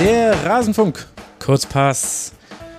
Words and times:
Der 0.00 0.44
Rasenfunk. 0.44 1.06
Kurzpass. 1.40 2.32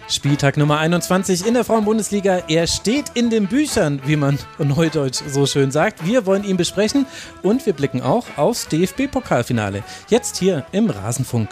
Spieltag 0.08 0.56
Nummer 0.56 0.80
21 0.80 1.46
in 1.46 1.54
der 1.54 1.66
Frauenbundesliga. 1.66 2.44
Er 2.48 2.66
steht 2.66 3.12
in 3.14 3.30
den 3.30 3.48
Büchern, 3.48 4.02
wie 4.06 4.16
man 4.16 4.40
neudeutsch 4.58 5.20
so 5.28 5.46
schön 5.46 5.70
sagt. 5.70 6.06
Wir 6.06 6.26
wollen 6.26 6.46
ihn 6.46 6.56
besprechen 6.56 7.06
und 7.44 7.66
wir 7.66 7.74
blicken 7.74 8.02
auch 8.02 8.26
aufs 8.38 8.70
DFB-Pokalfinale. 8.70 9.84
Jetzt 10.08 10.38
hier 10.38 10.66
im 10.72 10.90
Rasenfunk. 10.90 11.50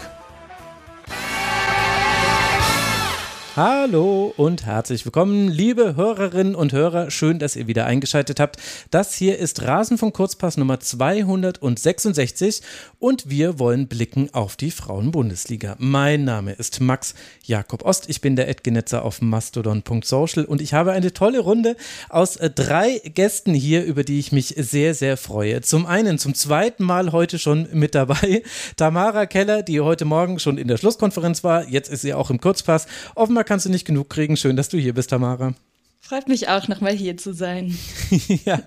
Hallo 3.58 4.32
und 4.38 4.68
herzlich 4.68 5.04
willkommen, 5.04 5.48
liebe 5.48 5.96
Hörerinnen 5.96 6.54
und 6.54 6.74
Hörer. 6.74 7.10
Schön, 7.10 7.40
dass 7.40 7.56
ihr 7.56 7.66
wieder 7.66 7.88
eingeschaltet 7.88 8.40
habt. 8.40 8.58
Das 8.92 9.16
hier 9.16 9.40
ist 9.40 9.64
Rasenfunk 9.64 10.14
Kurzpass 10.14 10.58
Nummer 10.58 10.80
266 10.80 12.62
und 13.00 13.32
wir 13.32 13.58
wollen 13.58 13.88
blicken 13.88 14.32
auf 14.32 14.58
die 14.58 14.70
Frauenbundesliga. 14.70 15.76
Mein 15.80 16.24
Name 16.24 16.54
ist 16.54 16.82
Max 16.82 17.16
Jakob 17.46 17.84
Ost. 17.84 18.08
Ich 18.10 18.22
bin 18.22 18.36
der 18.36 18.48
Edgenetzer 18.48 19.04
auf 19.04 19.24
mastodon.social 19.24 20.46
und 20.46 20.62
ich 20.62 20.76
habe 20.76 20.92
eine 20.92 21.12
tolle 21.12 21.40
Runde 21.40 21.78
aus 22.10 22.38
drei 22.54 23.02
Gästen 23.06 23.56
hier, 23.56 23.84
über 23.86 24.04
die 24.04 24.20
ich 24.20 24.32
mich 24.32 24.54
sehr, 24.56 24.94
sehr 24.94 25.18
freue. 25.18 25.62
Zum 25.62 25.88
einen 25.88 26.20
zum 26.20 26.36
zweiten 26.36 26.84
Mal 26.84 27.12
heute 27.12 27.40
schon 27.40 27.68
mit 27.74 27.96
dabei 27.96 28.44
Tamara 28.76 29.26
Keller, 29.26 29.64
die 29.64 29.82
heute 29.82 30.06
Morgen 30.06 30.38
schon 30.38 30.60
in 30.60 30.68
der 30.68 30.78
Schlusskonferenz 30.78 31.44
war. 31.44 31.68
Jetzt 31.68 31.90
ist 31.90 32.02
sie 32.02 32.14
auch 32.14 32.30
im 32.30 32.40
Kurzpass. 32.40 32.86
Offenbar 33.16 33.47
kannst 33.48 33.66
du 33.66 33.70
nicht 33.70 33.86
genug 33.86 34.10
kriegen. 34.10 34.38
Schön, 34.38 34.56
dass 34.56 34.70
du 34.70 34.78
hier 34.78 34.94
bist, 34.94 35.10
Tamara. 35.10 35.56
Freut 36.00 36.28
mich 36.28 36.48
auch, 36.48 36.68
nochmal 36.68 36.94
hier 36.94 37.18
zu 37.18 37.34
sein. 37.34 37.78
ja, 38.46 38.62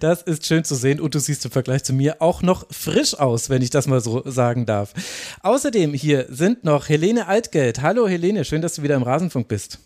das 0.00 0.22
ist 0.22 0.46
schön 0.46 0.64
zu 0.64 0.74
sehen 0.74 0.98
und 0.98 1.14
du 1.14 1.20
siehst 1.20 1.44
im 1.44 1.50
Vergleich 1.50 1.84
zu 1.84 1.92
mir 1.92 2.20
auch 2.22 2.42
noch 2.42 2.66
frisch 2.70 3.14
aus, 3.14 3.50
wenn 3.50 3.62
ich 3.62 3.70
das 3.70 3.86
mal 3.86 4.00
so 4.00 4.22
sagen 4.24 4.66
darf. 4.66 4.94
Außerdem 5.42 5.94
hier 5.94 6.26
sind 6.30 6.64
noch 6.64 6.88
Helene 6.88 7.26
Altgeld. 7.26 7.82
Hallo 7.82 8.08
Helene, 8.08 8.44
schön, 8.44 8.62
dass 8.62 8.74
du 8.74 8.82
wieder 8.82 8.96
im 8.96 9.02
Rasenfunk 9.02 9.46
bist. 9.46 9.78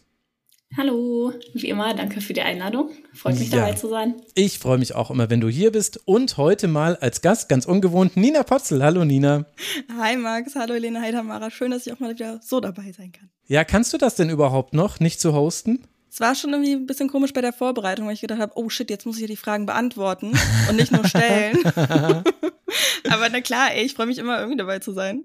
Hallo, 0.77 1.33
wie 1.53 1.69
immer, 1.69 1.95
danke 1.95 2.21
für 2.21 2.33
die 2.33 2.43
Einladung. 2.43 2.91
Freut 3.13 3.39
mich 3.39 3.51
ja. 3.51 3.59
dabei 3.59 3.75
zu 3.75 3.89
sein. 3.89 4.17
Ich 4.35 4.59
freue 4.59 4.79
mich 4.79 4.97
auch 4.97 5.09
immer, 5.13 5.31
wenn 5.31 5.41
du 5.41 5.49
hier 5.49 5.71
bist. 5.71 6.01
Und 6.05 6.37
heute 6.37 6.67
mal 6.67 6.97
als 6.97 7.23
Gast, 7.23 7.49
ganz 7.49 7.65
ungewohnt, 7.65 8.17
Nina 8.17 8.43
Potzel. 8.43 8.83
Hallo 8.83 9.05
Nina. 9.05 9.47
Hi 9.97 10.17
Max, 10.17 10.57
hallo 10.57 10.75
Helene, 10.75 11.01
hi 11.01 11.13
Tamara. 11.13 11.51
Schön, 11.53 11.71
dass 11.71 11.87
ich 11.87 11.93
auch 11.93 12.01
mal 12.01 12.11
wieder 12.11 12.41
so 12.43 12.59
dabei 12.59 12.91
sein 12.91 13.13
kann. 13.13 13.31
Ja, 13.47 13.63
kannst 13.63 13.93
du 13.93 13.99
das 13.99 14.17
denn 14.17 14.31
überhaupt 14.31 14.75
noch, 14.75 14.99
nicht 14.99 15.21
zu 15.21 15.33
hosten? 15.33 15.87
Es 16.11 16.19
war 16.19 16.35
schon 16.35 16.51
irgendwie 16.51 16.73
ein 16.73 16.87
bisschen 16.87 17.09
komisch 17.09 17.33
bei 17.33 17.41
der 17.41 17.53
Vorbereitung, 17.53 18.07
weil 18.07 18.15
ich 18.15 18.21
gedacht 18.21 18.41
habe, 18.41 18.53
oh 18.57 18.69
shit, 18.69 18.91
jetzt 18.91 19.07
muss 19.07 19.17
ich 19.17 19.23
ja 19.23 19.29
die 19.29 19.37
Fragen 19.37 19.67
beantworten 19.67 20.33
und 20.69 20.77
nicht 20.77 20.91
nur 20.91 21.07
stellen. 21.07 21.59
aber 21.77 23.29
na 23.31 23.41
klar, 23.41 23.73
ey, 23.75 23.85
ich 23.85 23.95
freue 23.95 24.07
mich 24.07 24.19
immer 24.19 24.39
irgendwie 24.39 24.59
dabei 24.59 24.81
zu 24.81 24.93
sein. 24.93 25.25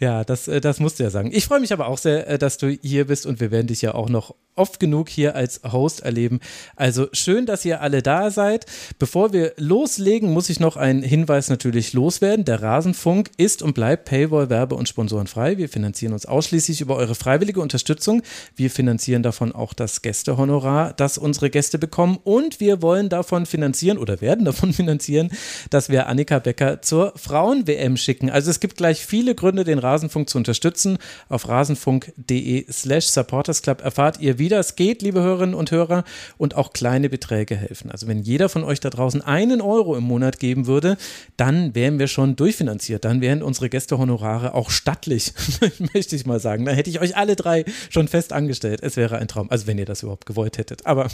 Ja, 0.00 0.24
das, 0.24 0.48
äh, 0.48 0.60
das 0.60 0.80
musst 0.80 0.98
du 0.98 1.04
ja 1.04 1.10
sagen. 1.10 1.30
Ich 1.32 1.46
freue 1.46 1.60
mich 1.60 1.72
aber 1.72 1.86
auch 1.86 1.98
sehr, 1.98 2.28
äh, 2.28 2.38
dass 2.38 2.58
du 2.58 2.68
hier 2.68 3.06
bist 3.06 3.26
und 3.26 3.40
wir 3.40 3.50
werden 3.50 3.66
dich 3.66 3.82
ja 3.82 3.94
auch 3.94 4.08
noch 4.08 4.34
oft 4.58 4.80
genug 4.80 5.08
hier 5.08 5.36
als 5.36 5.60
Host 5.72 6.00
erleben. 6.00 6.40
Also 6.76 7.06
schön, 7.12 7.46
dass 7.46 7.64
ihr 7.64 7.80
alle 7.80 8.02
da 8.02 8.30
seid. 8.30 8.66
Bevor 8.98 9.32
wir 9.32 9.52
loslegen, 9.56 10.32
muss 10.32 10.50
ich 10.50 10.60
noch 10.60 10.76
einen 10.76 11.02
Hinweis 11.02 11.48
natürlich 11.48 11.92
loswerden. 11.92 12.44
Der 12.44 12.62
Rasenfunk 12.62 13.30
ist 13.36 13.62
und 13.62 13.74
bleibt 13.74 14.04
Paywall, 14.06 14.50
Werbe 14.50 14.74
und 14.74 14.88
Sponsoren 14.88 15.28
frei. 15.28 15.56
Wir 15.56 15.68
finanzieren 15.68 16.12
uns 16.12 16.26
ausschließlich 16.26 16.80
über 16.80 16.96
eure 16.96 17.14
freiwillige 17.14 17.60
Unterstützung. 17.60 18.22
Wir 18.56 18.70
finanzieren 18.70 19.22
davon 19.22 19.52
auch 19.52 19.72
das 19.72 20.02
Gästehonorar, 20.02 20.92
das 20.92 21.18
unsere 21.18 21.50
Gäste 21.50 21.78
bekommen. 21.78 22.18
Und 22.22 22.60
wir 22.60 22.82
wollen 22.82 23.08
davon 23.08 23.46
finanzieren 23.46 23.96
oder 23.96 24.20
werden 24.20 24.44
davon 24.44 24.72
finanzieren, 24.78 25.30
dass 25.70 25.88
wir 25.88 26.08
Annika 26.08 26.40
Becker 26.40 26.82
zur 26.82 27.12
Frauen-WM 27.16 27.96
schicken. 27.96 28.30
Also 28.30 28.50
es 28.50 28.60
gibt 28.60 28.76
gleich 28.76 29.06
viele 29.06 29.34
Gründe, 29.34 29.57
Gründe, 29.58 29.64
den 29.64 29.78
Rasenfunk 29.78 30.28
zu 30.28 30.38
unterstützen. 30.38 30.98
Auf 31.28 31.48
rasenfunk.de 31.48 32.70
slash 32.70 33.06
supportersclub 33.06 33.82
erfahrt 33.82 34.20
ihr, 34.20 34.38
wie 34.38 34.48
das 34.48 34.76
geht, 34.76 35.02
liebe 35.02 35.20
Hörerinnen 35.20 35.54
und 35.54 35.70
Hörer, 35.70 36.04
und 36.36 36.54
auch 36.54 36.72
kleine 36.72 37.08
Beträge 37.08 37.56
helfen. 37.56 37.90
Also 37.90 38.06
wenn 38.06 38.20
jeder 38.22 38.48
von 38.48 38.62
euch 38.62 38.80
da 38.80 38.90
draußen 38.90 39.22
einen 39.22 39.60
Euro 39.60 39.96
im 39.96 40.04
Monat 40.04 40.38
geben 40.38 40.66
würde, 40.66 40.96
dann 41.36 41.74
wären 41.74 41.98
wir 41.98 42.06
schon 42.06 42.36
durchfinanziert. 42.36 43.04
Dann 43.04 43.20
wären 43.20 43.42
unsere 43.42 43.68
Gästehonorare 43.68 44.54
auch 44.54 44.70
stattlich, 44.70 45.32
möchte 45.94 46.14
ich 46.14 46.24
mal 46.24 46.40
sagen. 46.40 46.64
Dann 46.64 46.74
hätte 46.74 46.90
ich 46.90 47.00
euch 47.00 47.16
alle 47.16 47.34
drei 47.34 47.64
schon 47.90 48.08
fest 48.08 48.32
angestellt. 48.32 48.80
Es 48.82 48.96
wäre 48.96 49.18
ein 49.18 49.28
Traum. 49.28 49.50
Also 49.50 49.66
wenn 49.66 49.78
ihr 49.78 49.86
das 49.86 50.02
überhaupt 50.02 50.26
gewollt 50.26 50.58
hättet. 50.58 50.86
Aber 50.86 51.08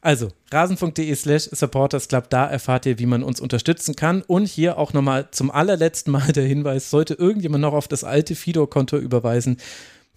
also, 0.00 0.28
rasenfunk.de 0.52 1.14
slash 1.14 1.48
supportersclub, 1.50 2.30
da 2.30 2.46
erfahrt 2.46 2.86
ihr, 2.86 2.98
wie 2.98 3.06
man 3.06 3.22
uns 3.24 3.40
unterstützen 3.40 3.96
kann. 3.96 4.22
Und 4.22 4.46
hier 4.46 4.78
auch 4.78 4.92
nochmal 4.92 5.28
zum 5.32 5.50
allerletzten 5.50 6.12
Mal 6.12 6.32
der 6.32 6.44
Hinweis, 6.44 6.90
sollte 6.90 7.14
irgendjemand 7.14 7.62
noch 7.62 7.72
auf 7.72 7.88
das 7.88 8.04
alte 8.04 8.36
Fido-Konto 8.36 8.96
überweisen, 8.96 9.58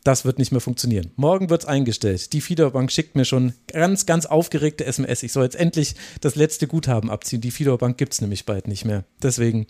das 0.03 0.25
wird 0.25 0.40
nicht 0.40 0.52
mehr 0.52 0.62
funktionieren. 0.62 1.12
Morgen 1.16 1.50
wird 1.50 1.62
es 1.62 1.68
eingestellt. 1.68 2.34
Die 2.34 2.41
Fido-Bank 2.41 2.91
schickt 2.91 3.16
mir 3.16 3.25
schon 3.25 3.53
ganz, 3.68 4.06
ganz 4.06 4.25
aufgeregte 4.25 4.86
SMS. 4.86 5.22
Ich 5.22 5.31
soll 5.31 5.44
jetzt 5.44 5.56
endlich 5.56 5.96
das 6.22 6.36
letzte 6.36 6.68
Guthaben 6.68 7.12
abziehen. 7.12 7.41
Die 7.41 7.52
Fido-Bank 7.52 7.97
gibt 7.97 8.14
es 8.14 8.22
nämlich 8.22 8.46
bald 8.46 8.68
nicht 8.68 8.84
mehr. 8.84 9.03
Deswegen, 9.22 9.68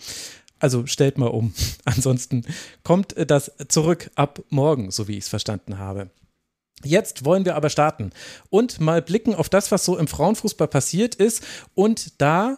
also 0.60 0.86
stellt 0.88 1.18
mal 1.18 1.28
um. 1.28 1.54
Ansonsten 1.86 2.46
kommt 2.84 3.16
das 3.28 3.52
zurück 3.68 4.10
ab 4.16 4.42
morgen, 4.50 4.92
so 4.92 5.08
wie 5.10 5.18
ich 5.18 5.26
es 5.26 5.30
verstanden 5.30 5.80
habe. 5.80 6.10
Jetzt 6.84 7.26
wollen 7.26 7.46
wir 7.46 7.56
aber 7.56 7.70
starten 7.70 8.12
und 8.50 8.80
mal 8.80 9.02
blicken 9.02 9.36
auf 9.36 9.50
das, 9.50 9.72
was 9.72 9.86
so 9.86 9.98
im 9.98 10.08
Frauenfußball 10.08 10.68
passiert 10.68 11.16
ist. 11.16 11.44
Und 11.76 12.22
da 12.22 12.58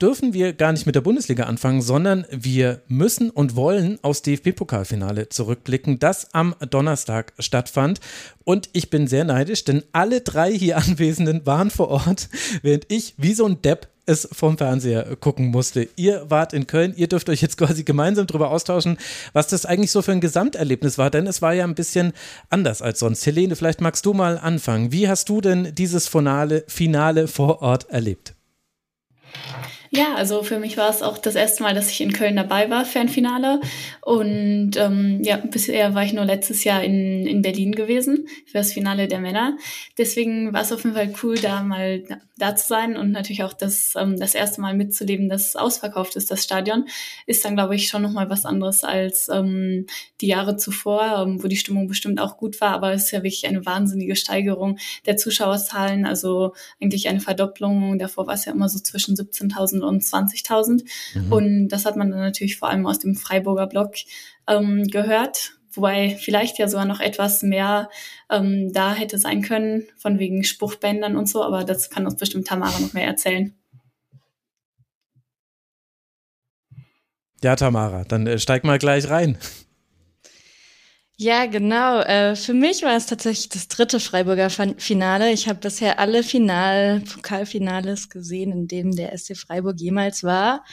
dürfen 0.00 0.32
wir 0.32 0.52
gar 0.52 0.72
nicht 0.72 0.86
mit 0.86 0.94
der 0.94 1.02
Bundesliga 1.02 1.44
anfangen, 1.44 1.82
sondern 1.82 2.26
wir 2.30 2.82
müssen 2.88 3.30
und 3.30 3.54
wollen 3.54 3.98
aufs 4.02 4.22
DFB-Pokalfinale 4.22 5.28
zurückblicken, 5.28 5.98
das 5.98 6.34
am 6.34 6.54
Donnerstag 6.70 7.32
stattfand. 7.38 8.00
Und 8.44 8.70
ich 8.72 8.90
bin 8.90 9.06
sehr 9.06 9.24
neidisch, 9.24 9.64
denn 9.64 9.82
alle 9.92 10.22
drei 10.22 10.52
hier 10.52 10.76
Anwesenden 10.78 11.44
waren 11.44 11.70
vor 11.70 11.88
Ort, 11.88 12.28
während 12.62 12.86
ich 12.88 13.14
wie 13.18 13.34
so 13.34 13.46
ein 13.46 13.60
Depp 13.62 13.88
es 14.10 14.28
vom 14.32 14.58
Fernseher 14.58 15.16
gucken 15.16 15.46
musste. 15.46 15.88
Ihr 15.96 16.26
wart 16.28 16.52
in 16.52 16.66
Köln, 16.66 16.92
ihr 16.96 17.06
dürft 17.06 17.28
euch 17.28 17.40
jetzt 17.40 17.56
quasi 17.56 17.84
gemeinsam 17.84 18.26
darüber 18.26 18.50
austauschen, 18.50 18.98
was 19.32 19.48
das 19.48 19.64
eigentlich 19.64 19.92
so 19.92 20.02
für 20.02 20.12
ein 20.12 20.20
Gesamterlebnis 20.20 20.98
war, 20.98 21.10
denn 21.10 21.26
es 21.26 21.40
war 21.40 21.54
ja 21.54 21.64
ein 21.64 21.74
bisschen 21.74 22.12
anders 22.50 22.82
als 22.82 22.98
sonst. 22.98 23.24
Helene, 23.24 23.56
vielleicht 23.56 23.80
magst 23.80 24.04
du 24.04 24.12
mal 24.12 24.38
anfangen. 24.38 24.92
Wie 24.92 25.08
hast 25.08 25.28
du 25.28 25.40
denn 25.40 25.74
dieses 25.74 26.08
Finale, 26.08 26.64
Finale 26.66 27.28
vor 27.28 27.62
Ort 27.62 27.88
erlebt? 27.90 28.34
Ja, 29.92 30.14
also 30.14 30.44
für 30.44 30.60
mich 30.60 30.76
war 30.76 30.88
es 30.88 31.02
auch 31.02 31.18
das 31.18 31.34
erste 31.34 31.64
Mal, 31.64 31.74
dass 31.74 31.90
ich 31.90 32.00
in 32.00 32.12
Köln 32.12 32.36
dabei 32.36 32.70
war 32.70 32.84
für 32.84 33.00
ein 33.00 33.08
Finale. 33.08 33.60
Und 34.02 34.76
ähm, 34.76 35.20
ja, 35.24 35.36
bisher 35.38 35.96
war 35.96 36.04
ich 36.04 36.12
nur 36.12 36.24
letztes 36.24 36.62
Jahr 36.62 36.84
in, 36.84 37.26
in 37.26 37.42
Berlin 37.42 37.72
gewesen 37.72 38.28
für 38.46 38.58
das 38.58 38.72
Finale 38.72 39.08
der 39.08 39.18
Männer. 39.18 39.56
Deswegen 39.98 40.52
war 40.52 40.62
es 40.62 40.70
auf 40.70 40.84
jeden 40.84 40.94
Fall 40.94 41.12
cool, 41.24 41.34
da 41.36 41.64
mal 41.64 42.04
da 42.40 42.56
zu 42.56 42.68
sein 42.68 42.96
und 42.96 43.10
natürlich 43.10 43.42
auch 43.42 43.52
das, 43.52 43.94
ähm, 43.96 44.16
das 44.18 44.34
erste 44.36 44.60
Mal 44.60 44.74
mitzuleben, 44.74 45.28
dass 45.28 45.48
es 45.48 45.56
ausverkauft 45.56 46.14
ist, 46.14 46.30
das 46.30 46.44
Stadion. 46.44 46.86
Ist 47.26 47.44
dann, 47.44 47.56
glaube 47.56 47.74
ich, 47.74 47.88
schon 47.88 48.02
nochmal 48.02 48.30
was 48.30 48.44
anderes 48.44 48.84
als 48.84 49.28
ähm, 49.28 49.86
die 50.20 50.28
Jahre 50.28 50.56
zuvor, 50.56 51.24
ähm, 51.26 51.42
wo 51.42 51.48
die 51.48 51.56
Stimmung 51.56 51.88
bestimmt 51.88 52.20
auch 52.20 52.36
gut 52.36 52.60
war. 52.60 52.70
Aber 52.70 52.92
es 52.92 53.06
ist 53.06 53.10
ja 53.10 53.24
wirklich 53.24 53.46
eine 53.48 53.66
wahnsinnige 53.66 54.14
Steigerung 54.14 54.78
der 55.06 55.16
Zuschauerzahlen, 55.16 56.06
also 56.06 56.54
eigentlich 56.80 57.08
eine 57.08 57.20
Verdopplung. 57.20 57.98
Davor 57.98 58.28
war 58.28 58.34
es 58.34 58.44
ja 58.44 58.52
immer 58.52 58.68
so 58.68 58.78
zwischen 58.78 59.16
17.000 59.16 59.79
10.000 59.80 59.88
und 59.88 60.02
20.000. 60.02 60.84
Mhm. 61.14 61.32
Und 61.32 61.68
das 61.68 61.84
hat 61.84 61.96
man 61.96 62.10
dann 62.10 62.20
natürlich 62.20 62.56
vor 62.56 62.68
allem 62.68 62.86
aus 62.86 62.98
dem 62.98 63.14
Freiburger 63.14 63.66
Block 63.66 63.94
ähm, 64.46 64.84
gehört. 64.84 65.52
Wobei 65.72 66.16
vielleicht 66.20 66.58
ja 66.58 66.66
sogar 66.66 66.84
noch 66.84 67.00
etwas 67.00 67.42
mehr 67.42 67.88
ähm, 68.28 68.72
da 68.72 68.92
hätte 68.92 69.18
sein 69.18 69.42
können, 69.42 69.86
von 69.96 70.18
wegen 70.18 70.42
Spruchbändern 70.42 71.16
und 71.16 71.28
so, 71.28 71.44
aber 71.44 71.64
das 71.64 71.90
kann 71.90 72.06
uns 72.06 72.16
bestimmt 72.16 72.48
Tamara 72.48 72.78
noch 72.80 72.92
mehr 72.92 73.06
erzählen. 73.06 73.54
Ja, 77.42 77.56
Tamara, 77.56 78.04
dann 78.04 78.26
äh, 78.26 78.38
steig 78.38 78.64
mal 78.64 78.78
gleich 78.78 79.08
rein. 79.08 79.38
Ja, 81.22 81.44
genau. 81.44 82.00
Äh, 82.00 82.34
für 82.34 82.54
mich 82.54 82.82
war 82.82 82.96
es 82.96 83.04
tatsächlich 83.04 83.50
das 83.50 83.68
dritte 83.68 84.00
Freiburger 84.00 84.48
Finale. 84.48 85.30
Ich 85.32 85.48
habe 85.48 85.58
bisher 85.58 85.98
alle 85.98 86.22
Final, 86.22 87.00
Pokalfinales 87.00 88.08
gesehen, 88.08 88.52
in 88.52 88.68
denen 88.68 88.96
der 88.96 89.14
SC 89.18 89.36
Freiburg 89.36 89.78
jemals 89.78 90.24
war. 90.24 90.64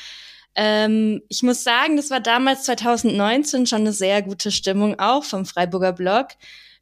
Ähm, 0.55 1.21
ich 1.27 1.44
muss 1.44 1.65
sagen, 1.65 1.97
das 1.97 2.11
war 2.11 2.21
damals 2.21 2.63
2019 2.63 3.67
schon 3.67 3.81
eine 3.81 3.91
sehr 3.91 4.21
gute 4.21 4.51
Stimmung, 4.51 4.97
auch 4.99 5.25
vom 5.25 5.45
Freiburger 5.45 5.91
Block. 5.91 6.29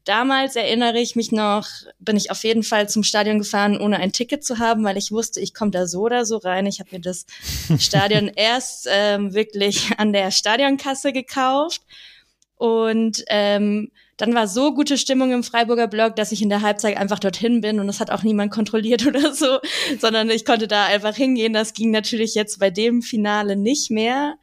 Damals 0.04 0.54
erinnere 0.54 1.00
ich 1.00 1.16
mich 1.16 1.32
noch, 1.32 1.66
bin 1.98 2.16
ich 2.16 2.30
auf 2.30 2.44
jeden 2.44 2.62
Fall 2.62 2.88
zum 2.88 3.02
Stadion 3.02 3.40
gefahren, 3.40 3.80
ohne 3.80 3.96
ein 3.96 4.12
Ticket 4.12 4.44
zu 4.44 4.60
haben, 4.60 4.84
weil 4.84 4.96
ich 4.96 5.10
wusste, 5.10 5.40
ich 5.40 5.54
komme 5.54 5.72
da 5.72 5.88
so 5.88 6.02
oder 6.02 6.24
so 6.24 6.36
rein. 6.36 6.66
Ich 6.66 6.78
habe 6.78 6.90
mir 6.92 7.00
das 7.00 7.26
Stadion 7.80 8.28
erst 8.28 8.86
ähm, 8.88 9.34
wirklich 9.34 9.90
an 9.98 10.12
der 10.12 10.30
Stadionkasse 10.30 11.12
gekauft 11.12 11.82
und 12.56 13.22
ähm, 13.28 13.90
dann 14.16 14.34
war 14.34 14.48
so 14.48 14.72
gute 14.72 14.96
Stimmung 14.96 15.32
im 15.32 15.42
Freiburger 15.42 15.88
Blog, 15.88 16.16
dass 16.16 16.32
ich 16.32 16.40
in 16.40 16.48
der 16.48 16.62
Halbzeit 16.62 16.96
einfach 16.96 17.18
dorthin 17.18 17.60
bin 17.60 17.80
und 17.80 17.86
das 17.86 18.00
hat 18.00 18.10
auch 18.10 18.22
niemand 18.22 18.50
kontrolliert 18.50 19.06
oder 19.06 19.34
so, 19.34 19.58
sondern 20.00 20.30
ich 20.30 20.44
konnte 20.44 20.66
da 20.66 20.86
einfach 20.86 21.14
hingehen. 21.14 21.52
Das 21.52 21.74
ging 21.74 21.90
natürlich 21.90 22.34
jetzt 22.34 22.58
bei 22.58 22.70
dem 22.70 23.02
Finale 23.02 23.56
nicht 23.56 23.90
mehr. 23.90 24.36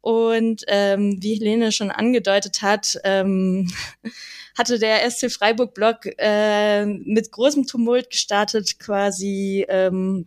Und 0.00 0.64
ähm, 0.66 1.18
wie 1.20 1.34
Helene 1.34 1.70
schon 1.70 1.92
angedeutet 1.92 2.60
hat, 2.60 2.98
ähm, 3.04 3.72
hatte 4.58 4.78
der 4.80 5.08
SC 5.08 5.30
Freiburg-Blog 5.30 6.18
äh, 6.18 6.84
mit 6.86 7.30
großem 7.30 7.66
Tumult 7.68 8.10
gestartet, 8.10 8.80
quasi 8.80 9.64
ähm, 9.68 10.26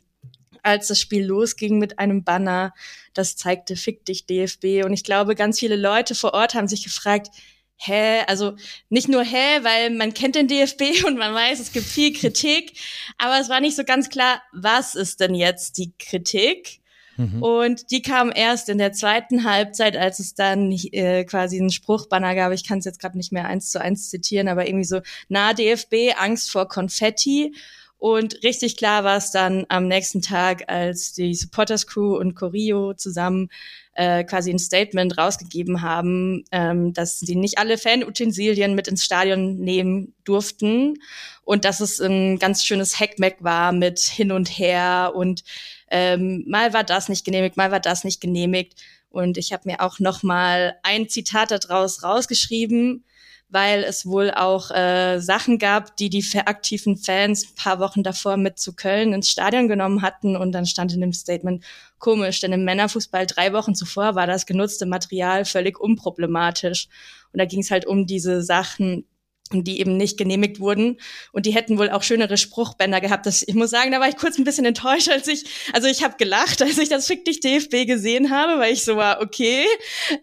als 0.65 0.87
das 0.87 0.99
Spiel 0.99 1.25
losging 1.25 1.77
mit 1.77 1.99
einem 1.99 2.23
Banner, 2.23 2.73
das 3.13 3.35
zeigte 3.35 3.75
Fick 3.75 4.05
dich 4.05 4.25
DFB. 4.25 4.83
Und 4.85 4.93
ich 4.93 5.03
glaube, 5.03 5.35
ganz 5.35 5.59
viele 5.59 5.75
Leute 5.75 6.15
vor 6.15 6.33
Ort 6.33 6.55
haben 6.55 6.67
sich 6.67 6.83
gefragt, 6.83 7.29
hä, 7.77 8.21
also 8.27 8.55
nicht 8.89 9.09
nur 9.09 9.23
hä, 9.23 9.59
weil 9.61 9.91
man 9.91 10.13
kennt 10.13 10.35
den 10.35 10.47
DFB 10.47 10.81
und 11.07 11.17
man 11.17 11.33
weiß, 11.33 11.59
es 11.59 11.71
gibt 11.71 11.85
viel 11.85 12.13
Kritik, 12.13 12.73
aber 13.17 13.39
es 13.39 13.49
war 13.49 13.61
nicht 13.61 13.75
so 13.75 13.83
ganz 13.83 14.09
klar, 14.09 14.41
was 14.53 14.95
ist 14.95 15.19
denn 15.19 15.35
jetzt 15.35 15.77
die 15.77 15.93
Kritik? 15.97 16.81
Mhm. 17.17 17.41
Und 17.41 17.91
die 17.91 18.01
kam 18.01 18.31
erst 18.33 18.67
in 18.67 18.77
der 18.77 18.91
zweiten 18.91 19.45
Halbzeit, 19.45 19.95
als 19.95 20.19
es 20.19 20.33
dann 20.35 20.71
äh, 20.71 21.23
quasi 21.23 21.57
einen 21.57 21.71
Spruchbanner 21.71 22.35
gab. 22.35 22.51
Ich 22.51 22.67
kann 22.67 22.79
es 22.79 22.85
jetzt 22.85 22.99
gerade 22.99 23.17
nicht 23.17 23.31
mehr 23.31 23.47
eins 23.47 23.69
zu 23.69 23.79
eins 23.79 24.09
zitieren, 24.09 24.47
aber 24.47 24.67
irgendwie 24.67 24.85
so, 24.85 24.99
na 25.29 25.53
DFB, 25.53 26.17
Angst 26.17 26.51
vor 26.51 26.67
Konfetti. 26.67 27.55
Und 27.97 28.43
richtig 28.43 28.77
klar 28.77 29.03
war 29.03 29.17
es 29.17 29.31
dann 29.31 29.65
am 29.69 29.87
nächsten 29.87 30.21
Tag, 30.21 30.65
als 30.67 31.13
die 31.13 31.33
Supporters 31.33 31.87
Crew 31.87 32.17
und 32.17 32.35
Corio 32.35 32.93
zusammen 32.93 33.49
äh, 33.93 34.23
quasi 34.25 34.51
ein 34.51 34.59
Statement 34.59 35.17
rausgegeben 35.17 35.81
haben, 35.81 36.43
ähm, 36.51 36.93
dass 36.93 37.19
sie 37.19 37.35
nicht 37.35 37.57
alle 37.57 37.77
Fanutensilien 37.77 38.75
mit 38.75 38.87
ins 38.87 39.05
Stadion 39.05 39.57
nehmen 39.57 40.13
durften 40.25 40.95
und 41.43 41.65
dass 41.65 41.79
es 41.79 42.01
ein 42.01 42.37
ganz 42.37 42.63
schönes 42.63 42.99
Hackmack 42.99 43.37
war 43.39 43.71
mit 43.71 43.99
hin 43.99 44.31
und 44.31 44.49
her 44.49 45.13
und 45.15 45.43
ähm, 45.89 46.43
mal 46.47 46.73
war 46.73 46.83
das 46.83 47.09
nicht 47.09 47.23
genehmigt, 47.23 47.57
mal 47.57 47.71
war 47.71 47.79
das 47.79 48.03
nicht 48.03 48.19
genehmigt. 48.19 48.75
Und 49.09 49.37
ich 49.37 49.53
habe 49.53 49.63
mir 49.65 49.79
auch 49.79 49.99
noch 49.99 50.23
mal 50.23 50.75
ein 50.83 51.07
Zitat 51.07 51.51
daraus 51.51 52.03
rausgeschrieben, 52.03 53.05
weil 53.49 53.83
es 53.83 54.05
wohl 54.05 54.31
auch 54.31 54.71
äh, 54.71 55.19
Sachen 55.19 55.59
gab, 55.59 55.95
die 55.97 56.09
die 56.09 56.25
aktiven 56.45 56.97
Fans 56.97 57.45
ein 57.45 57.55
paar 57.55 57.79
Wochen 57.79 58.03
davor 58.03 58.37
mit 58.37 58.59
zu 58.59 58.73
Köln 58.75 59.13
ins 59.13 59.29
Stadion 59.29 59.67
genommen 59.67 60.01
hatten. 60.01 60.35
Und 60.35 60.51
dann 60.51 60.65
stand 60.65 60.93
in 60.93 61.01
dem 61.01 61.13
Statement, 61.13 61.63
komisch, 61.99 62.39
denn 62.39 62.53
im 62.53 62.65
Männerfußball 62.65 63.25
drei 63.27 63.53
Wochen 63.53 63.75
zuvor 63.75 64.15
war 64.15 64.27
das 64.27 64.45
genutzte 64.45 64.85
Material 64.85 65.45
völlig 65.45 65.79
unproblematisch. 65.79 66.87
Und 67.31 67.39
da 67.39 67.45
ging 67.45 67.61
es 67.61 67.71
halt 67.71 67.85
um 67.85 68.07
diese 68.07 68.41
Sachen, 68.41 69.05
die 69.51 69.79
eben 69.79 69.95
nicht 69.95 70.17
genehmigt 70.17 70.59
wurden. 70.59 70.99
Und 71.31 71.45
die 71.45 71.53
hätten 71.53 71.77
wohl 71.77 71.91
auch 71.91 72.01
schönere 72.01 72.35
Spruchbänder 72.35 72.99
gehabt. 72.99 73.27
Das, 73.27 73.43
ich 73.43 73.53
muss 73.53 73.69
sagen, 73.69 73.91
da 73.91 73.99
war 73.99 74.09
ich 74.09 74.17
kurz 74.17 74.39
ein 74.39 74.43
bisschen 74.43 74.65
enttäuscht, 74.65 75.07
als 75.07 75.27
ich, 75.27 75.45
also 75.71 75.87
ich 75.87 76.03
habe 76.03 76.15
gelacht, 76.17 76.61
als 76.63 76.79
ich 76.79 76.89
das 76.89 77.05
Fick 77.05 77.25
dich 77.25 77.41
DFB 77.41 77.85
gesehen 77.85 78.31
habe, 78.31 78.59
weil 78.59 78.73
ich 78.73 78.83
so 78.83 78.95
war, 78.97 79.21
okay. 79.21 79.65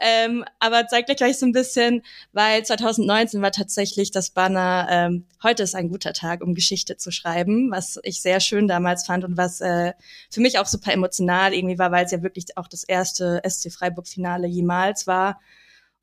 Ähm, 0.00 0.44
aber 0.58 0.88
zeigt 0.88 1.16
gleich 1.16 1.38
so 1.38 1.46
ein 1.46 1.52
bisschen, 1.52 2.02
weil 2.32 2.64
2019 2.64 3.42
war 3.42 3.52
tatsächlich 3.52 4.10
das 4.10 4.30
Banner, 4.30 4.88
ähm, 4.90 5.26
heute 5.42 5.62
ist 5.62 5.76
ein 5.76 5.88
guter 5.88 6.12
Tag, 6.14 6.42
um 6.42 6.54
Geschichte 6.54 6.96
zu 6.96 7.12
schreiben, 7.12 7.70
was 7.70 8.00
ich 8.02 8.22
sehr 8.22 8.40
schön 8.40 8.66
damals 8.66 9.06
fand 9.06 9.24
und 9.24 9.36
was 9.36 9.60
äh, 9.60 9.92
für 10.30 10.40
mich 10.40 10.58
auch 10.58 10.66
super 10.66 10.92
emotional 10.92 11.54
irgendwie 11.54 11.78
war, 11.78 11.92
weil 11.92 12.06
es 12.06 12.10
ja 12.10 12.22
wirklich 12.22 12.56
auch 12.56 12.66
das 12.66 12.82
erste 12.82 13.40
SC 13.48 13.70
Freiburg-Finale 13.70 14.48
jemals 14.48 15.06
war. 15.06 15.40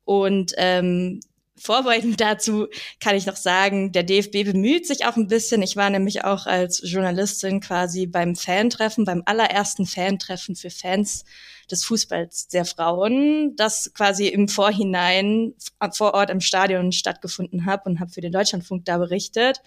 Und 0.04 0.54
ähm, 0.56 1.20
vorbeugend 1.60 2.20
dazu 2.20 2.66
kann 3.00 3.16
ich 3.16 3.26
noch 3.26 3.36
sagen, 3.36 3.92
der 3.92 4.02
DFB 4.02 4.44
bemüht 4.44 4.86
sich 4.86 5.06
auch 5.06 5.16
ein 5.16 5.28
bisschen. 5.28 5.62
Ich 5.62 5.76
war 5.76 5.90
nämlich 5.90 6.24
auch 6.24 6.46
als 6.46 6.82
Journalistin 6.84 7.60
quasi 7.60 8.06
beim 8.06 8.34
Fantreffen, 8.34 9.04
beim 9.04 9.22
allerersten 9.26 9.86
Fantreffen 9.86 10.56
für 10.56 10.70
Fans 10.70 11.24
des 11.70 11.84
Fußballs 11.84 12.48
der 12.48 12.64
Frauen, 12.64 13.54
das 13.56 13.92
quasi 13.94 14.26
im 14.26 14.48
Vorhinein 14.48 15.54
vor 15.92 16.14
Ort 16.14 16.30
im 16.30 16.40
Stadion 16.40 16.92
stattgefunden 16.92 17.66
habe 17.66 17.88
und 17.88 18.00
habe 18.00 18.10
für 18.10 18.20
den 18.20 18.32
Deutschlandfunk 18.32 18.84
da 18.84 18.98
berichtet. 18.98 19.62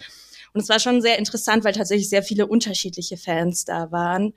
Und 0.53 0.61
es 0.61 0.69
war 0.69 0.79
schon 0.79 1.01
sehr 1.01 1.17
interessant, 1.17 1.63
weil 1.63 1.73
tatsächlich 1.73 2.09
sehr 2.09 2.23
viele 2.23 2.47
unterschiedliche 2.47 3.17
Fans 3.17 3.65
da 3.65 3.91
waren 3.91 4.33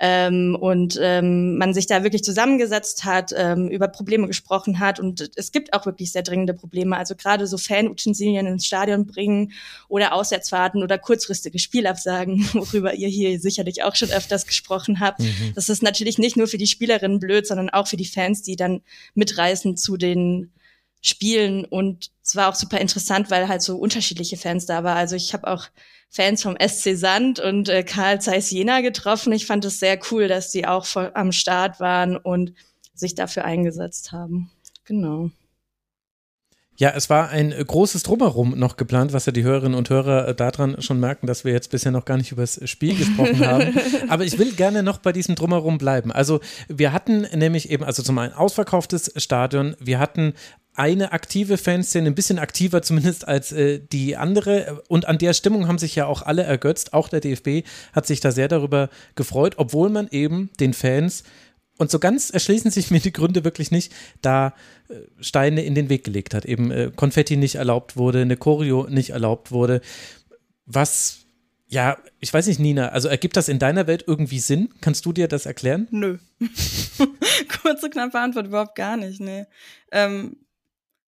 ähm, 0.00 0.56
und 0.60 0.98
ähm, 1.00 1.56
man 1.56 1.72
sich 1.72 1.86
da 1.86 2.02
wirklich 2.02 2.24
zusammengesetzt 2.24 3.04
hat, 3.04 3.32
ähm, 3.36 3.68
über 3.68 3.88
Probleme 3.88 4.26
gesprochen 4.26 4.80
hat 4.80 4.98
und 4.98 5.30
es 5.36 5.52
gibt 5.52 5.72
auch 5.72 5.86
wirklich 5.86 6.10
sehr 6.10 6.22
dringende 6.22 6.52
Probleme. 6.52 6.96
Also 6.96 7.14
gerade 7.14 7.46
so 7.46 7.58
Fanutensilien 7.58 8.46
ins 8.46 8.66
Stadion 8.66 9.06
bringen 9.06 9.52
oder 9.88 10.12
Auswärtsfahrten 10.12 10.82
oder 10.82 10.98
kurzfristige 10.98 11.58
Spielabsagen, 11.58 12.44
worüber 12.54 12.94
ihr 12.94 13.08
hier 13.08 13.38
sicherlich 13.38 13.84
auch 13.84 13.94
schon 13.94 14.10
öfters 14.10 14.46
gesprochen 14.46 14.98
habt. 14.98 15.20
Mhm. 15.20 15.52
Das 15.54 15.68
ist 15.68 15.82
natürlich 15.82 16.18
nicht 16.18 16.36
nur 16.36 16.48
für 16.48 16.58
die 16.58 16.66
Spielerinnen 16.66 17.20
blöd, 17.20 17.46
sondern 17.46 17.70
auch 17.70 17.86
für 17.86 17.96
die 17.96 18.04
Fans, 18.04 18.42
die 18.42 18.56
dann 18.56 18.82
mitreisen 19.14 19.76
zu 19.76 19.96
den 19.96 20.50
Spielen 21.06 21.66
und 21.66 22.10
es 22.22 22.34
war 22.34 22.48
auch 22.48 22.54
super 22.54 22.80
interessant, 22.80 23.30
weil 23.30 23.46
halt 23.46 23.60
so 23.60 23.76
unterschiedliche 23.76 24.38
Fans 24.38 24.64
da 24.64 24.84
war. 24.84 24.96
Also 24.96 25.16
ich 25.16 25.34
habe 25.34 25.46
auch 25.46 25.66
Fans 26.14 26.44
vom 26.44 26.56
SC 26.64 26.96
Sand 26.96 27.40
und 27.40 27.68
äh, 27.68 27.82
Karl 27.82 28.20
Zeiss 28.20 28.48
Jena 28.52 28.82
getroffen. 28.82 29.32
Ich 29.32 29.46
fand 29.46 29.64
es 29.64 29.80
sehr 29.80 29.98
cool, 30.12 30.28
dass 30.28 30.50
die 30.50 30.64
auch 30.64 30.86
voll 30.86 31.10
am 31.14 31.32
Start 31.32 31.80
waren 31.80 32.16
und 32.16 32.52
sich 32.94 33.16
dafür 33.16 33.44
eingesetzt 33.44 34.12
haben. 34.12 34.48
Genau. 34.84 35.30
Ja, 36.76 36.92
es 36.94 37.10
war 37.10 37.30
ein 37.30 37.50
großes 37.50 38.04
Drumherum 38.04 38.56
noch 38.56 38.76
geplant, 38.76 39.12
was 39.12 39.26
ja 39.26 39.32
die 39.32 39.42
Hörerinnen 39.42 39.76
und 39.76 39.90
Hörer 39.90 40.28
äh, 40.28 40.34
daran 40.36 40.80
schon 40.82 41.00
merken, 41.00 41.26
dass 41.26 41.44
wir 41.44 41.52
jetzt 41.52 41.70
bisher 41.70 41.90
noch 41.90 42.04
gar 42.04 42.16
nicht 42.16 42.30
über 42.30 42.42
das 42.42 42.60
Spiel 42.68 42.96
gesprochen 42.96 43.40
haben. 43.46 43.76
Aber 44.08 44.24
ich 44.24 44.38
will 44.38 44.52
gerne 44.52 44.84
noch 44.84 44.98
bei 44.98 45.10
diesem 45.10 45.34
Drumherum 45.34 45.78
bleiben. 45.78 46.12
Also 46.12 46.38
wir 46.68 46.92
hatten 46.92 47.22
nämlich 47.34 47.70
eben, 47.70 47.82
also 47.82 48.04
zum 48.04 48.18
einen 48.18 48.34
ausverkauftes 48.34 49.12
Stadion, 49.16 49.74
wir 49.80 49.98
hatten 49.98 50.34
eine 50.74 51.12
aktive 51.12 51.56
Fanszene, 51.56 52.08
ein 52.08 52.14
bisschen 52.14 52.38
aktiver 52.38 52.82
zumindest 52.82 53.26
als 53.26 53.52
äh, 53.52 53.80
die 53.80 54.16
andere. 54.16 54.82
Und 54.88 55.06
an 55.06 55.18
der 55.18 55.32
Stimmung 55.32 55.68
haben 55.68 55.78
sich 55.78 55.94
ja 55.94 56.06
auch 56.06 56.22
alle 56.22 56.42
ergötzt. 56.42 56.92
Auch 56.92 57.08
der 57.08 57.20
DFB 57.20 57.66
hat 57.92 58.06
sich 58.06 58.20
da 58.20 58.32
sehr 58.32 58.48
darüber 58.48 58.90
gefreut, 59.14 59.54
obwohl 59.56 59.88
man 59.90 60.08
eben 60.08 60.50
den 60.60 60.74
Fans, 60.74 61.24
und 61.76 61.90
so 61.90 61.98
ganz 61.98 62.30
erschließen 62.30 62.70
sich 62.70 62.92
mir 62.92 63.00
die 63.00 63.12
Gründe 63.12 63.44
wirklich 63.44 63.72
nicht, 63.72 63.92
da 64.22 64.54
äh, 64.88 64.94
Steine 65.20 65.64
in 65.64 65.74
den 65.74 65.88
Weg 65.88 66.04
gelegt 66.04 66.34
hat. 66.34 66.44
Eben 66.44 66.70
äh, 66.70 66.92
Konfetti 66.94 67.36
nicht 67.36 67.56
erlaubt 67.56 67.96
wurde, 67.96 68.22
eine 68.22 68.36
Choreo 68.36 68.86
nicht 68.88 69.10
erlaubt 69.10 69.50
wurde. 69.50 69.80
Was 70.66 71.24
ja, 71.66 71.98
ich 72.20 72.32
weiß 72.32 72.46
nicht, 72.46 72.60
Nina, 72.60 72.90
also 72.90 73.08
ergibt 73.08 73.36
das 73.36 73.48
in 73.48 73.58
deiner 73.58 73.86
Welt 73.88 74.04
irgendwie 74.06 74.38
Sinn? 74.38 74.68
Kannst 74.80 75.06
du 75.06 75.12
dir 75.12 75.26
das 75.26 75.44
erklären? 75.44 75.88
Nö. 75.90 76.18
Kurze, 77.62 77.90
knappe 77.90 78.20
Antwort, 78.20 78.46
überhaupt 78.46 78.76
gar 78.76 78.96
nicht, 78.96 79.20
nee. 79.20 79.44
Ähm, 79.90 80.36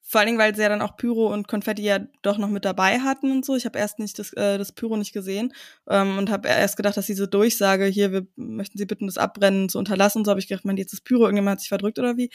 vor 0.08 0.20
allen 0.20 0.28
Dingen, 0.28 0.38
weil 0.38 0.54
sie 0.54 0.62
ja 0.62 0.68
dann 0.68 0.82
auch 0.82 0.96
Pyro 0.96 1.32
und 1.32 1.48
Konfetti 1.48 1.82
ja 1.82 1.98
doch 2.22 2.38
noch 2.38 2.48
mit 2.48 2.64
dabei 2.64 3.00
hatten 3.00 3.32
und 3.32 3.44
so. 3.44 3.56
Ich 3.56 3.64
habe 3.64 3.76
erst 3.76 3.98
nicht 3.98 4.16
das, 4.20 4.32
äh, 4.34 4.56
das 4.56 4.70
Pyro 4.70 4.96
nicht 4.96 5.12
gesehen 5.12 5.52
ähm, 5.90 6.16
und 6.16 6.30
habe 6.30 6.46
erst 6.48 6.76
gedacht, 6.76 6.96
dass 6.96 7.06
diese 7.06 7.26
Durchsage 7.26 7.86
hier, 7.86 8.12
wir 8.12 8.26
möchten 8.36 8.78
Sie 8.78 8.86
bitten, 8.86 9.06
das 9.06 9.18
Abbrennen 9.18 9.68
zu 9.68 9.78
unterlassen. 9.80 10.18
Und 10.18 10.26
so 10.26 10.30
habe 10.30 10.38
ich 10.38 10.46
gedacht, 10.46 10.64
man, 10.64 10.76
jetzt 10.76 10.92
ist 10.92 11.02
Pyro, 11.02 11.22
irgendjemand 11.22 11.54
hat 11.54 11.60
sich 11.60 11.68
verdrückt 11.68 11.98
oder 11.98 12.16
wie. 12.16 12.30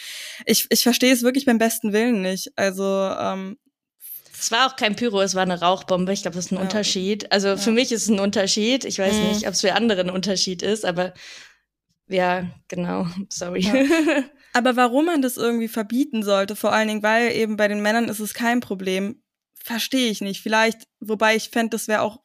Ich, 0.46 0.68
ich 0.70 0.84
verstehe 0.84 1.14
es 1.14 1.24
wirklich 1.24 1.46
beim 1.46 1.60
besten 1.60 1.94
Willen 1.94 2.22
nicht. 2.22 2.52
Also 2.58 2.84
ähm, 2.84 3.58
es 4.38 4.52
war 4.52 4.68
auch 4.68 4.76
kein 4.76 4.98
Pyro, 4.98 5.22
es 5.22 5.36
war 5.36 5.44
eine 5.44 5.62
Rauchbombe. 5.62 6.12
Ich 6.12 6.24
glaube, 6.24 6.36
das 6.36 6.48
ist 6.48 6.52
ein 6.52 6.56
ja. 6.56 6.62
Unterschied. 6.62 7.32
Also 7.32 7.48
ja. 7.50 7.58
für 7.58 7.72
mich 7.72 7.94
ist 7.94 8.04
es 8.04 8.10
ein 8.10 8.20
Unterschied. 8.20 8.84
Ich 8.84 9.00
weiß 9.00 9.14
mhm. 9.14 9.30
nicht, 9.30 9.48
ob 9.48 9.54
es 9.54 9.62
für 9.62 9.76
andere 9.76 10.02
ein 10.02 10.10
Unterschied 10.10 10.62
ist, 10.62 10.84
aber 10.84 11.14
ja, 12.10 12.48
genau. 12.68 13.08
Sorry. 13.30 13.62
Ja. 13.62 14.24
Aber 14.54 14.76
warum 14.76 15.06
man 15.06 15.22
das 15.22 15.38
irgendwie 15.38 15.68
verbieten 15.68 16.24
sollte, 16.24 16.56
vor 16.56 16.74
allen 16.74 16.88
Dingen, 16.88 17.04
weil 17.04 17.32
eben 17.32 17.58
bei 17.58 17.68
den 17.68 17.82
Männern 17.82 18.10
ist 18.10 18.20
es 18.20 18.34
kein 18.34 18.60
Problem, 18.60 19.22
verstehe 19.54 20.10
ich 20.10 20.22
nicht. 20.22 20.42
Vielleicht, 20.42 20.88
wobei 21.00 21.36
ich 21.36 21.50
fände, 21.50 21.70
das 21.70 21.88
wäre 21.88 22.02
auch 22.02 22.20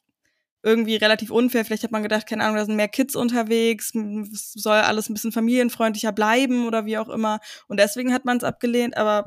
irgendwie 0.63 0.97
relativ 0.97 1.31
unfair. 1.31 1.65
Vielleicht 1.65 1.85
hat 1.85 1.93
man 1.93 2.03
gedacht, 2.03 2.27
keine 2.27 2.43
Ahnung, 2.43 2.57
da 2.57 2.65
sind 2.65 2.75
mehr 2.75 2.89
Kids 2.89 3.15
unterwegs, 3.15 3.93
soll 4.33 4.79
alles 4.79 5.09
ein 5.09 5.15
bisschen 5.15 5.31
familienfreundlicher 5.31 6.13
bleiben 6.13 6.67
oder 6.67 6.85
wie 6.87 6.99
auch 6.99 7.09
immer. 7.09 7.39
Und 7.69 7.79
deswegen 7.79 8.13
hat 8.13 8.25
man 8.25 8.39
es 8.39 8.45
abgelehnt, 8.45 8.97
aber. 8.97 9.27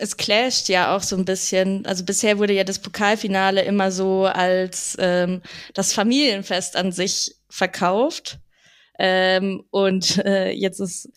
Es 0.00 0.16
clasht 0.16 0.68
ja 0.68 0.94
auch 0.94 1.02
so 1.02 1.16
ein 1.16 1.24
bisschen. 1.24 1.84
Also 1.84 2.04
bisher 2.04 2.38
wurde 2.38 2.52
ja 2.52 2.62
das 2.62 2.78
Pokalfinale 2.78 3.62
immer 3.64 3.90
so 3.90 4.26
als 4.26 4.96
ähm, 5.00 5.42
das 5.74 5.92
Familienfest 5.92 6.76
an 6.76 6.92
sich 6.92 7.34
verkauft. 7.50 8.38
Ähm, 8.96 9.64
und 9.70 10.18
äh, 10.18 10.52
jetzt 10.52 10.78
ist 10.78 11.10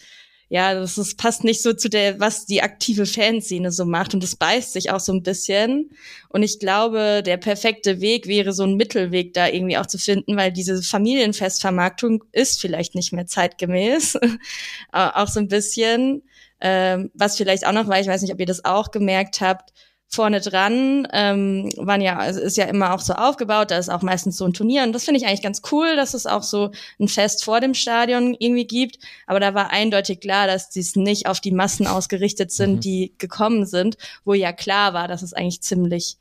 ja, 0.52 0.74
das 0.74 0.98
ist, 0.98 1.18
passt 1.18 1.46
nicht 1.46 1.62
so 1.62 1.72
zu 1.72 1.90
der, 1.90 2.20
was 2.20 2.46
die 2.46 2.62
aktive 2.62 3.06
Fanszene 3.06 3.72
so 3.72 3.86
macht. 3.86 4.14
Und 4.14 4.22
das 4.22 4.36
beißt 4.36 4.74
sich 4.74 4.92
auch 4.92 5.00
so 5.00 5.14
ein 5.14 5.24
bisschen. 5.24 5.92
Und 6.28 6.44
ich 6.44 6.60
glaube, 6.60 7.24
der 7.26 7.38
perfekte 7.38 8.02
Weg 8.02 8.28
wäre 8.28 8.52
so 8.52 8.64
ein 8.64 8.76
Mittelweg 8.76 9.34
da 9.34 9.48
irgendwie 9.48 9.78
auch 9.78 9.86
zu 9.86 9.98
finden, 9.98 10.36
weil 10.36 10.52
diese 10.52 10.84
Familienfestvermarktung 10.84 12.26
ist 12.34 12.60
vielleicht 12.60 12.96
nicht 12.96 13.14
mehr 13.14 13.28
zeitgemäß. 13.28 14.20
auch 14.92 15.28
so 15.30 15.40
ein 15.40 15.48
bisschen. 15.48 16.22
Ähm, 16.60 17.12
was 17.14 17.38
vielleicht 17.38 17.66
auch 17.66 17.72
noch 17.72 17.88
war, 17.88 18.02
ich 18.02 18.08
weiß 18.08 18.22
nicht, 18.22 18.34
ob 18.34 18.40
ihr 18.42 18.46
das 18.46 18.66
auch 18.66 18.92
gemerkt 18.92 19.40
habt, 19.40 19.72
vorne 20.14 20.42
dran 20.42 21.08
ähm, 21.14 21.70
waren 21.78 22.02
ja, 22.02 22.18
also 22.18 22.42
ist 22.42 22.58
ja 22.58 22.66
immer 22.66 22.94
auch 22.94 23.00
so 23.00 23.14
aufgebaut, 23.14 23.72
da 23.72 23.78
ist 23.78 23.90
auch 23.90 24.02
meistens 24.02 24.38
so 24.38 24.46
ein 24.46 24.54
Turnier 24.54 24.84
und 24.84 24.92
das 24.92 25.06
finde 25.06 25.20
ich 25.20 25.26
eigentlich 25.26 25.42
ganz 25.42 25.62
cool, 25.72 25.96
dass 25.96 26.14
es 26.14 26.26
auch 26.26 26.44
so 26.44 26.72
ein 27.00 27.08
Fest 27.08 27.46
vor 27.46 27.62
dem 27.62 27.74
Stadion 27.74 28.36
irgendwie 28.38 28.68
gibt, 28.68 29.00
aber 29.26 29.40
da 29.40 29.54
war 29.54 29.72
eindeutig 29.72 30.20
klar, 30.20 30.48
dass 30.48 30.70
dies 30.70 30.98
nicht 30.98 31.28
auf 31.28 31.40
die 31.40 31.52
Massen 31.52 31.88
ausgerichtet 31.88 32.52
sind, 32.52 32.76
mhm. 32.76 32.80
die 32.82 33.14
gekommen 33.18 33.66
sind, 33.66 33.98
wo 34.26 34.34
ja 34.34 34.52
klar 34.52 34.94
war, 34.94 35.08
dass 35.08 35.22
es 35.22 35.34
eigentlich 35.34 35.62
ziemlich 35.62 36.18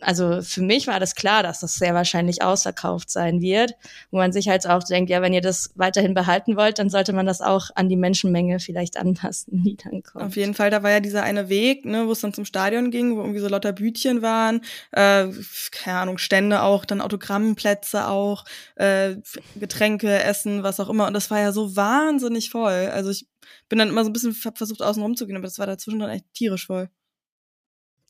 also 0.00 0.42
für 0.42 0.62
mich 0.62 0.86
war 0.86 1.00
das 1.00 1.14
klar, 1.14 1.42
dass 1.42 1.60
das 1.60 1.74
sehr 1.74 1.94
wahrscheinlich 1.94 2.42
ausverkauft 2.42 3.10
sein 3.10 3.40
wird, 3.40 3.74
wo 4.10 4.18
man 4.18 4.32
sich 4.32 4.48
halt 4.48 4.66
auch 4.66 4.82
denkt, 4.82 5.10
ja, 5.10 5.22
wenn 5.22 5.32
ihr 5.32 5.40
das 5.40 5.70
weiterhin 5.74 6.14
behalten 6.14 6.56
wollt, 6.56 6.78
dann 6.78 6.90
sollte 6.90 7.12
man 7.12 7.26
das 7.26 7.40
auch 7.40 7.70
an 7.74 7.88
die 7.88 7.96
Menschenmenge 7.96 8.60
vielleicht 8.60 8.96
anpassen, 8.96 9.62
die 9.64 9.76
dann 9.76 10.02
kommt. 10.02 10.24
Auf 10.24 10.36
jeden 10.36 10.54
Fall, 10.54 10.70
da 10.70 10.82
war 10.82 10.90
ja 10.90 11.00
dieser 11.00 11.22
eine 11.22 11.48
Weg, 11.48 11.84
ne, 11.84 12.06
wo 12.06 12.12
es 12.12 12.20
dann 12.20 12.34
zum 12.34 12.44
Stadion 12.44 12.90
ging, 12.90 13.16
wo 13.16 13.20
irgendwie 13.20 13.40
so 13.40 13.48
lauter 13.48 13.72
Bütchen 13.72 14.22
waren, 14.22 14.62
äh, 14.92 15.28
keine 15.70 15.98
Ahnung, 15.98 16.18
Stände 16.18 16.62
auch, 16.62 16.84
dann 16.84 17.00
Autogrammplätze 17.00 18.08
auch, 18.08 18.44
äh, 18.76 19.16
Getränke, 19.56 20.22
Essen, 20.22 20.62
was 20.62 20.80
auch 20.80 20.88
immer. 20.88 21.06
Und 21.06 21.14
das 21.14 21.30
war 21.30 21.40
ja 21.40 21.52
so 21.52 21.76
wahnsinnig 21.76 22.50
voll. 22.50 22.90
Also 22.92 23.10
ich 23.10 23.26
bin 23.68 23.78
dann 23.78 23.88
immer 23.88 24.04
so 24.04 24.10
ein 24.10 24.12
bisschen 24.12 24.34
versucht, 24.34 24.82
außen 24.82 25.02
rumzugehen, 25.02 25.36
aber 25.36 25.46
das 25.46 25.58
war 25.58 25.66
dazwischen 25.66 26.00
dann 26.00 26.10
echt 26.10 26.24
tierisch 26.34 26.66
voll. 26.66 26.90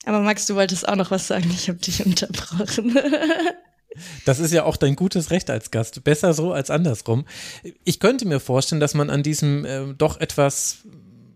Aber 0.04 0.20
Max, 0.20 0.46
du 0.46 0.54
wolltest 0.54 0.88
auch 0.88 0.96
noch 0.96 1.10
was 1.10 1.26
sagen. 1.26 1.50
Ich 1.52 1.68
habe 1.68 1.78
dich 1.78 2.04
unterbrochen. 2.04 2.98
Das 4.24 4.38
ist 4.38 4.52
ja 4.52 4.62
auch 4.62 4.76
dein 4.76 4.94
gutes 4.94 5.32
Recht 5.32 5.50
als 5.50 5.72
Gast. 5.72 6.04
Besser 6.04 6.32
so 6.32 6.52
als 6.52 6.70
andersrum. 6.70 7.24
Ich 7.82 7.98
könnte 7.98 8.24
mir 8.24 8.38
vorstellen, 8.38 8.80
dass 8.80 8.94
man 8.94 9.10
an 9.10 9.24
diesem 9.24 9.64
äh, 9.64 9.94
doch 9.98 10.20
etwas 10.20 10.84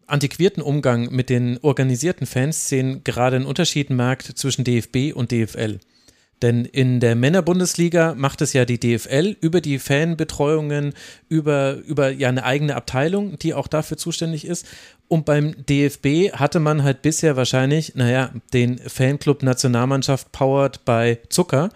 antiquierten 0.06 0.62
Umgang 0.62 1.10
mit 1.10 1.30
den 1.30 1.58
organisierten 1.62 2.26
Fanszenen 2.26 3.02
gerade 3.02 3.36
einen 3.36 3.46
Unterschied 3.46 3.90
merkt 3.90 4.38
zwischen 4.38 4.64
DFB 4.64 5.14
und 5.14 5.32
DFL. 5.32 5.80
Denn 6.44 6.66
in 6.66 7.00
der 7.00 7.14
Männerbundesliga 7.14 8.14
macht 8.18 8.42
es 8.42 8.52
ja 8.52 8.66
die 8.66 8.78
DFL 8.78 9.34
über 9.40 9.62
die 9.62 9.78
Fanbetreuungen, 9.78 10.92
über, 11.30 11.76
über 11.86 12.10
ja 12.10 12.28
eine 12.28 12.44
eigene 12.44 12.76
Abteilung, 12.76 13.38
die 13.38 13.54
auch 13.54 13.66
dafür 13.66 13.96
zuständig 13.96 14.46
ist. 14.46 14.66
Und 15.08 15.24
beim 15.24 15.54
DFB 15.64 16.34
hatte 16.34 16.60
man 16.60 16.82
halt 16.82 17.00
bisher 17.00 17.38
wahrscheinlich, 17.38 17.94
naja, 17.94 18.30
den 18.52 18.76
Fanclub 18.76 19.42
Nationalmannschaft 19.42 20.32
powered 20.32 20.84
by 20.84 21.16
Zucker 21.30 21.70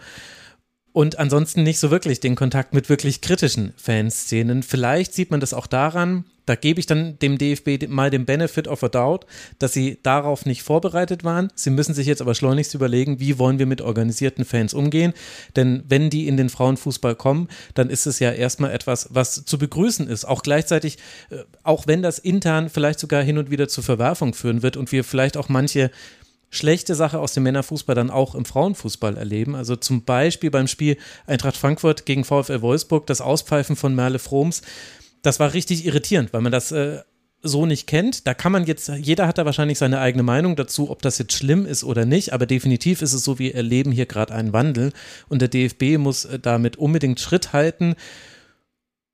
und 0.92 1.18
ansonsten 1.18 1.62
nicht 1.62 1.78
so 1.78 1.90
wirklich 1.90 2.20
den 2.20 2.34
Kontakt 2.34 2.74
mit 2.74 2.90
wirklich 2.90 3.22
kritischen 3.22 3.72
Fanszenen. 3.78 4.62
Vielleicht 4.62 5.14
sieht 5.14 5.30
man 5.30 5.40
das 5.40 5.54
auch 5.54 5.66
daran, 5.66 6.26
da 6.48 6.54
gebe 6.54 6.80
ich 6.80 6.86
dann 6.86 7.18
dem 7.18 7.36
DFB 7.36 7.88
mal 7.88 8.08
den 8.08 8.24
Benefit 8.24 8.68
of 8.68 8.82
a 8.82 8.88
doubt, 8.88 9.26
dass 9.58 9.74
sie 9.74 9.98
darauf 10.02 10.46
nicht 10.46 10.62
vorbereitet 10.62 11.22
waren. 11.22 11.52
Sie 11.54 11.68
müssen 11.68 11.94
sich 11.94 12.06
jetzt 12.06 12.22
aber 12.22 12.34
schleunigst 12.34 12.74
überlegen, 12.74 13.20
wie 13.20 13.38
wollen 13.38 13.58
wir 13.58 13.66
mit 13.66 13.82
organisierten 13.82 14.46
Fans 14.46 14.72
umgehen. 14.72 15.12
Denn 15.56 15.82
wenn 15.88 16.08
die 16.08 16.26
in 16.26 16.38
den 16.38 16.48
Frauenfußball 16.48 17.16
kommen, 17.16 17.48
dann 17.74 17.90
ist 17.90 18.06
es 18.06 18.18
ja 18.18 18.32
erstmal 18.32 18.72
etwas, 18.72 19.08
was 19.10 19.44
zu 19.44 19.58
begrüßen 19.58 20.08
ist. 20.08 20.24
Auch 20.24 20.42
gleichzeitig, 20.42 20.96
äh, 21.28 21.36
auch 21.64 21.86
wenn 21.86 22.00
das 22.00 22.18
intern 22.18 22.70
vielleicht 22.70 22.98
sogar 22.98 23.22
hin 23.22 23.36
und 23.36 23.50
wieder 23.50 23.68
zur 23.68 23.84
Verwerfung 23.84 24.32
führen 24.32 24.62
wird 24.62 24.78
und 24.78 24.90
wir 24.90 25.04
vielleicht 25.04 25.36
auch 25.36 25.50
manche 25.50 25.90
schlechte 26.50 26.94
Sache 26.94 27.18
aus 27.18 27.34
dem 27.34 27.42
Männerfußball 27.42 27.94
dann 27.94 28.08
auch 28.08 28.34
im 28.34 28.46
Frauenfußball 28.46 29.18
erleben. 29.18 29.54
Also 29.54 29.76
zum 29.76 30.04
Beispiel 30.04 30.50
beim 30.50 30.66
Spiel 30.66 30.96
Eintracht 31.26 31.58
Frankfurt 31.58 32.06
gegen 32.06 32.24
VfL 32.24 32.62
Wolfsburg, 32.62 33.06
das 33.06 33.20
Auspfeifen 33.20 33.76
von 33.76 33.94
Merle 33.94 34.18
Froms 34.18 34.62
das 35.22 35.40
war 35.40 35.54
richtig 35.54 35.84
irritierend, 35.84 36.32
weil 36.32 36.40
man 36.40 36.52
das 36.52 36.72
äh, 36.72 37.00
so 37.42 37.66
nicht 37.66 37.86
kennt. 37.86 38.26
Da 38.26 38.34
kann 38.34 38.52
man 38.52 38.64
jetzt, 38.64 38.88
jeder 38.88 39.26
hat 39.26 39.38
da 39.38 39.44
wahrscheinlich 39.44 39.78
seine 39.78 40.00
eigene 40.00 40.22
Meinung 40.22 40.56
dazu, 40.56 40.90
ob 40.90 41.02
das 41.02 41.18
jetzt 41.18 41.32
schlimm 41.32 41.66
ist 41.66 41.84
oder 41.84 42.04
nicht, 42.04 42.32
aber 42.32 42.46
definitiv 42.46 43.02
ist 43.02 43.12
es 43.12 43.24
so, 43.24 43.38
wir 43.38 43.54
erleben 43.54 43.92
hier 43.92 44.06
gerade 44.06 44.34
einen 44.34 44.52
Wandel 44.52 44.92
und 45.28 45.40
der 45.40 45.48
DFB 45.48 45.98
muss 45.98 46.24
äh, 46.24 46.38
damit 46.38 46.76
unbedingt 46.76 47.20
Schritt 47.20 47.52
halten. 47.52 47.94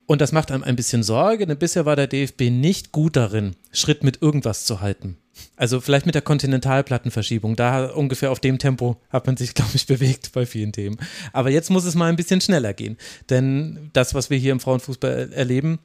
Und 0.07 0.21
das 0.21 0.31
macht 0.31 0.51
einem 0.51 0.63
ein 0.63 0.75
bisschen 0.75 1.01
Sorge, 1.01 1.47
denn 1.47 1.57
bisher 1.57 1.85
war 1.87 1.95
der 1.95 2.05
DFB 2.05 2.51
nicht 2.51 2.91
gut 2.91 3.15
darin, 3.15 3.55
Schritt 3.71 4.03
mit 4.03 4.21
irgendwas 4.21 4.65
zu 4.65 4.79
halten. 4.79 5.17
Also 5.57 5.81
vielleicht 5.81 6.05
mit 6.05 6.15
der 6.15 6.21
Kontinentalplattenverschiebung. 6.21 7.55
Da 7.55 7.87
ungefähr 7.87 8.31
auf 8.31 8.39
dem 8.39 8.59
Tempo 8.59 9.01
hat 9.09 9.25
man 9.25 9.35
sich, 9.35 9.53
glaube 9.55 9.71
ich, 9.73 9.87
bewegt 9.87 10.31
bei 10.33 10.45
vielen 10.45 10.71
Themen. 10.71 10.97
Aber 11.33 11.49
jetzt 11.49 11.71
muss 11.71 11.85
es 11.85 11.95
mal 11.95 12.07
ein 12.07 12.15
bisschen 12.15 12.39
schneller 12.39 12.73
gehen. 12.73 12.97
Denn 13.29 13.89
das, 13.93 14.13
was 14.13 14.29
wir 14.29 14.37
hier 14.37 14.51
im 14.51 14.59
Frauenfußball 14.59 15.33
erleben, 15.33 15.79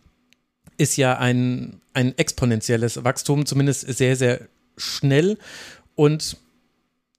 ist 0.80 0.96
ja 0.96 1.18
ein, 1.18 1.78
ein 1.92 2.16
exponentielles 2.16 3.04
Wachstum, 3.04 3.44
zumindest 3.44 3.82
sehr, 3.86 4.16
sehr 4.16 4.48
schnell 4.78 5.36
und 5.94 6.38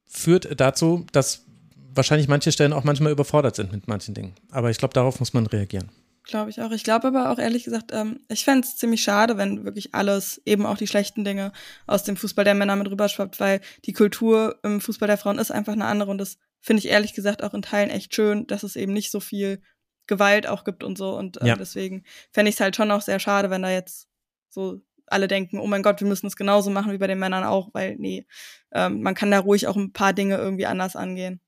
führt 0.08 0.60
dazu, 0.60 1.06
dass 1.12 1.46
wahrscheinlich 1.94 2.28
manche 2.28 2.52
Stellen 2.52 2.74
auch 2.74 2.84
manchmal 2.84 3.12
überfordert 3.12 3.56
sind 3.56 3.72
mit 3.72 3.88
manchen 3.88 4.16
Dingen. 4.16 4.34
Aber 4.50 4.72
ich 4.72 4.80
glaube, 4.80 4.96
darauf 4.96 5.20
muss 5.20 5.34
man 5.34 5.46
reagieren. 5.46 5.90
Glaube 6.24 6.50
ich 6.50 6.60
auch. 6.60 6.72
Ich 6.72 6.84
glaube 6.84 7.08
aber 7.08 7.30
auch 7.30 7.38
ehrlich 7.38 7.64
gesagt, 7.64 7.92
ähm, 7.94 8.22
ich 8.30 8.46
fände 8.46 8.68
es 8.68 8.78
ziemlich 8.78 9.04
schade, 9.04 9.38
wenn 9.38 9.64
wirklich 9.64 9.94
alles, 9.94 10.42
eben 10.46 10.66
auch 10.66 10.78
die 10.78 10.88
schlechten 10.88 11.24
Dinge 11.24 11.52
aus 11.86 12.04
dem 12.04 12.18
Fußball 12.18 12.46
der 12.46 12.56
Männer 12.56 12.76
mit 12.76 12.90
rüberschwappt, 12.90 13.40
weil 13.40 13.62
die 13.86 13.94
Kultur 13.94 14.58
im 14.64 14.82
Fußball 14.82 15.08
der 15.08 15.18
Frauen 15.18 15.38
ist 15.38 15.52
einfach 15.52 15.74
eine 15.74 15.86
andere 15.86 16.10
und 16.10 16.18
das 16.18 16.40
finde 16.62 16.80
ich 16.80 16.90
ehrlich 16.90 17.14
gesagt 17.14 17.44
auch 17.44 17.54
in 17.54 17.62
Teilen 17.62 17.92
echt 17.92 18.16
schön, 18.16 18.48
dass 18.48 18.64
es 18.64 18.76
eben 18.76 18.94
nicht 18.94 19.12
so 19.12 19.20
viel 19.20 19.62
Gewalt 20.08 20.48
auch 20.48 20.64
gibt 20.64 20.84
und 20.84 20.98
so. 20.98 21.18
Und 21.18 21.42
äh, 21.42 21.48
ja. 21.48 21.56
deswegen 21.56 22.04
fände 22.32 22.50
ich 22.50 22.56
es 22.56 22.62
halt 22.62 22.76
schon 22.76 22.92
auch 22.92 23.02
sehr 23.02 23.20
schade, 23.20 23.50
wenn 23.50 23.62
da 23.62 23.72
jetzt 23.72 24.08
so 24.50 24.82
alle 25.08 25.28
denken, 25.28 25.60
oh 25.60 25.68
mein 25.68 25.84
Gott, 25.84 26.00
wir 26.00 26.08
müssen 26.08 26.28
es 26.28 26.36
genauso 26.36 26.70
machen 26.70 26.92
wie 26.92 26.98
bei 26.98 27.08
den 27.08 27.20
Männern 27.20 27.44
auch, 27.44 27.70
weil 27.74 27.96
nee, 27.98 28.26
ähm, 28.72 29.02
man 29.02 29.16
kann 29.16 29.32
da 29.32 29.40
ruhig 29.40 29.68
auch 29.68 29.76
ein 29.76 29.92
paar 29.92 30.14
Dinge 30.14 30.38
irgendwie 30.38 30.66
anders 30.66 30.96
angehen. 30.96 31.42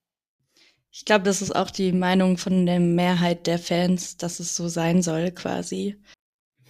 Ich 0.91 1.05
glaube, 1.05 1.23
das 1.23 1.41
ist 1.41 1.55
auch 1.55 1.71
die 1.71 1.91
Meinung 1.91 2.37
von 2.37 2.65
der 2.65 2.79
Mehrheit 2.79 3.47
der 3.47 3.57
Fans, 3.57 4.17
dass 4.17 4.39
es 4.39 4.55
so 4.55 4.67
sein 4.67 5.01
soll 5.01 5.31
quasi. 5.31 5.97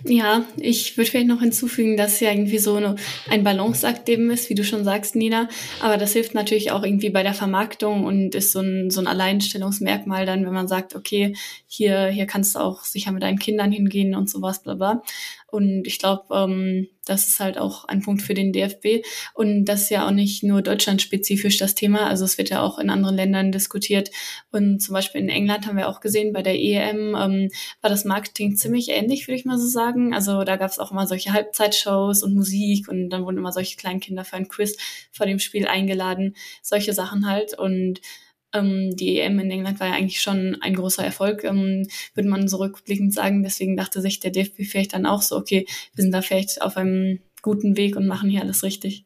Ja, 0.06 0.46
ich 0.58 0.98
würde 0.98 1.10
vielleicht 1.10 1.28
noch 1.28 1.40
hinzufügen, 1.40 1.96
dass 1.96 2.20
ja 2.20 2.30
irgendwie 2.30 2.58
so 2.58 2.76
eine, 2.76 2.96
ein 3.30 3.44
Balanceakt 3.46 4.10
eben 4.10 4.32
ist, 4.32 4.50
wie 4.50 4.56
du 4.56 4.66
schon 4.66 4.84
sagst, 4.84 5.16
Nina. 5.16 5.48
Aber 5.80 5.96
das 5.98 6.12
hilft 6.12 6.34
natürlich 6.34 6.72
auch 6.72 6.84
irgendwie 6.84 7.10
bei 7.10 7.24
der 7.24 7.34
Vermarktung 7.34 8.04
und 8.04 8.36
ist 8.36 8.52
so 8.52 8.60
ein, 8.60 8.90
so 8.90 9.00
ein 9.00 9.08
Alleinstellungsmerkmal 9.08 10.26
dann, 10.26 10.46
wenn 10.46 10.54
man 10.54 10.68
sagt, 10.68 10.96
okay, 10.96 11.36
hier, 11.68 12.08
hier 12.08 12.26
kannst 12.26 12.56
du 12.56 12.60
auch 12.60 12.84
sicher 12.84 13.14
mit 13.14 13.24
deinen 13.24 13.40
Kindern 13.40 13.72
hingehen 13.72 14.14
und 14.14 14.30
sowas, 14.30 14.62
bla 14.62 14.74
bla. 14.74 15.04
Und 15.48 15.88
ich 15.88 16.00
glaube, 16.00 16.24
ähm, 16.34 16.88
das 17.06 17.28
ist 17.28 17.40
halt 17.40 17.58
auch 17.58 17.86
ein 17.86 18.02
Punkt 18.02 18.22
für 18.22 18.34
den 18.34 18.54
DFB. 18.54 19.06
Und 19.34 19.66
das 19.66 19.84
ist 19.84 19.90
ja 19.90 20.08
auch 20.08 20.12
nicht 20.12 20.44
nur 20.44 20.62
deutschlandspezifisch 20.62 21.58
das 21.58 21.76
Thema. 21.76 22.08
Also 22.08 22.24
es 22.24 22.38
wird 22.38 22.50
ja 22.50 22.62
auch 22.62 22.80
in 22.80 22.90
anderen 22.90 23.16
Ländern 23.16 23.52
diskutiert. 23.52 24.10
Und 24.52 24.80
zum 24.80 24.94
Beispiel 24.94 25.22
in 25.22 25.30
England 25.30 25.68
haben 25.68 25.78
wir 25.78 25.90
auch 25.90 26.00
gesehen, 26.00 26.34
bei 26.34 26.42
der 26.42 26.60
EM 26.60 27.16
ähm, 27.16 27.52
war 27.82 27.90
das 27.90 28.06
Marketing 28.06 28.56
ziemlich 28.56 28.90
ähnlich, 28.90 29.28
würde 29.28 29.38
ich 29.38 29.46
mal 29.46 29.58
so 29.58 29.68
sagen. 29.68 30.14
Also 30.14 30.44
da 30.44 30.56
gab 30.56 30.72
es 30.72 30.80
auch 30.80 30.92
immer 30.92 31.08
solche 31.08 31.34
Halbzeitshows 31.34 32.24
und 32.24 32.36
Musik 32.36 32.88
und 32.88 33.10
dann 33.10 33.26
wurden 33.26 33.38
immer 33.38 33.52
solche 33.52 33.76
Kleinkinder 33.76 34.24
für 34.24 34.38
ein 34.38 34.48
Quiz 34.48 34.78
vor 35.12 35.26
dem 35.26 35.40
Spiel 35.40 35.68
eingeladen. 35.68 36.36
Solche 36.62 36.94
Sachen 36.94 37.28
halt. 37.28 37.58
Und 37.58 38.00
ähm, 38.54 38.96
die 38.96 39.20
EM 39.20 39.40
in 39.40 39.52
England 39.52 39.80
war 39.80 39.88
ja 39.88 39.94
eigentlich 39.94 40.22
schon 40.22 40.58
ein 40.62 40.76
großer 40.76 41.04
Erfolg, 41.04 41.44
ähm, 41.44 41.88
würde 42.14 42.30
man 42.30 42.48
so 42.48 42.58
rückblickend 42.58 43.14
sagen. 43.14 43.44
Deswegen 43.44 43.76
dachte 43.76 44.02
sich 44.02 44.20
der 44.20 44.32
DFB 44.32 44.64
vielleicht 44.64 44.94
dann 44.94 45.06
auch 45.06 45.22
so, 45.22 45.36
okay, 45.36 45.66
wir 45.96 46.04
sind 46.04 46.12
da 46.12 46.22
vielleicht 46.22 46.62
auf 46.62 46.78
einem 46.78 47.20
guten 47.42 47.78
Weg 47.78 47.96
und 47.96 48.08
machen 48.08 48.30
hier 48.30 48.42
alles 48.42 48.64
richtig. 48.64 49.06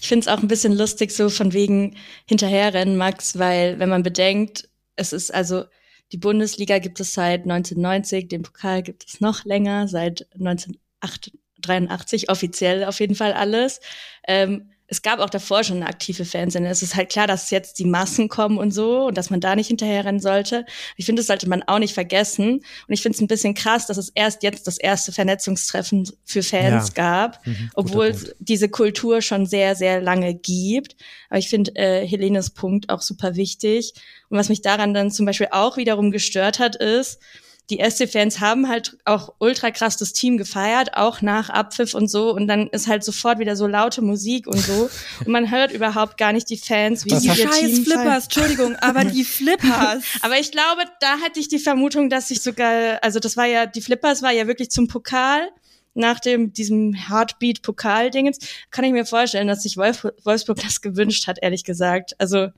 Ich 0.00 0.08
finde 0.08 0.22
es 0.22 0.28
auch 0.28 0.42
ein 0.42 0.48
bisschen 0.48 0.76
lustig, 0.76 1.12
so 1.12 1.28
von 1.28 1.52
wegen 1.52 1.96
hinterherrennen, 2.26 2.96
Max, 2.96 3.38
weil 3.38 3.78
wenn 3.78 3.88
man 3.88 4.02
bedenkt, 4.02 4.68
es 4.96 5.12
ist 5.12 5.32
also 5.32 5.64
die 6.12 6.18
Bundesliga 6.18 6.78
gibt 6.78 7.00
es 7.00 7.12
seit 7.12 7.42
1990, 7.42 8.28
den 8.28 8.42
Pokal 8.42 8.82
gibt 8.82 9.04
es 9.06 9.20
noch 9.20 9.44
länger, 9.44 9.88
seit 9.88 10.26
1983 10.34 12.30
offiziell 12.30 12.84
auf 12.84 12.98
jeden 12.98 13.14
Fall 13.14 13.34
alles. 13.34 13.80
Ähm, 14.26 14.70
es 14.90 15.02
gab 15.02 15.20
auch 15.20 15.28
davor 15.28 15.62
schon 15.64 15.76
eine 15.76 15.86
aktive 15.86 16.24
Fanszene. 16.24 16.68
Es 16.68 16.82
ist 16.82 16.96
halt 16.96 17.10
klar, 17.10 17.26
dass 17.26 17.50
jetzt 17.50 17.78
die 17.78 17.84
Massen 17.84 18.28
kommen 18.28 18.56
und 18.56 18.70
so 18.70 19.06
und 19.06 19.18
dass 19.18 19.28
man 19.28 19.40
da 19.40 19.54
nicht 19.54 19.68
hinterherrennen 19.68 20.20
sollte. 20.20 20.64
Ich 20.96 21.04
finde, 21.04 21.20
das 21.20 21.26
sollte 21.26 21.46
man 21.46 21.62
auch 21.62 21.78
nicht 21.78 21.92
vergessen. 21.92 22.54
Und 22.54 22.94
ich 22.94 23.02
finde 23.02 23.16
es 23.16 23.20
ein 23.20 23.26
bisschen 23.26 23.52
krass, 23.52 23.86
dass 23.86 23.98
es 23.98 24.08
erst 24.08 24.42
jetzt 24.42 24.66
das 24.66 24.78
erste 24.78 25.12
Vernetzungstreffen 25.12 26.10
für 26.24 26.42
Fans 26.42 26.88
ja. 26.88 26.94
gab, 26.94 27.46
mhm, 27.46 27.70
obwohl 27.74 28.06
es 28.06 28.34
diese 28.38 28.70
Kultur 28.70 29.20
schon 29.20 29.44
sehr, 29.44 29.76
sehr 29.76 30.00
lange 30.00 30.34
gibt. 30.34 30.96
Aber 31.28 31.38
ich 31.38 31.50
finde 31.50 31.76
äh, 31.76 32.06
Helenes 32.06 32.50
Punkt 32.50 32.88
auch 32.88 33.02
super 33.02 33.36
wichtig. 33.36 33.92
Und 34.30 34.38
was 34.38 34.48
mich 34.48 34.62
daran 34.62 34.94
dann 34.94 35.10
zum 35.10 35.26
Beispiel 35.26 35.48
auch 35.50 35.76
wiederum 35.76 36.10
gestört 36.10 36.58
hat, 36.58 36.76
ist, 36.76 37.20
die 37.70 37.78
SC-Fans 37.78 38.40
haben 38.40 38.68
halt 38.68 38.96
auch 39.04 39.34
ultra 39.38 39.70
krass 39.70 39.96
das 39.96 40.12
Team 40.12 40.38
gefeiert, 40.38 40.94
auch 40.94 41.20
nach 41.20 41.50
Abpfiff 41.50 41.94
und 41.94 42.08
so. 42.08 42.32
Und 42.32 42.46
dann 42.46 42.68
ist 42.68 42.88
halt 42.88 43.04
sofort 43.04 43.38
wieder 43.38 43.56
so 43.56 43.66
laute 43.66 44.00
Musik 44.00 44.46
und 44.46 44.58
so. 44.58 44.88
Und 45.24 45.28
man 45.28 45.50
hört 45.50 45.72
überhaupt 45.72 46.16
gar 46.16 46.32
nicht 46.32 46.48
die 46.48 46.56
Fans, 46.56 47.04
wie 47.04 47.10
das 47.10 47.24
ihr 47.24 47.34
Scheiß 47.34 47.58
Team 47.58 47.84
Flippers, 47.84 48.04
feiern. 48.04 48.22
Entschuldigung, 48.22 48.76
aber 48.76 49.04
die 49.04 49.24
Flippers. 49.38 50.04
aber 50.22 50.38
ich 50.38 50.50
glaube, 50.52 50.82
da 51.00 51.18
hatte 51.20 51.40
ich 51.40 51.48
die 51.48 51.58
Vermutung, 51.58 52.08
dass 52.08 52.30
ich 52.30 52.40
sogar, 52.40 53.02
also 53.02 53.18
das 53.18 53.36
war 53.36 53.46
ja, 53.46 53.66
die 53.66 53.80
Flippers 53.80 54.22
war 54.22 54.32
ja 54.32 54.46
wirklich 54.46 54.70
zum 54.70 54.88
Pokal 54.88 55.48
nach 55.94 56.20
dem 56.20 56.52
diesem 56.52 56.94
Heartbeat-Pokal-Dingens, 56.94 58.38
kann 58.70 58.84
ich 58.84 58.92
mir 58.92 59.04
vorstellen, 59.04 59.48
dass 59.48 59.62
sich 59.62 59.76
Wolf, 59.76 60.06
Wolfsburg 60.24 60.60
das 60.62 60.80
gewünscht 60.80 61.26
hat, 61.26 61.38
ehrlich 61.42 61.64
gesagt. 61.64 62.14
Also 62.18 62.48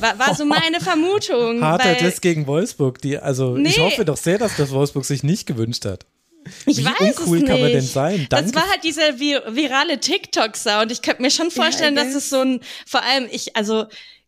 war, 0.00 0.18
war 0.18 0.34
so 0.34 0.44
meine 0.44 0.80
Vermutung. 0.80 1.60
Harter 1.62 1.94
Diss 1.94 2.20
gegen 2.20 2.46
Wolfsburg. 2.46 3.00
Die, 3.00 3.18
also 3.18 3.56
nee. 3.56 3.70
ich 3.70 3.78
hoffe 3.78 4.04
doch 4.04 4.16
sehr, 4.16 4.38
dass 4.38 4.56
das 4.56 4.70
Wolfsburg 4.70 5.04
sich 5.04 5.22
nicht 5.22 5.46
gewünscht 5.46 5.84
hat. 5.84 6.06
Ich 6.66 6.78
Wie 6.78 6.84
weiß 6.84 7.18
uncool 7.18 7.36
es 7.36 7.42
nicht. 7.42 7.46
kann 7.46 7.60
man 7.60 7.72
denn 7.72 7.80
sein? 7.82 8.26
Danke. 8.28 8.52
Das 8.52 8.54
war 8.62 8.68
halt 8.68 8.82
dieser 8.84 9.18
vir 9.18 9.42
virale 9.54 10.00
TikTok-Sound. 10.00 10.90
Ich 10.90 11.02
könnte 11.02 11.22
mir 11.22 11.30
schon 11.30 11.50
vorstellen, 11.50 11.96
ja, 11.96 12.04
dass 12.04 12.14
es 12.14 12.30
so 12.30 12.40
ein, 12.40 12.60
vor 12.86 13.02
allem 13.02 13.28
ich, 13.30 13.54
also 13.56 13.86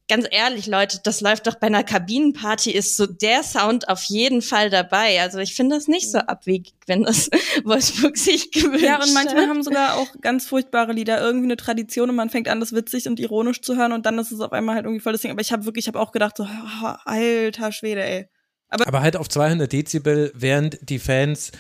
ganz 0.08 0.26
ehrlich, 0.30 0.66
Leute, 0.66 1.00
das 1.02 1.20
läuft 1.20 1.46
doch 1.46 1.54
bei 1.54 1.68
einer 1.68 1.82
Kabinenparty, 1.82 2.70
ist 2.70 2.96
so 2.96 3.06
der 3.06 3.42
Sound 3.42 3.88
auf 3.88 4.02
jeden 4.04 4.42
Fall 4.42 4.68
dabei. 4.68 5.20
Also 5.22 5.38
ich 5.38 5.54
finde 5.54 5.76
das 5.76 5.88
nicht 5.88 6.10
so 6.10 6.18
abwegig, 6.18 6.74
wenn 6.86 7.04
das 7.04 7.30
Wolfsburg 7.64 8.16
sich 8.16 8.50
gewünscht 8.50 8.84
Ja, 8.84 9.02
und 9.02 9.14
manchmal 9.14 9.48
haben 9.48 9.62
sogar 9.62 9.96
auch 9.96 10.08
ganz 10.20 10.46
furchtbare 10.46 10.92
Lieder 10.92 11.20
irgendwie 11.20 11.46
eine 11.46 11.56
Tradition 11.56 12.10
und 12.10 12.16
man 12.16 12.30
fängt 12.30 12.48
an, 12.48 12.60
das 12.60 12.72
witzig 12.72 13.08
und 13.08 13.18
ironisch 13.18 13.62
zu 13.62 13.76
hören 13.76 13.92
und 13.92 14.04
dann 14.04 14.18
ist 14.18 14.30
es 14.30 14.40
auf 14.40 14.52
einmal 14.52 14.74
halt 14.74 14.84
irgendwie 14.84 15.00
voll 15.00 15.12
das 15.12 15.22
Ding. 15.22 15.30
Aber 15.30 15.40
ich 15.40 15.52
habe 15.52 15.64
wirklich, 15.64 15.84
ich 15.84 15.88
habe 15.88 16.00
auch 16.00 16.12
gedacht 16.12 16.36
so, 16.36 16.46
alter 17.04 17.72
Schwede, 17.72 18.04
ey. 18.04 18.28
Aber, 18.68 18.86
Aber 18.86 19.02
halt 19.02 19.16
auf 19.16 19.28
200 19.28 19.72
Dezibel, 19.72 20.32
während 20.34 20.78
die 20.88 20.98
Fans 20.98 21.52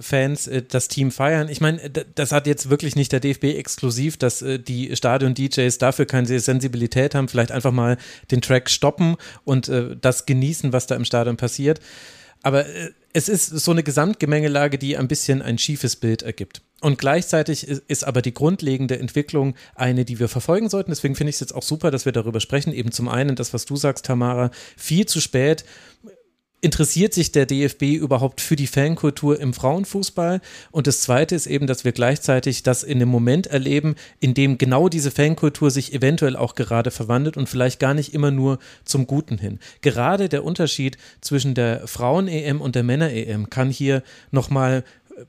Fans 0.00 0.46
äh, 0.46 0.62
das 0.62 0.88
Team 0.88 1.10
feiern. 1.10 1.48
Ich 1.48 1.60
meine, 1.60 1.90
das 1.90 2.32
hat 2.32 2.46
jetzt 2.46 2.70
wirklich 2.70 2.96
nicht 2.96 3.12
der 3.12 3.20
DFB 3.20 3.44
exklusiv, 3.44 4.16
dass 4.16 4.42
äh, 4.42 4.58
die 4.58 4.94
Stadion-DJs 4.94 5.78
dafür 5.78 6.06
keine 6.06 6.38
Sensibilität 6.40 7.14
haben, 7.14 7.28
vielleicht 7.28 7.52
einfach 7.52 7.72
mal 7.72 7.96
den 8.30 8.42
Track 8.42 8.70
stoppen 8.70 9.16
und 9.44 9.68
äh, 9.68 9.96
das 10.00 10.26
genießen, 10.26 10.72
was 10.72 10.86
da 10.86 10.96
im 10.96 11.04
Stadion 11.04 11.36
passiert. 11.36 11.80
Aber 12.42 12.66
es 13.12 13.28
ist 13.28 13.46
so 13.46 13.72
eine 13.72 13.82
Gesamtgemengelage, 13.82 14.78
die 14.78 14.96
ein 14.96 15.08
bisschen 15.08 15.42
ein 15.42 15.58
schiefes 15.58 15.96
Bild 15.96 16.22
ergibt. 16.22 16.62
Und 16.80 16.98
gleichzeitig 16.98 17.66
ist, 17.66 18.04
aber 18.04 18.22
die 18.22 18.32
grundlegende 18.32 18.98
Entwicklung 18.98 19.56
eine, 19.74 20.04
die 20.04 20.20
wir 20.20 20.28
verfolgen 20.28 20.68
sollten. 20.68 20.92
Deswegen 20.92 21.16
finde 21.16 21.30
ich 21.30 21.36
es 21.36 21.40
jetzt 21.40 21.54
auch 21.54 21.64
super, 21.64 21.90
dass 21.90 22.04
wir 22.04 22.12
darüber 22.12 22.38
sprechen. 22.38 22.72
Eben 22.72 22.92
zum 22.92 23.08
einen 23.08 23.34
das, 23.34 23.52
was 23.52 23.64
du 23.64 23.74
sagst, 23.74 24.04
Tamara, 24.04 24.52
viel 24.76 25.06
zu 25.06 25.20
spät 25.20 25.64
interessiert 26.60 27.14
sich 27.14 27.30
der 27.30 27.46
DFB 27.46 27.82
überhaupt 27.94 28.40
für 28.40 28.56
die 28.56 28.66
Fankultur 28.66 29.38
im 29.38 29.54
Frauenfußball? 29.54 30.40
Und 30.70 30.86
das 30.86 31.00
Zweite 31.02 31.34
ist 31.34 31.46
eben, 31.46 31.66
dass 31.66 31.84
wir 31.84 31.92
gleichzeitig 31.92 32.62
das 32.62 32.82
in 32.82 32.98
dem 32.98 33.08
Moment 33.08 33.46
erleben, 33.46 33.94
in 34.18 34.34
dem 34.34 34.58
genau 34.58 34.88
diese 34.88 35.10
Fankultur 35.10 35.70
sich 35.70 35.92
eventuell 35.92 36.36
auch 36.36 36.54
gerade 36.54 36.90
verwandelt 36.90 37.36
und 37.36 37.48
vielleicht 37.48 37.78
gar 37.78 37.94
nicht 37.94 38.12
immer 38.12 38.30
nur 38.30 38.58
zum 38.84 39.06
Guten 39.06 39.38
hin. 39.38 39.60
Gerade 39.82 40.28
der 40.28 40.44
Unterschied 40.44 40.98
zwischen 41.20 41.54
der 41.54 41.86
Frauen-EM 41.86 42.60
und 42.60 42.74
der 42.74 42.82
Männer-EM 42.82 43.50
kann 43.50 43.70
hier 43.70 44.02
nochmal, 44.32 44.84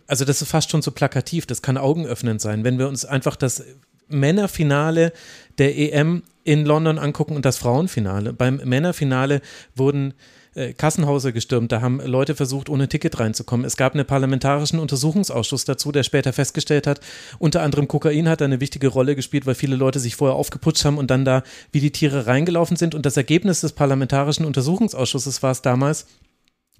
also 0.07 0.25
das 0.25 0.41
ist 0.41 0.49
fast 0.49 0.71
schon 0.71 0.81
so 0.81 0.91
plakativ, 0.91 1.45
das 1.45 1.61
kann 1.61 1.77
augenöffnend 1.77 2.41
sein, 2.41 2.63
wenn 2.63 2.79
wir 2.79 2.87
uns 2.87 3.05
einfach 3.05 3.35
das 3.35 3.63
Männerfinale 4.07 5.13
der 5.59 5.77
EM 5.77 6.23
in 6.43 6.65
London 6.65 6.97
angucken 6.97 7.35
und 7.35 7.45
das 7.45 7.57
Frauenfinale. 7.57 8.33
Beim 8.33 8.55
Männerfinale 8.63 9.41
wurden 9.75 10.15
äh, 10.55 10.73
Kassenhauser 10.73 11.31
gestürmt. 11.31 11.71
Da 11.71 11.81
haben 11.81 11.99
Leute 12.01 12.35
versucht, 12.35 12.69
ohne 12.69 12.87
Ticket 12.87 13.19
reinzukommen. 13.19 13.65
Es 13.65 13.77
gab 13.77 13.93
einen 13.93 14.05
parlamentarischen 14.05 14.79
Untersuchungsausschuss 14.79 15.65
dazu, 15.65 15.91
der 15.91 16.03
später 16.03 16.33
festgestellt 16.33 16.87
hat, 16.87 16.99
unter 17.39 17.61
anderem 17.61 17.87
Kokain 17.87 18.27
hat 18.29 18.41
eine 18.41 18.59
wichtige 18.59 18.87
Rolle 18.87 19.15
gespielt, 19.15 19.45
weil 19.45 19.55
viele 19.55 19.75
Leute 19.75 19.99
sich 19.99 20.15
vorher 20.15 20.35
aufgeputscht 20.35 20.85
haben 20.85 20.97
und 20.97 21.11
dann 21.11 21.25
da 21.25 21.43
wie 21.71 21.79
die 21.79 21.91
Tiere 21.91 22.27
reingelaufen 22.27 22.77
sind. 22.77 22.95
Und 22.95 23.05
das 23.05 23.17
Ergebnis 23.17 23.61
des 23.61 23.73
parlamentarischen 23.73 24.45
Untersuchungsausschusses 24.45 25.43
war 25.43 25.51
es 25.51 25.61
damals, 25.61 26.07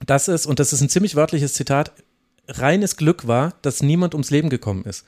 dass 0.05 0.27
es, 0.27 0.45
und 0.45 0.59
das 0.59 0.73
ist 0.73 0.81
ein 0.81 0.89
ziemlich 0.89 1.15
wörtliches 1.15 1.53
Zitat, 1.53 1.91
reines 2.47 2.97
Glück 2.97 3.27
war, 3.27 3.53
dass 3.61 3.83
niemand 3.83 4.13
ums 4.13 4.31
Leben 4.31 4.49
gekommen 4.49 4.85
ist 4.85 5.05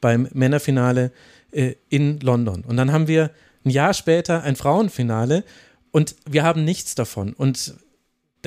beim 0.00 0.28
Männerfinale 0.32 1.12
äh, 1.50 1.76
in 1.88 2.20
London. 2.20 2.62
Und 2.62 2.76
dann 2.76 2.92
haben 2.92 3.08
wir 3.08 3.30
ein 3.64 3.70
Jahr 3.70 3.94
später 3.94 4.42
ein 4.42 4.54
Frauenfinale 4.54 5.44
und 5.92 6.16
wir 6.28 6.42
haben 6.42 6.64
nichts 6.64 6.94
davon. 6.94 7.32
Und 7.32 7.74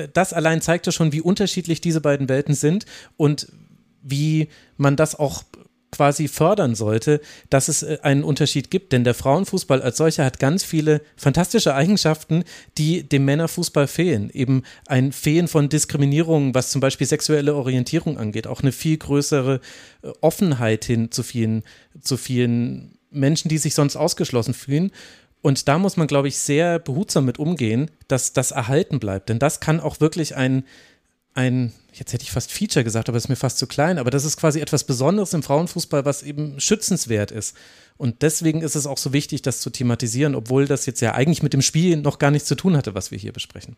das 0.06 0.32
allein 0.32 0.60
zeigt 0.60 0.86
ja 0.86 0.92
schon, 0.92 1.12
wie 1.12 1.20
unterschiedlich 1.20 1.80
diese 1.80 2.00
beiden 2.00 2.28
Welten 2.28 2.54
sind 2.54 2.86
und 3.16 3.48
wie 4.02 4.48
man 4.76 4.96
das 4.96 5.14
auch 5.14 5.42
quasi 5.90 6.28
fördern 6.28 6.74
sollte, 6.74 7.20
dass 7.50 7.68
es 7.68 7.82
äh, 7.82 7.98
einen 8.02 8.24
Unterschied 8.24 8.70
gibt. 8.70 8.92
Denn 8.92 9.04
der 9.04 9.14
Frauenfußball 9.14 9.82
als 9.82 9.96
solcher 9.96 10.24
hat 10.24 10.38
ganz 10.38 10.64
viele 10.64 11.00
fantastische 11.16 11.74
Eigenschaften, 11.74 12.44
die 12.76 13.02
dem 13.02 13.24
Männerfußball 13.24 13.86
fehlen. 13.86 14.30
Eben 14.30 14.62
ein 14.86 15.12
Fehlen 15.12 15.48
von 15.48 15.68
Diskriminierung, 15.68 16.54
was 16.54 16.70
zum 16.70 16.80
Beispiel 16.80 17.06
sexuelle 17.06 17.54
Orientierung 17.54 18.18
angeht. 18.18 18.46
Auch 18.46 18.62
eine 18.62 18.72
viel 18.72 18.98
größere 18.98 19.60
äh, 20.02 20.08
Offenheit 20.20 20.84
hin 20.84 21.10
zu 21.10 21.22
vielen, 21.22 21.62
zu 22.00 22.16
vielen 22.16 22.98
Menschen, 23.10 23.48
die 23.48 23.58
sich 23.58 23.74
sonst 23.74 23.96
ausgeschlossen 23.96 24.54
fühlen. 24.54 24.92
Und 25.48 25.66
da 25.66 25.78
muss 25.78 25.96
man, 25.96 26.06
glaube 26.06 26.28
ich, 26.28 26.36
sehr 26.36 26.78
behutsam 26.78 27.24
mit 27.24 27.38
umgehen, 27.38 27.90
dass 28.06 28.34
das 28.34 28.50
erhalten 28.50 29.00
bleibt. 29.00 29.30
Denn 29.30 29.38
das 29.38 29.60
kann 29.60 29.80
auch 29.80 29.98
wirklich 29.98 30.36
ein, 30.36 30.62
ein, 31.32 31.72
jetzt 31.94 32.12
hätte 32.12 32.22
ich 32.22 32.32
fast 32.32 32.52
Feature 32.52 32.84
gesagt, 32.84 33.08
aber 33.08 33.16
es 33.16 33.24
ist 33.24 33.28
mir 33.30 33.36
fast 33.36 33.56
zu 33.56 33.66
klein, 33.66 33.96
aber 33.96 34.10
das 34.10 34.26
ist 34.26 34.36
quasi 34.36 34.60
etwas 34.60 34.84
Besonderes 34.84 35.32
im 35.32 35.42
Frauenfußball, 35.42 36.04
was 36.04 36.22
eben 36.22 36.60
schützenswert 36.60 37.30
ist. 37.30 37.56
Und 37.96 38.20
deswegen 38.20 38.60
ist 38.60 38.76
es 38.76 38.86
auch 38.86 38.98
so 38.98 39.14
wichtig, 39.14 39.40
das 39.40 39.60
zu 39.60 39.70
thematisieren, 39.70 40.34
obwohl 40.34 40.66
das 40.66 40.84
jetzt 40.84 41.00
ja 41.00 41.14
eigentlich 41.14 41.42
mit 41.42 41.54
dem 41.54 41.62
Spiel 41.62 41.96
noch 41.96 42.18
gar 42.18 42.30
nichts 42.30 42.46
zu 42.46 42.54
tun 42.54 42.76
hatte, 42.76 42.94
was 42.94 43.10
wir 43.10 43.16
hier 43.16 43.32
besprechen. 43.32 43.76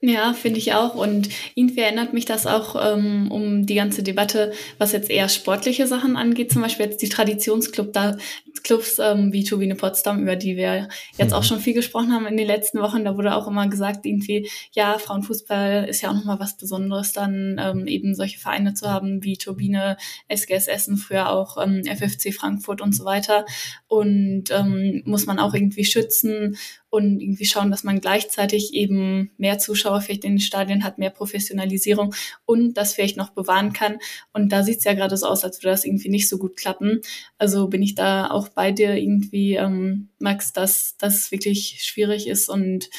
Ja, 0.00 0.32
finde 0.32 0.58
ich 0.58 0.74
auch. 0.74 0.94
Und 0.94 1.28
irgendwie 1.54 1.80
erinnert 1.80 2.12
mich 2.12 2.24
das 2.24 2.46
auch 2.46 2.76
ähm, 2.80 3.30
um 3.32 3.66
die 3.66 3.74
ganze 3.74 4.02
Debatte, 4.02 4.52
was 4.78 4.92
jetzt 4.92 5.10
eher 5.10 5.28
sportliche 5.28 5.86
Sachen 5.88 6.16
angeht. 6.16 6.52
Zum 6.52 6.62
Beispiel 6.62 6.86
jetzt 6.86 7.02
die 7.02 7.08
Traditionsclub 7.08 7.92
da, 7.92 8.16
Clubs 8.62 8.98
ähm, 8.98 9.32
wie 9.32 9.44
Turbine 9.44 9.74
Potsdam, 9.74 10.20
über 10.20 10.36
die 10.36 10.56
wir 10.56 10.88
jetzt 11.16 11.32
auch 11.32 11.42
mhm. 11.42 11.46
schon 11.46 11.60
viel 11.60 11.74
gesprochen 11.74 12.12
haben 12.12 12.26
in 12.26 12.36
den 12.36 12.46
letzten 12.46 12.80
Wochen. 12.80 13.04
Da 13.04 13.16
wurde 13.16 13.34
auch 13.34 13.48
immer 13.48 13.68
gesagt, 13.68 14.06
irgendwie, 14.06 14.48
ja, 14.72 14.98
Frauenfußball 14.98 15.86
ist 15.88 16.00
ja 16.00 16.10
auch 16.10 16.14
nochmal 16.14 16.40
was 16.40 16.56
Besonderes, 16.56 17.12
dann 17.12 17.56
ähm, 17.58 17.86
eben 17.86 18.14
solche 18.14 18.38
Vereine 18.38 18.74
zu 18.74 18.88
haben 18.90 19.24
wie 19.24 19.36
Turbine, 19.36 19.96
SGS 20.28 20.68
Essen, 20.68 20.96
früher 20.96 21.30
auch 21.30 21.56
ähm, 21.62 21.82
FFC 21.84 22.32
Frankfurt 22.34 22.80
und 22.80 22.94
so 22.94 23.04
weiter. 23.04 23.46
Und 23.88 24.50
ähm, 24.50 25.02
muss 25.06 25.24
man 25.24 25.38
auch 25.38 25.54
irgendwie 25.54 25.86
schützen 25.86 26.58
und 26.90 27.20
irgendwie 27.20 27.46
schauen, 27.46 27.70
dass 27.70 27.84
man 27.84 28.00
gleichzeitig 28.00 28.74
eben 28.74 29.30
mehr 29.38 29.58
Zuschauer 29.58 30.02
vielleicht 30.02 30.24
in 30.24 30.34
den 30.34 30.40
Stadien 30.40 30.84
hat, 30.84 30.98
mehr 30.98 31.08
Professionalisierung 31.08 32.14
und 32.44 32.74
das 32.74 32.92
vielleicht 32.92 33.16
noch 33.16 33.30
bewahren 33.30 33.72
kann. 33.72 33.98
Und 34.34 34.52
da 34.52 34.62
sieht 34.62 34.78
es 34.78 34.84
ja 34.84 34.92
gerade 34.92 35.16
so 35.16 35.26
aus, 35.26 35.42
als 35.42 35.58
würde 35.58 35.70
das 35.70 35.86
irgendwie 35.86 36.10
nicht 36.10 36.28
so 36.28 36.36
gut 36.36 36.56
klappen. 36.56 37.00
Also 37.38 37.68
bin 37.68 37.82
ich 37.82 37.94
da 37.94 38.30
auch 38.30 38.48
bei 38.48 38.72
dir 38.72 38.94
irgendwie, 38.94 39.54
ähm, 39.54 40.10
Max, 40.18 40.52
dass 40.52 40.96
das 40.98 41.32
wirklich 41.32 41.78
schwierig 41.82 42.26
ist 42.26 42.50
und 42.50 42.90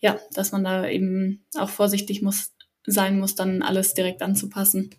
ja, 0.00 0.18
dass 0.32 0.52
man 0.52 0.64
da 0.64 0.88
eben 0.88 1.44
auch 1.56 1.70
vorsichtig 1.70 2.22
muss, 2.22 2.52
sein 2.86 3.18
muss, 3.18 3.34
dann 3.34 3.62
alles 3.62 3.94
direkt 3.94 4.22
anzupassen. 4.22 4.90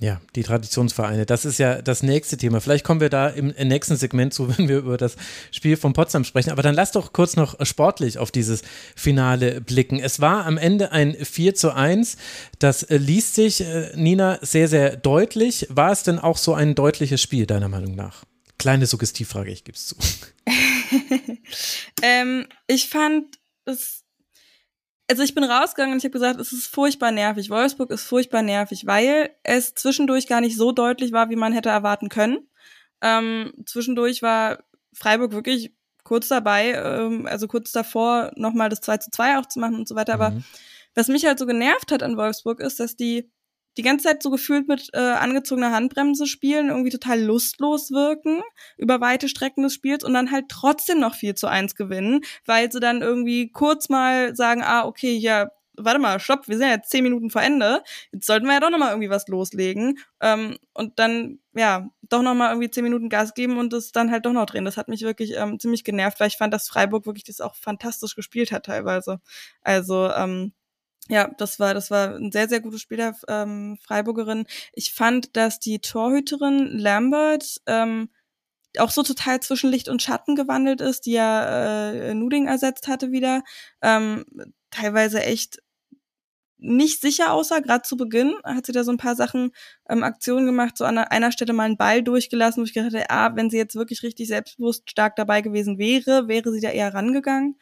Ja, 0.00 0.20
die 0.36 0.44
Traditionsvereine, 0.44 1.26
das 1.26 1.44
ist 1.44 1.58
ja 1.58 1.82
das 1.82 2.04
nächste 2.04 2.36
Thema. 2.36 2.60
Vielleicht 2.60 2.84
kommen 2.84 3.00
wir 3.00 3.08
da 3.08 3.28
im 3.28 3.48
nächsten 3.48 3.96
Segment 3.96 4.32
zu, 4.32 4.48
wenn 4.58 4.68
wir 4.68 4.78
über 4.78 4.96
das 4.96 5.16
Spiel 5.50 5.76
von 5.76 5.92
Potsdam 5.92 6.22
sprechen. 6.24 6.50
Aber 6.50 6.62
dann 6.62 6.74
lass 6.74 6.92
doch 6.92 7.12
kurz 7.12 7.34
noch 7.34 7.56
sportlich 7.66 8.18
auf 8.18 8.30
dieses 8.30 8.62
Finale 8.94 9.60
blicken. 9.60 9.98
Es 9.98 10.20
war 10.20 10.46
am 10.46 10.56
Ende 10.56 10.92
ein 10.92 11.16
4 11.16 11.54
zu 11.56 11.74
1. 11.74 12.16
Das 12.60 12.84
äh, 12.84 12.96
liest 12.96 13.34
sich, 13.34 13.60
äh, 13.60 13.90
Nina, 13.96 14.38
sehr, 14.40 14.68
sehr 14.68 14.96
deutlich. 14.96 15.66
War 15.68 15.90
es 15.90 16.04
denn 16.04 16.20
auch 16.20 16.36
so 16.36 16.54
ein 16.54 16.76
deutliches 16.76 17.20
Spiel, 17.20 17.46
deiner 17.46 17.68
Meinung 17.68 17.96
nach? 17.96 18.24
Kleine 18.56 18.86
Suggestivfrage, 18.86 19.50
ich 19.50 19.64
gebe 19.64 19.76
es 19.76 19.86
zu. 19.86 19.96
ähm, 22.02 22.46
ich 22.68 22.88
fand 22.88 23.38
es 23.64 23.97
also 25.10 25.22
ich 25.22 25.34
bin 25.34 25.44
rausgegangen 25.44 25.92
und 25.92 25.98
ich 25.98 26.04
habe 26.04 26.12
gesagt, 26.12 26.38
es 26.38 26.52
ist 26.52 26.66
furchtbar 26.66 27.10
nervig. 27.10 27.50
Wolfsburg 27.50 27.90
ist 27.90 28.04
furchtbar 28.04 28.42
nervig, 28.42 28.86
weil 28.86 29.30
es 29.42 29.74
zwischendurch 29.74 30.26
gar 30.26 30.40
nicht 30.40 30.56
so 30.56 30.70
deutlich 30.70 31.12
war, 31.12 31.30
wie 31.30 31.36
man 31.36 31.52
hätte 31.52 31.70
erwarten 31.70 32.08
können. 32.08 32.48
Ähm, 33.00 33.52
zwischendurch 33.64 34.22
war 34.22 34.58
Freiburg 34.92 35.32
wirklich 35.32 35.74
kurz 36.04 36.28
dabei, 36.28 36.72
ähm, 36.72 37.26
also 37.26 37.48
kurz 37.48 37.72
davor, 37.72 38.32
nochmal 38.36 38.68
das 38.68 38.80
2 38.80 38.98
zu 38.98 39.10
2 39.10 39.38
auch 39.38 39.46
zu 39.46 39.60
machen 39.60 39.76
und 39.76 39.88
so 39.88 39.94
weiter. 39.94 40.16
Mhm. 40.16 40.20
Aber 40.20 40.36
was 40.94 41.08
mich 41.08 41.24
halt 41.24 41.38
so 41.38 41.46
genervt 41.46 41.90
hat 41.90 42.02
an 42.02 42.16
Wolfsburg 42.16 42.60
ist, 42.60 42.80
dass 42.80 42.96
die 42.96 43.30
die 43.78 43.82
ganze 43.82 44.08
Zeit 44.08 44.22
so 44.22 44.30
gefühlt 44.30 44.66
mit 44.66 44.90
äh, 44.92 44.98
angezogener 44.98 45.70
Handbremse 45.72 46.26
spielen, 46.26 46.68
irgendwie 46.68 46.90
total 46.90 47.22
lustlos 47.22 47.92
wirken 47.92 48.42
über 48.76 49.00
weite 49.00 49.28
Strecken 49.28 49.62
des 49.62 49.72
Spiels 49.72 50.02
und 50.02 50.14
dann 50.14 50.32
halt 50.32 50.46
trotzdem 50.48 50.98
noch 50.98 51.14
4 51.14 51.36
zu 51.36 51.46
1 51.46 51.76
gewinnen, 51.76 52.22
weil 52.44 52.70
sie 52.72 52.80
dann 52.80 53.02
irgendwie 53.02 53.50
kurz 53.52 53.88
mal 53.88 54.34
sagen, 54.34 54.62
ah, 54.64 54.84
okay, 54.84 55.16
ja, 55.16 55.48
warte 55.76 56.00
mal, 56.00 56.18
stopp, 56.18 56.48
wir 56.48 56.58
sind 56.58 56.66
ja 56.66 56.74
jetzt 56.74 56.90
zehn 56.90 57.04
Minuten 57.04 57.30
vor 57.30 57.40
Ende, 57.40 57.82
jetzt 58.12 58.26
sollten 58.26 58.46
wir 58.46 58.54
ja 58.54 58.60
doch 58.60 58.70
nochmal 58.70 58.90
irgendwie 58.90 59.10
was 59.10 59.28
loslegen 59.28 59.98
ähm, 60.20 60.58
und 60.74 60.98
dann, 60.98 61.38
ja, 61.54 61.88
doch 62.02 62.22
nochmal 62.22 62.50
irgendwie 62.50 62.70
zehn 62.70 62.84
Minuten 62.84 63.08
Gas 63.08 63.34
geben 63.34 63.58
und 63.58 63.72
das 63.72 63.92
dann 63.92 64.10
halt 64.10 64.26
doch 64.26 64.32
noch 64.32 64.46
drehen. 64.46 64.64
Das 64.64 64.76
hat 64.76 64.88
mich 64.88 65.02
wirklich 65.02 65.36
ähm, 65.36 65.60
ziemlich 65.60 65.84
genervt, 65.84 66.18
weil 66.18 66.28
ich 66.28 66.36
fand, 66.36 66.52
dass 66.52 66.68
Freiburg 66.68 67.06
wirklich 67.06 67.24
das 67.24 67.40
auch 67.40 67.54
fantastisch 67.54 68.16
gespielt 68.16 68.50
hat 68.50 68.66
teilweise. 68.66 69.20
Also, 69.62 70.10
ähm, 70.10 70.52
ja, 71.08 71.28
das 71.38 71.58
war, 71.58 71.74
das 71.74 71.90
war 71.90 72.16
ein 72.16 72.32
sehr, 72.32 72.48
sehr 72.48 72.60
gutes 72.60 72.80
Spiel 72.82 72.98
der 72.98 73.14
ähm, 73.28 73.78
Freiburgerin. 73.82 74.46
Ich 74.72 74.92
fand, 74.92 75.36
dass 75.36 75.58
die 75.58 75.80
Torhüterin 75.80 76.78
Lambert 76.78 77.60
ähm, 77.66 78.10
auch 78.78 78.90
so 78.90 79.02
total 79.02 79.40
zwischen 79.40 79.70
Licht 79.70 79.88
und 79.88 80.02
Schatten 80.02 80.36
gewandelt 80.36 80.80
ist, 80.80 81.06
die 81.06 81.12
ja 81.12 81.90
äh, 81.90 82.14
Nuding 82.14 82.46
ersetzt 82.46 82.88
hatte 82.88 83.10
wieder. 83.10 83.42
Ähm, 83.82 84.24
teilweise 84.70 85.22
echt 85.22 85.58
nicht 86.58 87.00
sicher 87.00 87.32
aussah, 87.32 87.60
gerade 87.60 87.82
zu 87.82 87.96
Beginn 87.96 88.34
hat 88.44 88.66
sie 88.66 88.72
da 88.72 88.82
so 88.82 88.90
ein 88.90 88.96
paar 88.98 89.14
Sachen, 89.14 89.52
ähm, 89.88 90.02
Aktionen 90.02 90.44
gemacht, 90.44 90.76
so 90.76 90.84
an 90.84 90.98
einer 90.98 91.32
Stelle 91.32 91.52
mal 91.52 91.64
einen 91.64 91.76
Ball 91.76 92.02
durchgelassen, 92.02 92.60
wo 92.60 92.64
ich 92.64 92.74
gedacht 92.74 92.92
hatte, 92.94 93.10
ah, 93.10 93.36
wenn 93.36 93.48
sie 93.48 93.58
jetzt 93.58 93.76
wirklich 93.76 94.02
richtig 94.02 94.26
selbstbewusst 94.28 94.90
stark 94.90 95.14
dabei 95.16 95.40
gewesen 95.40 95.78
wäre, 95.78 96.26
wäre 96.28 96.50
sie 96.52 96.60
da 96.60 96.70
eher 96.70 96.92
rangegangen. 96.92 97.58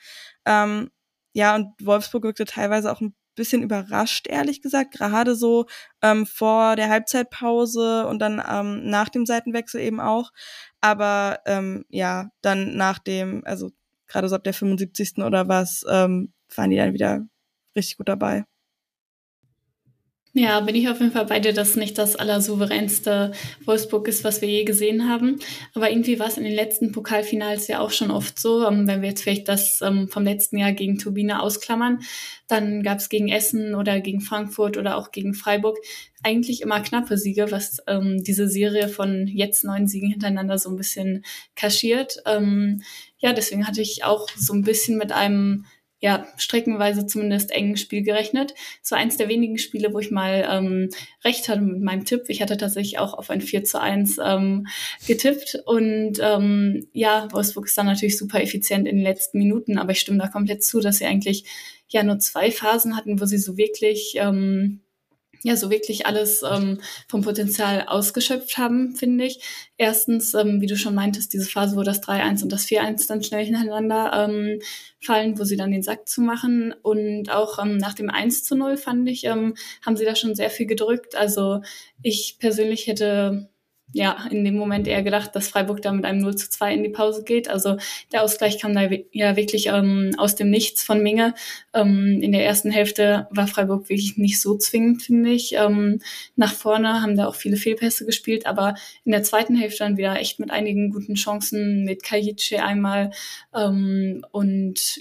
Ähm, 0.47 0.91
ja, 1.35 1.55
und 1.55 1.75
Wolfsburg 1.85 2.25
wirkte 2.25 2.47
teilweise 2.47 2.91
auch 2.91 3.03
ein 3.03 3.15
bisschen 3.37 3.63
überrascht, 3.63 4.27
ehrlich 4.29 4.63
gesagt, 4.63 4.93
gerade 4.93 5.37
so 5.37 5.67
ähm, 6.03 6.27
vor 6.27 6.77
der 6.77 6.89
Halbzeitpause 6.89 8.07
und 8.07 8.19
dann 8.21 8.43
ähm, 8.49 8.89
nach 8.91 9.09
dem 9.09 9.27
Seitenwechsel 9.27 9.81
eben 9.81 10.01
auch. 10.01 10.33
Aber 10.81 11.41
ähm, 11.47 11.85
ja, 11.89 12.31
dann 12.43 12.77
nach 12.77 12.99
dem, 12.99 13.43
also 13.45 13.71
gerade 14.09 14.29
so 14.29 14.37
ab 14.37 14.45
der 14.45 14.55
75. 14.55 15.19
oder 15.19 15.49
was, 15.49 15.85
ähm, 15.89 16.33
waren 16.55 16.71
die 16.71 16.77
dann 16.77 16.95
wieder 16.95 17.27
richtig 17.77 17.99
gut 17.99 18.09
dabei. 18.09 18.45
Ja, 20.39 20.61
bin 20.61 20.75
ich 20.75 20.87
auf 20.91 21.01
jeden 21.01 21.13
Fall 21.13 21.25
bei 21.25 21.41
dir, 21.41 21.55
dass 21.55 21.77
nicht 21.77 21.97
das 21.97 22.15
allersouveränste 22.15 23.33
Wolfsburg 23.65 24.07
ist, 24.07 24.23
was 24.23 24.43
wir 24.43 24.49
je 24.51 24.65
gesehen 24.65 25.09
haben. 25.09 25.39
Aber 25.75 25.91
irgendwie 25.91 26.19
war 26.19 26.27
es 26.27 26.37
in 26.37 26.45
den 26.45 26.53
letzten 26.53 26.93
Pokalfinals 26.93 27.69
ja 27.69 27.81
auch 27.81 27.91
schon 27.91 28.11
oft 28.11 28.39
so, 28.39 28.67
ähm, 28.67 28.87
wenn 28.87 29.01
wir 29.01 29.09
jetzt 29.09 29.23
vielleicht 29.23 29.49
das 29.49 29.81
ähm, 29.81 30.09
vom 30.09 30.25
letzten 30.25 30.59
Jahr 30.59 30.73
gegen 30.73 30.99
Turbine 30.99 31.41
ausklammern, 31.41 32.01
dann 32.49 32.83
gab 32.83 32.99
es 32.99 33.09
gegen 33.09 33.29
Essen 33.29 33.75
oder 33.75 34.01
gegen 34.01 34.21
Frankfurt 34.21 34.77
oder 34.77 34.99
auch 34.99 35.11
gegen 35.11 35.33
Freiburg 35.33 35.79
eigentlich 36.23 36.61
immer 36.61 36.81
knappe 36.81 37.17
Siege, 37.17 37.47
was 37.51 37.79
ähm, 37.87 38.23
diese 38.23 38.47
Serie 38.47 38.89
von 38.89 39.27
jetzt 39.29 39.65
neun 39.65 39.87
Siegen 39.87 40.11
hintereinander 40.11 40.59
so 40.59 40.69
ein 40.69 40.77
bisschen 40.77 41.25
kaschiert. 41.55 42.19
Ähm, 42.27 42.83
ja, 43.17 43.33
deswegen 43.33 43.67
hatte 43.67 43.81
ich 43.81 44.05
auch 44.05 44.29
so 44.37 44.53
ein 44.53 44.65
bisschen 44.65 44.99
mit 44.99 45.13
einem 45.13 45.65
ja, 46.07 46.25
streckenweise 46.37 47.05
zumindest 47.05 47.51
engen 47.51 47.77
Spiel 47.77 48.05
gerechnet. 48.05 48.55
Es 48.81 48.93
war 48.93 48.99
eins 48.99 49.17
der 49.17 49.29
wenigen 49.29 49.59
Spiele, 49.59 49.93
wo 49.93 49.99
ich 49.99 50.13
mal 50.13 50.47
ähm, 50.49 50.91
recht 51.25 51.49
hatte 51.49 51.61
mit 51.61 51.83
meinem 51.83 52.05
Tipp. 52.05 52.27
Ich 52.29 52.41
hatte 52.41 52.57
tatsächlich 52.57 53.01
auch 53.01 53.13
auf 53.13 53.29
ein 53.29 53.41
4 53.41 53.65
zu 53.65 53.81
1 53.81 54.19
ähm, 54.25 54.69
getippt. 55.09 55.59
Und 55.67 56.21
ähm, 56.21 56.87
ja, 56.93 57.27
Wolfsburg 57.33 57.67
ist 57.67 57.77
dann 57.77 57.87
natürlich 57.87 58.17
super 58.17 58.41
effizient 58.41 58.87
in 58.87 58.99
den 58.99 59.05
letzten 59.05 59.39
Minuten, 59.39 59.79
aber 59.79 59.91
ich 59.91 59.99
stimme 59.99 60.19
da 60.19 60.29
komplett 60.29 60.63
zu, 60.63 60.79
dass 60.79 60.99
sie 60.99 61.07
eigentlich 61.07 61.45
ja 61.89 62.05
nur 62.05 62.21
zwei 62.21 62.53
Phasen 62.53 62.97
hatten, 62.97 63.21
wo 63.21 63.25
sie 63.25 63.39
so 63.39 63.57
wirklich 63.57 64.15
ähm, 64.15 64.83
ja 65.43 65.57
so 65.57 65.71
wirklich 65.71 66.07
alles 66.07 66.43
ähm, 66.43 66.81
vom 67.09 67.23
Potenzial 67.23 67.85
ausgeschöpft 67.87 68.59
haben, 68.59 68.95
finde 68.97 69.27
ich. 69.27 69.41
Erstens, 69.77 70.35
ähm, 70.35 70.61
wie 70.61 70.67
du 70.67 70.77
schon 70.77 70.95
meintest, 70.95 71.33
diese 71.33 71.49
Phase, 71.49 71.77
wo 71.77 71.83
das 71.83 72.03
3-1 72.03 72.43
und 72.43 72.53
das 72.53 72.67
4-1 72.67 73.09
dann 73.09 73.23
schnell 73.23 73.45
hintereinander 73.45 74.29
ähm, 74.29 74.61
fallen, 75.01 75.39
wo 75.39 75.45
sie 75.45 75.57
dann 75.57 75.71
den 75.71 75.83
Sack 75.83 76.09
zu 76.09 76.21
machen. 76.21 76.75
Und 76.83 77.31
auch 77.31 77.59
ähm, 77.59 77.77
nach 77.77 77.95
dem 77.95 78.11
1 78.11 78.51
0 78.51 78.77
fand 78.77 79.09
ich, 79.09 79.25
ähm, 79.25 79.55
haben 79.85 79.97
sie 79.97 80.05
da 80.05 80.15
schon 80.15 80.35
sehr 80.35 80.51
viel 80.51 80.67
gedrückt. 80.67 81.15
Also 81.15 81.61
ich 82.03 82.37
persönlich 82.39 82.87
hätte 82.87 83.49
ja, 83.93 84.27
in 84.31 84.45
dem 84.45 84.57
Moment 84.57 84.89
eher 84.89 85.03
gedacht, 85.03 85.35
dass 85.35 85.49
Freiburg 85.49 85.81
da 85.81 85.93
mit 85.93 86.05
einem 86.05 86.21
0 86.21 86.37
zu 86.37 86.51
2 86.51 86.75
in 86.75 86.83
die 86.83 86.91
Pause 86.91 87.23
geht. 87.23 87.49
Also 87.49 87.77
der 88.13 88.23
Ausgleich 88.23 88.59
kam 88.59 88.75
da 88.75 88.89
ja 89.13 89.37
wirklich 89.37 89.69
ähm, 89.69 90.13
aus 90.19 90.35
dem 90.35 90.51
Nichts 90.51 90.83
von 90.83 91.03
Minge. 91.03 91.35
Ähm, 91.73 92.21
in 92.21 92.33
der 92.33 92.45
ersten 92.45 92.71
Hälfte 92.71 93.29
war 93.31 93.47
Freiburg 93.47 93.89
wirklich 93.89 94.17
nicht 94.17 94.41
so 94.41 94.59
zwingend, 94.59 95.03
finde 95.03 95.31
ich. 95.31 95.55
Ähm, 95.55 96.01
nach 96.35 96.53
vorne 96.53 97.01
haben 97.01 97.17
da 97.17 97.27
auch 97.27 97.37
viele 97.37 97.57
Fehlpässe 97.57 98.05
gespielt, 98.05 98.47
aber 98.47 98.75
in 99.05 99.13
der 99.13 99.23
zweiten 99.23 99.57
Hälfte 99.57 99.85
dann 99.85 99.97
wieder 99.97 100.19
echt 100.19 100.41
mit 100.41 100.51
einigen 100.51 100.91
guten 100.91 101.15
Chancen, 101.15 101.85
mit 101.85 102.03
Kajice 102.03 102.63
einmal 102.63 103.13
ähm, 103.55 104.27
und 104.33 104.99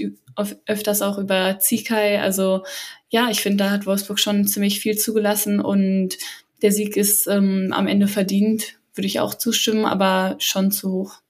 öfters 0.65 1.01
auch 1.01 1.17
über 1.17 1.59
Zikai. 1.59 2.21
Also 2.21 2.63
ja, 3.09 3.29
ich 3.29 3.41
finde, 3.41 3.63
da 3.63 3.71
hat 3.71 3.85
Wolfsburg 3.85 4.19
schon 4.19 4.45
ziemlich 4.47 4.79
viel 4.79 4.97
zugelassen 4.97 5.59
und 5.59 6.17
der 6.65 6.71
Sieg 6.71 6.97
ist 6.97 7.27
ähm, 7.27 7.71
am 7.73 7.85
Ende 7.85 8.07
verdient, 8.07 8.79
würde 8.95 9.05
ich 9.05 9.19
auch 9.19 9.35
zustimmen, 9.35 9.85
aber 9.85 10.35
schon 10.39 10.71
zu 10.71 10.91
hoch. 10.91 11.21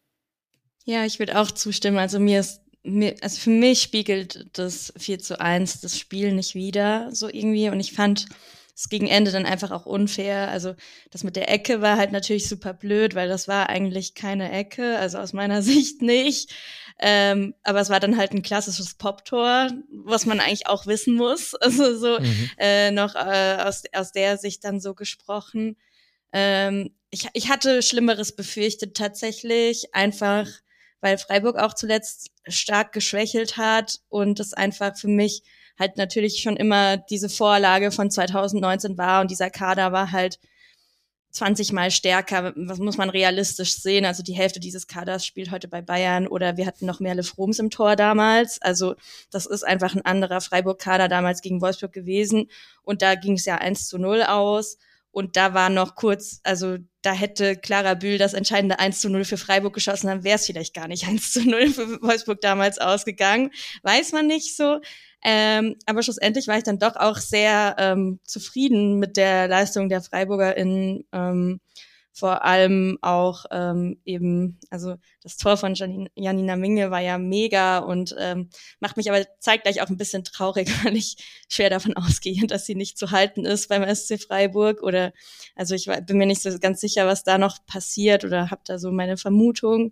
Ja, 0.85 1.05
ich 1.05 1.19
würde 1.19 1.37
auch 1.37 1.51
zustimmen. 1.51 1.97
Also 1.97 2.21
mir 2.21 2.39
ist 2.39 2.61
mir, 2.83 3.15
also 3.19 3.37
für 3.41 3.49
mich 3.49 3.81
spiegelt 3.81 4.47
das 4.53 4.93
4 4.95 5.19
zu 5.19 5.41
1 5.41 5.81
das 5.81 5.99
Spiel 5.99 6.31
nicht 6.31 6.55
wieder, 6.55 7.13
so 7.13 7.27
irgendwie. 7.27 7.67
Und 7.67 7.81
ich 7.81 7.91
fand 7.91 8.27
es 8.75 8.89
gegen 8.89 9.07
Ende 9.07 9.31
dann 9.31 9.45
einfach 9.45 9.71
auch 9.71 9.85
unfair. 9.85 10.49
Also 10.49 10.75
das 11.09 11.23
mit 11.23 11.35
der 11.35 11.49
Ecke 11.49 11.81
war 11.81 11.97
halt 11.97 12.11
natürlich 12.11 12.49
super 12.49 12.73
blöd, 12.73 13.15
weil 13.15 13.29
das 13.29 13.47
war 13.47 13.69
eigentlich 13.69 14.15
keine 14.15 14.51
Ecke, 14.51 14.97
also 14.97 15.17
aus 15.17 15.33
meiner 15.33 15.61
Sicht 15.63 16.01
nicht. 16.01 16.53
Ähm, 16.99 17.55
aber 17.63 17.81
es 17.81 17.89
war 17.89 17.99
dann 17.99 18.17
halt 18.17 18.31
ein 18.31 18.41
klassisches 18.41 18.95
Pop-Tor, 18.95 19.69
was 19.89 20.25
man 20.25 20.39
eigentlich 20.39 20.67
auch 20.67 20.85
wissen 20.87 21.15
muss. 21.15 21.53
Also 21.61 21.97
so 21.97 22.19
mhm. 22.19 22.49
äh, 22.57 22.91
noch 22.91 23.15
äh, 23.15 23.57
aus, 23.63 23.83
aus 23.93 24.11
der 24.11 24.37
Sicht 24.37 24.63
dann 24.63 24.79
so 24.79 24.93
gesprochen. 24.93 25.77
Ähm, 26.31 26.91
ich, 27.09 27.27
ich 27.33 27.49
hatte 27.49 27.81
Schlimmeres 27.81 28.35
befürchtet 28.35 28.95
tatsächlich, 28.95 29.93
einfach 29.95 30.47
weil 31.01 31.17
Freiburg 31.17 31.57
auch 31.57 31.73
zuletzt 31.73 32.31
stark 32.47 32.91
geschwächelt 32.91 33.57
hat 33.57 33.99
und 34.09 34.39
es 34.39 34.53
einfach 34.53 34.97
für 34.97 35.07
mich 35.07 35.43
halt 35.77 35.97
natürlich 35.97 36.41
schon 36.41 36.57
immer 36.57 36.97
diese 36.97 37.29
Vorlage 37.29 37.91
von 37.91 38.09
2019 38.09 38.97
war 38.97 39.21
und 39.21 39.31
dieser 39.31 39.49
Kader 39.49 39.91
war 39.91 40.11
halt 40.11 40.39
20 41.35 41.73
Mal 41.73 41.91
stärker. 41.91 42.53
Was 42.55 42.79
muss 42.79 42.97
man 42.97 43.09
realistisch 43.09 43.75
sehen? 43.75 44.05
Also 44.05 44.23
die 44.23 44.33
Hälfte 44.33 44.59
dieses 44.59 44.87
Kaders 44.87 45.25
spielt 45.25 45.51
heute 45.51 45.67
bei 45.67 45.81
Bayern 45.81 46.27
oder 46.27 46.57
wir 46.57 46.65
hatten 46.65 46.85
noch 46.85 47.01
Merle 47.01 47.23
Froms 47.23 47.59
im 47.59 47.69
Tor 47.69 47.95
damals. 47.95 48.61
Also 48.61 48.95
das 49.31 49.45
ist 49.45 49.63
einfach 49.63 49.93
ein 49.93 50.05
anderer 50.05 50.41
Freiburg-Kader 50.41 51.09
damals 51.09 51.41
gegen 51.41 51.61
Wolfsburg 51.61 51.91
gewesen. 51.91 52.49
Und 52.83 53.01
da 53.01 53.15
ging 53.15 53.33
es 53.33 53.45
ja 53.45 53.55
1 53.55 53.89
zu 53.89 53.97
0 53.97 54.23
aus. 54.23 54.77
Und 55.11 55.37
da 55.37 55.53
war 55.53 55.69
noch 55.69 55.95
kurz, 55.95 56.41
also 56.43 56.77
da 57.01 57.13
hätte 57.13 57.55
Clara 57.55 57.93
Bühl 57.93 58.17
das 58.17 58.33
entscheidende 58.33 58.79
1 58.79 58.99
zu 58.99 59.09
0 59.09 59.23
für 59.23 59.37
Freiburg 59.37 59.73
geschossen, 59.73 60.07
dann 60.07 60.25
wäre 60.25 60.35
es 60.35 60.45
vielleicht 60.45 60.73
gar 60.73 60.89
nicht 60.89 61.07
1 61.07 61.31
zu 61.31 61.47
0 61.47 61.69
für 61.69 62.01
Wolfsburg 62.01 62.41
damals 62.41 62.79
ausgegangen. 62.79 63.51
Weiß 63.83 64.11
man 64.11 64.27
nicht 64.27 64.57
so. 64.57 64.79
Ähm, 65.27 65.75
aber 65.87 66.03
schlussendlich 66.03 66.47
war 66.47 66.57
ich 66.57 66.63
dann 66.63 66.77
doch 66.77 66.95
auch 66.95 67.17
sehr 67.17 67.75
ähm, 67.79 68.19
zufrieden 68.25 68.99
mit 68.99 69.17
der 69.17 69.47
Leistung 69.47 69.89
der 69.89 70.01
Freiburger 70.01 70.55
in 70.55 71.03
ähm, 71.11 71.59
vor 72.13 72.45
allem 72.45 72.99
auch 73.01 73.45
ähm, 73.51 73.99
eben, 74.05 74.59
also 74.69 74.95
das 75.23 75.35
Tor 75.35 75.57
von 75.57 75.73
Janina, 75.73 76.09
Janina 76.15 76.55
Minge 76.55 76.91
war 76.91 77.01
ja 77.01 77.17
mega 77.17 77.79
und 77.79 78.15
ähm, 78.19 78.49
macht 78.79 78.97
mich 78.97 79.09
aber 79.09 79.25
zeitgleich 79.39 79.81
auch 79.81 79.89
ein 79.89 79.97
bisschen 79.97 80.23
traurig, 80.23 80.69
weil 80.85 80.95
ich 80.95 81.17
schwer 81.49 81.71
davon 81.71 81.97
ausgehe, 81.97 82.45
dass 82.45 82.67
sie 82.67 82.75
nicht 82.75 82.99
zu 82.99 83.09
halten 83.09 83.45
ist 83.45 83.67
beim 83.67 83.83
SC 83.83 84.21
Freiburg 84.21 84.83
oder 84.83 85.11
also 85.55 85.73
ich 85.73 85.89
bin 86.05 86.17
mir 86.17 86.27
nicht 86.27 86.43
so 86.43 86.57
ganz 86.59 86.79
sicher, 86.79 87.07
was 87.07 87.23
da 87.23 87.39
noch 87.39 87.65
passiert 87.65 88.23
oder 88.23 88.51
habe 88.51 88.61
da 88.63 88.77
so 88.77 88.91
meine 88.91 89.17
Vermutung. 89.17 89.91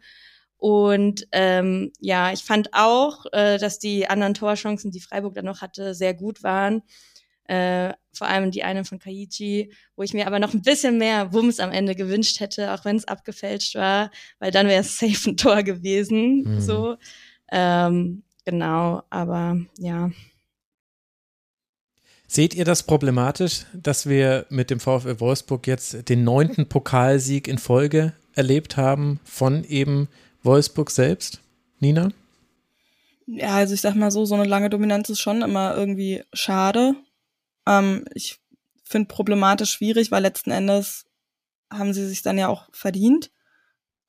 Und 0.63 1.28
ähm, 1.34 1.91
ja, 1.99 2.32
ich 2.32 2.45
fand 2.45 2.69
auch, 2.71 3.26
äh, 3.34 3.58
dass 3.58 3.80
die 3.80 4.08
anderen 4.08 4.34
Torchancen, 4.34 4.91
die 4.91 5.02
Freiburg 5.02 5.34
dann 5.34 5.43
noch 5.43 5.60
hatte, 5.60 5.93
sehr 5.93 6.13
gut 6.13 6.41
waren. 6.41 6.84
Äh, 7.49 7.91
vor 8.13 8.28
allem 8.28 8.49
die 8.49 8.63
eine 8.63 8.86
von 8.86 8.97
Kaichi, 8.97 9.73
wo 9.97 10.04
ich 10.04 10.13
mir 10.13 10.26
aber 10.26 10.39
noch 10.39 10.54
ein 10.54 10.62
bisschen 10.62 10.97
mehr 10.97 11.34
Wumms 11.34 11.60
am 11.60 11.73
Ende 11.73 11.95
gewünscht 11.95 12.39
hätte, 12.39 12.73
auch 12.73 12.86
wenn 12.86 12.95
es 12.95 13.06
abgefälscht 13.06 13.76
war, 13.76 14.10
weil 14.39 14.52
dann 14.52 14.69
wäre 14.69 14.80
es 14.80 14.97
safe 14.99 15.32
ein 15.32 15.36
Tor 15.36 15.63
gewesen. 15.63 16.43
Mhm. 16.45 16.62
So. 16.62 16.95
Ähm, 17.52 18.23
genau, 18.45 19.04
aber 19.10 19.58
ja. 19.78 20.12
Seht 22.26 22.54
ihr 22.54 22.63
das 22.63 22.84
problematisch, 22.84 23.65
dass 23.73 24.08
wir 24.08 24.45
mit 24.47 24.69
dem 24.69 24.80
VfL 24.80 25.19
Wolfsburg 25.19 25.67
jetzt 25.67 26.08
den 26.08 26.23
neunten 26.23 26.69
Pokalsieg 26.69 27.49
in 27.49 27.58
Folge 27.58 28.13
erlebt 28.34 28.78
haben 28.78 29.19
von 29.26 29.65
eben 29.65 30.08
Wolfsburg 30.43 30.91
selbst, 30.91 31.41
Nina? 31.79 32.12
Ja, 33.25 33.56
also 33.56 33.73
ich 33.73 33.82
sag 33.82 33.95
mal 33.95 34.12
so, 34.12 34.25
so 34.25 34.36
eine 34.36 34.45
lange 34.45 34.69
Dominanz 34.69 35.10
ist 35.10 35.21
schon 35.21 35.41
immer 35.41 35.75
irgendwie 35.75 36.23
schade. 36.34 36.95
Ähm, 37.65 38.06
ich 38.13 38.39
finde 38.84 39.08
problematisch 39.08 39.71
schwierig, 39.71 40.12
weil 40.12 40.21
letzten 40.21 40.51
Endes 40.51 41.06
haben 41.71 41.93
sie 41.93 42.08
sich 42.08 42.21
dann 42.21 42.38
ja 42.38 42.49
auch 42.49 42.67
verdient. 42.71 43.32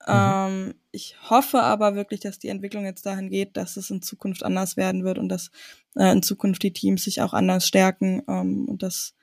Mhm. 0.05 0.13
Ähm, 0.13 0.75
ich 0.91 1.15
hoffe 1.29 1.63
aber 1.63 1.95
wirklich, 1.95 2.19
dass 2.19 2.39
die 2.39 2.49
Entwicklung 2.49 2.85
jetzt 2.85 3.05
dahin 3.05 3.29
geht, 3.29 3.57
dass 3.57 3.77
es 3.77 3.89
in 3.89 4.01
Zukunft 4.01 4.43
anders 4.43 4.77
werden 4.77 5.03
wird 5.03 5.17
und 5.17 5.29
dass 5.29 5.49
äh, 5.95 6.11
in 6.11 6.21
Zukunft 6.21 6.61
die 6.63 6.73
Teams 6.73 7.03
sich 7.03 7.21
auch 7.21 7.33
anders 7.33 7.67
stärken 7.67 8.21
ähm, 8.27 8.67
und 8.67 8.83
dass 8.83 9.15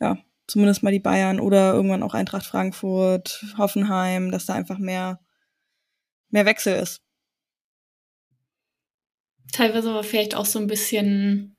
ja 0.00 0.18
zumindest 0.46 0.82
mal 0.82 0.92
die 0.92 1.00
Bayern 1.00 1.40
oder 1.40 1.72
irgendwann 1.72 2.02
auch 2.02 2.14
Eintracht 2.14 2.46
Frankfurt, 2.46 3.44
Hoffenheim, 3.58 4.30
dass 4.30 4.46
da 4.46 4.54
einfach 4.54 4.78
mehr 4.78 5.20
mehr 6.30 6.46
Wechsel 6.46 6.76
ist. 6.76 7.02
Teilweise 9.52 9.90
aber 9.90 10.04
vielleicht 10.04 10.34
auch 10.34 10.46
so 10.46 10.58
ein 10.58 10.66
bisschen 10.66 11.57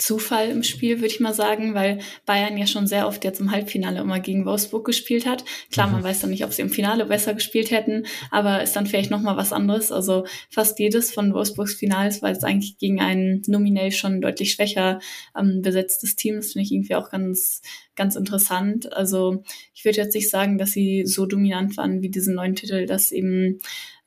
Zufall 0.00 0.48
im 0.48 0.62
Spiel, 0.62 0.96
würde 0.96 1.08
ich 1.08 1.20
mal 1.20 1.34
sagen, 1.34 1.74
weil 1.74 2.00
Bayern 2.26 2.56
ja 2.56 2.66
schon 2.66 2.86
sehr 2.86 3.06
oft 3.06 3.22
jetzt 3.24 3.40
im 3.40 3.50
Halbfinale 3.50 4.00
immer 4.00 4.18
gegen 4.20 4.46
Wolfsburg 4.46 4.84
gespielt 4.84 5.26
hat. 5.26 5.44
Klar, 5.70 5.88
man 5.88 6.00
mhm. 6.00 6.04
weiß 6.04 6.20
dann 6.20 6.30
nicht, 6.30 6.44
ob 6.44 6.52
sie 6.52 6.62
im 6.62 6.70
Finale 6.70 7.04
besser 7.04 7.34
gespielt 7.34 7.70
hätten, 7.70 8.06
aber 8.30 8.62
ist 8.62 8.74
dann 8.74 8.86
vielleicht 8.86 9.10
nochmal 9.10 9.36
was 9.36 9.52
anderes. 9.52 9.92
Also 9.92 10.24
fast 10.48 10.78
jedes 10.78 11.12
von 11.12 11.34
Wolfsburgs 11.34 11.74
Finals 11.74 12.22
war 12.22 12.30
jetzt 12.30 12.44
eigentlich 12.44 12.78
gegen 12.78 13.00
ein 13.00 13.42
nominell 13.46 13.92
schon 13.92 14.20
deutlich 14.20 14.52
schwächer 14.52 15.00
ähm, 15.38 15.60
besetztes 15.62 16.16
Team. 16.16 16.36
Das 16.36 16.52
finde 16.52 16.64
ich 16.64 16.72
irgendwie 16.72 16.94
auch 16.94 17.10
ganz, 17.10 17.60
ganz 17.94 18.16
interessant. 18.16 18.92
Also 18.92 19.42
ich 19.74 19.84
würde 19.84 19.98
jetzt 19.98 20.14
nicht 20.14 20.30
sagen, 20.30 20.58
dass 20.58 20.72
sie 20.72 21.04
so 21.06 21.26
dominant 21.26 21.76
waren 21.76 22.02
wie 22.02 22.08
diesen 22.08 22.34
neuen 22.34 22.54
Titel, 22.54 22.86
dass 22.86 23.12
eben 23.12 23.60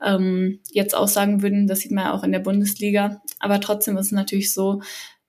ähm, 0.03 0.59
jetzt 0.71 0.95
aussagen 0.95 1.41
würden, 1.41 1.67
das 1.67 1.79
sieht 1.79 1.91
man 1.91 2.05
ja 2.05 2.13
auch 2.13 2.23
in 2.23 2.31
der 2.31 2.39
Bundesliga. 2.39 3.21
Aber 3.39 3.59
trotzdem 3.59 3.97
ist 3.97 4.07
es 4.07 4.11
natürlich 4.11 4.53
so, 4.53 4.81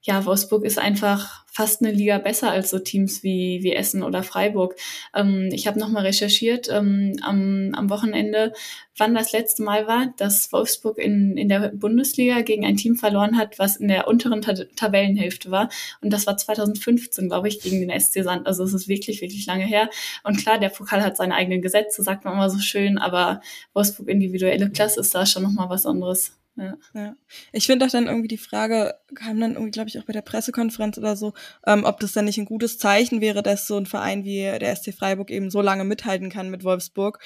ja, 0.05 0.23
Wolfsburg 0.23 0.63
ist 0.65 0.77
einfach 0.77 1.43
fast 1.51 1.81
eine 1.81 1.91
Liga 1.91 2.19
besser 2.19 2.51
als 2.51 2.69
so 2.69 2.77
Teams 2.77 3.23
wie, 3.23 3.63
wie 3.63 3.73
Essen 3.73 4.03
oder 4.03 4.21
Freiburg. 4.21 4.75
Ähm, 5.15 5.49
ich 5.51 5.65
habe 5.65 5.79
nochmal 5.79 6.05
recherchiert 6.05 6.69
ähm, 6.69 7.17
am, 7.23 7.71
am 7.73 7.89
Wochenende, 7.89 8.53
wann 8.95 9.15
das 9.15 9.31
letzte 9.31 9.63
Mal 9.63 9.87
war, 9.87 10.13
dass 10.17 10.51
Wolfsburg 10.51 10.99
in, 10.99 11.37
in 11.37 11.49
der 11.49 11.69
Bundesliga 11.69 12.41
gegen 12.41 12.65
ein 12.65 12.77
Team 12.77 12.97
verloren 12.97 13.35
hat, 13.35 13.57
was 13.57 13.77
in 13.77 13.87
der 13.87 14.07
unteren 14.07 14.43
Ta 14.43 14.53
Tabellenhälfte 14.75 15.49
war. 15.49 15.69
Und 16.01 16.13
das 16.13 16.27
war 16.27 16.37
2015, 16.37 17.27
glaube 17.27 17.47
ich, 17.47 17.61
gegen 17.61 17.79
den 17.79 17.99
SC 17.99 18.23
Sand. 18.23 18.45
Also 18.45 18.63
es 18.63 18.75
ist 18.75 18.87
wirklich, 18.87 19.21
wirklich 19.21 19.47
lange 19.47 19.65
her. 19.65 19.89
Und 20.23 20.37
klar, 20.37 20.59
der 20.59 20.69
Pokal 20.69 21.01
hat 21.01 21.17
seine 21.17 21.33
eigenen 21.33 21.63
Gesetze, 21.63 22.03
sagt 22.03 22.25
man 22.25 22.35
immer 22.35 22.51
so 22.51 22.59
schön, 22.59 22.99
aber 22.99 23.41
Wolfsburg 23.73 24.07
individuelle 24.09 24.69
Klasse 24.69 24.99
ist 24.99 25.15
da 25.15 25.25
schon 25.25 25.41
nochmal 25.41 25.69
was 25.69 25.87
anderes. 25.87 26.33
Ja. 26.57 26.77
ja. 26.93 27.15
Ich 27.51 27.65
finde 27.65 27.85
auch 27.85 27.89
dann 27.89 28.07
irgendwie 28.07 28.27
die 28.27 28.37
Frage, 28.37 28.95
kam 29.13 29.39
dann 29.39 29.53
irgendwie, 29.53 29.71
glaube 29.71 29.89
ich, 29.89 29.99
auch 29.99 30.05
bei 30.05 30.13
der 30.13 30.21
Pressekonferenz 30.21 30.97
oder 30.97 31.15
so, 31.15 31.33
ähm, 31.65 31.83
ob 31.83 31.99
das 31.99 32.13
dann 32.13 32.25
nicht 32.25 32.37
ein 32.37 32.45
gutes 32.45 32.77
Zeichen 32.77 33.21
wäre, 33.21 33.43
dass 33.43 33.67
so 33.67 33.77
ein 33.77 33.85
Verein 33.85 34.23
wie 34.23 34.41
der 34.41 34.75
SC 34.75 34.93
Freiburg 34.93 35.31
eben 35.31 35.49
so 35.51 35.61
lange 35.61 35.83
mithalten 35.83 36.29
kann 36.29 36.49
mit 36.49 36.63
Wolfsburg. 36.63 37.19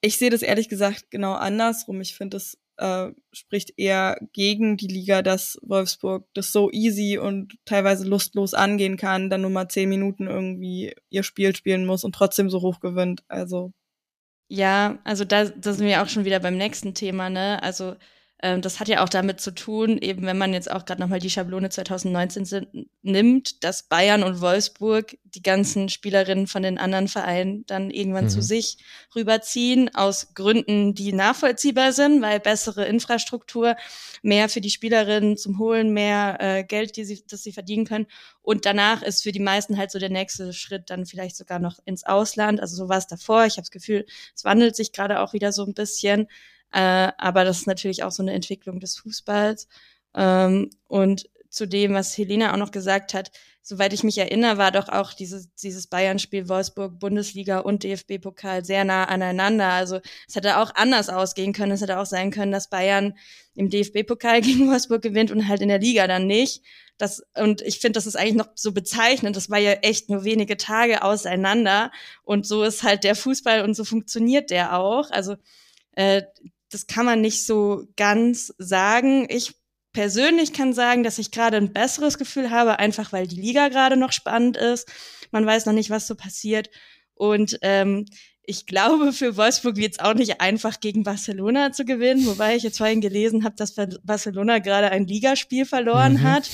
Ich 0.00 0.16
sehe 0.16 0.30
das 0.30 0.42
ehrlich 0.42 0.68
gesagt 0.68 1.10
genau 1.10 1.34
andersrum. 1.34 2.00
Ich 2.00 2.16
finde, 2.16 2.36
das 2.36 2.58
äh, 2.80 3.12
spricht 3.32 3.74
eher 3.76 4.18
gegen 4.32 4.76
die 4.76 4.88
Liga, 4.88 5.22
dass 5.22 5.58
Wolfsburg 5.62 6.26
das 6.34 6.50
so 6.50 6.70
easy 6.72 7.18
und 7.18 7.56
teilweise 7.66 8.06
lustlos 8.08 8.54
angehen 8.54 8.96
kann, 8.96 9.30
dann 9.30 9.42
nur 9.42 9.50
mal 9.50 9.68
zehn 9.68 9.88
Minuten 9.88 10.26
irgendwie 10.26 10.94
ihr 11.10 11.22
Spiel 11.22 11.54
spielen 11.54 11.84
muss 11.86 12.04
und 12.04 12.14
trotzdem 12.14 12.50
so 12.50 12.62
hoch 12.62 12.80
gewinnt. 12.80 13.22
Also. 13.28 13.72
Ja, 14.48 14.98
also 15.04 15.24
da, 15.24 15.44
da 15.44 15.72
sind 15.72 15.86
wir 15.86 16.02
auch 16.02 16.08
schon 16.08 16.24
wieder 16.24 16.40
beim 16.40 16.56
nächsten 16.56 16.94
Thema, 16.94 17.30
ne? 17.30 17.62
Also 17.62 17.94
ähm, 18.42 18.62
das 18.62 18.80
hat 18.80 18.88
ja 18.88 19.04
auch 19.04 19.08
damit 19.08 19.40
zu 19.40 19.50
tun, 19.50 19.98
eben 19.98 20.24
wenn 20.24 20.38
man 20.38 20.54
jetzt 20.54 20.70
auch 20.70 20.84
gerade 20.84 21.00
nochmal 21.00 21.18
die 21.18 21.30
Schablone 21.30 21.68
2019 21.68 22.44
sind, 22.44 22.68
nimmt, 23.02 23.62
dass 23.64 23.82
Bayern 23.82 24.22
und 24.22 24.40
Wolfsburg 24.40 25.18
die 25.24 25.42
ganzen 25.42 25.88
Spielerinnen 25.88 26.46
von 26.46 26.62
den 26.62 26.78
anderen 26.78 27.08
Vereinen 27.08 27.64
dann 27.66 27.90
irgendwann 27.90 28.24
mhm. 28.24 28.30
zu 28.30 28.42
sich 28.42 28.78
rüberziehen, 29.14 29.94
aus 29.94 30.34
Gründen, 30.34 30.94
die 30.94 31.12
nachvollziehbar 31.12 31.92
sind, 31.92 32.22
weil 32.22 32.40
bessere 32.40 32.86
Infrastruktur, 32.86 33.76
mehr 34.22 34.48
für 34.48 34.60
die 34.60 34.70
Spielerinnen 34.70 35.36
zum 35.36 35.58
Holen, 35.58 35.92
mehr 35.92 36.38
äh, 36.40 36.64
Geld, 36.64 36.96
die 36.96 37.04
sie, 37.04 37.22
das 37.28 37.42
sie 37.42 37.52
verdienen 37.52 37.84
können. 37.84 38.06
Und 38.42 38.64
danach 38.64 39.02
ist 39.02 39.22
für 39.22 39.32
die 39.32 39.40
meisten 39.40 39.76
halt 39.76 39.90
so 39.90 39.98
der 39.98 40.10
nächste 40.10 40.52
Schritt 40.54 40.88
dann 40.88 41.04
vielleicht 41.04 41.36
sogar 41.36 41.58
noch 41.58 41.78
ins 41.84 42.04
Ausland. 42.04 42.60
Also 42.60 42.76
so 42.76 42.88
war 42.88 42.98
es 42.98 43.06
davor. 43.06 43.44
Ich 43.44 43.52
habe 43.52 43.62
das 43.62 43.70
Gefühl, 43.70 44.06
es 44.34 44.44
wandelt 44.44 44.76
sich 44.76 44.92
gerade 44.92 45.20
auch 45.20 45.34
wieder 45.34 45.52
so 45.52 45.64
ein 45.64 45.74
bisschen. 45.74 46.26
Äh, 46.72 47.12
aber 47.18 47.44
das 47.44 47.58
ist 47.58 47.66
natürlich 47.66 48.02
auch 48.02 48.12
so 48.12 48.22
eine 48.22 48.32
Entwicklung 48.32 48.80
des 48.80 48.96
Fußballs. 48.98 49.68
Ähm, 50.14 50.70
und 50.86 51.28
zu 51.50 51.66
dem, 51.66 51.94
was 51.94 52.16
Helena 52.16 52.52
auch 52.52 52.58
noch 52.58 52.70
gesagt 52.70 53.12
hat, 53.12 53.32
soweit 53.62 53.92
ich 53.92 54.04
mich 54.04 54.18
erinnere, 54.18 54.56
war 54.56 54.72
doch 54.72 54.88
auch 54.88 55.12
dieses, 55.12 55.52
dieses 55.54 55.86
Bayern-Spiel 55.88 56.48
Wolfsburg, 56.48 56.98
Bundesliga 56.98 57.58
und 57.58 57.82
DFB-Pokal 57.82 58.64
sehr 58.64 58.84
nah 58.84 59.04
aneinander. 59.04 59.68
Also 59.68 60.00
es 60.28 60.36
hätte 60.36 60.58
auch 60.58 60.74
anders 60.74 61.08
ausgehen 61.08 61.52
können. 61.52 61.72
Es 61.72 61.80
hätte 61.80 61.98
auch 61.98 62.06
sein 62.06 62.30
können, 62.30 62.52
dass 62.52 62.70
Bayern 62.70 63.14
im 63.54 63.68
DFB-Pokal 63.68 64.40
gegen 64.42 64.68
Wolfsburg 64.68 65.02
gewinnt 65.02 65.30
und 65.30 65.48
halt 65.48 65.60
in 65.60 65.68
der 65.68 65.80
Liga 65.80 66.06
dann 66.06 66.26
nicht. 66.26 66.62
Das, 66.98 67.22
und 67.36 67.62
ich 67.62 67.80
finde, 67.80 67.96
das 67.96 68.06
ist 68.06 68.16
eigentlich 68.16 68.34
noch 68.34 68.48
so 68.54 68.72
bezeichnend. 68.72 69.34
Das 69.34 69.50
war 69.50 69.58
ja 69.58 69.72
echt 69.72 70.10
nur 70.10 70.24
wenige 70.24 70.56
Tage 70.56 71.02
auseinander. 71.02 71.90
Und 72.22 72.46
so 72.46 72.62
ist 72.62 72.82
halt 72.82 73.04
der 73.04 73.14
Fußball 73.14 73.62
und 73.62 73.74
so 73.74 73.84
funktioniert 73.84 74.50
der 74.50 74.78
auch. 74.78 75.10
Also 75.10 75.36
äh, 75.92 76.22
das 76.70 76.86
kann 76.86 77.06
man 77.06 77.20
nicht 77.20 77.44
so 77.44 77.86
ganz 77.96 78.54
sagen. 78.58 79.26
Ich 79.28 79.54
persönlich 79.92 80.52
kann 80.52 80.72
sagen, 80.72 81.02
dass 81.02 81.18
ich 81.18 81.30
gerade 81.30 81.56
ein 81.56 81.72
besseres 81.72 82.16
Gefühl 82.16 82.50
habe, 82.50 82.78
einfach 82.78 83.12
weil 83.12 83.26
die 83.26 83.40
Liga 83.40 83.68
gerade 83.68 83.96
noch 83.96 84.12
spannend 84.12 84.56
ist. 84.56 84.88
Man 85.30 85.44
weiß 85.44 85.66
noch 85.66 85.72
nicht, 85.72 85.90
was 85.90 86.06
so 86.06 86.14
passiert. 86.14 86.70
Und 87.14 87.58
ähm, 87.62 88.06
ich 88.42 88.66
glaube, 88.66 89.12
für 89.12 89.36
Wolfsburg 89.36 89.76
wird 89.76 89.92
es 89.94 89.98
auch 89.98 90.14
nicht 90.14 90.40
einfach, 90.40 90.80
gegen 90.80 91.02
Barcelona 91.02 91.72
zu 91.72 91.84
gewinnen, 91.84 92.26
wobei 92.26 92.56
ich 92.56 92.62
jetzt 92.62 92.78
vorhin 92.78 93.00
gelesen 93.00 93.44
habe, 93.44 93.56
dass 93.56 93.74
Barcelona 94.02 94.58
gerade 94.58 94.90
ein 94.90 95.06
Ligaspiel 95.06 95.66
verloren 95.66 96.14
mhm. 96.14 96.22
hat. 96.22 96.50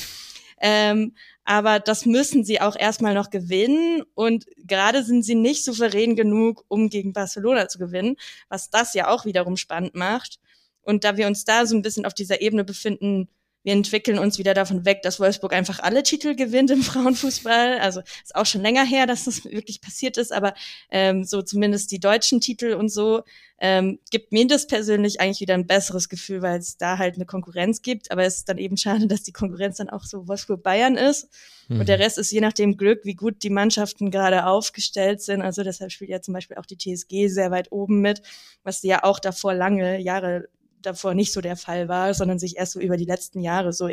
Ähm, 0.60 1.14
aber 1.46 1.78
das 1.78 2.06
müssen 2.06 2.44
sie 2.44 2.60
auch 2.60 2.76
erstmal 2.76 3.14
noch 3.14 3.30
gewinnen. 3.30 4.02
Und 4.14 4.46
gerade 4.56 5.04
sind 5.04 5.22
sie 5.22 5.36
nicht 5.36 5.64
souverän 5.64 6.16
genug, 6.16 6.64
um 6.68 6.90
gegen 6.90 7.12
Barcelona 7.12 7.68
zu 7.68 7.78
gewinnen, 7.78 8.16
was 8.48 8.68
das 8.68 8.94
ja 8.94 9.08
auch 9.08 9.24
wiederum 9.24 9.56
spannend 9.56 9.94
macht. 9.94 10.40
Und 10.82 11.04
da 11.04 11.16
wir 11.16 11.28
uns 11.28 11.44
da 11.44 11.64
so 11.64 11.76
ein 11.76 11.82
bisschen 11.82 12.04
auf 12.04 12.14
dieser 12.14 12.40
Ebene 12.42 12.64
befinden, 12.64 13.28
wir 13.66 13.72
entwickeln 13.72 14.20
uns 14.20 14.38
wieder 14.38 14.54
davon 14.54 14.84
weg, 14.84 15.02
dass 15.02 15.18
Wolfsburg 15.18 15.52
einfach 15.52 15.80
alle 15.80 16.04
Titel 16.04 16.36
gewinnt 16.36 16.70
im 16.70 16.82
Frauenfußball. 16.84 17.80
Also 17.80 18.00
ist 18.22 18.36
auch 18.36 18.46
schon 18.46 18.62
länger 18.62 18.84
her, 18.84 19.06
dass 19.06 19.24
das 19.24 19.44
wirklich 19.44 19.80
passiert 19.80 20.18
ist, 20.18 20.32
aber 20.32 20.54
ähm, 20.88 21.24
so 21.24 21.42
zumindest 21.42 21.90
die 21.90 21.98
deutschen 21.98 22.40
Titel 22.40 22.74
und 22.74 22.90
so 22.90 23.24
ähm, 23.58 23.98
gibt 24.12 24.30
mir 24.30 24.46
das 24.46 24.68
persönlich 24.68 25.20
eigentlich 25.20 25.40
wieder 25.40 25.54
ein 25.54 25.66
besseres 25.66 26.08
Gefühl, 26.08 26.42
weil 26.42 26.60
es 26.60 26.76
da 26.76 26.98
halt 26.98 27.16
eine 27.16 27.26
Konkurrenz 27.26 27.82
gibt. 27.82 28.12
Aber 28.12 28.22
es 28.22 28.36
ist 28.36 28.48
dann 28.48 28.58
eben 28.58 28.76
schade, 28.76 29.08
dass 29.08 29.24
die 29.24 29.32
Konkurrenz 29.32 29.78
dann 29.78 29.90
auch 29.90 30.04
so 30.04 30.28
Wolfsburg-Bayern 30.28 30.96
ist. 30.96 31.28
Mhm. 31.66 31.80
Und 31.80 31.88
der 31.88 31.98
Rest 31.98 32.18
ist 32.18 32.30
je 32.30 32.40
nachdem 32.40 32.76
Glück, 32.76 33.04
wie 33.04 33.14
gut 33.14 33.42
die 33.42 33.50
Mannschaften 33.50 34.12
gerade 34.12 34.46
aufgestellt 34.46 35.22
sind. 35.22 35.42
Also 35.42 35.64
deshalb 35.64 35.90
spielt 35.90 36.10
ja 36.10 36.20
zum 36.20 36.34
Beispiel 36.34 36.56
auch 36.58 36.66
die 36.66 36.78
TSG 36.78 37.26
sehr 37.26 37.50
weit 37.50 37.72
oben 37.72 38.00
mit, 38.00 38.22
was 38.62 38.80
die 38.80 38.88
ja 38.88 39.02
auch 39.02 39.18
davor 39.18 39.54
lange 39.54 39.98
Jahre 40.00 40.48
davor 40.86 41.14
nicht 41.14 41.32
so 41.32 41.40
der 41.40 41.56
Fall 41.56 41.88
war, 41.88 42.14
sondern 42.14 42.38
sich 42.38 42.56
erst 42.56 42.72
so 42.72 42.80
über 42.80 42.96
die 42.96 43.04
letzten 43.04 43.40
Jahre 43.40 43.72
so 43.72 43.90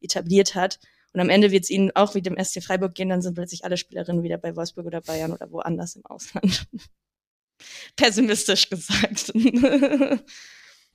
etabliert 0.00 0.54
hat. 0.54 0.78
Und 1.12 1.20
am 1.20 1.30
Ende 1.30 1.50
wird 1.50 1.64
es 1.64 1.70
ihnen 1.70 1.90
auch 1.94 2.14
wie 2.14 2.22
dem 2.22 2.42
SC 2.42 2.62
Freiburg 2.62 2.94
gehen, 2.94 3.08
dann 3.08 3.22
sind 3.22 3.34
plötzlich 3.34 3.64
alle 3.64 3.76
Spielerinnen 3.76 4.22
wieder 4.22 4.38
bei 4.38 4.54
Wolfsburg 4.54 4.86
oder 4.86 5.00
Bayern 5.00 5.32
oder 5.32 5.50
woanders 5.50 5.96
im 5.96 6.04
Ausland. 6.06 6.66
Pessimistisch 7.96 8.68
gesagt. 8.68 9.32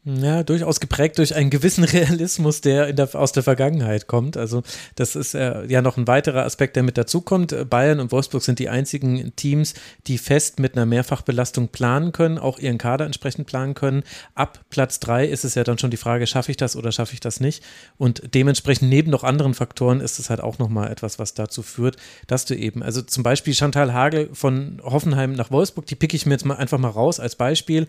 Ja, 0.03 0.41
durchaus 0.41 0.79
geprägt 0.79 1.19
durch 1.19 1.35
einen 1.35 1.51
gewissen 1.51 1.83
Realismus, 1.83 2.61
der, 2.61 2.91
der 2.91 3.13
aus 3.13 3.33
der 3.33 3.43
Vergangenheit 3.43 4.07
kommt. 4.07 4.35
Also 4.35 4.63
das 4.95 5.15
ist 5.15 5.35
äh, 5.35 5.63
ja 5.65 5.83
noch 5.83 5.95
ein 5.95 6.07
weiterer 6.07 6.43
Aspekt, 6.43 6.75
der 6.75 6.81
mit 6.81 6.97
dazukommt. 6.97 7.69
Bayern 7.69 7.99
und 7.99 8.11
Wolfsburg 8.11 8.41
sind 8.41 8.57
die 8.57 8.67
einzigen 8.67 9.35
Teams, 9.35 9.75
die 10.07 10.17
fest 10.17 10.59
mit 10.59 10.75
einer 10.75 10.87
Mehrfachbelastung 10.87 11.67
planen 11.67 12.13
können, 12.13 12.39
auch 12.39 12.57
ihren 12.57 12.79
Kader 12.79 13.05
entsprechend 13.05 13.45
planen 13.45 13.75
können. 13.75 14.01
Ab 14.33 14.61
Platz 14.71 14.99
drei 14.99 15.27
ist 15.27 15.45
es 15.45 15.53
ja 15.53 15.63
dann 15.63 15.77
schon 15.77 15.91
die 15.91 15.97
Frage, 15.97 16.25
schaffe 16.25 16.49
ich 16.49 16.57
das 16.57 16.75
oder 16.75 16.91
schaffe 16.91 17.13
ich 17.13 17.19
das 17.19 17.39
nicht? 17.39 17.63
Und 17.99 18.33
dementsprechend 18.33 18.89
neben 18.89 19.11
noch 19.11 19.23
anderen 19.23 19.53
Faktoren 19.53 20.01
ist 20.01 20.17
es 20.17 20.31
halt 20.31 20.41
auch 20.41 20.57
nochmal 20.57 20.91
etwas, 20.91 21.19
was 21.19 21.35
dazu 21.35 21.61
führt, 21.61 21.97
dass 22.25 22.45
du 22.45 22.55
eben, 22.55 22.81
also 22.81 23.03
zum 23.03 23.21
Beispiel 23.21 23.53
Chantal 23.53 23.93
Hagel 23.93 24.31
von 24.33 24.81
Hoffenheim 24.83 25.33
nach 25.33 25.51
Wolfsburg, 25.51 25.85
die 25.85 25.95
picke 25.95 26.15
ich 26.15 26.25
mir 26.25 26.33
jetzt 26.33 26.45
mal 26.45 26.55
einfach 26.55 26.79
mal 26.79 26.89
raus 26.89 27.19
als 27.19 27.35
Beispiel 27.35 27.85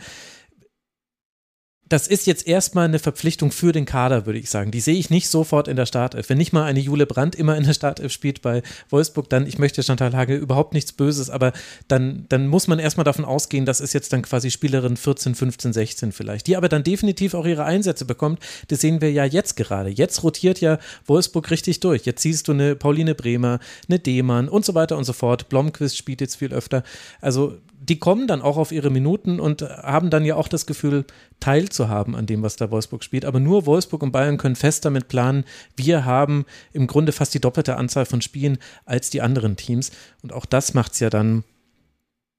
das 1.93 2.07
ist 2.07 2.27
jetzt 2.27 2.47
erstmal 2.47 2.87
eine 2.87 2.99
Verpflichtung 2.99 3.53
für 3.53 3.73
den 3.73 3.85
Kader, 3.85 4.25
würde 4.25 4.39
ich 4.39 4.49
sagen. 4.49 4.71
Die 4.71 4.81
sehe 4.81 4.95
ich 4.95 5.11
nicht 5.11 5.29
sofort 5.29 5.69
in 5.69 5.77
der 5.77 5.85
Startelf. 5.85 6.31
Wenn 6.31 6.39
nicht 6.39 6.55
mal 6.55 6.65
eine 6.65 6.81
Jule 6.81 7.05
Brandt 7.05 7.35
immer 7.35 7.55
in 7.55 7.65
der 7.65 7.75
Startelf 7.75 8.11
spielt 8.13 8.41
bei 8.41 8.63
Wolfsburg, 8.89 9.29
dann, 9.29 9.47
ich 9.47 9.59
möchte 9.59 9.83
Chantal 9.83 10.17
Hage 10.17 10.35
überhaupt 10.35 10.73
nichts 10.73 10.95
Böses, 10.95 11.29
aber 11.29 11.53
dann, 11.89 12.25
dann 12.31 12.49
muss 12.49 12.67
man 12.67 12.79
erstmal 12.79 13.05
davon 13.05 13.27
ausgehen, 13.27 13.67
das 13.67 13.83
ist 13.83 13.93
jetzt 13.93 14.11
dann 14.15 14.23
quasi 14.23 14.51
Spielerin 14.51 14.97
14, 14.97 15.35
15, 15.35 15.75
16 15.75 16.13
vielleicht, 16.13 16.47
die 16.47 16.57
aber 16.57 16.71
dann 16.71 16.83
definitiv 16.83 17.35
auch 17.35 17.45
ihre 17.45 17.65
Einsätze 17.65 18.07
bekommt. 18.07 18.39
Das 18.69 18.81
sehen 18.81 19.03
wir 19.03 19.13
ja 19.13 19.27
jetzt 19.27 19.57
gerade. 19.57 19.91
Jetzt 19.91 20.23
rotiert 20.23 20.63
ja 20.63 20.79
Wolfsburg 21.05 21.51
richtig 21.51 21.81
durch. 21.81 22.07
Jetzt 22.07 22.23
siehst 22.23 22.49
du 22.49 22.53
eine 22.53 22.75
Pauline 22.75 23.15
Bremer, 23.15 23.59
eine 23.87 23.99
Demann 23.99 24.49
und 24.49 24.65
so 24.65 24.75
weiter 24.75 24.97
und 24.97 25.05
so 25.05 25.13
fort. 25.13 25.51
Blomqvist 25.51 25.99
spielt 25.99 26.23
jetzt 26.23 26.37
viel 26.37 26.55
öfter. 26.55 26.85
Also 27.21 27.59
die 27.83 27.99
kommen 27.99 28.29
dann 28.29 28.43
auch 28.43 28.59
auf 28.59 28.71
ihre 28.71 28.91
Minuten 28.91 29.41
und 29.41 29.63
haben 29.63 30.09
dann 30.09 30.25
ja 30.25 30.37
auch 30.37 30.47
das 30.47 30.67
Gefühl, 30.67 31.05
teilzuhaben 31.41 32.15
an 32.15 32.27
dem, 32.27 32.43
was 32.43 32.55
da 32.55 32.71
Wolfsburg 32.71 33.03
spielt. 33.03 33.25
Aber 33.25 33.41
nur 33.41 33.67
Wolfsburg 33.67 34.05
und 34.05 34.13
Bayern 34.13 34.39
können 34.39 34.55
fest 34.55 34.85
damit 34.85 35.09
planen, 35.09 35.45
wir 35.77 36.05
haben 36.05 36.47
im 36.73 36.87
Grunde 36.87 37.11
fast 37.11 37.35
die 37.35 37.41
doppelte 37.41 37.77
Anzahl 37.77 38.07
von 38.07 38.23
Spielen 38.23 38.59
als 38.85 39.11
die 39.11 39.21
anderen 39.21 39.57
Teams. 39.57 39.91
Und 40.23 40.33
auch 40.33 40.47
das 40.47 40.75
macht 40.75 40.93
es 40.93 41.01
ja 41.01 41.11
dann 41.11 41.43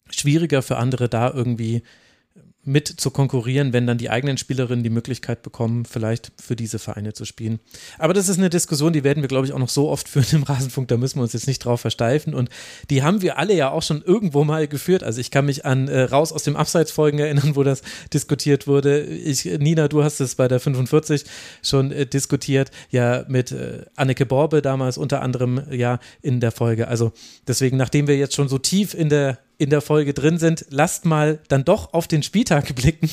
schwieriger 0.09 0.61
für 0.61 0.77
andere 0.77 1.09
da 1.09 1.29
irgendwie 1.29 1.83
mit 2.65 2.87
zu 2.87 3.11
konkurrieren, 3.11 3.73
wenn 3.73 3.85
dann 3.85 3.97
die 3.97 4.09
eigenen 4.09 4.37
Spielerinnen 4.37 4.83
die 4.83 4.89
Möglichkeit 4.89 5.41
bekommen, 5.41 5.85
vielleicht 5.85 6.31
für 6.41 6.55
diese 6.55 6.79
Vereine 6.79 7.13
zu 7.13 7.25
spielen. 7.25 7.59
Aber 7.97 8.13
das 8.13 8.29
ist 8.29 8.37
eine 8.37 8.49
Diskussion, 8.49 8.93
die 8.93 9.03
werden 9.03 9.21
wir, 9.21 9.27
glaube 9.27 9.45
ich, 9.45 9.53
auch 9.53 9.59
noch 9.59 9.69
so 9.69 9.89
oft 9.89 10.07
führen 10.13 10.25
im 10.31 10.43
Rasenfunk, 10.43 10.87
da 10.87 10.97
müssen 10.97 11.19
wir 11.19 11.23
uns 11.23 11.33
jetzt 11.33 11.47
nicht 11.47 11.59
drauf 11.59 11.81
versteifen. 11.81 12.33
Und 12.33 12.49
die 12.89 13.03
haben 13.03 13.21
wir 13.21 13.37
alle 13.37 13.53
ja 13.53 13.69
auch 13.69 13.83
schon 13.83 14.01
irgendwo 14.01 14.43
mal 14.43 14.67
geführt. 14.67 15.03
Also 15.03 15.19
ich 15.19 15.29
kann 15.29 15.45
mich 15.45 15.65
an 15.65 15.87
äh, 15.87 16.03
Raus 16.03 16.31
aus 16.31 16.43
dem 16.43 16.55
Abseitsfolgen 16.55 17.19
erinnern, 17.19 17.55
wo 17.55 17.63
das 17.63 17.81
diskutiert 18.13 18.65
wurde. 18.65 19.03
Ich, 19.03 19.45
Nina, 19.45 19.89
du 19.89 20.03
hast 20.03 20.21
es 20.21 20.35
bei 20.35 20.47
der 20.47 20.59
45 20.59 21.25
schon 21.61 21.91
äh, 21.91 22.05
diskutiert, 22.05 22.71
ja, 22.89 23.25
mit 23.27 23.51
äh, 23.51 23.85
Anneke 23.95 24.25
Borbe 24.25 24.61
damals 24.61 24.97
unter 24.97 25.21
anderem 25.21 25.61
ja 25.69 25.99
in 26.21 26.39
der 26.39 26.51
Folge. 26.51 26.87
Also 26.87 27.11
deswegen, 27.47 27.75
nachdem 27.75 28.07
wir 28.07 28.17
jetzt 28.17 28.35
schon 28.35 28.47
so 28.47 28.57
tief 28.57 28.93
in 28.93 29.09
der 29.09 29.39
in 29.57 29.69
der 29.69 29.81
Folge 29.81 30.13
drin 30.13 30.37
sind, 30.37 30.65
lasst 30.69 31.05
mal 31.05 31.39
dann 31.47 31.65
doch 31.65 31.93
auf 31.93 32.07
den 32.07 32.23
Spieltag 32.23 32.75
blicken. 32.75 33.09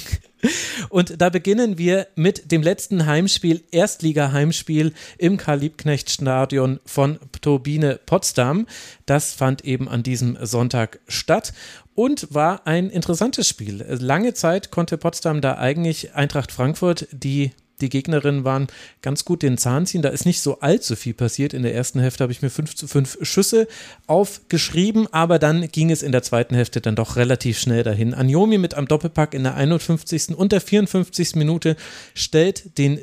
Und 0.88 1.20
da 1.20 1.29
beginnen 1.29 1.76
wir 1.76 2.07
mit 2.16 2.50
dem 2.50 2.62
letzten 2.62 3.07
Heimspiel, 3.07 3.62
Erstliga-Heimspiel 3.70 4.94
im 5.18 5.37
Karl-Liebknecht-Stadion 5.37 6.81
von 6.87 7.18
Turbine 7.40 8.00
Potsdam. 8.07 8.66
Das 9.07 9.35
fand 9.35 9.64
eben 9.64 9.88
an 9.88 10.03
diesem 10.03 10.38
Sonntag 10.40 11.00
statt 11.09 11.53
und 11.94 12.33
war 12.33 12.66
ein 12.66 12.88
interessantes 12.88 13.46
Spiel. 13.46 13.85
Lange 13.87 14.33
Zeit 14.33 14.70
konnte 14.70 14.96
Potsdam 14.96 15.42
da 15.42 15.59
eigentlich 15.59 16.14
Eintracht 16.14 16.53
Frankfurt, 16.53 17.07
die 17.12 17.53
die 17.80 17.88
Gegnerinnen 17.88 18.44
waren 18.44 18.68
ganz 19.02 19.24
gut 19.24 19.42
den 19.42 19.58
Zahn 19.58 19.86
ziehen. 19.86 20.02
Da 20.02 20.10
ist 20.10 20.26
nicht 20.26 20.40
so 20.40 20.60
allzu 20.60 20.96
viel 20.96 21.14
passiert. 21.14 21.54
In 21.54 21.62
der 21.62 21.74
ersten 21.74 22.00
Hälfte 22.00 22.22
habe 22.22 22.32
ich 22.32 22.42
mir 22.42 22.50
5 22.50 22.74
zu 22.74 22.86
5 22.86 23.18
Schüsse 23.22 23.68
aufgeschrieben, 24.06 25.06
aber 25.12 25.38
dann 25.38 25.68
ging 25.68 25.90
es 25.90 26.02
in 26.02 26.12
der 26.12 26.22
zweiten 26.22 26.54
Hälfte 26.54 26.80
dann 26.80 26.96
doch 26.96 27.16
relativ 27.16 27.58
schnell 27.58 27.82
dahin. 27.82 28.14
Anjomi 28.14 28.58
mit 28.58 28.74
am 28.74 28.86
Doppelpack 28.86 29.34
in 29.34 29.44
der 29.44 29.54
51. 29.54 30.36
und 30.36 30.52
der 30.52 30.60
54. 30.60 31.36
Minute 31.36 31.76
stellt 32.14 32.78
den 32.78 32.98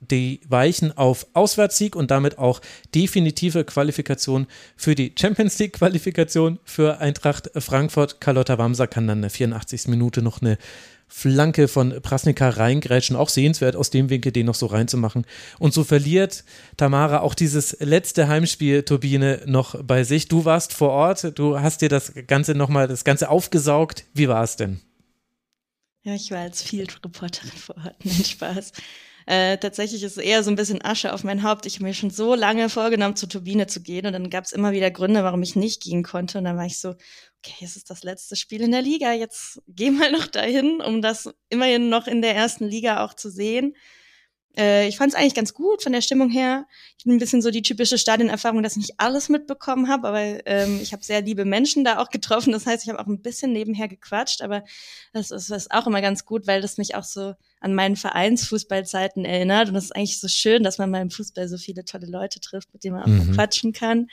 die 0.00 0.40
Weichen 0.48 0.96
auf 0.96 1.26
Auswärtssieg 1.32 1.96
und 1.96 2.10
damit 2.10 2.38
auch 2.38 2.60
definitive 2.94 3.64
Qualifikation 3.64 4.46
für 4.76 4.94
die 4.94 5.14
Champions 5.18 5.58
League 5.58 5.74
Qualifikation 5.74 6.58
für 6.64 6.98
Eintracht 6.98 7.50
Frankfurt. 7.56 8.20
Carlotta 8.20 8.58
Wamser 8.58 8.86
kann 8.86 9.06
dann 9.06 9.18
in 9.18 9.22
der 9.22 9.30
84. 9.30 9.88
Minute 9.88 10.22
noch 10.22 10.42
eine 10.42 10.58
Flanke 11.08 11.68
von 11.68 12.02
Prasnika 12.02 12.48
reingrätschen. 12.48 13.16
Auch 13.16 13.28
sehenswert 13.28 13.76
aus 13.76 13.90
dem 13.90 14.10
Winkel, 14.10 14.32
den 14.32 14.46
noch 14.46 14.54
so 14.54 14.66
reinzumachen. 14.66 15.24
Und 15.58 15.72
so 15.72 15.84
verliert 15.84 16.44
Tamara 16.76 17.20
auch 17.20 17.34
dieses 17.34 17.76
letzte 17.80 18.28
Heimspiel, 18.28 18.82
Turbine, 18.82 19.42
noch 19.46 19.82
bei 19.82 20.04
sich. 20.04 20.28
Du 20.28 20.44
warst 20.44 20.72
vor 20.72 20.90
Ort, 20.90 21.38
du 21.38 21.60
hast 21.60 21.82
dir 21.82 21.88
das 21.88 22.12
Ganze 22.26 22.54
nochmal, 22.54 22.88
das 22.88 23.04
Ganze 23.04 23.28
aufgesaugt. 23.28 24.04
Wie 24.14 24.28
war 24.28 24.42
es 24.42 24.56
denn? 24.56 24.80
Ja, 26.02 26.14
ich 26.14 26.30
war 26.30 26.38
als 26.38 26.62
Field 26.62 27.00
Reporterin 27.04 27.50
vor 27.50 27.76
Ort. 27.76 27.96
Nein, 28.04 28.24
Spaß. 28.24 28.72
Äh, 29.26 29.58
tatsächlich 29.58 30.04
ist 30.04 30.16
es 30.16 30.22
eher 30.22 30.44
so 30.44 30.50
ein 30.50 30.56
bisschen 30.56 30.84
Asche 30.84 31.12
auf 31.12 31.24
mein 31.24 31.42
Haupt. 31.42 31.66
Ich 31.66 31.74
habe 31.74 31.84
mir 31.84 31.94
schon 31.94 32.10
so 32.10 32.34
lange 32.36 32.68
vorgenommen, 32.68 33.16
zur 33.16 33.28
Turbine 33.28 33.66
zu 33.66 33.82
gehen 33.82 34.06
und 34.06 34.12
dann 34.12 34.30
gab 34.30 34.44
es 34.44 34.52
immer 34.52 34.70
wieder 34.72 34.90
Gründe, 34.92 35.24
warum 35.24 35.42
ich 35.42 35.56
nicht 35.56 35.82
gehen 35.82 36.04
konnte. 36.04 36.38
Und 36.38 36.44
dann 36.44 36.56
war 36.56 36.66
ich 36.66 36.78
so, 36.78 36.90
okay, 36.90 37.64
es 37.64 37.76
ist 37.76 37.90
das 37.90 38.04
letzte 38.04 38.36
Spiel 38.36 38.62
in 38.62 38.70
der 38.70 38.82
Liga, 38.82 39.12
jetzt 39.12 39.60
geh 39.66 39.90
mal 39.90 40.12
noch 40.12 40.26
dahin, 40.26 40.80
um 40.80 41.02
das 41.02 41.28
immerhin 41.48 41.88
noch 41.88 42.06
in 42.06 42.22
der 42.22 42.36
ersten 42.36 42.66
Liga 42.66 43.04
auch 43.04 43.14
zu 43.14 43.28
sehen. 43.28 43.74
Äh, 44.56 44.88
ich 44.88 44.96
fand 44.96 45.12
es 45.12 45.18
eigentlich 45.18 45.34
ganz 45.34 45.52
gut 45.54 45.82
von 45.82 45.92
der 45.92 46.00
Stimmung 46.00 46.30
her. 46.30 46.66
Ich 46.98 47.04
bin 47.04 47.14
ein 47.14 47.18
bisschen 47.18 47.42
so 47.42 47.50
die 47.50 47.62
typische 47.62 47.98
Stadionerfahrung, 47.98 48.62
dass 48.62 48.72
ich 48.72 48.88
nicht 48.88 48.94
alles 48.98 49.28
mitbekommen 49.28 49.88
habe, 49.88 50.08
aber 50.08 50.46
ähm, 50.46 50.80
ich 50.82 50.92
habe 50.92 51.04
sehr 51.04 51.20
liebe 51.22 51.44
Menschen 51.44 51.84
da 51.84 51.98
auch 51.98 52.10
getroffen. 52.10 52.52
Das 52.52 52.66
heißt, 52.66 52.84
ich 52.84 52.88
habe 52.88 53.00
auch 53.00 53.06
ein 53.06 53.22
bisschen 53.22 53.52
nebenher 53.52 53.88
gequatscht, 53.88 54.42
aber 54.42 54.64
das 55.12 55.30
ist, 55.30 55.50
das 55.50 55.64
ist 55.64 55.72
auch 55.72 55.86
immer 55.86 56.00
ganz 56.00 56.24
gut, 56.24 56.46
weil 56.46 56.62
das 56.62 56.78
mich 56.78 56.94
auch 56.94 57.04
so 57.04 57.34
an 57.60 57.74
meinen 57.74 57.96
Vereinsfußballzeiten 57.96 59.24
erinnert. 59.24 59.68
Und 59.68 59.74
das 59.74 59.84
ist 59.84 59.96
eigentlich 59.96 60.20
so 60.20 60.28
schön, 60.28 60.62
dass 60.62 60.78
man 60.78 60.90
mal 60.90 61.02
im 61.02 61.10
Fußball 61.10 61.48
so 61.48 61.58
viele 61.58 61.84
tolle 61.84 62.06
Leute 62.06 62.40
trifft, 62.40 62.72
mit 62.72 62.84
denen 62.84 62.96
man 62.96 63.04
auch 63.04 63.24
mhm. 63.24 63.32
quatschen 63.34 63.72
kann. 63.72 64.08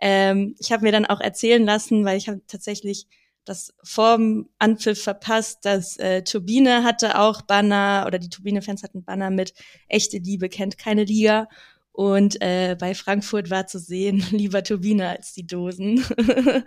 Ähm, 0.00 0.54
ich 0.58 0.72
habe 0.72 0.84
mir 0.84 0.92
dann 0.92 1.06
auch 1.06 1.20
erzählen 1.20 1.64
lassen, 1.64 2.04
weil 2.04 2.16
ich 2.16 2.28
habe 2.28 2.40
tatsächlich 2.46 3.06
das 3.50 3.74
vorm 3.82 4.48
Anpfiff 4.60 5.02
verpasst, 5.02 5.64
dass 5.64 5.96
äh, 5.96 6.22
Turbine 6.22 6.84
hatte 6.84 7.18
auch 7.18 7.42
Banner 7.42 8.04
oder 8.06 8.20
die 8.20 8.28
Turbine-Fans 8.28 8.84
hatten 8.84 9.02
Banner 9.02 9.30
mit 9.30 9.54
echte 9.88 10.18
Liebe 10.18 10.48
kennt 10.48 10.78
keine 10.78 11.02
Liga. 11.02 11.48
Und 11.90 12.40
äh, 12.40 12.76
bei 12.78 12.94
Frankfurt 12.94 13.50
war 13.50 13.66
zu 13.66 13.80
sehen, 13.80 14.24
lieber 14.30 14.62
Turbine 14.62 15.08
als 15.08 15.32
die 15.32 15.48
Dosen. 15.48 16.04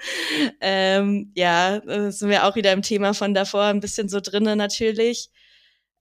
ähm, 0.62 1.32
ja, 1.36 1.80
das 1.80 2.20
sind 2.20 2.30
wir 2.30 2.46
auch 2.46 2.58
wieder 2.58 2.74
im 2.74 2.82
Thema 2.82 3.14
von 3.14 3.34
davor, 3.34 3.64
ein 3.64 3.80
bisschen 3.80 4.10
so 4.10 4.20
drinnen 4.20 4.58
natürlich. 4.58 5.30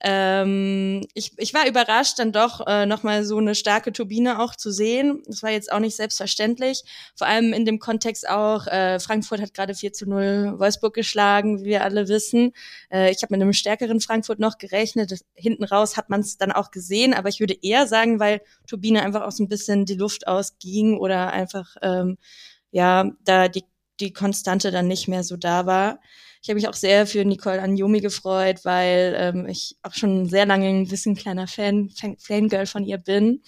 Ähm, 0.05 1.07
ich, 1.15 1.33
ich 1.37 1.55
war 1.55 1.69
überrascht, 1.69 2.19
dann 2.19 2.33
doch 2.33 2.67
äh, 2.67 2.87
nochmal 2.87 3.25
so 3.25 3.39
eine 3.39 3.55
starke 3.55 3.93
Turbine 3.93 4.41
auch 4.41 4.57
zu 4.57 4.73
sehen. 4.73 5.23
Das 5.27 5.45
war 5.45 5.51
jetzt 5.51 5.71
auch 5.71 5.79
nicht 5.79 5.95
selbstverständlich. 5.95 6.83
Vor 7.15 7.29
allem 7.29 7.53
in 7.53 7.65
dem 7.65 7.79
Kontext 7.79 8.29
auch, 8.29 8.67
äh, 8.67 8.99
Frankfurt 8.99 9.41
hat 9.41 9.55
gerade 9.55 9.77
4 9.77 9.93
zu 9.93 10.09
0 10.09 10.59
Wolfsburg 10.59 10.93
geschlagen, 10.93 11.61
wie 11.61 11.67
wir 11.67 11.85
alle 11.85 12.09
wissen. 12.09 12.53
Äh, 12.91 13.13
ich 13.13 13.23
habe 13.23 13.33
mit 13.33 13.43
einem 13.43 13.53
stärkeren 13.53 14.01
Frankfurt 14.01 14.41
noch 14.41 14.59
gerechnet. 14.59 15.21
Hinten 15.35 15.63
raus 15.63 15.97
hat 15.97 16.11
man 16.11 16.21
es 16.21 16.37
dann 16.37 16.51
auch 16.51 16.73
gesehen, 16.73 17.15
aber 17.15 17.29
ich 17.29 17.39
würde 17.39 17.57
eher 17.63 17.87
sagen, 17.87 18.19
weil 18.19 18.41
Turbine 18.67 19.03
einfach 19.03 19.23
auch 19.23 19.33
so 19.33 19.45
ein 19.45 19.49
bisschen 19.49 19.85
die 19.87 19.95
Luft 19.95 20.27
ausging 20.27 20.99
oder 20.99 21.33
einfach 21.33 21.77
ähm, 21.81 22.19
ja 22.73 23.09
da 23.25 23.47
die, 23.47 23.65
die 24.01 24.13
Konstante 24.13 24.73
dann 24.73 24.89
nicht 24.89 25.07
mehr 25.07 25.23
so 25.23 25.37
da 25.37 25.65
war. 25.67 26.01
Ich 26.43 26.49
habe 26.49 26.57
mich 26.57 26.69
auch 26.69 26.75
sehr 26.75 27.07
für 27.07 27.25
Nicole 27.25 27.63
Anjomi 27.63 28.01
gefreut, 28.01 28.65
weil 28.65 29.15
ähm, 29.17 29.47
ich 29.47 29.77
auch 29.83 29.95
schon 29.95 30.29
sehr 30.29 30.45
lange 30.45 30.69
ein 30.69 30.89
bisschen 30.89 31.15
kleiner 31.15 31.47
Fan, 31.47 31.91
Fangirl 32.19 32.67
von 32.67 32.85
ihr 32.85 32.99
bin. 32.99 33.43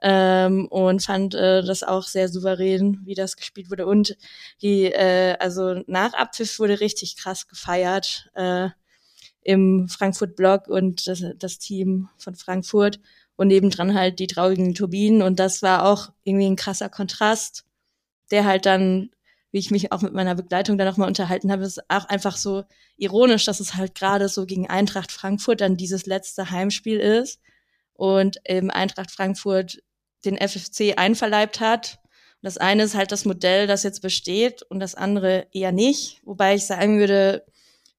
Ähm, 0.00 0.68
und 0.68 1.02
fand 1.02 1.34
äh, 1.34 1.64
das 1.64 1.82
auch 1.82 2.04
sehr 2.04 2.28
souverän, 2.28 3.00
wie 3.04 3.16
das 3.16 3.36
gespielt 3.36 3.70
wurde. 3.70 3.86
Und 3.86 4.16
die, 4.62 4.84
äh, 4.84 5.36
also 5.40 5.82
nach 5.88 6.14
Abpfiff 6.14 6.60
wurde 6.60 6.78
richtig 6.78 7.16
krass 7.16 7.48
gefeiert 7.48 8.30
äh, 8.34 8.68
im 9.42 9.88
Frankfurt-Blog 9.88 10.68
und 10.68 11.08
das, 11.08 11.24
das 11.36 11.58
Team 11.58 12.08
von 12.18 12.36
Frankfurt 12.36 13.00
und 13.34 13.48
nebendran 13.48 13.94
halt 13.94 14.20
die 14.20 14.28
traurigen 14.28 14.76
Turbinen. 14.76 15.22
Und 15.22 15.40
das 15.40 15.62
war 15.62 15.84
auch 15.86 16.10
irgendwie 16.22 16.46
ein 16.46 16.54
krasser 16.54 16.88
Kontrast, 16.88 17.64
der 18.30 18.44
halt 18.44 18.64
dann 18.66 19.10
wie 19.50 19.58
ich 19.58 19.70
mich 19.70 19.92
auch 19.92 20.02
mit 20.02 20.12
meiner 20.12 20.34
Begleitung 20.34 20.76
dann 20.76 20.86
nochmal 20.86 21.08
unterhalten 21.08 21.50
habe, 21.50 21.64
ist 21.64 21.80
auch 21.88 22.04
einfach 22.04 22.36
so 22.36 22.64
ironisch, 22.96 23.44
dass 23.46 23.60
es 23.60 23.74
halt 23.74 23.94
gerade 23.94 24.28
so 24.28 24.44
gegen 24.44 24.68
Eintracht 24.68 25.10
Frankfurt 25.10 25.60
dann 25.60 25.76
dieses 25.76 26.06
letzte 26.06 26.50
Heimspiel 26.50 26.98
ist 26.98 27.40
und 27.94 28.38
eben 28.46 28.70
Eintracht 28.70 29.10
Frankfurt 29.10 29.82
den 30.24 30.36
FFC 30.36 30.98
einverleibt 30.98 31.60
hat. 31.60 31.98
Und 32.40 32.46
das 32.46 32.58
eine 32.58 32.82
ist 32.82 32.94
halt 32.94 33.10
das 33.10 33.24
Modell, 33.24 33.66
das 33.66 33.82
jetzt 33.82 34.02
besteht 34.02 34.62
und 34.62 34.80
das 34.80 34.94
andere 34.94 35.46
eher 35.52 35.72
nicht. 35.72 36.20
Wobei 36.24 36.54
ich 36.54 36.66
sagen 36.66 36.98
würde, 36.98 37.44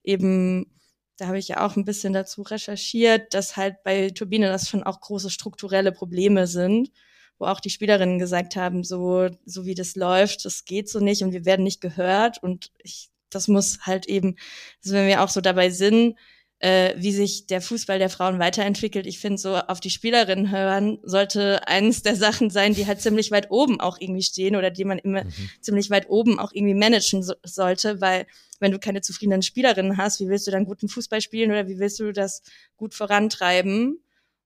eben, 0.03 0.71
da 1.17 1.27
habe 1.27 1.39
ich 1.39 1.47
ja 1.47 1.65
auch 1.65 1.75
ein 1.75 1.85
bisschen 1.85 2.13
dazu 2.13 2.43
recherchiert, 2.43 3.33
dass 3.33 3.57
halt 3.57 3.83
bei 3.83 4.11
Turbine 4.11 4.47
das 4.47 4.69
schon 4.69 4.83
auch 4.83 5.01
große 5.01 5.29
strukturelle 5.31 5.91
Probleme 5.91 6.45
sind 6.45 6.91
wo 7.39 7.45
auch 7.45 7.59
die 7.59 7.69
Spielerinnen 7.69 8.19
gesagt 8.19 8.55
haben, 8.55 8.83
so, 8.83 9.29
so 9.45 9.65
wie 9.65 9.75
das 9.75 9.95
läuft, 9.95 10.45
das 10.45 10.65
geht 10.65 10.89
so 10.89 10.99
nicht 10.99 11.23
und 11.23 11.31
wir 11.31 11.45
werden 11.45 11.63
nicht 11.63 11.81
gehört 11.81 12.43
und 12.43 12.71
ich, 12.83 13.09
das 13.29 13.47
muss 13.47 13.79
halt 13.81 14.07
eben, 14.07 14.35
also 14.83 14.95
wenn 14.95 15.07
wir 15.07 15.23
auch 15.23 15.29
so 15.29 15.41
dabei 15.41 15.69
sind, 15.69 16.15
äh, 16.59 16.93
wie 16.97 17.13
sich 17.13 17.47
der 17.47 17.61
Fußball 17.61 17.99
der 17.99 18.09
Frauen 18.09 18.37
weiterentwickelt. 18.37 19.07
Ich 19.07 19.19
finde, 19.19 19.37
so 19.37 19.55
auf 19.55 19.79
die 19.79 19.89
Spielerinnen 19.89 20.51
hören 20.51 20.99
sollte 21.03 21.65
eines 21.67 22.03
der 22.03 22.17
Sachen 22.17 22.49
sein, 22.49 22.73
die 22.73 22.85
halt 22.85 23.01
ziemlich 23.01 23.31
weit 23.31 23.49
oben 23.49 23.79
auch 23.79 23.97
irgendwie 23.99 24.23
stehen 24.23 24.57
oder 24.57 24.69
die 24.69 24.83
man 24.83 24.99
immer 24.99 25.23
mhm. 25.23 25.49
ziemlich 25.61 25.89
weit 25.89 26.09
oben 26.09 26.37
auch 26.37 26.51
irgendwie 26.53 26.73
managen 26.73 27.23
so, 27.23 27.33
sollte, 27.43 28.01
weil 28.01 28.27
wenn 28.59 28.73
du 28.73 28.79
keine 28.79 28.99
zufriedenen 28.99 29.41
Spielerinnen 29.41 29.95
hast, 29.95 30.19
wie 30.19 30.27
willst 30.27 30.47
du 30.47 30.51
dann 30.51 30.65
guten 30.65 30.89
Fußball 30.89 31.21
spielen 31.21 31.51
oder 31.51 31.69
wie 31.69 31.79
willst 31.79 31.99
du 32.01 32.11
das 32.11 32.43
gut 32.75 32.93
vorantreiben? 32.93 34.01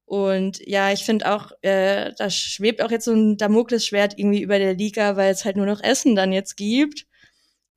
Und 0.06 0.60
ja, 0.68 0.92
ich 0.92 1.06
finde 1.06 1.34
auch, 1.34 1.52
äh, 1.62 2.12
da 2.18 2.30
schwebt 2.30 2.82
auch 2.82 2.92
jetzt 2.92 3.06
so 3.06 3.14
ein 3.14 3.38
Damoklesschwert 3.38 4.20
irgendwie 4.20 4.42
über 4.42 4.60
der 4.60 4.74
Liga, 4.74 5.16
weil 5.16 5.32
es 5.32 5.46
halt 5.46 5.58
nur 5.58 5.66
noch 5.66 5.82
Essen 5.82 6.16
dann 6.16 6.34
jetzt 6.34 6.56
gibt, 6.58 7.08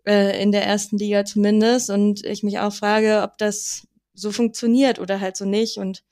äh, 0.07 0.43
in 0.43 0.53
der 0.53 0.65
ersten 0.65 0.99
Liga 0.99 1.25
zumindest. 1.25 1.91
Und 1.91 2.25
ich 2.25 2.43
mich 2.43 2.59
auch 2.59 2.73
frage, 2.73 3.23
ob 3.23 3.39
das 3.39 3.87
so 4.15 4.33
funktioniert 4.33 4.99
oder 4.99 5.21
halt 5.21 5.37
so 5.37 5.45
nicht. 5.45 5.79
Und 5.79 6.03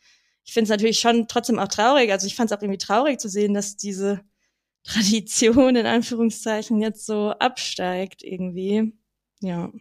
ich 0.45 0.53
finde 0.53 0.65
es 0.65 0.71
natürlich 0.71 1.01
schon 1.01 1.27
trotzdem 1.27 1.59
auch 1.59 1.69
traurig. 1.69 2.13
Also 2.13 2.27
ich 2.27 2.37
fand 2.37 2.51
es 2.51 2.57
auch 2.57 2.63
irgendwie 2.63 2.79
traurig 2.79 3.19
zu 3.19 3.29
sehen, 3.29 3.55
dass 3.55 3.77
diese 3.77 4.21
Tradition 4.85 5.77
in 5.77 5.87
Anführungszeichen 5.87 6.81
jetzt 6.81 7.07
so 7.07 7.31
absteigt 7.31 8.23
irgendwie. 8.23 8.93
Ja. 9.41 9.73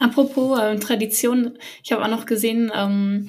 Apropos 0.00 0.58
äh, 0.58 0.78
Tradition, 0.78 1.58
ich 1.84 1.92
habe 1.92 2.02
auch 2.02 2.08
noch 2.08 2.24
gesehen, 2.24 2.72
ähm, 2.74 3.28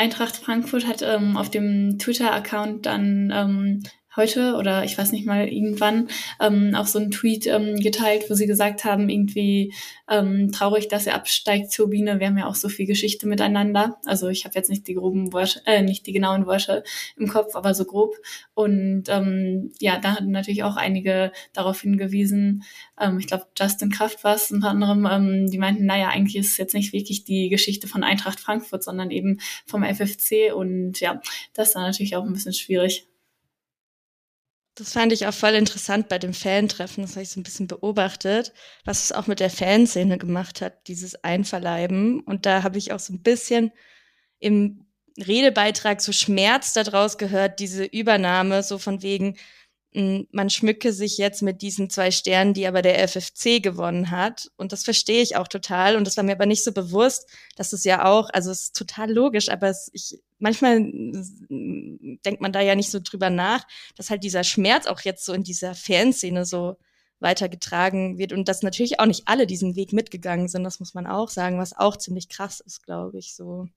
Eintracht 0.00 0.36
Frankfurt 0.36 0.86
hat 0.86 1.02
ähm, 1.02 1.36
auf 1.36 1.50
dem 1.50 1.98
Twitter-Account 1.98 2.86
dann 2.86 3.30
ähm, 3.34 3.82
heute 4.20 4.54
oder 4.56 4.84
ich 4.84 4.98
weiß 4.98 5.12
nicht 5.12 5.24
mal 5.24 5.48
irgendwann 5.48 6.08
ähm, 6.40 6.74
auch 6.74 6.86
so 6.86 6.98
einen 6.98 7.10
Tweet 7.10 7.46
ähm, 7.46 7.76
geteilt, 7.76 8.24
wo 8.28 8.34
sie 8.34 8.46
gesagt 8.46 8.84
haben, 8.84 9.08
irgendwie 9.08 9.72
ähm, 10.10 10.52
traurig, 10.52 10.88
dass 10.88 11.06
er 11.06 11.14
absteigt, 11.14 11.72
Turbine. 11.74 12.20
Wir 12.20 12.26
haben 12.26 12.36
ja 12.36 12.46
auch 12.46 12.54
so 12.54 12.68
viel 12.68 12.86
Geschichte 12.86 13.26
miteinander. 13.26 13.98
Also 14.04 14.28
ich 14.28 14.44
habe 14.44 14.54
jetzt 14.56 14.68
nicht 14.68 14.86
die 14.86 14.94
groben 14.94 15.32
Wörter, 15.32 15.60
äh, 15.64 15.82
nicht 15.82 16.06
die 16.06 16.12
genauen 16.12 16.46
Wörter 16.46 16.82
im 17.16 17.28
Kopf, 17.28 17.54
aber 17.54 17.72
so 17.72 17.86
grob. 17.86 18.14
Und 18.52 19.04
ähm, 19.08 19.72
ja, 19.80 19.98
da 19.98 20.16
hatten 20.16 20.32
natürlich 20.32 20.64
auch 20.64 20.76
einige 20.76 21.32
darauf 21.54 21.80
hingewiesen. 21.80 22.64
Ähm, 23.00 23.18
ich 23.18 23.26
glaube, 23.26 23.46
Justin 23.58 23.90
Kraft 23.90 24.22
war 24.22 24.34
es 24.34 24.50
unter 24.50 24.68
anderem. 24.68 25.08
Ähm, 25.10 25.50
die 25.50 25.58
meinten, 25.58 25.86
naja, 25.86 26.08
eigentlich 26.08 26.36
ist 26.36 26.52
es 26.52 26.58
jetzt 26.58 26.74
nicht 26.74 26.92
wirklich 26.92 27.24
die 27.24 27.48
Geschichte 27.48 27.88
von 27.88 28.04
Eintracht 28.04 28.38
Frankfurt, 28.38 28.84
sondern 28.84 29.10
eben 29.10 29.40
vom 29.64 29.82
FFC. 29.82 30.52
Und 30.54 31.00
ja, 31.00 31.22
das 31.54 31.72
dann 31.72 31.84
natürlich 31.84 32.16
auch 32.16 32.24
ein 32.24 32.32
bisschen 32.34 32.52
schwierig. 32.52 33.06
Das 34.76 34.92
fand 34.92 35.12
ich 35.12 35.26
auch 35.26 35.34
voll 35.34 35.54
interessant 35.54 36.08
bei 36.08 36.18
dem 36.18 36.32
Fantreffen. 36.32 37.02
Das 37.02 37.12
habe 37.12 37.22
ich 37.22 37.30
so 37.30 37.40
ein 37.40 37.42
bisschen 37.42 37.66
beobachtet, 37.66 38.52
was 38.84 39.04
es 39.04 39.12
auch 39.12 39.26
mit 39.26 39.40
der 39.40 39.50
Fanszene 39.50 40.16
gemacht 40.16 40.60
hat, 40.60 40.86
dieses 40.86 41.22
Einverleiben. 41.24 42.20
Und 42.20 42.46
da 42.46 42.62
habe 42.62 42.78
ich 42.78 42.92
auch 42.92 43.00
so 43.00 43.12
ein 43.12 43.22
bisschen 43.22 43.72
im 44.38 44.86
Redebeitrag 45.18 46.00
so 46.00 46.12
Schmerz 46.12 46.72
daraus 46.72 47.18
gehört, 47.18 47.60
diese 47.60 47.84
Übernahme, 47.84 48.62
so 48.62 48.78
von 48.78 49.02
wegen, 49.02 49.36
man 49.92 50.50
schmücke 50.50 50.92
sich 50.92 51.18
jetzt 51.18 51.42
mit 51.42 51.62
diesen 51.62 51.90
zwei 51.90 52.12
Sternen, 52.12 52.54
die 52.54 52.66
aber 52.68 52.80
der 52.80 53.06
FFC 53.08 53.60
gewonnen 53.60 54.12
hat. 54.12 54.48
Und 54.56 54.70
das 54.72 54.84
verstehe 54.84 55.20
ich 55.20 55.34
auch 55.34 55.48
total. 55.48 55.96
Und 55.96 56.06
das 56.06 56.16
war 56.16 56.22
mir 56.22 56.32
aber 56.32 56.46
nicht 56.46 56.62
so 56.62 56.72
bewusst, 56.72 57.28
dass 57.56 57.72
es 57.72 57.82
ja 57.82 58.04
auch, 58.04 58.30
also 58.32 58.52
es 58.52 58.62
ist 58.62 58.76
total 58.76 59.12
logisch, 59.12 59.48
aber 59.48 59.68
es, 59.68 59.90
ich, 59.92 60.20
manchmal 60.40 60.80
denkt 60.80 62.40
man 62.40 62.52
da 62.52 62.60
ja 62.60 62.74
nicht 62.74 62.90
so 62.90 62.98
drüber 63.02 63.30
nach, 63.30 63.66
dass 63.96 64.10
halt 64.10 64.24
dieser 64.24 64.44
Schmerz 64.44 64.86
auch 64.86 65.00
jetzt 65.02 65.24
so 65.24 65.32
in 65.32 65.44
dieser 65.44 65.74
Fanszene 65.74 66.44
so 66.44 66.76
weitergetragen 67.20 68.18
wird 68.18 68.32
und 68.32 68.48
dass 68.48 68.62
natürlich 68.62 68.98
auch 68.98 69.06
nicht 69.06 69.28
alle 69.28 69.46
diesen 69.46 69.76
Weg 69.76 69.92
mitgegangen 69.92 70.48
sind, 70.48 70.64
das 70.64 70.80
muss 70.80 70.94
man 70.94 71.06
auch 71.06 71.28
sagen, 71.28 71.58
was 71.58 71.76
auch 71.76 71.96
ziemlich 71.96 72.28
krass 72.28 72.60
ist, 72.60 72.82
glaube 72.82 73.18
ich, 73.18 73.34
so. 73.34 73.68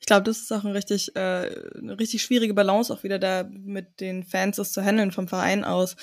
Ich 0.00 0.06
glaube, 0.06 0.24
das 0.24 0.40
ist 0.40 0.52
auch 0.52 0.64
ein 0.64 0.72
richtig, 0.72 1.14
äh, 1.14 1.54
eine 1.78 1.96
richtig 1.98 2.22
schwierige 2.22 2.54
Balance 2.54 2.92
auch 2.92 3.04
wieder 3.04 3.20
da 3.20 3.44
mit 3.44 4.00
den 4.00 4.24
Fans 4.24 4.56
das 4.56 4.72
zu 4.72 4.82
handeln 4.82 5.12
vom 5.12 5.28
Verein 5.28 5.62
aus. 5.64 5.94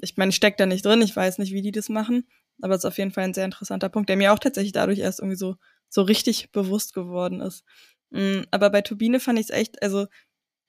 Ich 0.00 0.16
meine, 0.16 0.30
ich 0.30 0.36
stecke 0.36 0.56
da 0.58 0.66
nicht 0.66 0.86
drin, 0.86 1.02
ich 1.02 1.16
weiß 1.16 1.38
nicht, 1.38 1.52
wie 1.52 1.60
die 1.60 1.72
das 1.72 1.88
machen, 1.88 2.28
aber 2.60 2.74
es 2.74 2.82
ist 2.82 2.88
auf 2.88 2.98
jeden 2.98 3.10
Fall 3.10 3.24
ein 3.24 3.34
sehr 3.34 3.44
interessanter 3.44 3.88
Punkt, 3.88 4.08
der 4.08 4.16
mir 4.16 4.32
auch 4.32 4.38
tatsächlich 4.38 4.72
dadurch 4.72 5.00
erst 5.00 5.18
irgendwie 5.18 5.36
so, 5.36 5.56
so 5.88 6.02
richtig 6.02 6.52
bewusst 6.52 6.94
geworden 6.94 7.40
ist. 7.40 7.64
Mhm, 8.12 8.46
aber 8.50 8.70
bei 8.70 8.82
Turbine 8.82 9.20
fand 9.20 9.38
ich 9.38 9.46
es 9.46 9.50
echt, 9.50 9.82
also 9.82 10.06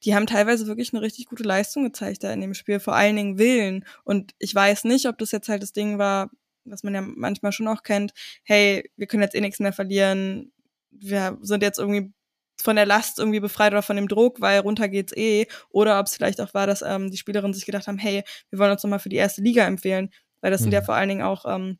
die 0.06 0.16
haben 0.16 0.28
teilweise 0.28 0.68
wirklich 0.68 0.94
eine 0.94 1.02
richtig 1.02 1.28
gute 1.28 1.44
Leistung 1.44 1.84
gezeigt 1.84 2.24
da 2.24 2.34
in 2.34 2.42
dem 2.42 2.54
Spiel, 2.54 2.80
vor 2.80 2.96
allen 2.96 3.16
Dingen 3.16 3.38
Willen. 3.38 3.86
Und 4.04 4.34
ich 4.40 4.54
weiß 4.54 4.84
nicht, 4.86 5.08
ob 5.08 5.18
das 5.18 5.32
jetzt 5.32 5.50
halt 5.50 5.64
das 5.64 5.74
Ding 5.74 5.98
war, 5.98 6.30
was 6.66 6.84
man 6.84 6.96
ja 6.96 7.02
manchmal 7.02 7.52
schon 7.52 7.68
auch 7.68 7.84
kennt, 7.84 8.14
hey, 8.44 8.90
wir 8.96 9.08
können 9.08 9.24
jetzt 9.24 9.36
eh 9.36 9.42
nichts 9.42 9.60
mehr 9.60 9.74
verlieren, 9.74 10.52
wir 10.92 11.38
sind 11.42 11.64
jetzt 11.64 11.80
irgendwie 11.80 12.14
von 12.62 12.76
der 12.76 12.86
Last 12.86 13.20
irgendwie 13.20 13.40
befreit 13.40 13.74
oder 13.74 13.82
von 13.82 13.96
dem 13.96 14.08
Druck, 14.08 14.40
weil 14.40 14.60
runter 14.60 14.88
geht's 14.88 15.16
eh. 15.16 15.48
Oder 15.70 16.00
ob 16.00 16.06
es 16.06 16.16
vielleicht 16.16 16.40
auch 16.40 16.54
war, 16.54 16.68
dass 16.68 16.82
ähm, 16.82 17.12
die 17.12 17.18
Spielerinnen 17.18 17.54
sich 17.54 17.66
gedacht 17.66 17.88
haben, 17.88 17.98
hey, 17.98 18.24
wir 18.50 18.60
wollen 18.60 18.72
uns 18.72 18.84
nochmal 18.84 19.00
für 19.00 19.10
die 19.10 19.18
erste 19.18 19.42
Liga 19.42 19.66
empfehlen. 19.66 20.12
Weil 20.42 20.52
das 20.52 20.62
mhm. 20.62 20.66
sind 20.66 20.74
ja 20.74 20.82
mhm. 20.82 20.86
vor 20.86 20.96
allen 20.96 21.10
Dingen 21.10 21.22
auch, 21.24 21.46
ähm, 21.46 21.80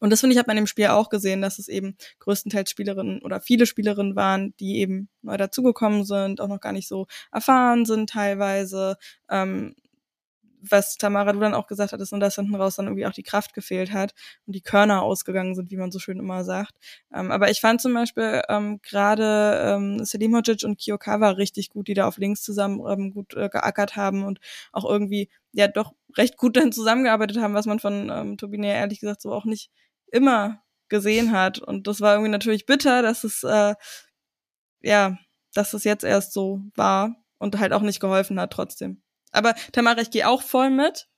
und 0.00 0.10
das 0.10 0.20
finde 0.20 0.34
ich, 0.34 0.38
hat 0.38 0.46
man 0.46 0.56
im 0.56 0.66
Spiel 0.66 0.86
auch 0.88 1.08
gesehen, 1.08 1.42
dass 1.42 1.58
es 1.58 1.68
eben 1.68 1.96
größtenteils 2.20 2.70
Spielerinnen 2.70 3.22
oder 3.22 3.40
viele 3.40 3.66
Spielerinnen 3.66 4.16
waren, 4.16 4.54
die 4.60 4.78
eben 4.78 5.08
neu 5.22 5.36
dazugekommen 5.36 6.04
sind, 6.04 6.40
auch 6.40 6.48
noch 6.48 6.60
gar 6.60 6.72
nicht 6.72 6.88
so 6.88 7.06
erfahren 7.32 7.84
sind 7.84 8.10
teilweise. 8.10 8.96
Ähm, 9.30 9.74
was 10.70 10.96
Tamara 10.98 11.32
du 11.32 11.40
dann 11.40 11.54
auch 11.54 11.66
gesagt 11.66 11.92
hattest 11.92 12.12
und 12.12 12.20
dass 12.20 12.36
hinten 12.36 12.54
raus 12.54 12.76
dann 12.76 12.86
irgendwie 12.86 13.06
auch 13.06 13.12
die 13.12 13.22
Kraft 13.22 13.54
gefehlt 13.54 13.92
hat 13.92 14.14
und 14.46 14.54
die 14.54 14.60
Körner 14.60 15.02
ausgegangen 15.02 15.54
sind, 15.54 15.70
wie 15.70 15.76
man 15.76 15.90
so 15.90 15.98
schön 15.98 16.18
immer 16.18 16.44
sagt. 16.44 16.74
Ähm, 17.14 17.30
aber 17.30 17.50
ich 17.50 17.60
fand 17.60 17.80
zum 17.80 17.94
Beispiel 17.94 18.42
ähm, 18.48 18.80
gerade 18.82 19.60
ähm, 19.64 20.04
Selimovic 20.04 20.64
und 20.64 20.78
Kiyokawa 20.78 21.30
richtig 21.30 21.70
gut, 21.70 21.88
die 21.88 21.94
da 21.94 22.06
auf 22.08 22.18
links 22.18 22.42
zusammen 22.42 22.80
ähm, 22.88 23.12
gut 23.12 23.34
äh, 23.34 23.48
geackert 23.48 23.96
haben 23.96 24.24
und 24.24 24.40
auch 24.72 24.84
irgendwie 24.84 25.28
ja 25.52 25.68
doch 25.68 25.92
recht 26.16 26.36
gut 26.36 26.56
dann 26.56 26.72
zusammengearbeitet 26.72 27.38
haben, 27.38 27.54
was 27.54 27.66
man 27.66 27.78
von 27.78 28.10
ähm, 28.10 28.36
Turbine 28.36 28.68
ehrlich 28.68 29.00
gesagt 29.00 29.22
so 29.22 29.32
auch 29.32 29.44
nicht 29.44 29.70
immer 30.12 30.62
gesehen 30.88 31.32
hat. 31.32 31.58
Und 31.58 31.86
das 31.86 32.00
war 32.00 32.14
irgendwie 32.14 32.30
natürlich 32.30 32.66
bitter, 32.66 33.02
dass 33.02 33.24
es 33.24 33.42
äh, 33.42 33.74
ja, 34.82 35.18
dass 35.52 35.74
es 35.74 35.84
jetzt 35.84 36.04
erst 36.04 36.32
so 36.32 36.60
war 36.74 37.16
und 37.38 37.58
halt 37.58 37.72
auch 37.72 37.82
nicht 37.82 38.00
geholfen 38.00 38.38
hat 38.40 38.52
trotzdem. 38.52 39.02
Aber 39.32 39.54
Tamara, 39.72 40.00
ich 40.00 40.10
gehe 40.10 40.28
auch 40.28 40.42
voll 40.42 40.70
mit. 40.70 41.08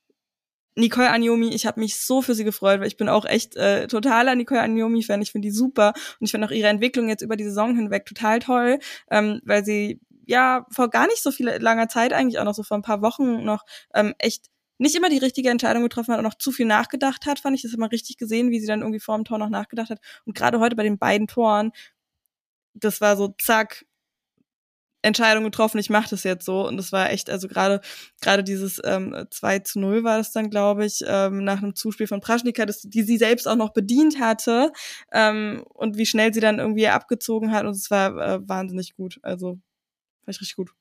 Nicole 0.74 1.10
Aniomi, 1.10 1.52
ich 1.54 1.66
habe 1.66 1.80
mich 1.80 2.00
so 2.00 2.22
für 2.22 2.34
sie 2.34 2.44
gefreut, 2.44 2.80
weil 2.80 2.86
ich 2.86 2.96
bin 2.96 3.08
auch 3.08 3.24
echt 3.24 3.56
äh, 3.56 3.88
totaler 3.88 4.36
Nicole 4.36 4.60
Aniomi-Fan. 4.60 5.20
Ich 5.22 5.32
finde 5.32 5.48
die 5.48 5.52
super 5.52 5.92
und 6.20 6.26
ich 6.26 6.30
finde 6.30 6.46
auch 6.46 6.52
ihre 6.52 6.68
Entwicklung 6.68 7.08
jetzt 7.08 7.22
über 7.22 7.36
die 7.36 7.44
Saison 7.44 7.74
hinweg 7.74 8.06
total 8.06 8.38
toll, 8.38 8.78
ähm, 9.10 9.40
weil 9.44 9.64
sie 9.64 10.00
ja 10.24 10.66
vor 10.70 10.88
gar 10.88 11.06
nicht 11.08 11.22
so 11.22 11.32
viel 11.32 11.48
langer 11.48 11.88
Zeit 11.88 12.12
eigentlich 12.12 12.38
auch 12.38 12.44
noch 12.44 12.54
so 12.54 12.62
vor 12.62 12.78
ein 12.78 12.82
paar 12.82 13.02
Wochen 13.02 13.44
noch 13.44 13.64
ähm, 13.92 14.14
echt 14.18 14.46
nicht 14.78 14.94
immer 14.94 15.10
die 15.10 15.18
richtige 15.18 15.50
Entscheidung 15.50 15.82
getroffen 15.82 16.12
hat 16.12 16.18
und 16.18 16.24
noch 16.24 16.38
zu 16.38 16.52
viel 16.52 16.66
nachgedacht 16.66 17.26
hat, 17.26 17.40
fand 17.40 17.56
ich 17.56 17.62
das 17.62 17.74
immer 17.74 17.90
richtig 17.92 18.16
gesehen, 18.16 18.50
wie 18.50 18.60
sie 18.60 18.66
dann 18.66 18.80
irgendwie 18.80 19.00
vor 19.00 19.16
dem 19.16 19.24
Tor 19.24 19.38
noch 19.38 19.50
nachgedacht 19.50 19.90
hat. 19.90 20.00
Und 20.24 20.36
gerade 20.36 20.60
heute 20.60 20.76
bei 20.76 20.84
den 20.84 20.98
beiden 20.98 21.26
Toren, 21.26 21.72
das 22.74 23.00
war 23.00 23.16
so 23.16 23.34
zack, 23.40 23.84
Entscheidung 25.02 25.44
getroffen, 25.44 25.78
ich 25.78 25.90
mache 25.90 26.10
das 26.10 26.24
jetzt 26.24 26.44
so. 26.44 26.66
Und 26.66 26.76
das 26.76 26.92
war 26.92 27.10
echt, 27.10 27.30
also 27.30 27.48
gerade 27.48 27.80
gerade 28.20 28.42
dieses 28.44 28.80
ähm, 28.84 29.26
2 29.30 29.60
zu 29.60 29.80
0 29.80 30.04
war 30.04 30.18
das 30.18 30.32
dann, 30.32 30.50
glaube 30.50 30.84
ich, 30.84 31.04
ähm, 31.06 31.44
nach 31.44 31.58
einem 31.58 31.74
Zuspiel 31.76 32.06
von 32.08 32.20
Praschnika, 32.20 32.66
das, 32.66 32.82
die 32.82 33.02
sie 33.02 33.16
selbst 33.18 33.46
auch 33.46 33.56
noch 33.56 33.72
bedient 33.72 34.18
hatte 34.20 34.72
ähm, 35.12 35.64
und 35.74 35.96
wie 35.98 36.06
schnell 36.06 36.34
sie 36.34 36.40
dann 36.40 36.58
irgendwie 36.58 36.88
abgezogen 36.88 37.52
hat. 37.52 37.64
Und 37.64 37.72
es 37.72 37.90
war 37.90 38.16
äh, 38.16 38.48
wahnsinnig 38.48 38.96
gut. 38.96 39.18
Also 39.22 39.60
war 40.24 40.30
ich 40.32 40.40
richtig 40.40 40.56
gut. 40.56 40.72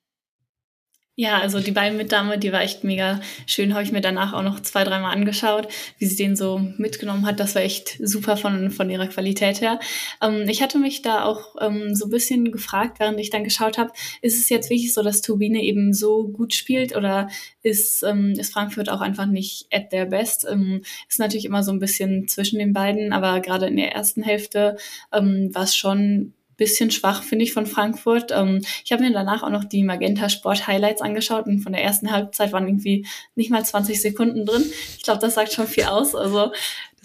Ja, 1.20 1.40
also 1.40 1.58
die 1.58 1.72
beiden 1.72 1.98
Mitdame, 1.98 2.38
die 2.38 2.52
war 2.52 2.62
echt 2.62 2.84
mega 2.84 3.20
schön. 3.44 3.74
Habe 3.74 3.82
ich 3.82 3.90
mir 3.90 4.00
danach 4.00 4.34
auch 4.34 4.44
noch 4.44 4.60
zwei, 4.60 4.84
dreimal 4.84 5.12
angeschaut, 5.12 5.66
wie 5.98 6.06
sie 6.06 6.14
den 6.14 6.36
so 6.36 6.60
mitgenommen 6.76 7.26
hat. 7.26 7.40
Das 7.40 7.56
war 7.56 7.62
echt 7.62 7.98
super 8.00 8.36
von, 8.36 8.70
von 8.70 8.88
ihrer 8.88 9.08
Qualität 9.08 9.60
her. 9.60 9.80
Ähm, 10.22 10.48
ich 10.48 10.62
hatte 10.62 10.78
mich 10.78 11.02
da 11.02 11.24
auch 11.24 11.56
ähm, 11.60 11.96
so 11.96 12.06
ein 12.06 12.10
bisschen 12.10 12.52
gefragt, 12.52 13.00
während 13.00 13.18
ich 13.18 13.30
dann 13.30 13.42
geschaut 13.42 13.78
habe, 13.78 13.90
ist 14.22 14.38
es 14.38 14.48
jetzt 14.48 14.70
wirklich 14.70 14.94
so, 14.94 15.02
dass 15.02 15.20
Turbine 15.20 15.60
eben 15.60 15.92
so 15.92 16.28
gut 16.28 16.54
spielt 16.54 16.94
oder 16.94 17.28
ist, 17.64 18.04
ähm, 18.04 18.34
ist 18.38 18.52
Frankfurt 18.52 18.88
auch 18.88 19.00
einfach 19.00 19.26
nicht 19.26 19.66
at 19.72 19.90
their 19.90 20.06
best? 20.06 20.46
Ähm, 20.48 20.82
ist 21.08 21.18
natürlich 21.18 21.46
immer 21.46 21.64
so 21.64 21.72
ein 21.72 21.80
bisschen 21.80 22.28
zwischen 22.28 22.60
den 22.60 22.72
beiden, 22.72 23.12
aber 23.12 23.40
gerade 23.40 23.66
in 23.66 23.76
der 23.76 23.90
ersten 23.90 24.22
Hälfte 24.22 24.76
ähm, 25.12 25.50
war 25.52 25.64
es 25.64 25.74
schon 25.74 26.34
bisschen 26.58 26.90
schwach, 26.90 27.22
finde 27.22 27.44
ich, 27.44 27.54
von 27.54 27.64
Frankfurt. 27.64 28.30
Ähm, 28.32 28.62
ich 28.84 28.92
habe 28.92 29.02
mir 29.02 29.12
danach 29.12 29.42
auch 29.42 29.48
noch 29.48 29.64
die 29.64 29.82
Magenta 29.82 30.28
Sport 30.28 30.66
Highlights 30.66 31.00
angeschaut 31.00 31.46
und 31.46 31.60
von 31.60 31.72
der 31.72 31.82
ersten 31.82 32.10
Halbzeit 32.10 32.52
waren 32.52 32.68
irgendwie 32.68 33.06
nicht 33.34 33.50
mal 33.50 33.64
20 33.64 34.02
Sekunden 34.02 34.44
drin. 34.44 34.64
Ich 34.96 35.04
glaube, 35.04 35.20
das 35.20 35.34
sagt 35.34 35.52
schon 35.52 35.66
viel 35.66 35.84
aus. 35.84 36.14
Also 36.14 36.52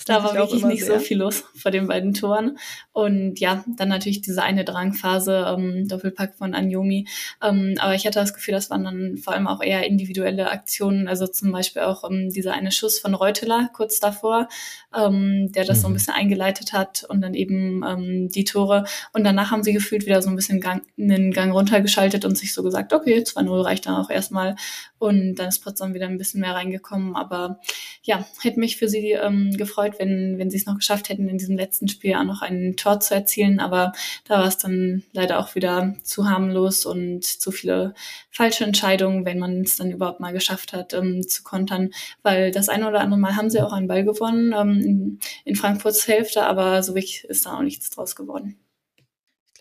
da 0.05 0.23
war 0.23 0.33
wirklich 0.33 0.65
nicht 0.65 0.83
sehr. 0.83 0.99
so 0.99 1.05
viel 1.05 1.17
los 1.17 1.45
vor 1.55 1.71
den 1.71 1.87
beiden 1.87 2.13
Toren. 2.13 2.57
Und 2.93 3.39
ja, 3.39 3.63
dann 3.67 3.89
natürlich 3.89 4.21
diese 4.21 4.43
eine 4.43 4.63
Drangphase, 4.63 5.45
ähm, 5.47 5.87
Doppelpack 5.87 6.35
von 6.35 6.53
Anjomi. 6.53 7.07
Ähm, 7.41 7.73
aber 7.79 7.95
ich 7.95 8.05
hatte 8.05 8.19
das 8.19 8.35
Gefühl, 8.35 8.53
das 8.53 8.69
waren 8.69 8.83
dann 8.83 9.17
vor 9.17 9.33
allem 9.33 9.47
auch 9.47 9.63
eher 9.63 9.85
individuelle 9.87 10.51
Aktionen. 10.51 11.07
Also 11.07 11.25
zum 11.25 11.51
Beispiel 11.51 11.81
auch 11.81 12.09
ähm, 12.09 12.29
dieser 12.29 12.53
eine 12.53 12.71
Schuss 12.71 12.99
von 12.99 13.15
Reuteler 13.15 13.71
kurz 13.73 13.99
davor, 13.99 14.47
ähm, 14.95 15.51
der 15.51 15.65
das 15.65 15.77
mhm. 15.77 15.81
so 15.81 15.87
ein 15.87 15.91
mhm. 15.91 15.93
bisschen 15.95 16.13
eingeleitet 16.13 16.73
hat 16.73 17.03
und 17.09 17.21
dann 17.21 17.33
eben 17.33 17.83
ähm, 17.83 18.29
die 18.29 18.43
Tore. 18.43 18.85
Und 19.11 19.23
danach 19.23 19.49
haben 19.49 19.63
sie 19.63 19.73
gefühlt 19.73 20.05
wieder 20.05 20.21
so 20.21 20.29
ein 20.29 20.35
bisschen 20.35 20.61
Gang, 20.61 20.83
einen 20.95 21.31
Gang 21.31 21.51
runtergeschaltet 21.51 22.25
und 22.25 22.37
sich 22.37 22.53
so 22.53 22.61
gesagt, 22.61 22.93
okay, 22.93 23.19
2-0 23.19 23.65
reicht 23.65 23.87
dann 23.87 23.95
auch 23.95 24.11
erstmal. 24.11 24.55
Und 24.99 25.35
dann 25.35 25.49
ist 25.49 25.59
Potsdam 25.59 25.95
wieder 25.95 26.07
ein 26.07 26.17
bisschen 26.17 26.41
mehr 26.41 26.53
reingekommen. 26.53 27.15
Aber 27.15 27.59
ja, 28.03 28.25
hätte 28.41 28.59
mich 28.59 28.77
für 28.77 28.87
sie 28.87 29.11
ähm, 29.11 29.51
gefreut, 29.57 29.95
wenn, 29.97 30.37
wenn 30.37 30.51
sie 30.51 30.57
es 30.57 30.65
noch 30.65 30.77
geschafft 30.77 31.09
hätten, 31.09 31.27
in 31.27 31.39
diesem 31.39 31.57
letzten 31.57 31.87
Spiel 31.87 32.13
auch 32.13 32.23
noch 32.23 32.41
ein 32.41 32.75
Tor 32.83 32.99
zu 32.99 33.13
erzielen. 33.13 33.59
Aber 33.59 33.93
da 34.25 34.39
war 34.39 34.47
es 34.47 34.57
dann 34.57 35.03
leider 35.13 35.39
auch 35.39 35.55
wieder 35.55 35.95
zu 36.03 36.29
harmlos 36.29 36.85
und 36.85 37.23
zu 37.23 37.51
viele 37.51 37.93
falsche 38.31 38.63
Entscheidungen, 38.63 39.25
wenn 39.25 39.39
man 39.39 39.61
es 39.61 39.77
dann 39.77 39.91
überhaupt 39.91 40.19
mal 40.19 40.33
geschafft 40.33 40.73
hat, 40.73 40.93
ähm, 40.93 41.27
zu 41.27 41.43
kontern. 41.43 41.91
Weil 42.21 42.51
das 42.51 42.69
eine 42.69 42.87
oder 42.87 43.01
andere 43.01 43.19
Mal 43.19 43.35
haben 43.35 43.49
sie 43.49 43.61
auch 43.61 43.73
einen 43.73 43.87
Ball 43.87 44.03
gewonnen 44.03 44.53
ähm, 44.53 45.19
in, 45.45 45.55
Frankfurts 45.55 46.07
Hälfte, 46.07 46.43
aber 46.45 46.83
so 46.83 46.95
wirklich 46.95 47.23
ist 47.25 47.45
da 47.45 47.57
auch 47.57 47.61
nichts 47.61 47.89
draus 47.89 48.15
geworden 48.15 48.57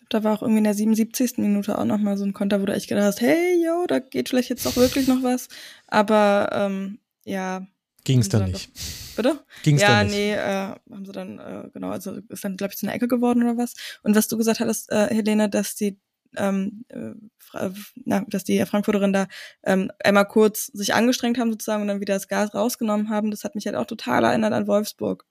da 0.09 0.23
war 0.23 0.35
auch 0.35 0.41
irgendwie 0.43 0.59
in 0.59 0.65
der 0.65 0.75
77. 0.75 1.39
Minute 1.39 1.79
auch 1.79 1.85
nochmal 1.85 2.17
so 2.17 2.23
ein 2.23 2.33
Konter, 2.33 2.61
wo 2.61 2.65
du 2.65 2.73
echt 2.73 2.87
gedacht 2.87 3.05
hast, 3.05 3.21
hey, 3.21 3.63
yo, 3.65 3.85
da 3.87 3.97
geht 3.97 4.29
vielleicht 4.29 4.49
jetzt 4.49 4.63
doch 4.65 4.75
wirklich 4.75 5.07
noch 5.07 5.23
was. 5.23 5.49
Aber 5.87 6.49
ähm, 6.51 6.99
ja. 7.25 7.65
Ging 8.03 8.19
es 8.19 8.29
dann 8.29 8.51
nicht. 8.51 8.69
Doch, 8.69 9.15
bitte? 9.15 9.39
Ging 9.63 9.75
es 9.75 9.81
ja, 9.81 9.87
dann 9.89 10.07
nicht? 10.07 10.15
nee, 10.15 10.33
äh, 10.33 10.75
haben 10.91 11.05
sie 11.05 11.11
dann, 11.11 11.39
äh, 11.39 11.69
genau, 11.73 11.89
also 11.89 12.19
ist 12.29 12.43
dann, 12.43 12.57
glaube 12.57 12.73
ich, 12.73 12.77
zu 12.79 12.85
einer 12.85 12.95
Ecke 12.95 13.07
geworden 13.07 13.43
oder 13.43 13.57
was. 13.57 13.73
Und 14.03 14.15
was 14.15 14.27
du 14.27 14.37
gesagt 14.37 14.59
hattest, 14.59 14.91
äh, 14.91 15.07
Helene, 15.09 15.49
dass 15.49 15.75
die 15.75 15.99
ähm, 16.35 16.85
äh, 16.89 17.69
na, 18.05 18.25
dass 18.27 18.43
die 18.43 18.65
Frankfurterin 18.65 19.13
da 19.13 19.27
ähm, 19.63 19.91
einmal 20.03 20.27
kurz 20.27 20.67
sich 20.67 20.93
angestrengt 20.93 21.37
haben 21.37 21.51
sozusagen 21.51 21.83
und 21.83 21.87
dann 21.87 22.01
wieder 22.01 22.15
das 22.15 22.27
Gas 22.27 22.53
rausgenommen 22.53 23.09
haben. 23.09 23.31
Das 23.31 23.43
hat 23.43 23.55
mich 23.55 23.65
halt 23.67 23.75
auch 23.75 23.85
total 23.85 24.23
erinnert 24.23 24.53
an 24.53 24.67
Wolfsburg. 24.67 25.25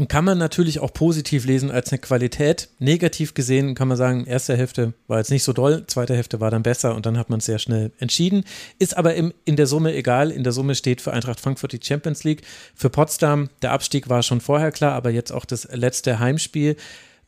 Und 0.00 0.08
kann 0.08 0.24
man 0.24 0.38
natürlich 0.38 0.78
auch 0.78 0.94
positiv 0.94 1.44
lesen 1.44 1.70
als 1.70 1.92
eine 1.92 1.98
Qualität. 1.98 2.70
Negativ 2.78 3.34
gesehen 3.34 3.74
kann 3.74 3.86
man 3.86 3.98
sagen, 3.98 4.24
erste 4.24 4.56
Hälfte 4.56 4.94
war 5.08 5.18
jetzt 5.18 5.30
nicht 5.30 5.44
so 5.44 5.52
doll, 5.52 5.84
zweite 5.88 6.16
Hälfte 6.16 6.40
war 6.40 6.50
dann 6.50 6.62
besser 6.62 6.94
und 6.94 7.04
dann 7.04 7.18
hat 7.18 7.28
man 7.28 7.40
es 7.40 7.44
sehr 7.44 7.58
schnell 7.58 7.92
entschieden. 7.98 8.44
Ist 8.78 8.96
aber 8.96 9.14
im, 9.14 9.34
in 9.44 9.56
der 9.56 9.66
Summe 9.66 9.94
egal. 9.94 10.30
In 10.30 10.42
der 10.42 10.54
Summe 10.54 10.74
steht 10.74 11.02
für 11.02 11.12
Eintracht 11.12 11.38
Frankfurt 11.38 11.72
die 11.72 11.80
Champions 11.82 12.24
League. 12.24 12.40
Für 12.74 12.88
Potsdam, 12.88 13.50
der 13.60 13.72
Abstieg 13.72 14.08
war 14.08 14.22
schon 14.22 14.40
vorher 14.40 14.72
klar, 14.72 14.94
aber 14.94 15.10
jetzt 15.10 15.32
auch 15.32 15.44
das 15.44 15.68
letzte 15.70 16.18
Heimspiel 16.18 16.76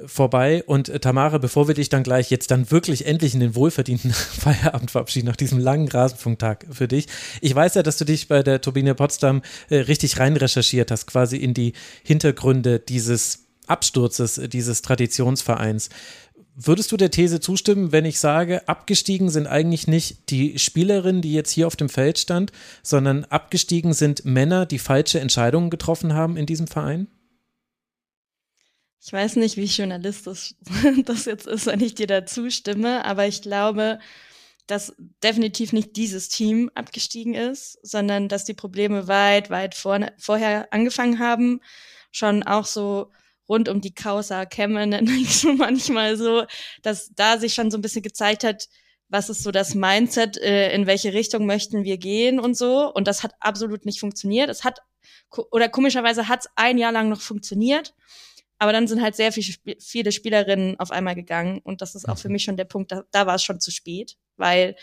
vorbei. 0.07 0.63
Und 0.65 0.89
äh, 0.89 1.01
Tamara, 1.01 1.39
bevor 1.39 1.69
wir 1.69 1.75
dich 1.75 1.89
dann 1.89 2.03
gleich 2.03 2.31
jetzt 2.31 2.51
dann 2.51 2.71
wirklich 2.71 3.07
endlich 3.07 3.35
in 3.35 3.41
den 3.41 3.55
wohlverdienten 3.55 4.13
Feierabend 4.13 4.91
verabschieden, 4.91 5.27
nach 5.27 5.37
diesem 5.37 5.59
langen 5.59 5.89
Rasenfunktag 5.89 6.67
für 6.71 6.89
dich. 6.89 7.07
Ich 7.41 7.55
weiß 7.55 7.75
ja, 7.75 7.83
dass 7.83 7.99
du 7.99 8.05
dich 8.05 8.29
bei 8.29 8.43
der 8.43 8.61
Turbine 8.61 8.95
Potsdam 8.95 9.43
äh, 9.69 9.77
richtig 9.77 10.19
rein 10.19 10.37
recherchiert 10.37 10.91
hast, 10.91 11.07
quasi 11.07 11.37
in 11.37 11.55
die 11.55 11.73
Hintergründe 12.05 12.79
dieses 12.79 13.47
Absturzes, 13.67 14.39
äh, 14.39 14.49
dieses 14.49 14.83
Traditionsvereins. 14.83 15.89
Würdest 16.55 16.93
du 16.93 16.99
der 16.99 17.11
These 17.11 17.41
zustimmen, 17.41 17.93
wenn 17.93 18.05
ich 18.05 18.21
sage, 18.21 18.69
abgestiegen 18.69 19.31
sind 19.31 19.47
eigentlich 19.47 19.87
nicht 19.87 20.29
die 20.29 20.59
Spielerin, 20.59 21.23
die 21.23 21.33
jetzt 21.33 21.51
hier 21.51 21.67
auf 21.67 21.77
dem 21.77 21.89
Feld 21.89 22.19
stand, 22.19 22.53
sondern 22.83 23.25
abgestiegen 23.25 23.95
sind 23.95 24.27
Männer, 24.27 24.67
die 24.67 24.79
falsche 24.79 25.19
Entscheidungen 25.19 25.71
getroffen 25.71 26.13
haben 26.13 26.37
in 26.37 26.45
diesem 26.45 26.67
Verein? 26.67 27.07
Ich 29.05 29.13
weiß 29.13 29.35
nicht, 29.37 29.57
wie 29.57 29.65
journalistisch 29.65 30.55
das 31.05 31.25
jetzt 31.25 31.47
ist, 31.47 31.67
wenn 31.67 31.81
ich 31.81 31.95
dir 31.95 32.07
da 32.07 32.25
zustimme, 32.25 33.05
aber 33.05 33.27
ich 33.27 33.43
glaube, 33.43 33.99
dass 34.69 34.95
definitiv 35.25 35.73
nicht 35.73 35.97
dieses 35.97 36.29
Team 36.29 36.71
abgestiegen 36.75 37.35
ist, 37.35 37.79
sondern 37.83 38.29
dass 38.29 38.45
die 38.45 38.55
Probleme 38.55 39.09
weit, 39.09 39.51
weit 39.51 39.75
vor, 39.75 39.99
vorher 40.19 40.73
angefangen 40.73 41.19
haben. 41.19 41.61
Schon 42.13 42.45
auch 42.45 42.65
so 42.65 43.11
rund 43.49 43.69
um 43.69 43.81
die 43.81 43.93
Causa 43.93 44.45
Kämme 44.45 44.87
nenne 44.87 45.11
ich 45.11 45.37
so 45.37 45.53
manchmal 45.53 46.17
so, 46.17 46.45
dass 46.83 47.11
da 47.17 47.39
sich 47.39 47.55
schon 47.55 47.73
so 47.73 47.79
ein 47.79 47.83
bisschen 47.83 48.03
gezeigt 48.03 48.45
hat, 48.45 48.69
was 49.09 49.29
ist 49.29 49.43
so 49.43 49.51
das 49.51 49.75
Mindset, 49.75 50.39
äh, 50.39 50.73
in 50.73 50.87
welche 50.87 51.13
Richtung 51.13 51.45
möchten 51.45 51.83
wir 51.83 51.99
gehen 51.99 52.39
und 52.39 52.57
so. 52.57 52.93
Und 52.95 53.09
das 53.09 53.25
hat 53.25 53.35
absolut 53.41 53.85
nicht 53.85 53.99
funktioniert. 53.99 54.49
Es 54.49 54.63
hat, 54.63 54.79
oder 55.51 55.69
komischerweise 55.69 56.29
hat 56.29 56.41
es 56.43 56.51
ein 56.55 56.79
Jahr 56.79 56.93
lang 56.93 57.09
noch 57.09 57.21
funktioniert. 57.21 57.95
Aber 58.63 58.73
dann 58.73 58.87
sind 58.87 59.03
halt 59.03 59.17
sehr 59.17 59.33
viel, 59.33 59.57
viele 59.81 60.13
Spielerinnen 60.13 60.79
auf 60.79 60.93
einmal 60.93 61.17
gegangen 61.17 61.59
und 61.65 61.81
das 61.81 61.97
ist 61.97 62.09
auch 62.09 62.17
für 62.17 62.29
mhm. 62.29 62.35
mich 62.35 62.45
schon 62.45 62.57
der 62.57 62.65
Punkt, 62.65 62.93
da, 62.93 63.03
da 63.11 63.27
war 63.27 63.35
es 63.35 63.43
schon 63.43 63.59
zu 63.59 63.73
spät, 63.73 64.17
weil 64.37 64.77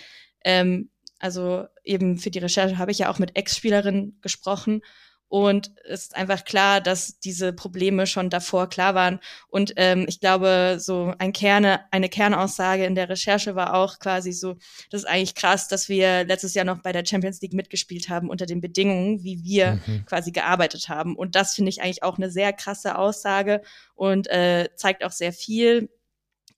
ähm, 0.43 0.89
also 1.17 1.65
eben 1.85 2.17
für 2.17 2.29
die 2.29 2.39
Recherche 2.39 2.77
habe 2.77 2.91
ich 2.91 2.99
ja 2.99 3.09
auch 3.09 3.19
mit 3.19 3.37
Ex-Spielerinnen 3.37 4.19
gesprochen 4.19 4.81
und 5.29 5.71
es 5.85 6.01
ist 6.01 6.15
einfach 6.15 6.43
klar, 6.43 6.81
dass 6.81 7.19
diese 7.19 7.53
Probleme 7.53 8.07
schon 8.07 8.31
davor 8.31 8.67
klar 8.67 8.95
waren. 8.95 9.19
Und 9.47 9.73
ähm, 9.75 10.05
ich 10.07 10.19
glaube, 10.19 10.77
so 10.79 11.13
ein 11.19 11.33
Kerne, 11.33 11.81
eine 11.91 12.09
Kernaussage 12.09 12.83
in 12.83 12.95
der 12.95 13.09
Recherche 13.09 13.53
war 13.55 13.75
auch 13.75 13.99
quasi 13.99 14.31
so, 14.31 14.55
das 14.89 15.03
ist 15.03 15.07
eigentlich 15.07 15.35
krass, 15.35 15.67
dass 15.67 15.87
wir 15.87 16.23
letztes 16.23 16.55
Jahr 16.55 16.65
noch 16.65 16.81
bei 16.81 16.91
der 16.91 17.05
Champions 17.05 17.41
League 17.41 17.53
mitgespielt 17.53 18.09
haben 18.09 18.27
unter 18.27 18.47
den 18.47 18.59
Bedingungen, 18.59 19.23
wie 19.23 19.43
wir 19.43 19.79
mhm. 19.85 20.05
quasi 20.07 20.31
gearbeitet 20.31 20.89
haben. 20.89 21.15
Und 21.15 21.35
das 21.35 21.53
finde 21.53 21.69
ich 21.69 21.83
eigentlich 21.83 22.01
auch 22.01 22.17
eine 22.17 22.31
sehr 22.31 22.51
krasse 22.51 22.97
Aussage 22.97 23.61
und 23.93 24.27
äh, 24.27 24.69
zeigt 24.75 25.03
auch 25.03 25.11
sehr 25.11 25.31
viel. 25.31 25.89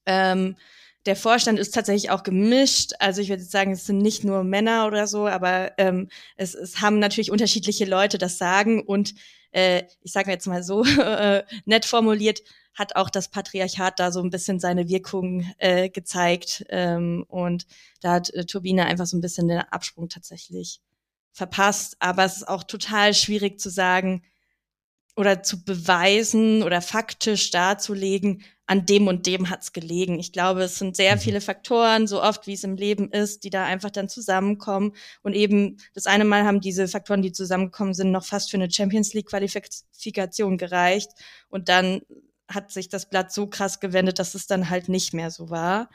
Ähm, 0.05 0.55
der 1.06 1.16
Vorstand 1.16 1.60
ist 1.60 1.74
tatsächlich 1.74 2.12
auch 2.12 2.24
gemischt. 2.24 2.93
Also 2.99 3.22
ich 3.22 3.30
würde 3.30 3.43
sagen, 3.43 3.72
es 3.72 3.86
sind 3.86 3.97
nicht 3.97 4.24
nur 4.24 4.43
Männer 4.43 4.88
oder 4.88 5.08
so, 5.08 5.28
aber 5.28 5.78
ähm, 5.78 6.10
es, 6.38 6.54
es 6.54 6.82
haben 6.82 6.99
natürlich 6.99 7.32
unterschiedliche 7.32 7.86
Leute 7.86 8.18
das 8.18 8.38
Sagen 8.38 8.82
und 8.82 9.16
äh, 9.52 9.84
ich 10.02 10.12
sage 10.12 10.32
jetzt 10.32 10.47
mal 10.47 10.64
so 10.64 10.84
äh, 10.99 11.43
nett 11.66 11.86
formuliert, 11.86 12.41
hat 12.74 12.95
auch 12.95 13.10
das 13.10 13.30
Patriarchat 13.30 13.99
da 13.99 14.12
so 14.12 14.22
ein 14.22 14.30
bisschen 14.30 14.60
seine 14.60 14.88
Wirkung 14.88 15.52
äh, 15.58 15.89
gezeigt 15.89 16.66
ähm, 16.70 17.26
und 17.28 17.66
da 18.02 18.14
hat 18.14 18.30
äh, 18.34 18.45
Turbine 18.45 18.86
einfach 18.86 19.06
so 19.06 19.18
ein 19.18 19.22
bisschen 19.22 19.47
den 19.47 19.60
Absprung 19.60 20.08
tatsächlich 20.08 20.80
verpasst. 21.34 21.97
Aber 21.99 22.24
es 22.24 22.38
ist 22.38 22.47
auch 22.47 22.64
total 22.64 23.14
schwierig 23.14 23.60
zu 23.60 23.70
sagen, 23.70 24.24
oder 25.16 25.43
zu 25.43 25.64
beweisen 25.64 26.64
oder 26.64 26.82
faktisch 26.82 27.52
darzulegen, 27.52 28.43
an 28.72 28.86
dem 28.86 29.09
und 29.09 29.26
dem 29.26 29.49
hat's 29.49 29.74
gelegen. 29.74 30.17
Ich 30.17 30.32
glaube, 30.32 30.61
es 30.61 30.80
sind 30.80 30.95
sehr 30.95 31.17
mhm. 31.17 31.19
viele 31.19 31.41
Faktoren, 31.41 32.07
so 32.07 32.24
oft 32.24 32.47
wie 32.47 32.53
es 32.53 32.63
im 32.63 32.78
Leben 32.78 33.11
ist, 33.11 33.43
die 33.43 33.49
da 33.49 33.65
einfach 33.65 33.89
dann 33.89 34.07
zusammenkommen. 34.07 34.93
Und 35.24 35.34
eben 35.34 35.76
das 35.93 36.05
eine 36.05 36.24
Mal 36.24 36.45
haben 36.45 36.61
diese 36.61 36.88
Faktoren, 36.88 37.22
die 37.22 37.34
zusammengekommen 37.34 37.93
sind, 37.93 38.11
noch 38.11 38.24
fast 38.24 38.49
für 38.49 38.55
eine 38.55 38.72
Champions 38.72 39.13
League 39.13 39.28
Qualifikation 39.28 40.57
gereicht. 40.57 41.09
Und 41.49 41.67
dann 41.67 41.99
hat 42.47 42.72
sich 42.72 42.88
das 42.88 43.09
Blatt 43.09 43.34
so 43.34 43.45
krass 43.45 43.82
gewendet, 43.82 44.19
dass 44.19 44.36
es 44.36 44.47
dann 44.47 44.69
halt 44.69 44.88
nicht 44.88 45.13
mehr 45.13 45.32
so 45.32 45.49
war. 45.49 45.89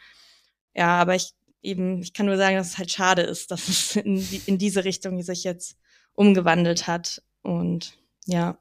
Ja, 0.74 1.00
aber 1.00 1.14
ich 1.14 1.30
eben, 1.62 2.02
ich 2.02 2.12
kann 2.12 2.26
nur 2.26 2.36
sagen, 2.36 2.58
dass 2.58 2.72
es 2.72 2.78
halt 2.78 2.90
schade 2.90 3.22
ist, 3.22 3.50
dass 3.52 3.68
es 3.68 3.96
in, 3.96 4.22
in 4.44 4.58
diese 4.58 4.84
Richtung 4.84 5.22
sich 5.22 5.44
jetzt 5.44 5.78
umgewandelt 6.12 6.86
hat. 6.86 7.22
Und 7.40 7.96
ja. 8.26 8.58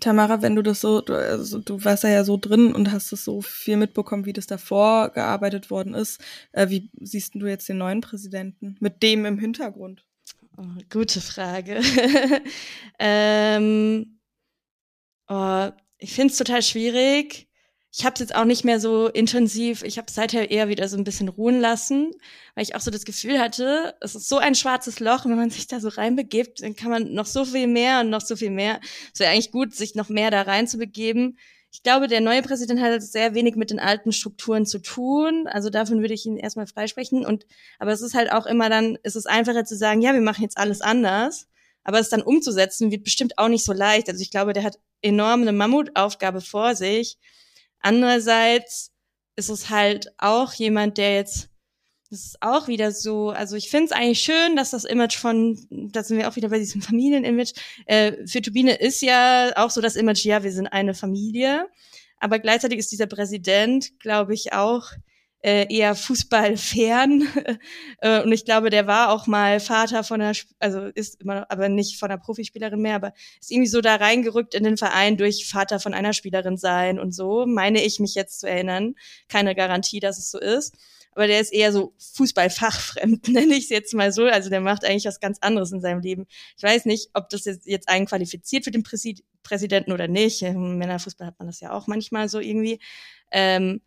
Tamara, 0.00 0.42
wenn 0.42 0.56
du 0.56 0.62
das 0.62 0.80
so, 0.80 1.00
du, 1.00 1.14
also, 1.14 1.58
du 1.58 1.82
warst 1.84 2.04
ja, 2.04 2.10
ja 2.10 2.24
so 2.24 2.36
drin 2.36 2.74
und 2.74 2.92
hast 2.92 3.12
es 3.12 3.24
so 3.24 3.40
viel 3.40 3.76
mitbekommen, 3.76 4.26
wie 4.26 4.32
das 4.32 4.46
davor 4.46 5.10
gearbeitet 5.10 5.70
worden 5.70 5.94
ist. 5.94 6.20
Äh, 6.52 6.68
wie 6.68 6.90
siehst 7.00 7.34
du 7.34 7.46
jetzt 7.46 7.68
den 7.68 7.78
neuen 7.78 8.00
Präsidenten 8.00 8.76
mit 8.80 9.02
dem 9.02 9.24
im 9.24 9.38
Hintergrund? 9.38 10.04
Oh, 10.56 10.64
gute 10.90 11.20
Frage. 11.20 11.80
ähm, 12.98 14.18
oh, 15.28 15.68
ich 15.98 16.12
finde 16.12 16.32
es 16.32 16.38
total 16.38 16.62
schwierig 16.62 17.48
ich 17.98 18.04
habe 18.04 18.12
es 18.12 18.20
jetzt 18.20 18.34
auch 18.34 18.44
nicht 18.44 18.62
mehr 18.62 18.78
so 18.78 19.08
intensiv, 19.08 19.82
ich 19.82 19.96
habe 19.96 20.10
seither 20.10 20.50
eher 20.50 20.68
wieder 20.68 20.86
so 20.86 20.98
ein 20.98 21.04
bisschen 21.04 21.28
ruhen 21.28 21.60
lassen, 21.60 22.10
weil 22.54 22.62
ich 22.62 22.74
auch 22.74 22.82
so 22.82 22.90
das 22.90 23.06
Gefühl 23.06 23.38
hatte, 23.38 23.94
es 24.02 24.14
ist 24.14 24.28
so 24.28 24.36
ein 24.36 24.54
schwarzes 24.54 25.00
Loch, 25.00 25.24
wenn 25.24 25.36
man 25.36 25.48
sich 25.48 25.66
da 25.66 25.80
so 25.80 25.88
reinbegibt, 25.88 26.60
dann 26.60 26.76
kann 26.76 26.90
man 26.90 27.14
noch 27.14 27.24
so 27.24 27.46
viel 27.46 27.66
mehr 27.66 28.00
und 28.00 28.10
noch 28.10 28.20
so 28.20 28.36
viel 28.36 28.50
mehr. 28.50 28.80
Es 29.14 29.20
wäre 29.20 29.32
eigentlich 29.32 29.50
gut, 29.50 29.74
sich 29.74 29.94
noch 29.94 30.10
mehr 30.10 30.30
da 30.30 30.42
reinzubegeben. 30.42 31.38
Ich 31.72 31.82
glaube, 31.82 32.06
der 32.06 32.20
neue 32.20 32.42
Präsident 32.42 32.82
hat 32.82 33.02
sehr 33.02 33.34
wenig 33.34 33.56
mit 33.56 33.70
den 33.70 33.80
alten 33.80 34.12
Strukturen 34.12 34.66
zu 34.66 34.78
tun. 34.78 35.46
Also 35.46 35.70
davon 35.70 36.02
würde 36.02 36.12
ich 36.12 36.26
ihn 36.26 36.36
erstmal 36.36 36.66
freisprechen. 36.66 37.24
Und 37.24 37.46
aber 37.78 37.92
es 37.92 38.02
ist 38.02 38.14
halt 38.14 38.30
auch 38.30 38.44
immer 38.44 38.68
dann, 38.68 38.98
es 39.04 39.16
ist 39.16 39.26
einfacher 39.26 39.64
zu 39.64 39.74
sagen, 39.74 40.02
ja, 40.02 40.12
wir 40.12 40.20
machen 40.20 40.42
jetzt 40.42 40.58
alles 40.58 40.82
anders. 40.82 41.48
Aber 41.82 41.98
es 41.98 42.10
dann 42.10 42.22
umzusetzen, 42.22 42.90
wird 42.90 43.04
bestimmt 43.04 43.38
auch 43.38 43.48
nicht 43.48 43.64
so 43.64 43.72
leicht. 43.72 44.10
Also 44.10 44.20
ich 44.20 44.30
glaube, 44.30 44.52
der 44.52 44.64
hat 44.64 44.78
enorm 45.00 45.42
eine 45.42 45.52
Mammutaufgabe 45.52 46.42
vor 46.42 46.74
sich. 46.74 47.16
Andererseits 47.86 48.90
ist 49.36 49.48
es 49.48 49.70
halt 49.70 50.12
auch 50.18 50.52
jemand, 50.54 50.98
der 50.98 51.14
jetzt, 51.14 51.50
das 52.10 52.24
ist 52.24 52.42
auch 52.42 52.66
wieder 52.66 52.90
so, 52.90 53.30
also 53.30 53.54
ich 53.54 53.70
finde 53.70 53.86
es 53.86 53.92
eigentlich 53.92 54.22
schön, 54.22 54.56
dass 54.56 54.70
das 54.70 54.84
Image 54.84 55.16
von, 55.16 55.56
da 55.70 56.02
sind 56.02 56.18
wir 56.18 56.28
auch 56.28 56.34
wieder 56.34 56.48
bei 56.48 56.58
diesem 56.58 56.82
Familienimage, 56.82 57.52
äh, 57.86 58.26
für 58.26 58.42
Turbine 58.42 58.74
ist 58.74 59.02
ja 59.02 59.52
auch 59.54 59.70
so 59.70 59.80
das 59.80 59.94
Image, 59.94 60.24
ja, 60.24 60.42
wir 60.42 60.50
sind 60.50 60.66
eine 60.66 60.94
Familie, 60.94 61.68
aber 62.18 62.40
gleichzeitig 62.40 62.80
ist 62.80 62.90
dieser 62.90 63.06
Präsident, 63.06 64.00
glaube 64.00 64.34
ich, 64.34 64.52
auch 64.52 64.90
äh, 65.46 65.72
eher 65.72 65.94
Fußballfern. 65.94 67.28
äh, 68.00 68.20
und 68.22 68.32
ich 68.32 68.44
glaube, 68.44 68.68
der 68.68 68.88
war 68.88 69.10
auch 69.10 69.28
mal 69.28 69.60
Vater 69.60 70.02
von 70.02 70.20
einer, 70.20 70.32
also 70.58 70.86
ist 70.86 71.20
immer, 71.20 71.48
aber 71.48 71.68
nicht 71.68 72.00
von 72.00 72.10
einer 72.10 72.20
Profispielerin 72.20 72.82
mehr, 72.82 72.96
aber 72.96 73.12
ist 73.40 73.52
irgendwie 73.52 73.68
so 73.68 73.80
da 73.80 73.94
reingerückt 73.94 74.56
in 74.56 74.64
den 74.64 74.76
Verein 74.76 75.16
durch 75.16 75.46
Vater 75.48 75.78
von 75.78 75.94
einer 75.94 76.12
Spielerin 76.14 76.56
sein 76.56 76.98
und 76.98 77.12
so, 77.14 77.46
meine 77.46 77.84
ich 77.84 78.00
mich 78.00 78.16
jetzt 78.16 78.40
zu 78.40 78.48
erinnern. 78.48 78.96
Keine 79.28 79.54
Garantie, 79.54 80.00
dass 80.00 80.18
es 80.18 80.32
so 80.32 80.40
ist. 80.40 80.74
Aber 81.12 81.28
der 81.28 81.40
ist 81.40 81.52
eher 81.52 81.72
so 81.72 81.94
Fußballfachfremd, 82.14 83.28
nenne 83.28 83.54
ich 83.54 83.64
es 83.64 83.70
jetzt 83.70 83.94
mal 83.94 84.10
so. 84.12 84.24
Also 84.24 84.50
der 84.50 84.60
macht 84.60 84.84
eigentlich 84.84 85.04
was 85.04 85.20
ganz 85.20 85.38
anderes 85.42 85.70
in 85.70 85.80
seinem 85.80 86.00
Leben. 86.00 86.26
Ich 86.56 86.64
weiß 86.64 86.86
nicht, 86.86 87.10
ob 87.14 87.28
das 87.30 87.44
jetzt, 87.44 87.66
jetzt 87.66 87.88
einen 87.88 88.06
qualifiziert 88.06 88.64
für 88.64 88.72
den 88.72 88.82
Präsid 88.82 89.22
Präsidenten 89.44 89.92
oder 89.92 90.08
nicht. 90.08 90.42
Im 90.42 90.76
Männerfußball 90.78 91.28
hat 91.28 91.38
man 91.38 91.46
das 91.46 91.60
ja 91.60 91.70
auch 91.70 91.86
manchmal 91.86 92.28
so 92.28 92.40
irgendwie. 92.40 92.80
Ähm, 93.30 93.80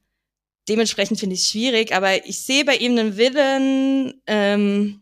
dementsprechend 0.69 1.19
finde 1.19 1.35
ich 1.35 1.41
es 1.41 1.49
schwierig, 1.49 1.93
aber 1.93 2.25
ich 2.25 2.41
sehe 2.41 2.63
bei 2.63 2.75
ihm 2.75 2.97
einen 2.97 3.17
Willen, 3.17 4.21
ähm, 4.27 5.01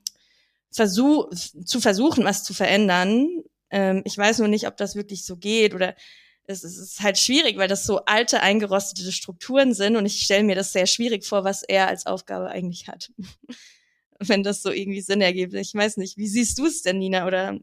versuch, 0.71 1.29
zu 1.65 1.81
versuchen, 1.81 2.23
was 2.23 2.43
zu 2.43 2.53
verändern. 2.53 3.43
Ähm, 3.69 4.01
ich 4.05 4.17
weiß 4.17 4.39
nur 4.39 4.47
nicht, 4.47 4.67
ob 4.67 4.77
das 4.77 4.95
wirklich 4.95 5.25
so 5.25 5.35
geht 5.37 5.73
oder 5.73 5.95
es, 6.45 6.63
es 6.63 6.77
ist 6.77 7.01
halt 7.01 7.17
schwierig, 7.17 7.57
weil 7.57 7.67
das 7.67 7.85
so 7.85 8.05
alte, 8.05 8.41
eingerostete 8.41 9.11
Strukturen 9.11 9.73
sind 9.73 9.97
und 9.97 10.05
ich 10.05 10.21
stelle 10.21 10.43
mir 10.43 10.55
das 10.55 10.71
sehr 10.71 10.87
schwierig 10.87 11.25
vor, 11.25 11.43
was 11.43 11.63
er 11.63 11.87
als 11.87 12.05
Aufgabe 12.05 12.47
eigentlich 12.49 12.87
hat. 12.87 13.11
Wenn 14.19 14.43
das 14.43 14.63
so 14.63 14.71
irgendwie 14.71 15.01
Sinn 15.01 15.21
ergibt. 15.21 15.53
Ich 15.53 15.75
weiß 15.75 15.97
nicht, 15.97 16.17
wie 16.17 16.27
siehst 16.27 16.57
du 16.57 16.65
es 16.65 16.81
denn, 16.81 16.97
Nina? 16.97 17.27
Oder 17.27 17.59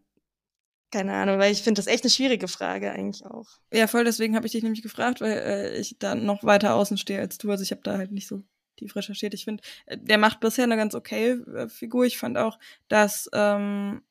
keine 0.94 1.12
Ahnung, 1.12 1.40
weil 1.40 1.50
ich 1.50 1.62
finde 1.62 1.80
das 1.80 1.88
echt 1.88 2.04
eine 2.04 2.10
schwierige 2.10 2.46
Frage 2.46 2.92
eigentlich 2.92 3.26
auch. 3.26 3.48
Ja, 3.72 3.88
voll, 3.88 4.04
deswegen 4.04 4.36
habe 4.36 4.46
ich 4.46 4.52
dich 4.52 4.62
nämlich 4.62 4.82
gefragt, 4.82 5.20
weil 5.20 5.32
äh, 5.32 5.76
ich 5.76 5.98
da 5.98 6.14
noch 6.14 6.44
weiter 6.44 6.76
außen 6.76 6.96
stehe 6.98 7.18
als 7.18 7.36
du. 7.36 7.50
Also 7.50 7.64
ich 7.64 7.72
habe 7.72 7.80
da 7.82 7.98
halt 7.98 8.12
nicht 8.12 8.28
so 8.28 8.44
tief 8.76 8.94
recherchiert. 8.94 9.34
Ich 9.34 9.42
finde, 9.42 9.64
äh, 9.86 9.98
der 9.98 10.18
macht 10.18 10.38
bisher 10.38 10.62
eine 10.62 10.76
ganz 10.76 10.94
okay 10.94 11.32
äh, 11.52 11.68
Figur. 11.68 12.04
Ich 12.04 12.16
fand 12.16 12.38
auch, 12.38 12.60
dass 12.86 13.28
ähm, 13.32 14.02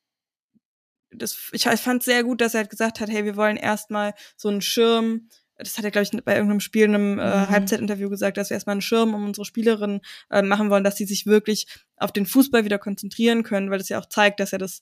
das, 1.09 1.51
ich, 1.53 1.65
ich 1.67 1.79
fand 1.79 2.03
sehr 2.03 2.25
gut, 2.25 2.41
dass 2.41 2.53
er 2.53 2.61
halt 2.61 2.69
gesagt 2.69 2.99
hat, 2.99 3.09
hey, 3.09 3.23
wir 3.23 3.37
wollen 3.37 3.55
erstmal 3.55 4.13
so 4.35 4.49
einen 4.49 4.61
Schirm 4.61 5.29
das 5.55 5.77
hat 5.77 5.85
er, 5.85 5.91
glaube 5.91 6.03
ich, 6.03 6.25
bei 6.25 6.33
irgendeinem 6.33 6.59
Spiel, 6.59 6.85
in 6.85 6.95
einem 6.95 7.19
äh, 7.19 7.23
mhm. 7.23 7.49
Halbzeitinterview 7.49 8.09
gesagt, 8.09 8.37
dass 8.37 8.49
wir 8.49 8.55
erstmal 8.55 8.73
einen 8.73 8.81
Schirm 8.81 9.13
um 9.13 9.23
unsere 9.23 9.45
Spielerinnen 9.45 10.01
äh, 10.31 10.41
machen 10.41 10.69
wollen, 10.71 10.83
dass 10.83 10.97
sie 10.97 11.05
sich 11.05 11.27
wirklich 11.27 11.67
auf 11.95 12.11
den 12.11 12.25
Fußball 12.25 12.65
wieder 12.65 12.79
konzentrieren 12.79 13.43
können, 13.43 13.69
weil 13.69 13.77
das 13.77 13.87
ja 13.87 13.99
auch 13.99 14.07
zeigt, 14.07 14.39
dass 14.39 14.51
er 14.51 14.59
das 14.59 14.81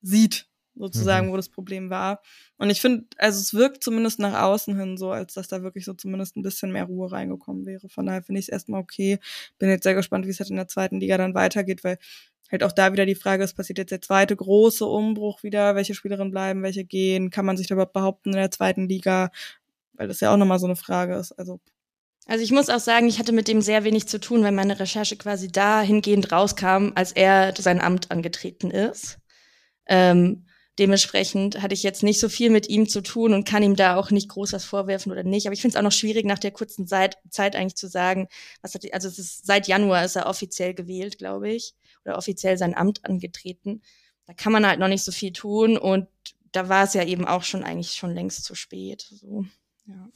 sieht, 0.00 0.48
sozusagen, 0.76 1.28
mhm. 1.28 1.32
wo 1.32 1.36
das 1.36 1.48
Problem 1.48 1.90
war. 1.90 2.20
Und 2.58 2.70
ich 2.70 2.80
finde, 2.80 3.06
also 3.16 3.40
es 3.40 3.54
wirkt 3.54 3.82
zumindest 3.82 4.18
nach 4.18 4.42
außen 4.42 4.78
hin 4.78 4.96
so, 4.96 5.10
als 5.10 5.34
dass 5.34 5.48
da 5.48 5.62
wirklich 5.62 5.84
so 5.84 5.94
zumindest 5.94 6.36
ein 6.36 6.42
bisschen 6.42 6.72
mehr 6.72 6.84
Ruhe 6.84 7.10
reingekommen 7.10 7.66
wäre. 7.66 7.88
Von 7.88 8.06
daher 8.06 8.22
finde 8.22 8.40
ich 8.40 8.46
es 8.46 8.48
erstmal 8.50 8.80
okay. 8.80 9.18
Bin 9.58 9.68
jetzt 9.68 9.84
sehr 9.84 9.94
gespannt, 9.94 10.26
wie 10.26 10.30
es 10.30 10.40
halt 10.40 10.50
in 10.50 10.56
der 10.56 10.68
zweiten 10.68 11.00
Liga 11.00 11.18
dann 11.18 11.34
weitergeht, 11.34 11.82
weil 11.84 11.98
halt 12.50 12.62
auch 12.62 12.72
da 12.72 12.92
wieder 12.92 13.06
die 13.06 13.14
Frage 13.14 13.42
ist, 13.42 13.54
passiert 13.54 13.78
jetzt 13.78 13.90
der 13.90 14.02
zweite 14.02 14.36
große 14.36 14.84
Umbruch 14.84 15.42
wieder, 15.42 15.74
welche 15.74 15.94
Spielerinnen 15.94 16.30
bleiben, 16.30 16.62
welche 16.62 16.84
gehen, 16.84 17.30
kann 17.30 17.44
man 17.44 17.56
sich 17.56 17.66
da 17.66 17.74
überhaupt 17.74 17.92
behaupten 17.92 18.30
in 18.30 18.36
der 18.36 18.50
zweiten 18.50 18.88
Liga, 18.88 19.30
weil 19.94 20.08
das 20.08 20.20
ja 20.20 20.32
auch 20.32 20.36
nochmal 20.36 20.58
so 20.58 20.66
eine 20.66 20.76
Frage 20.76 21.16
ist. 21.16 21.32
Also 21.32 21.60
also 22.28 22.42
ich 22.42 22.50
muss 22.50 22.68
auch 22.70 22.80
sagen, 22.80 23.06
ich 23.06 23.20
hatte 23.20 23.32
mit 23.32 23.46
dem 23.46 23.62
sehr 23.62 23.84
wenig 23.84 24.08
zu 24.08 24.18
tun, 24.18 24.42
weil 24.42 24.50
meine 24.50 24.80
Recherche 24.80 25.16
quasi 25.16 25.46
dahingehend 25.46 26.32
rauskam, 26.32 26.90
als 26.96 27.12
er 27.12 27.54
sein 27.56 27.80
Amt 27.80 28.10
angetreten 28.10 28.72
ist. 28.72 29.18
Ähm, 29.86 30.45
dementsprechend 30.78 31.62
hatte 31.62 31.74
ich 31.74 31.82
jetzt 31.82 32.02
nicht 32.02 32.20
so 32.20 32.28
viel 32.28 32.50
mit 32.50 32.68
ihm 32.68 32.88
zu 32.88 33.02
tun 33.02 33.32
und 33.32 33.46
kann 33.46 33.62
ihm 33.62 33.76
da 33.76 33.96
auch 33.96 34.10
nicht 34.10 34.28
groß 34.28 34.52
was 34.52 34.64
vorwerfen 34.64 35.10
oder 35.10 35.22
nicht. 35.22 35.46
Aber 35.46 35.54
ich 35.54 35.60
finde 35.60 35.74
es 35.74 35.78
auch 35.78 35.84
noch 35.84 35.92
schwierig, 35.92 36.26
nach 36.26 36.38
der 36.38 36.50
kurzen 36.50 36.86
Zeit, 36.86 37.16
Zeit 37.30 37.56
eigentlich 37.56 37.76
zu 37.76 37.88
sagen, 37.88 38.28
was 38.62 38.74
hat, 38.74 38.84
also 38.92 39.08
es 39.08 39.18
ist 39.18 39.46
seit 39.46 39.68
Januar 39.68 40.04
ist 40.04 40.16
er 40.16 40.26
offiziell 40.26 40.74
gewählt, 40.74 41.18
glaube 41.18 41.50
ich, 41.50 41.74
oder 42.04 42.18
offiziell 42.18 42.58
sein 42.58 42.76
Amt 42.76 43.04
angetreten. 43.04 43.82
Da 44.26 44.34
kann 44.34 44.52
man 44.52 44.66
halt 44.66 44.78
noch 44.78 44.88
nicht 44.88 45.04
so 45.04 45.12
viel 45.12 45.32
tun 45.32 45.78
und 45.78 46.08
da 46.52 46.68
war 46.68 46.84
es 46.84 46.94
ja 46.94 47.04
eben 47.04 47.26
auch 47.26 47.42
schon 47.42 47.62
eigentlich 47.62 47.94
schon 47.94 48.14
längst 48.14 48.44
zu 48.44 48.54
spät. 48.54 49.06
So. 49.10 49.44
Ja. 49.86 50.10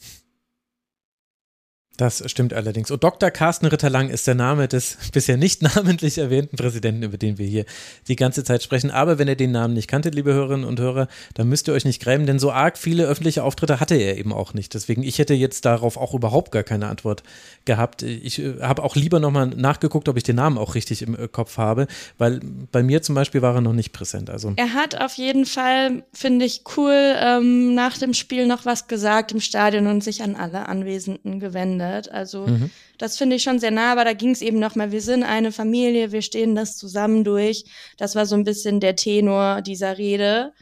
Das 2.01 2.23
stimmt 2.31 2.55
allerdings. 2.55 2.91
Und 2.91 3.05
Dr. 3.05 3.31
Carsten 3.31 3.67
Ritterlang 3.67 4.09
ist 4.09 4.27
der 4.27 4.35
Name 4.35 4.69
des 4.69 4.97
bisher 5.13 5.37
nicht 5.37 5.61
namentlich 5.77 6.17
erwähnten 6.17 6.57
Präsidenten, 6.57 7.03
über 7.03 7.19
den 7.19 7.37
wir 7.37 7.47
hier 7.47 7.67
die 8.09 8.17
ganze 8.17 8.43
Zeit 8.43 8.63
sprechen. 8.63 8.91
Aber 8.91 9.19
wenn 9.19 9.29
ihr 9.29 9.37
den 9.37 9.53
Namen 9.53 9.75
nicht 9.75 9.87
kanntet, 9.87 10.15
liebe 10.15 10.33
Hörerinnen 10.33 10.65
und 10.65 10.81
Hörer, 10.81 11.09
dann 11.35 11.51
müsst 11.51 11.69
ihr 11.69 11.75
euch 11.75 11.85
nicht 11.85 12.01
grämen, 12.01 12.25
denn 12.25 12.39
so 12.39 12.53
arg 12.53 12.79
viele 12.79 13.05
öffentliche 13.05 13.45
Auftritte 13.45 13.81
hatte 13.81 13.97
er 13.97 14.17
eben 14.17 14.33
auch 14.33 14.55
nicht. 14.55 14.73
Deswegen, 14.73 15.03
ich 15.03 15.19
hätte 15.19 15.35
jetzt 15.35 15.67
darauf 15.67 15.99
auch 15.99 16.15
überhaupt 16.15 16.53
gar 16.53 16.63
keine 16.63 16.87
Antwort 16.87 17.23
gehabt. 17.67 18.01
Ich 18.01 18.39
äh, 18.39 18.63
habe 18.63 18.83
auch 18.83 18.97
lieber 18.97 19.21
nochmal 19.21 19.49
nachgeguckt, 19.49 20.09
ob 20.09 20.17
ich 20.17 20.23
den 20.23 20.37
Namen 20.37 20.57
auch 20.57 20.77
richtig 20.77 21.03
im 21.03 21.15
äh, 21.15 21.29
Kopf 21.29 21.59
habe, 21.59 21.87
weil 22.17 22.41
bei 22.73 22.83
mir 22.83 23.03
zum 23.03 23.15
Beispiel 23.15 23.43
war 23.43 23.57
er 23.57 23.61
noch 23.61 23.75
nicht 23.75 23.93
präsent. 23.93 24.31
Also. 24.31 24.55
Er 24.57 24.73
hat 24.73 24.99
auf 24.99 25.15
jeden 25.15 25.45
Fall, 25.45 26.03
finde 26.15 26.47
ich, 26.47 26.63
cool 26.79 27.15
ähm, 27.19 27.75
nach 27.75 27.99
dem 27.99 28.15
Spiel 28.15 28.47
noch 28.47 28.65
was 28.65 28.89
gesagt 28.89 29.33
im 29.33 29.41
Stadion 29.41 29.87
und 29.87 30.03
sich 30.03 30.23
an 30.23 30.35
alle 30.35 30.67
Anwesenden 30.67 31.41
gewendet 31.41 31.90
geändert. 31.91 32.11
Also 32.11 32.47
mhm. 32.47 32.71
das 32.99 33.17
finde 33.19 33.37
ich 33.37 33.43
schon 33.43 33.59
sehr 33.59 33.71
nah, 33.71 33.93
aber 33.93 34.05
da 34.05 34.13
ging 34.13 34.31
es 34.31 34.43
eben 34.43 34.59
nochmal, 34.59 34.93
wir 34.93 35.01
sind 35.01 35.23
eine 35.23 35.53
Familie, 35.53 36.13
wir 36.13 36.23
stehen 36.23 36.55
das 36.55 36.77
zusammen 36.77 37.25
durch. 37.25 37.65
Das 37.97 38.15
war 38.15 38.27
so 38.27 38.35
ein 38.35 38.45
bisschen 38.45 38.81
der 38.81 38.97
Tenor 38.97 39.63
dieser 39.63 39.99
Rede. 39.99 40.53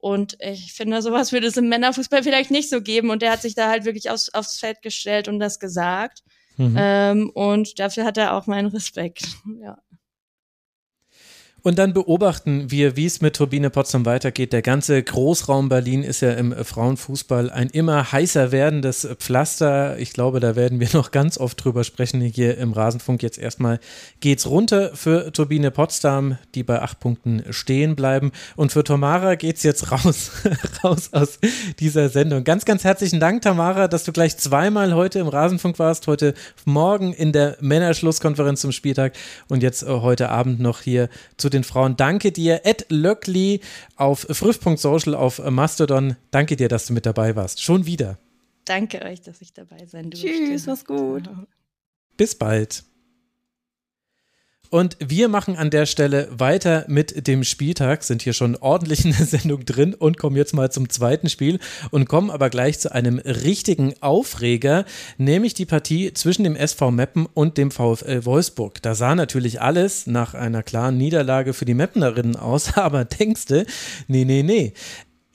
Und 0.00 0.36
ich 0.40 0.72
finde, 0.74 1.02
sowas 1.02 1.32
würde 1.32 1.48
es 1.48 1.56
im 1.56 1.68
Männerfußball 1.68 2.22
vielleicht 2.22 2.50
nicht 2.50 2.70
so 2.70 2.80
geben. 2.80 3.10
Und 3.10 3.22
der 3.22 3.32
hat 3.32 3.42
sich 3.42 3.54
da 3.54 3.68
halt 3.68 3.84
wirklich 3.84 4.10
aufs, 4.10 4.32
aufs 4.32 4.58
Feld 4.58 4.80
gestellt 4.82 5.26
und 5.26 5.40
das 5.40 5.58
gesagt. 5.58 6.22
Mhm. 6.56 6.76
Ähm, 6.78 7.30
und 7.30 7.78
dafür 7.78 8.04
hat 8.04 8.16
er 8.16 8.34
auch 8.34 8.46
meinen 8.46 8.68
Respekt. 8.68 9.26
Ja. 9.60 9.78
Und 11.62 11.78
dann 11.78 11.92
beobachten 11.92 12.70
wir, 12.70 12.96
wie 12.96 13.06
es 13.06 13.20
mit 13.20 13.34
Turbine 13.34 13.68
Potsdam 13.68 14.06
weitergeht. 14.06 14.52
Der 14.52 14.62
ganze 14.62 15.02
Großraum 15.02 15.68
Berlin 15.68 16.04
ist 16.04 16.20
ja 16.20 16.32
im 16.32 16.54
Frauenfußball 16.54 17.50
ein 17.50 17.68
immer 17.70 18.12
heißer 18.12 18.52
werdendes 18.52 19.08
Pflaster. 19.18 19.98
Ich 19.98 20.12
glaube, 20.12 20.38
da 20.38 20.54
werden 20.54 20.78
wir 20.78 20.88
noch 20.92 21.10
ganz 21.10 21.36
oft 21.36 21.62
drüber 21.62 21.82
sprechen 21.82 22.20
hier 22.20 22.58
im 22.58 22.72
Rasenfunk. 22.72 23.24
Jetzt 23.24 23.38
erstmal 23.38 23.80
geht's 24.20 24.46
runter 24.46 24.92
für 24.94 25.32
Turbine 25.32 25.72
Potsdam, 25.72 26.38
die 26.54 26.62
bei 26.62 26.80
acht 26.80 27.00
Punkten 27.00 27.42
stehen 27.50 27.96
bleiben. 27.96 28.30
Und 28.54 28.70
für 28.70 28.84
Tamara 28.84 29.34
geht's 29.34 29.64
jetzt 29.64 29.90
raus, 29.90 30.30
raus 30.84 31.10
aus 31.12 31.40
dieser 31.80 32.08
Sendung. 32.08 32.44
Ganz, 32.44 32.66
ganz 32.66 32.84
herzlichen 32.84 33.18
Dank, 33.18 33.42
Tamara, 33.42 33.88
dass 33.88 34.04
du 34.04 34.12
gleich 34.12 34.36
zweimal 34.36 34.94
heute 34.94 35.18
im 35.18 35.28
Rasenfunk 35.28 35.80
warst. 35.80 36.06
Heute 36.06 36.34
Morgen 36.64 37.12
in 37.12 37.32
der 37.32 37.56
Männerschlusskonferenz 37.60 38.60
zum 38.60 38.70
Spieltag 38.70 39.14
und 39.48 39.64
jetzt 39.64 39.82
äh, 39.82 39.86
heute 39.86 40.28
Abend 40.28 40.60
noch 40.60 40.82
hier 40.82 41.08
zu 41.36 41.47
den 41.50 41.58
den 41.58 41.64
Frauen. 41.64 41.96
Danke 41.96 42.32
dir, 42.32 42.64
Ed 42.64 42.86
Löckli 42.88 43.60
auf 43.96 44.26
früff.social 44.30 45.14
auf 45.14 45.38
Mastodon. 45.50 46.16
Danke 46.30 46.56
dir, 46.56 46.68
dass 46.68 46.86
du 46.86 46.92
mit 46.92 47.06
dabei 47.06 47.36
warst. 47.36 47.62
Schon 47.62 47.86
wieder. 47.86 48.18
Danke 48.64 49.02
euch, 49.02 49.22
dass 49.22 49.40
ich 49.40 49.52
dabei 49.52 49.86
sein 49.86 50.10
durfte. 50.10 50.28
Tschüss, 50.28 50.66
mach's 50.66 50.84
gut. 50.84 51.28
Bis 52.16 52.34
bald. 52.34 52.84
Und 54.70 54.96
wir 55.00 55.28
machen 55.28 55.56
an 55.56 55.70
der 55.70 55.86
Stelle 55.86 56.28
weiter 56.30 56.84
mit 56.88 57.26
dem 57.26 57.42
Spieltag, 57.42 58.04
sind 58.04 58.20
hier 58.20 58.34
schon 58.34 58.54
ordentlich 58.56 59.04
in 59.04 59.12
der 59.16 59.24
Sendung 59.26 59.64
drin 59.64 59.94
und 59.94 60.18
kommen 60.18 60.36
jetzt 60.36 60.52
mal 60.52 60.70
zum 60.70 60.90
zweiten 60.90 61.30
Spiel 61.30 61.58
und 61.90 62.06
kommen 62.06 62.30
aber 62.30 62.50
gleich 62.50 62.78
zu 62.78 62.92
einem 62.92 63.18
richtigen 63.18 63.94
Aufreger, 64.00 64.84
nämlich 65.16 65.54
die 65.54 65.64
Partie 65.64 66.12
zwischen 66.12 66.44
dem 66.44 66.54
SV 66.54 66.90
Meppen 66.90 67.26
und 67.32 67.56
dem 67.56 67.70
VfL 67.70 68.26
Wolfsburg. 68.26 68.82
Da 68.82 68.94
sah 68.94 69.14
natürlich 69.14 69.62
alles 69.62 70.06
nach 70.06 70.34
einer 70.34 70.62
klaren 70.62 70.98
Niederlage 70.98 71.54
für 71.54 71.64
die 71.64 71.74
Meppenerinnen 71.74 72.36
aus, 72.36 72.72
aber 72.76 73.06
denkste, 73.06 73.64
nee, 74.06 74.24
nee, 74.24 74.42
nee 74.42 74.74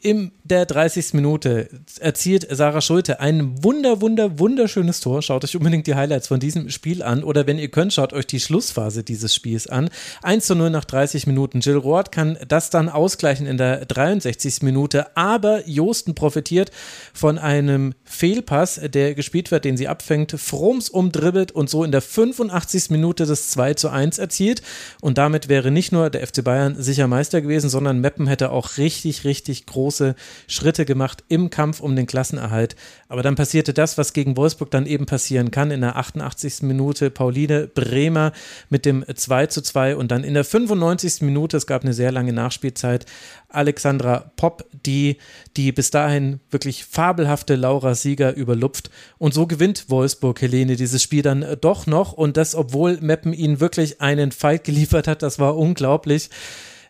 in 0.03 0.31
der 0.43 0.65
30. 0.65 1.13
Minute 1.13 1.69
erzielt 2.01 2.45
Sarah 2.49 2.81
Schulte 2.81 3.21
ein 3.21 3.63
wunder, 3.63 4.01
wunder, 4.01 4.37
wunderschönes 4.37 4.99
Tor. 4.99 5.21
Schaut 5.21 5.45
euch 5.45 5.55
unbedingt 5.55 5.87
die 5.87 5.95
Highlights 5.95 6.27
von 6.27 6.41
diesem 6.41 6.69
Spiel 6.69 7.01
an 7.01 7.23
oder 7.23 7.47
wenn 7.47 7.57
ihr 7.57 7.69
könnt, 7.69 7.93
schaut 7.93 8.11
euch 8.11 8.27
die 8.27 8.41
Schlussphase 8.41 9.05
dieses 9.05 9.33
Spiels 9.33 9.67
an. 9.67 9.89
1 10.21 10.45
zu 10.45 10.55
0 10.55 10.69
nach 10.71 10.83
30 10.83 11.25
Minuten. 11.25 11.61
Jill 11.61 11.77
Roth 11.77 12.11
kann 12.11 12.37
das 12.45 12.69
dann 12.69 12.89
ausgleichen 12.89 13.47
in 13.47 13.57
der 13.57 13.85
63. 13.85 14.61
Minute, 14.63 15.15
aber 15.15 15.67
Josten 15.69 16.15
profitiert 16.15 16.71
von 17.13 17.37
einem 17.37 17.93
Fehlpass, 18.03 18.81
der 18.83 19.15
gespielt 19.15 19.51
wird, 19.51 19.63
den 19.63 19.77
sie 19.77 19.87
abfängt, 19.87 20.33
Froms 20.37 20.89
umdribbelt 20.89 21.53
und 21.53 21.69
so 21.69 21.85
in 21.85 21.93
der 21.93 22.01
85. 22.01 22.89
Minute 22.89 23.25
das 23.25 23.51
2 23.51 23.75
zu 23.75 23.89
1 23.89 24.17
erzielt 24.17 24.61
und 24.99 25.17
damit 25.17 25.47
wäre 25.47 25.71
nicht 25.71 25.93
nur 25.93 26.09
der 26.09 26.27
FC 26.27 26.43
Bayern 26.43 26.75
sicher 26.77 27.07
Meister 27.07 27.41
gewesen, 27.41 27.69
sondern 27.69 27.99
Meppen 28.01 28.27
hätte 28.27 28.51
auch 28.51 28.77
richtig, 28.77 29.23
richtig 29.23 29.65
groß 29.65 29.92
große 29.93 30.15
Schritte 30.47 30.85
gemacht 30.85 31.23
im 31.27 31.49
Kampf 31.49 31.79
um 31.79 31.95
den 31.95 32.07
Klassenerhalt. 32.07 32.75
Aber 33.07 33.21
dann 33.21 33.35
passierte 33.35 33.73
das, 33.73 33.97
was 33.97 34.13
gegen 34.13 34.35
Wolfsburg 34.35 34.71
dann 34.71 34.87
eben 34.87 35.05
passieren 35.05 35.51
kann. 35.51 35.69
In 35.69 35.81
der 35.81 35.97
88. 35.97 36.63
Minute 36.63 37.11
Pauline 37.11 37.67
Bremer 37.67 38.31
mit 38.69 38.85
dem 38.85 39.05
2 39.13 39.47
zu 39.47 39.61
2 39.61 39.95
und 39.95 40.11
dann 40.11 40.23
in 40.23 40.33
der 40.33 40.43
95. 40.43 41.21
Minute, 41.21 41.57
es 41.57 41.67
gab 41.67 41.83
eine 41.83 41.93
sehr 41.93 42.11
lange 42.11 42.33
Nachspielzeit, 42.33 43.05
Alexandra 43.49 44.31
Popp, 44.35 44.65
die 44.85 45.17
die 45.57 45.71
bis 45.71 45.91
dahin 45.91 46.39
wirklich 46.49 46.85
fabelhafte 46.85 47.55
Laura 47.55 47.93
Sieger 47.93 48.35
überlupft. 48.35 48.89
Und 49.19 49.35
so 49.35 49.45
gewinnt 49.45 49.89
Wolfsburg 49.89 50.41
Helene 50.41 50.75
dieses 50.75 51.03
Spiel 51.03 51.21
dann 51.21 51.45
doch 51.61 51.85
noch. 51.85 52.13
Und 52.13 52.35
das, 52.37 52.55
obwohl 52.55 52.97
Meppen 52.99 53.31
ihnen 53.31 53.59
wirklich 53.59 54.01
einen 54.01 54.31
Fight 54.31 54.63
geliefert 54.63 55.07
hat, 55.07 55.21
das 55.21 55.37
war 55.37 55.55
unglaublich. 55.55 56.31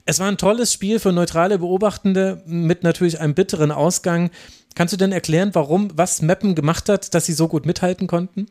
Es 0.05 0.19
war 0.19 0.27
ein 0.27 0.37
tolles 0.37 0.73
Spiel 0.73 0.99
für 0.99 1.13
neutrale 1.13 1.59
Beobachtende 1.59 2.43
mit 2.45 2.83
natürlich 2.83 3.21
einem 3.21 3.35
bitteren 3.35 3.71
Ausgang. 3.71 4.31
Kannst 4.75 4.93
du 4.93 4.97
denn 4.97 5.13
erklären, 5.13 5.51
warum, 5.53 5.91
was 5.95 6.21
Meppen 6.21 6.55
gemacht 6.55 6.89
hat, 6.89 7.13
dass 7.13 7.25
sie 7.25 7.33
so 7.33 7.47
gut 7.47 7.65
mithalten 7.65 8.07
konnten? 8.07 8.47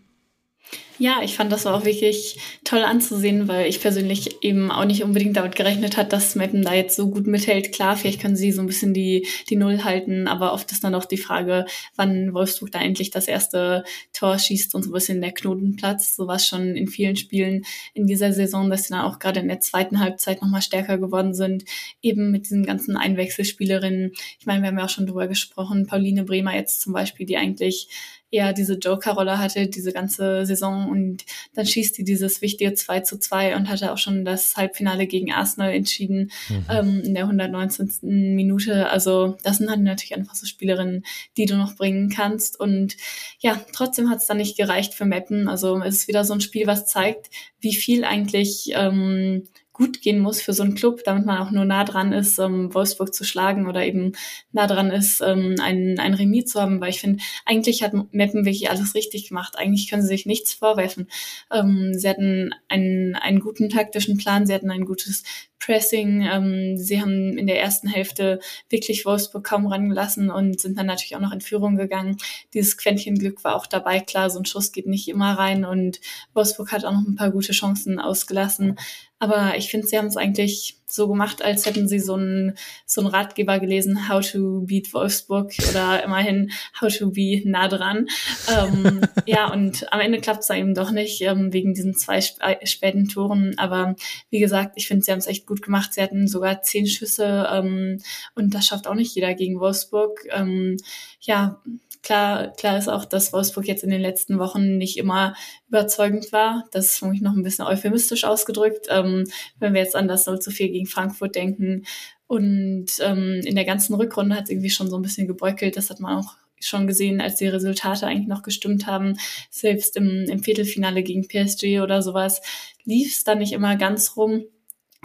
Ja, 1.03 1.21
ich 1.25 1.35
fand 1.35 1.51
das 1.51 1.67
auch 1.67 1.85
wirklich 1.85 2.39
toll 2.63 2.85
anzusehen, 2.85 3.49
weil 3.49 3.67
ich 3.67 3.81
persönlich 3.81 4.45
eben 4.45 4.71
auch 4.71 4.85
nicht 4.85 5.03
unbedingt 5.03 5.37
damit 5.37 5.57
gerechnet 5.57 5.97
hat, 5.97 6.13
dass 6.13 6.37
Mappen 6.37 6.63
da 6.63 6.75
jetzt 6.75 6.95
so 6.95 7.11
gut 7.11 7.27
mithält. 7.27 7.73
Klar, 7.73 7.97
vielleicht 7.97 8.21
können 8.21 8.37
sie 8.37 8.53
so 8.53 8.61
ein 8.61 8.69
bisschen 8.69 8.95
die, 8.95 9.27
die 9.49 9.57
Null 9.57 9.83
halten, 9.83 10.29
aber 10.29 10.53
oft 10.53 10.71
ist 10.71 10.85
dann 10.85 10.95
auch 10.95 11.05
die 11.07 11.17
Frage, 11.17 11.67
wann 11.97 12.35
Wolfsburg 12.35 12.71
da 12.71 12.81
endlich 12.81 13.11
das 13.11 13.27
erste 13.27 13.83
Tor 14.13 14.39
schießt 14.39 14.77
und 14.77 14.85
so 14.85 14.91
ein 14.91 14.93
bisschen 14.93 15.21
der 15.21 15.33
Knotenplatz. 15.33 16.15
So 16.15 16.29
war 16.29 16.37
es 16.37 16.47
schon 16.47 16.77
in 16.77 16.87
vielen 16.87 17.17
Spielen 17.17 17.65
in 17.95 18.07
dieser 18.07 18.33
Saison, 18.33 18.71
dass 18.71 18.85
sie 18.85 18.95
dann 18.95 19.05
auch 19.05 19.19
gerade 19.19 19.41
in 19.41 19.49
der 19.49 19.59
zweiten 19.59 19.99
Halbzeit 19.99 20.41
nochmal 20.41 20.63
stärker 20.63 20.99
geworden 20.99 21.35
sind, 21.35 21.65
eben 22.01 22.31
mit 22.31 22.45
diesen 22.45 22.65
ganzen 22.65 22.97
Einwechselspielerinnen. 22.97 24.13
Ich 24.39 24.47
meine, 24.47 24.63
wir 24.63 24.69
haben 24.69 24.79
ja 24.79 24.85
auch 24.85 24.89
schon 24.89 25.07
drüber 25.07 25.27
gesprochen, 25.27 25.87
Pauline 25.87 26.23
Bremer 26.23 26.55
jetzt 26.55 26.81
zum 26.81 26.93
Beispiel, 26.93 27.27
die 27.27 27.39
eigentlich 27.39 27.89
eher 28.33 28.53
diese 28.53 28.75
Joker-Rolle 28.75 29.39
hatte, 29.39 29.69
diese 29.69 29.93
ganze 29.93 30.47
Saison 30.47 30.89
und 30.89 31.25
dann 31.55 31.67
schießt 31.67 31.99
die 31.99 32.05
dieses 32.05 32.43
wichtige 32.43 32.75
2 32.75 33.01
zu 33.01 33.19
2 33.19 33.55
und 33.55 33.69
hatte 33.69 33.93
auch 33.93 33.99
schon 33.99 34.25
das 34.25 34.57
Halbfinale 34.57 35.07
gegen 35.07 35.33
Arsenal 35.33 35.73
entschieden 35.73 36.33
mhm. 36.49 36.67
ähm, 36.69 37.03
in 37.05 37.15
der 37.15 37.25
119. 37.25 38.35
Minute. 38.35 38.89
Also 38.89 39.37
das 39.45 39.59
sind 39.59 39.71
halt 39.71 39.81
natürlich 39.81 40.15
einfach 40.15 40.35
so 40.35 40.47
Spielerinnen, 40.47 41.05
die 41.37 41.45
du 41.45 41.57
noch 41.57 41.77
bringen 41.77 42.09
kannst 42.09 42.59
und 42.59 42.97
ja, 43.39 43.61
trotzdem 43.73 44.09
hat 44.09 44.19
es 44.19 44.27
dann 44.27 44.39
nicht 44.39 44.57
gereicht 44.57 44.95
für 44.95 45.05
Meppen. 45.05 45.47
Also 45.49 45.79
es 45.83 45.97
ist 45.97 46.09
wieder 46.09 46.25
so 46.25 46.33
ein 46.33 46.41
Spiel, 46.41 46.67
was 46.67 46.87
zeigt, 46.87 47.31
wie 47.61 47.75
viel 47.75 48.05
eigentlich 48.05 48.73
ähm, 48.75 49.47
gut 49.73 50.03
gehen 50.03 50.19
muss 50.19 50.43
für 50.43 50.53
so 50.53 50.63
einen 50.63 50.75
Club, 50.75 51.03
damit 51.05 51.25
man 51.25 51.39
auch 51.39 51.51
nur 51.51 51.65
nah 51.65 51.85
dran 51.85 52.13
ist, 52.13 52.39
ähm, 52.39 52.73
Wolfsburg 52.75 53.15
zu 53.15 53.25
schlagen 53.25 53.67
oder 53.67 53.85
eben 53.85 54.13
nah 54.53 54.67
dran 54.67 54.91
ist, 54.91 55.21
ähm, 55.23 55.57
ein, 55.63 55.99
ein 55.99 56.15
Remis 56.15 56.47
zu 56.47 56.61
haben, 56.61 56.81
weil 56.81 56.91
ich 56.91 57.01
finde, 57.01 57.23
eigentlich 57.47 57.83
hat 57.83 57.93
Meppen 58.13 58.45
wirklich 58.45 58.71
alles 58.71 58.95
richtig 58.95 59.29
gemacht. 59.29 59.59
Eigentlich 59.59 59.89
können 59.89 60.03
sie 60.03 60.09
sich 60.09 60.27
nichts 60.27 60.53
vorwerfen. 60.53 61.09
Ähm, 61.51 61.95
sie 61.95 62.09
hatten 62.09 62.55
einen, 62.69 63.15
einen 63.15 63.41
guten 63.41 63.69
taktischen 63.71 64.19
Plan, 64.19 64.47
sie 64.47 64.55
hatten 64.55 64.71
ein 64.71 64.85
gutes 64.85 65.23
Pressing. 65.63 66.23
Ähm, 66.23 66.77
sie 66.77 67.01
haben 67.01 67.39
in 67.39 67.47
der 67.47 67.61
ersten 67.61 67.89
Hälfte 67.89 68.41
wirklich 68.69 69.07
Wolfsburg 69.07 69.45
kaum 69.45 69.67
rangelassen 69.67 70.31
und 70.31 70.61
sind 70.61 70.77
dann 70.77 70.87
natürlich 70.87 71.15
auch 71.15 71.21
noch 71.21 71.33
in 71.33 71.41
Führung 71.41 71.77
gegangen. 71.77 72.17
Dieses 72.53 72.77
Quäntchen 72.77 73.17
Glück 73.17 73.45
war 73.45 73.55
auch 73.55 73.67
dabei. 73.67 74.01
Klar, 74.01 74.29
so 74.29 74.41
ein 74.41 74.45
Schuss 74.45 74.73
geht 74.73 74.87
nicht 74.87 75.09
immer 75.09 75.39
rein 75.39 75.65
und 75.65 76.01
Wolfsburg 76.35 76.73
hat 76.73 76.85
auch 76.85 76.93
noch 76.93 77.07
ein 77.07 77.15
paar 77.15 77.31
gute 77.31 77.53
Chancen 77.53 78.01
ausgelassen. 78.01 78.77
Aber 79.23 79.57
ich 79.57 79.71
finde, 79.71 79.87
sie 79.87 79.97
haben 79.97 80.09
es 80.09 80.17
eigentlich 80.17 80.79
so 80.85 81.07
gemacht, 81.07 81.45
als 81.45 81.65
hätten 81.65 81.87
sie 81.87 82.01
so 82.01 82.15
einen 82.15 82.59
so 82.87 83.03
einen 83.03 83.09
Ratgeber 83.09 83.61
gelesen, 83.61 84.09
How 84.09 84.29
to 84.29 84.63
Beat 84.63 84.93
Wolfsburg 84.93 85.55
oder 85.71 86.03
immerhin 86.03 86.51
How 86.81 86.93
to 86.93 87.13
Be 87.13 87.41
nah 87.45 87.69
dran. 87.69 88.09
Ähm, 88.53 89.01
ja, 89.27 89.47
und 89.53 89.93
am 89.93 90.01
Ende 90.01 90.21
klappt 90.21 90.43
es 90.43 90.51
eben 90.51 90.75
doch 90.75 90.91
nicht 90.91 91.21
ähm, 91.21 91.53
wegen 91.53 91.73
diesen 91.73 91.95
zwei 91.95 92.19
sp 92.19 92.43
äh, 92.43 92.67
späten 92.67 93.07
Toren. 93.07 93.57
Aber 93.59 93.95
wie 94.31 94.41
gesagt, 94.41 94.73
ich 94.75 94.89
finde, 94.89 95.05
sie 95.05 95.13
haben 95.13 95.21
es 95.21 95.29
echt 95.29 95.47
gut 95.47 95.63
gemacht. 95.63 95.95
Sie 95.95 96.03
hatten 96.03 96.27
sogar 96.27 96.63
zehn 96.63 96.89
Schüsse 96.89 97.49
ähm, 97.49 98.01
und 98.35 98.53
das 98.55 98.67
schafft 98.67 98.89
auch 98.89 98.97
nicht 98.97 99.15
jeder 99.15 99.35
gegen 99.35 99.61
Wolfsburg. 99.61 100.19
Ähm, 100.33 100.79
ja, 101.21 101.63
Klar, 102.03 102.53
klar 102.55 102.79
ist 102.79 102.89
auch, 102.89 103.05
dass 103.05 103.33
Wolfsburg 103.33 103.67
jetzt 103.69 103.85
in 103.85 103.91
den 103.91 104.01
letzten 104.01 104.41
Wochen 104.41 104.77
nicht 104.77 104.97
immer 104.99 105.35
überzeugend 105.69 106.33
war. 106.33 106.65
Das 106.73 106.87
ist 106.87 106.99
für 106.99 107.07
mich 107.07 107.21
noch 107.21 107.33
ein 107.33 107.45
bisschen 107.45 107.65
euphemistisch 107.65 108.25
ausgedrückt. 108.25 108.87
Ähm, 108.91 109.25
wenn 109.61 109.73
wir 109.73 109.83
jetzt 109.83 109.95
an 109.95 110.09
das 110.09 110.27
0 110.27 110.41
zu 110.41 110.51
4 110.51 110.71
gegen 110.71 110.87
Frankfurt 110.87 111.37
denken. 111.37 111.85
Und 112.27 112.87
ähm, 113.01 113.41
in 113.45 113.55
der 113.55 113.65
ganzen 113.65 113.95
Rückrunde 113.95 114.35
hat 114.35 114.45
es 114.45 114.51
irgendwie 114.51 114.71
schon 114.71 114.91
so 114.91 114.97
ein 114.97 115.03
bisschen 115.03 115.29
gebeukelt. 115.29 115.77
Das 115.77 115.91
hat 115.91 116.01
man 116.01 116.19
auch 116.19 116.35
schon 116.59 116.87
gesehen, 116.87 117.21
als 117.21 117.37
die 117.37 117.47
Resultate 117.47 118.07
eigentlich 118.07 118.29
noch 118.29 118.43
gestimmt 118.43 118.87
haben. 118.87 119.17
Selbst 119.51 119.97
im, 119.97 120.25
im 120.29 120.43
Viertelfinale 120.43 121.03
gegen 121.05 121.29
PSG 121.29 121.81
oder 121.81 122.03
sowas 122.03 122.41
lief 122.85 123.17
es 123.17 123.25
dann 123.25 123.39
nicht 123.39 123.53
immer 123.53 123.77
ganz 123.77 124.17
rum 124.17 124.45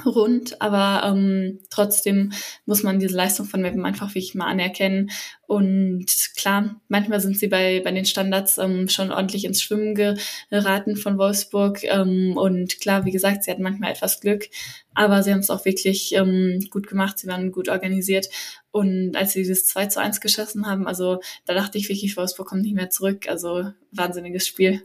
rund, 0.06 0.62
aber 0.62 1.08
ähm, 1.08 1.60
trotzdem 1.70 2.32
muss 2.66 2.84
man 2.84 3.00
diese 3.00 3.16
Leistung 3.16 3.45
von 3.45 3.62
Meppen 3.62 3.84
einfach 3.86 4.10
wirklich 4.10 4.36
mal 4.36 4.45
anerkennen. 4.45 5.10
Und 5.48 6.06
klar, 6.36 6.80
manchmal 6.88 7.20
sind 7.20 7.38
sie 7.38 7.48
bei, 7.48 7.82
bei 7.84 7.91
den 7.91 8.06
Standards 8.06 8.58
ähm, 8.58 8.89
schon 8.89 9.12
ordentlich 9.12 9.45
ins 9.45 9.62
Schwimmen 9.62 9.95
geraten 9.95 10.98
von 10.98 11.18
Wolfsburg. 11.18 11.84
Ähm, 11.84 12.38
und 12.38 12.80
klar, 12.80 13.06
wie 13.06 13.12
gesagt, 13.12 13.43
sie 13.43 13.52
hatten 13.52 13.64
manchmal 13.64 13.91
etwas 13.91 14.20
Glück, 14.20 14.50
aber 14.93 15.24
sie 15.24 15.32
haben 15.32 15.39
es 15.39 15.50
auch 15.50 15.66
wirklich 15.66 16.14
ähm, 16.14 16.60
gut 16.70 16.88
gemacht, 16.88 17.18
sie 17.18 17.28
waren 17.28 17.52
gut 17.52 17.70
organisiert. 17.70 18.28
Und 18.72 19.16
als 19.16 19.34
sie 19.34 19.39
dieses 19.39 19.66
2 19.66 19.88
zu 19.88 20.00
1 20.00 20.22
geschossen 20.22 20.68
haben, 20.68 20.88
also 20.88 21.20
da 21.45 21.54
dachte 21.54 21.78
ich 21.78 21.89
wirklich, 21.89 22.16
Wolfsburg 22.18 22.48
kommt 22.48 22.62
nicht 22.62 22.76
mehr 22.76 22.89
zurück. 22.91 23.28
Also 23.28 23.72
wahnsinniges 23.91 24.48
Spiel. 24.48 24.84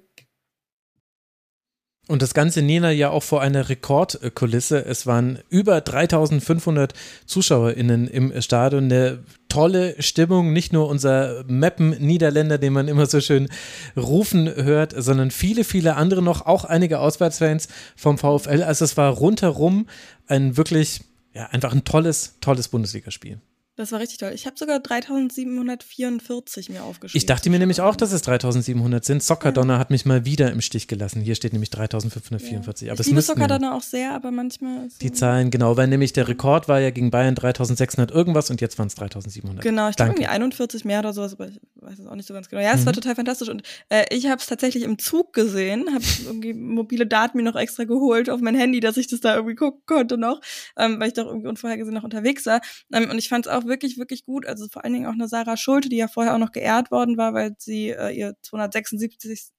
Und 2.08 2.20
das 2.20 2.34
Ganze 2.34 2.62
Nena 2.62 2.90
ja 2.90 3.10
auch 3.10 3.22
vor 3.22 3.40
einer 3.40 3.68
Rekordkulisse. 3.68 4.84
Es 4.84 5.06
waren 5.06 5.38
über 5.50 5.80
3500 5.80 6.94
ZuschauerInnen 7.26 8.08
im 8.08 8.42
Stadion. 8.42 8.84
Eine 8.84 9.20
tolle 9.48 9.94
Stimmung. 10.02 10.52
Nicht 10.52 10.72
nur 10.72 10.88
unser 10.88 11.44
Meppen-Niederländer, 11.46 12.58
den 12.58 12.72
man 12.72 12.88
immer 12.88 13.06
so 13.06 13.20
schön 13.20 13.48
rufen 13.96 14.52
hört, 14.52 14.94
sondern 14.96 15.30
viele, 15.30 15.62
viele 15.62 15.94
andere 15.94 16.22
noch. 16.22 16.44
Auch 16.44 16.64
einige 16.64 16.98
Auswärtsfans 16.98 17.68
vom 17.94 18.18
VfL. 18.18 18.64
Also 18.64 18.84
es 18.84 18.96
war 18.96 19.12
rundherum 19.12 19.86
ein 20.26 20.56
wirklich, 20.56 21.02
ja, 21.34 21.46
einfach 21.46 21.72
ein 21.72 21.84
tolles, 21.84 22.36
tolles 22.40 22.66
Bundesligaspiel. 22.68 23.40
Das 23.82 23.90
war 23.90 23.98
richtig 23.98 24.18
toll. 24.18 24.30
Ich 24.32 24.46
habe 24.46 24.56
sogar 24.56 24.78
3744 24.78 26.68
mir 26.70 26.84
aufgeschrieben. 26.84 27.18
Ich 27.18 27.26
dachte 27.26 27.50
mir 27.50 27.58
nämlich 27.58 27.80
auch, 27.80 27.96
dass 27.96 28.12
es 28.12 28.22
3700 28.22 29.04
sind. 29.04 29.24
Soccerdonner 29.24 29.74
ja. 29.74 29.80
hat 29.80 29.90
mich 29.90 30.06
mal 30.06 30.24
wieder 30.24 30.52
im 30.52 30.60
Stich 30.60 30.86
gelassen. 30.86 31.20
Hier 31.20 31.34
steht 31.34 31.52
nämlich 31.52 31.70
3544. 31.70 32.86
Ja. 32.86 32.92
Aber 32.92 33.00
ich 33.00 33.08
liebe 33.08 33.20
Soccerdonner 33.20 33.74
auch 33.74 33.82
sehr, 33.82 34.14
aber 34.14 34.30
manchmal. 34.30 34.86
Die 35.00 35.10
Zahlen, 35.10 35.50
genau, 35.50 35.76
weil 35.76 35.88
nämlich 35.88 36.12
der 36.12 36.28
Rekord 36.28 36.68
war 36.68 36.78
ja 36.78 36.90
gegen 36.90 37.10
Bayern 37.10 37.34
3600 37.34 38.12
irgendwas 38.12 38.50
und 38.50 38.60
jetzt 38.60 38.78
waren 38.78 38.86
es 38.86 38.94
3700. 38.94 39.64
Genau, 39.64 39.88
ich 39.88 39.96
glaube 39.96 40.12
irgendwie 40.12 40.28
41 40.28 40.84
mehr 40.84 41.00
oder 41.00 41.12
sowas, 41.12 41.32
aber 41.32 41.48
ich 41.48 41.58
weiß 41.74 41.98
es 41.98 42.06
auch 42.06 42.14
nicht 42.14 42.28
so 42.28 42.34
ganz 42.34 42.48
genau. 42.48 42.62
Ja, 42.62 42.74
es 42.74 42.82
mhm. 42.82 42.86
war 42.86 42.92
total 42.92 43.16
fantastisch 43.16 43.48
und 43.48 43.64
äh, 43.88 44.04
ich 44.10 44.26
habe 44.26 44.36
es 44.36 44.46
tatsächlich 44.46 44.84
im 44.84 45.00
Zug 45.00 45.32
gesehen, 45.32 45.92
habe 45.92 46.04
irgendwie 46.24 46.54
mobile 46.54 47.04
Daten 47.04 47.36
mir 47.36 47.42
noch 47.42 47.56
extra 47.56 47.82
geholt 47.82 48.30
auf 48.30 48.40
mein 48.40 48.54
Handy, 48.54 48.78
dass 48.78 48.96
ich 48.96 49.08
das 49.08 49.18
da 49.18 49.34
irgendwie 49.34 49.56
gucken 49.56 49.82
konnte 49.86 50.18
noch, 50.18 50.40
ähm, 50.76 51.00
weil 51.00 51.08
ich 51.08 51.14
doch 51.14 51.26
irgendwie 51.26 51.48
unvorhergesehen 51.48 51.94
noch 51.94 52.04
unterwegs 52.04 52.46
war. 52.46 52.60
Ähm, 52.92 53.10
und 53.10 53.18
ich 53.18 53.28
fand 53.28 53.46
es 53.46 53.52
auch 53.52 53.64
wirklich, 53.72 53.96
wirklich 53.96 54.24
gut. 54.24 54.46
Also 54.46 54.68
vor 54.68 54.84
allen 54.84 54.92
Dingen 54.92 55.06
auch 55.06 55.14
eine 55.14 55.28
Sarah 55.28 55.56
Schulte, 55.56 55.88
die 55.88 55.96
ja 55.96 56.08
vorher 56.08 56.34
auch 56.34 56.38
noch 56.38 56.52
geehrt 56.52 56.90
worden 56.90 57.16
war, 57.16 57.32
weil 57.32 57.54
sie 57.58 57.88
äh, 57.88 58.10
ihr 58.10 58.36
276 58.42 59.52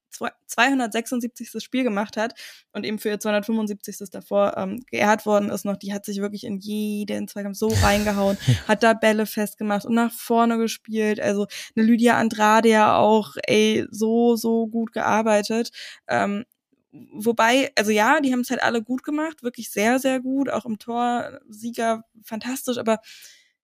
276. 0.45 1.63
Spiel 1.63 1.83
gemacht 1.83 2.17
hat 2.17 2.35
und 2.71 2.85
eben 2.85 2.99
für 2.99 3.09
ihr 3.09 3.19
275. 3.19 4.11
davor 4.11 4.55
ähm, 4.57 4.83
geehrt 4.85 5.25
worden 5.25 5.49
ist 5.49 5.65
noch. 5.65 5.75
Die 5.75 5.91
hat 5.91 6.05
sich 6.05 6.21
wirklich 6.21 6.43
in 6.43 6.59
jeden 6.59 7.27
Zweikampf 7.27 7.57
so 7.57 7.67
reingehauen, 7.81 8.37
hat 8.67 8.83
da 8.83 8.93
Bälle 8.93 9.25
festgemacht 9.25 9.85
und 9.85 9.95
nach 9.95 10.11
vorne 10.11 10.59
gespielt. 10.59 11.19
Also 11.19 11.47
eine 11.75 11.85
Lydia 11.85 12.17
Andrade 12.17 12.69
ja 12.69 12.95
auch, 12.95 13.35
ey, 13.47 13.87
so, 13.89 14.35
so 14.35 14.67
gut 14.67 14.93
gearbeitet. 14.93 15.71
Ähm, 16.07 16.45
wobei, 16.91 17.71
also 17.75 17.91
ja, 17.91 18.19
die 18.21 18.31
haben 18.31 18.41
es 18.41 18.51
halt 18.51 18.61
alle 18.61 18.83
gut 18.83 19.03
gemacht, 19.03 19.41
wirklich 19.41 19.71
sehr, 19.71 19.97
sehr 19.99 20.19
gut, 20.19 20.49
auch 20.49 20.65
im 20.65 20.77
Tor, 20.77 21.39
Sieger 21.49 22.03
fantastisch, 22.23 22.77
aber 22.77 22.99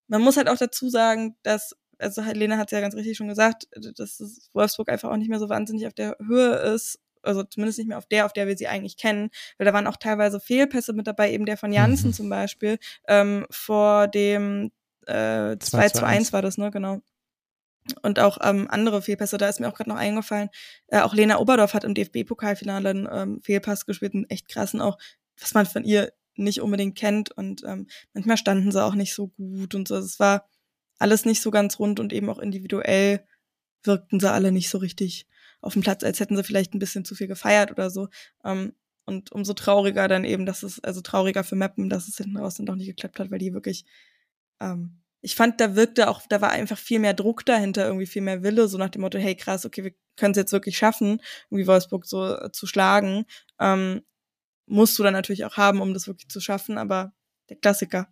man 0.09 0.21
muss 0.21 0.37
halt 0.37 0.49
auch 0.49 0.57
dazu 0.57 0.89
sagen, 0.89 1.37
dass, 1.43 1.75
also 1.97 2.21
Helena 2.21 2.57
hat 2.57 2.67
es 2.67 2.71
ja 2.71 2.81
ganz 2.81 2.95
richtig 2.95 3.17
schon 3.17 3.29
gesagt, 3.29 3.67
dass 3.95 4.49
Wolfsburg 4.53 4.89
einfach 4.89 5.09
auch 5.09 5.17
nicht 5.17 5.29
mehr 5.29 5.39
so 5.39 5.49
wahnsinnig 5.49 5.87
auf 5.87 5.93
der 5.93 6.17
Höhe 6.19 6.55
ist 6.55 6.99
also 7.21 7.43
zumindest 7.43 7.77
nicht 7.79 7.87
mehr 7.87 7.97
auf 7.97 8.05
der, 8.05 8.25
auf 8.25 8.33
der 8.33 8.47
wir 8.47 8.57
sie 8.57 8.67
eigentlich 8.67 8.97
kennen, 8.97 9.29
weil 9.57 9.65
da 9.65 9.73
waren 9.73 9.87
auch 9.87 9.97
teilweise 9.97 10.39
Fehlpässe 10.39 10.93
mit 10.93 11.07
dabei, 11.07 11.31
eben 11.31 11.45
der 11.45 11.57
von 11.57 11.71
Janssen 11.71 12.09
mhm. 12.09 12.13
zum 12.13 12.29
Beispiel, 12.29 12.79
ähm, 13.07 13.45
vor 13.49 14.07
dem 14.07 14.71
äh, 15.05 15.57
2 15.57 15.89
zu 15.89 16.05
1 16.05 16.33
war 16.33 16.41
das, 16.41 16.57
ne, 16.57 16.71
genau. 16.71 17.01
Und 18.03 18.19
auch 18.19 18.37
ähm, 18.43 18.67
andere 18.69 19.01
Fehlpässe, 19.01 19.37
da 19.37 19.49
ist 19.49 19.59
mir 19.59 19.67
auch 19.67 19.73
gerade 19.73 19.89
noch 19.89 19.97
eingefallen, 19.97 20.49
äh, 20.87 20.99
auch 20.99 21.13
Lena 21.13 21.39
Oberdorf 21.39 21.73
hat 21.73 21.83
im 21.83 21.95
DFB-Pokalfinale 21.95 22.89
einen 22.89 23.09
ähm, 23.11 23.41
Fehlpass 23.41 23.85
gespielt, 23.85 24.13
einen 24.13 24.29
echt 24.29 24.47
krassen 24.47 24.81
auch, 24.81 24.97
was 25.39 25.53
man 25.53 25.65
von 25.65 25.83
ihr 25.83 26.11
nicht 26.43 26.61
unbedingt 26.61 26.97
kennt 26.97 27.31
und 27.31 27.63
ähm, 27.65 27.87
manchmal 28.13 28.37
standen 28.37 28.71
sie 28.71 28.83
auch 28.83 28.95
nicht 28.95 29.13
so 29.13 29.27
gut 29.27 29.75
und 29.75 29.87
so. 29.87 29.95
Es 29.95 30.19
war 30.19 30.49
alles 30.97 31.25
nicht 31.25 31.41
so 31.41 31.51
ganz 31.51 31.79
rund 31.79 31.99
und 31.99 32.13
eben 32.13 32.29
auch 32.29 32.39
individuell 32.39 33.25
wirkten 33.83 34.19
sie 34.19 34.31
alle 34.31 34.51
nicht 34.51 34.69
so 34.69 34.77
richtig 34.77 35.27
auf 35.61 35.73
dem 35.73 35.81
Platz, 35.81 36.03
als 36.03 36.19
hätten 36.19 36.35
sie 36.35 36.43
vielleicht 36.43 36.73
ein 36.73 36.79
bisschen 36.79 37.05
zu 37.05 37.15
viel 37.15 37.27
gefeiert 37.27 37.71
oder 37.71 37.89
so. 37.89 38.07
Ähm, 38.43 38.73
und 39.05 39.31
umso 39.31 39.53
trauriger 39.53 40.07
dann 40.07 40.23
eben, 40.23 40.45
dass 40.45 40.63
es, 40.63 40.83
also 40.83 41.01
trauriger 41.01 41.43
für 41.43 41.55
Mappen, 41.55 41.89
dass 41.89 42.07
es 42.07 42.17
hinten 42.17 42.37
raus 42.37 42.55
dann 42.55 42.65
doch 42.65 42.75
nicht 42.75 42.87
geklappt 42.87 43.19
hat, 43.19 43.31
weil 43.31 43.39
die 43.39 43.53
wirklich, 43.53 43.85
ähm, 44.59 45.01
ich 45.21 45.35
fand, 45.35 45.59
da 45.59 45.75
wirkte 45.75 46.09
auch, 46.09 46.21
da 46.29 46.41
war 46.41 46.51
einfach 46.51 46.77
viel 46.77 46.99
mehr 46.99 47.13
Druck 47.13 47.45
dahinter, 47.45 47.85
irgendwie 47.85 48.05
viel 48.05 48.21
mehr 48.21 48.43
Wille, 48.43 48.67
so 48.67 48.77
nach 48.77 48.89
dem 48.89 49.01
Motto, 49.01 49.17
hey 49.17 49.35
krass, 49.35 49.65
okay, 49.65 49.83
wir 49.83 49.93
können 50.15 50.31
es 50.31 50.37
jetzt 50.37 50.51
wirklich 50.51 50.77
schaffen, 50.77 51.21
irgendwie 51.49 51.67
Wolfsburg 51.67 52.05
so 52.05 52.35
äh, 52.35 52.51
zu 52.51 52.67
schlagen. 52.67 53.25
Ähm, 53.59 54.03
musst 54.69 54.97
du 54.99 55.03
dann 55.03 55.13
natürlich 55.13 55.45
auch 55.45 55.57
haben, 55.57 55.81
um 55.81 55.93
das 55.93 56.07
wirklich 56.07 56.29
zu 56.29 56.39
schaffen, 56.39 56.77
aber 56.77 57.13
der 57.49 57.57
Klassiker 57.57 58.07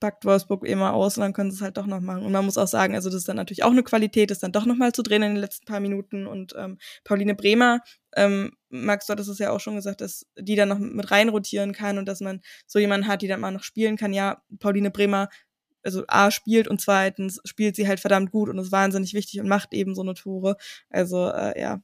packt 0.00 0.24
Wolfsburg 0.24 0.64
immer 0.64 0.94
aus 0.94 1.16
und 1.16 1.22
dann 1.22 1.32
können 1.32 1.50
sie 1.50 1.56
es 1.56 1.62
halt 1.62 1.76
doch 1.76 1.86
noch 1.86 2.00
machen. 2.00 2.24
Und 2.24 2.32
man 2.32 2.44
muss 2.44 2.58
auch 2.58 2.68
sagen, 2.68 2.94
also 2.94 3.08
das 3.08 3.18
ist 3.18 3.28
dann 3.28 3.36
natürlich 3.36 3.64
auch 3.64 3.70
eine 3.70 3.82
Qualität, 3.82 4.30
das 4.30 4.38
dann 4.38 4.52
doch 4.52 4.64
noch 4.64 4.76
mal 4.76 4.92
zu 4.92 5.02
drehen 5.02 5.22
in 5.22 5.34
den 5.34 5.40
letzten 5.40 5.66
paar 5.66 5.80
Minuten. 5.80 6.26
Und 6.26 6.54
ähm, 6.56 6.78
Pauline 7.04 7.34
Bremer, 7.34 7.80
ähm, 8.14 8.52
Max, 8.68 9.06
du 9.06 9.12
hattest 9.12 9.28
es 9.28 9.38
ja 9.38 9.50
auch 9.50 9.60
schon 9.60 9.76
gesagt, 9.76 10.00
dass 10.00 10.26
die 10.38 10.56
dann 10.56 10.68
noch 10.68 10.78
mit 10.78 11.10
rein 11.10 11.28
rotieren 11.28 11.72
kann 11.72 11.98
und 11.98 12.06
dass 12.06 12.20
man 12.20 12.40
so 12.66 12.78
jemanden 12.78 13.08
hat, 13.08 13.22
die 13.22 13.28
dann 13.28 13.40
mal 13.40 13.50
noch 13.50 13.62
spielen 13.64 13.96
kann. 13.96 14.12
Ja, 14.12 14.42
Pauline 14.60 14.90
Bremer, 14.90 15.28
also 15.82 16.04
A, 16.08 16.30
spielt 16.30 16.68
und 16.68 16.80
zweitens 16.80 17.40
spielt 17.44 17.76
sie 17.76 17.88
halt 17.88 18.00
verdammt 18.00 18.30
gut 18.30 18.48
und 18.48 18.58
ist 18.58 18.72
wahnsinnig 18.72 19.14
wichtig 19.14 19.40
und 19.40 19.48
macht 19.48 19.72
eben 19.74 19.94
so 19.94 20.02
eine 20.02 20.14
Tore. 20.14 20.56
Also 20.90 21.28
äh, 21.30 21.60
ja, 21.60 21.80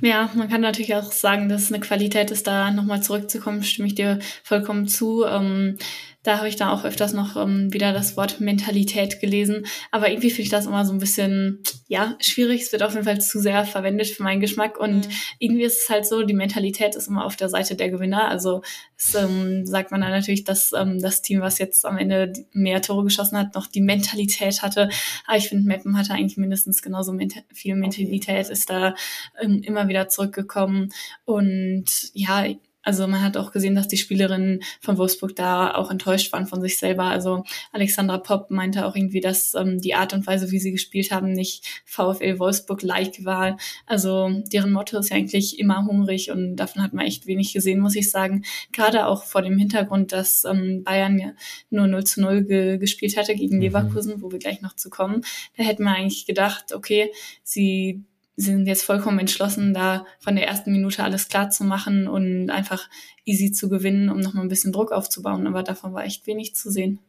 ja, 0.00 0.30
man 0.34 0.48
kann 0.48 0.60
natürlich 0.60 0.94
auch 0.94 1.10
sagen, 1.12 1.48
dass 1.48 1.62
es 1.62 1.72
eine 1.72 1.80
Qualität 1.80 2.30
ist, 2.30 2.46
da 2.46 2.70
nochmal 2.70 3.02
zurückzukommen, 3.02 3.62
stimme 3.62 3.88
ich 3.88 3.94
dir 3.94 4.18
vollkommen 4.44 4.86
zu. 4.86 5.24
Ähm, 5.24 5.78
da 6.24 6.38
habe 6.38 6.48
ich 6.48 6.56
dann 6.56 6.68
auch 6.68 6.84
öfters 6.84 7.12
noch 7.12 7.36
ähm, 7.36 7.72
wieder 7.72 7.92
das 7.92 8.16
Wort 8.16 8.40
Mentalität 8.40 9.20
gelesen. 9.20 9.66
Aber 9.92 10.10
irgendwie 10.10 10.30
finde 10.30 10.42
ich 10.42 10.48
das 10.48 10.66
immer 10.66 10.84
so 10.84 10.92
ein 10.92 10.98
bisschen, 10.98 11.62
ja, 11.86 12.16
schwierig. 12.20 12.62
Es 12.62 12.72
wird 12.72 12.82
auf 12.82 12.92
jeden 12.92 13.04
Fall 13.04 13.20
zu 13.20 13.40
sehr 13.40 13.64
verwendet 13.64 14.08
für 14.08 14.24
meinen 14.24 14.40
Geschmack. 14.40 14.80
Und 14.80 15.06
mhm. 15.06 15.12
irgendwie 15.38 15.62
ist 15.62 15.84
es 15.84 15.88
halt 15.88 16.06
so, 16.06 16.24
die 16.24 16.34
Mentalität 16.34 16.96
ist 16.96 17.06
immer 17.06 17.24
auf 17.24 17.36
der 17.36 17.48
Seite 17.48 17.76
der 17.76 17.90
Gewinner. 17.90 18.28
Also 18.28 18.62
es, 18.96 19.14
ähm, 19.14 19.64
sagt 19.64 19.92
man 19.92 20.00
dann 20.00 20.10
natürlich, 20.10 20.42
dass 20.42 20.72
ähm, 20.72 21.00
das 21.00 21.22
Team, 21.22 21.40
was 21.40 21.58
jetzt 21.58 21.86
am 21.86 21.98
Ende 21.98 22.32
mehr 22.52 22.82
Tore 22.82 23.04
geschossen 23.04 23.38
hat, 23.38 23.54
noch 23.54 23.68
die 23.68 23.80
Mentalität 23.80 24.60
hatte. 24.62 24.90
Aber 25.26 25.38
ich 25.38 25.48
finde, 25.48 25.68
Meppen 25.68 25.96
hatte 25.96 26.14
eigentlich 26.14 26.36
mindestens 26.36 26.82
genauso 26.82 27.12
menta 27.12 27.40
viel 27.54 27.76
Mentalität, 27.76 28.50
ist 28.50 28.68
da 28.70 28.94
ähm, 29.40 29.62
immer 29.62 29.86
wieder 29.86 30.08
zurückgekommen. 30.08 30.92
Und 31.24 32.10
ja, 32.12 32.44
also 32.88 33.06
man 33.06 33.22
hat 33.22 33.36
auch 33.36 33.52
gesehen, 33.52 33.74
dass 33.74 33.86
die 33.86 33.98
Spielerinnen 33.98 34.62
von 34.80 34.96
Wolfsburg 34.96 35.36
da 35.36 35.74
auch 35.74 35.90
enttäuscht 35.90 36.32
waren 36.32 36.46
von 36.46 36.62
sich 36.62 36.78
selber. 36.78 37.04
Also 37.04 37.44
Alexandra 37.70 38.16
Popp 38.16 38.50
meinte 38.50 38.86
auch 38.86 38.96
irgendwie, 38.96 39.20
dass 39.20 39.52
ähm, 39.52 39.78
die 39.78 39.92
Art 39.92 40.14
und 40.14 40.26
Weise, 40.26 40.50
wie 40.52 40.58
sie 40.58 40.72
gespielt 40.72 41.10
haben, 41.10 41.32
nicht 41.32 41.82
VfL 41.84 42.38
Wolfsburg-like 42.38 43.26
war. 43.26 43.58
Also 43.84 44.30
deren 44.50 44.72
Motto 44.72 44.98
ist 44.98 45.10
ja 45.10 45.18
eigentlich 45.18 45.58
immer 45.58 45.84
hungrig 45.84 46.30
und 46.30 46.56
davon 46.56 46.82
hat 46.82 46.94
man 46.94 47.04
echt 47.04 47.26
wenig 47.26 47.52
gesehen, 47.52 47.80
muss 47.80 47.94
ich 47.94 48.10
sagen. 48.10 48.44
Gerade 48.72 49.04
auch 49.04 49.24
vor 49.24 49.42
dem 49.42 49.58
Hintergrund, 49.58 50.12
dass 50.12 50.44
ähm, 50.44 50.82
Bayern 50.82 51.18
ja 51.18 51.32
nur 51.68 51.88
0 51.88 52.04
zu 52.04 52.22
0 52.22 52.44
ge 52.44 52.78
gespielt 52.78 53.18
hatte 53.18 53.34
gegen 53.34 53.56
mhm. 53.56 53.64
Leverkusen, 53.64 54.22
wo 54.22 54.32
wir 54.32 54.38
gleich 54.38 54.62
noch 54.62 54.74
zu 54.74 54.88
kommen. 54.88 55.26
Da 55.58 55.62
hätte 55.62 55.82
man 55.82 55.94
eigentlich 55.94 56.24
gedacht, 56.24 56.72
okay, 56.72 57.12
sie 57.42 58.02
sie 58.38 58.52
sind 58.52 58.66
jetzt 58.66 58.84
vollkommen 58.84 59.18
entschlossen, 59.18 59.74
da 59.74 60.06
von 60.20 60.36
der 60.36 60.46
ersten 60.46 60.70
Minute 60.70 61.02
alles 61.02 61.26
klar 61.26 61.50
zu 61.50 61.64
machen 61.64 62.06
und 62.06 62.50
einfach 62.50 62.88
easy 63.24 63.50
zu 63.50 63.68
gewinnen, 63.68 64.08
um 64.10 64.20
nochmal 64.20 64.44
ein 64.44 64.48
bisschen 64.48 64.72
Druck 64.72 64.92
aufzubauen. 64.92 65.48
Aber 65.48 65.64
davon 65.64 65.92
war 65.92 66.04
echt 66.04 66.26
wenig 66.28 66.54
zu 66.54 66.70
sehen. 66.70 67.00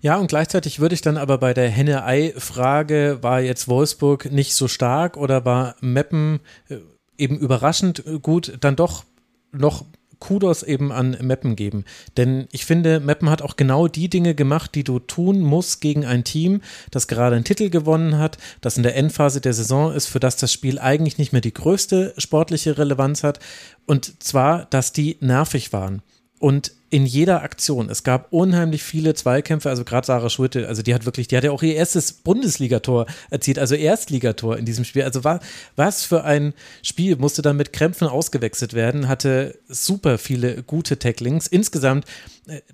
Ja, 0.00 0.16
und 0.16 0.28
gleichzeitig 0.28 0.80
würde 0.80 0.94
ich 0.94 1.02
dann 1.02 1.18
aber 1.18 1.36
bei 1.36 1.52
der 1.52 1.68
Henne-Ei-Frage, 1.68 3.18
war 3.20 3.42
jetzt 3.42 3.68
Wolfsburg 3.68 4.32
nicht 4.32 4.54
so 4.54 4.66
stark 4.66 5.18
oder 5.18 5.44
war 5.44 5.76
Meppen 5.82 6.40
äh, 6.70 6.78
eben 7.18 7.36
überraschend 7.38 8.02
gut, 8.22 8.56
dann 8.60 8.76
doch 8.76 9.04
noch 9.52 9.84
Kudos 10.20 10.62
eben 10.62 10.92
an 10.92 11.16
Meppen 11.20 11.56
geben. 11.56 11.84
Denn 12.16 12.46
ich 12.52 12.64
finde, 12.64 13.00
Meppen 13.00 13.30
hat 13.30 13.42
auch 13.42 13.56
genau 13.56 13.88
die 13.88 14.08
Dinge 14.08 14.34
gemacht, 14.34 14.74
die 14.74 14.84
du 14.84 14.98
tun 14.98 15.40
musst 15.40 15.80
gegen 15.80 16.04
ein 16.04 16.24
Team, 16.24 16.60
das 16.90 17.08
gerade 17.08 17.36
einen 17.36 17.44
Titel 17.44 17.70
gewonnen 17.70 18.18
hat, 18.18 18.38
das 18.60 18.76
in 18.76 18.82
der 18.82 18.96
Endphase 18.96 19.40
der 19.40 19.54
Saison 19.54 19.92
ist, 19.92 20.06
für 20.06 20.20
das 20.20 20.36
das 20.36 20.52
Spiel 20.52 20.78
eigentlich 20.78 21.18
nicht 21.18 21.32
mehr 21.32 21.40
die 21.40 21.54
größte 21.54 22.14
sportliche 22.18 22.78
Relevanz 22.78 23.24
hat. 23.24 23.40
Und 23.86 24.22
zwar, 24.22 24.66
dass 24.66 24.92
die 24.92 25.16
nervig 25.20 25.72
waren. 25.72 26.02
Und 26.38 26.72
in 26.90 27.06
jeder 27.06 27.42
Aktion. 27.42 27.88
Es 27.88 28.02
gab 28.02 28.32
unheimlich 28.32 28.82
viele 28.82 29.14
Zweikämpfe, 29.14 29.70
also 29.70 29.84
gerade 29.84 30.06
Sarah 30.06 30.28
Schulte, 30.28 30.66
also 30.66 30.82
die 30.82 30.92
hat 30.92 31.04
wirklich, 31.04 31.28
die 31.28 31.36
hat 31.36 31.44
ja 31.44 31.52
auch 31.52 31.62
ihr 31.62 31.76
erstes 31.76 32.12
Bundesligator 32.12 33.06
erzielt, 33.30 33.60
also 33.60 33.76
Erstligator 33.76 34.58
in 34.58 34.64
diesem 34.64 34.84
Spiel. 34.84 35.04
Also 35.04 35.22
war, 35.22 35.38
was 35.76 36.04
für 36.04 36.24
ein 36.24 36.52
Spiel 36.82 37.14
musste 37.16 37.42
dann 37.42 37.56
mit 37.56 37.72
Krämpfen 37.72 38.08
ausgewechselt 38.08 38.74
werden, 38.74 39.06
hatte 39.06 39.56
super 39.68 40.18
viele 40.18 40.64
gute 40.64 40.98
Tacklings. 40.98 41.46
Insgesamt 41.46 42.06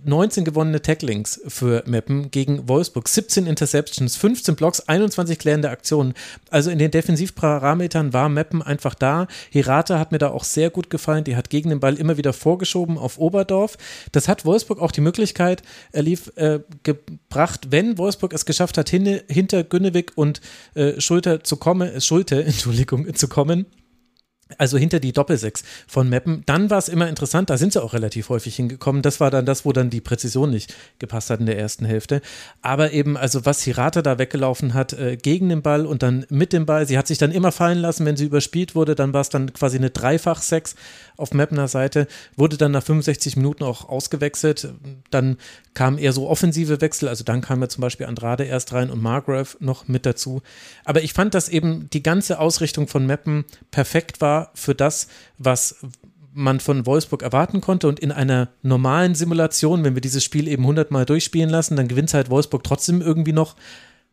19 0.04 0.42
äh, 0.42 0.44
gewonnene 0.44 0.80
Tacklings 0.80 1.40
für 1.46 1.82
Meppen 1.86 2.30
gegen 2.30 2.68
Wolfsburg, 2.68 3.08
17 3.08 3.46
Interceptions, 3.46 4.16
15 4.16 4.56
Blocks, 4.56 4.80
21 4.80 5.38
klärende 5.38 5.70
Aktionen. 5.70 6.14
Also 6.50 6.70
in 6.70 6.78
den 6.78 6.90
Defensivparametern 6.90 8.12
war 8.12 8.28
Meppen 8.28 8.62
einfach 8.62 8.94
da. 8.94 9.26
Hirata 9.50 9.98
hat 9.98 10.12
mir 10.12 10.18
da 10.18 10.30
auch 10.30 10.44
sehr 10.44 10.70
gut 10.70 10.88
gefallen, 10.88 11.24
die 11.24 11.36
hat 11.36 11.50
gegen 11.50 11.70
den 11.70 11.80
Ball 11.80 11.96
immer 11.96 12.16
wieder 12.16 12.32
vorgeschoben 12.32 12.96
auf 12.96 13.18
Oberdorf. 13.18 13.76
Das 14.12 14.28
hat 14.28 14.44
Wolfsburg 14.44 14.80
auch 14.80 14.92
die 14.92 15.00
Möglichkeit 15.00 15.62
erlief, 15.92 16.32
äh, 16.36 16.60
gebracht, 16.82 17.68
wenn 17.70 17.98
Wolfsburg 17.98 18.32
es 18.32 18.46
geschafft 18.46 18.78
hat, 18.78 18.88
hin, 18.88 19.20
hinter 19.28 19.64
Günnewig 19.64 20.12
und 20.16 20.40
äh, 20.74 21.00
Schulter 21.00 21.44
zu 21.44 21.56
kommen, 21.56 21.88
äh, 21.88 22.00
Schulte, 22.00 22.44
Entschuldigung, 22.44 23.14
zu 23.14 23.28
kommen 23.28 23.66
also 24.58 24.78
hinter 24.78 25.00
die 25.00 25.12
Doppelsechs 25.12 25.64
von 25.88 26.08
Meppen. 26.08 26.42
Dann 26.46 26.70
war 26.70 26.78
es 26.78 26.88
immer 26.88 27.08
interessant, 27.08 27.50
da 27.50 27.56
sind 27.56 27.72
sie 27.72 27.82
auch 27.82 27.94
relativ 27.94 28.28
häufig 28.28 28.54
hingekommen. 28.56 29.02
Das 29.02 29.18
war 29.18 29.30
dann 29.30 29.44
das, 29.44 29.64
wo 29.64 29.72
dann 29.72 29.90
die 29.90 30.00
Präzision 30.00 30.50
nicht 30.50 30.74
gepasst 30.98 31.30
hat 31.30 31.40
in 31.40 31.46
der 31.46 31.58
ersten 31.58 31.84
Hälfte. 31.84 32.22
Aber 32.62 32.92
eben, 32.92 33.16
also 33.16 33.44
was 33.44 33.62
Hirata 33.62 34.02
da 34.02 34.18
weggelaufen 34.18 34.74
hat, 34.74 34.92
äh, 34.92 35.16
gegen 35.16 35.48
den 35.48 35.62
Ball 35.62 35.84
und 35.84 36.02
dann 36.02 36.26
mit 36.28 36.52
dem 36.52 36.64
Ball, 36.64 36.86
sie 36.86 36.96
hat 36.96 37.08
sich 37.08 37.18
dann 37.18 37.32
immer 37.32 37.50
fallen 37.50 37.78
lassen, 37.78 38.06
wenn 38.06 38.16
sie 38.16 38.26
überspielt 38.26 38.74
wurde, 38.74 38.94
dann 38.94 39.12
war 39.12 39.20
es 39.20 39.30
dann 39.30 39.52
quasi 39.52 39.78
eine 39.78 39.90
Dreifach-Sex 39.90 40.76
auf 41.16 41.32
Meppener 41.32 41.68
Seite, 41.68 42.06
wurde 42.36 42.56
dann 42.56 42.72
nach 42.72 42.82
65 42.82 43.36
Minuten 43.36 43.64
auch 43.64 43.88
ausgewechselt. 43.88 44.68
Dann 45.10 45.38
kamen 45.76 45.98
eher 45.98 46.12
so 46.12 46.28
offensive 46.28 46.80
Wechsel, 46.80 47.06
also 47.08 47.22
dann 47.22 47.42
kam 47.42 47.60
ja 47.60 47.68
zum 47.68 47.82
Beispiel 47.82 48.06
Andrade 48.06 48.44
erst 48.44 48.72
rein 48.72 48.90
und 48.90 49.02
Margrave 49.02 49.56
noch 49.60 49.86
mit 49.86 50.06
dazu. 50.06 50.40
Aber 50.84 51.02
ich 51.02 51.12
fand, 51.12 51.34
dass 51.34 51.50
eben 51.50 51.88
die 51.90 52.02
ganze 52.02 52.40
Ausrichtung 52.40 52.88
von 52.88 53.06
Meppen 53.06 53.44
perfekt 53.70 54.22
war 54.22 54.50
für 54.54 54.74
das, 54.74 55.06
was 55.36 55.76
man 56.32 56.60
von 56.60 56.86
Wolfsburg 56.86 57.22
erwarten 57.22 57.60
konnte. 57.60 57.88
Und 57.88 58.00
in 58.00 58.10
einer 58.10 58.48
normalen 58.62 59.14
Simulation, 59.14 59.84
wenn 59.84 59.94
wir 59.94 60.00
dieses 60.00 60.24
Spiel 60.24 60.48
eben 60.48 60.62
100 60.62 60.90
Mal 60.90 61.04
durchspielen 61.04 61.50
lassen, 61.50 61.76
dann 61.76 61.88
gewinnt 61.88 62.12
halt 62.14 62.30
Wolfsburg 62.30 62.64
trotzdem 62.64 63.02
irgendwie 63.02 63.32
noch 63.32 63.54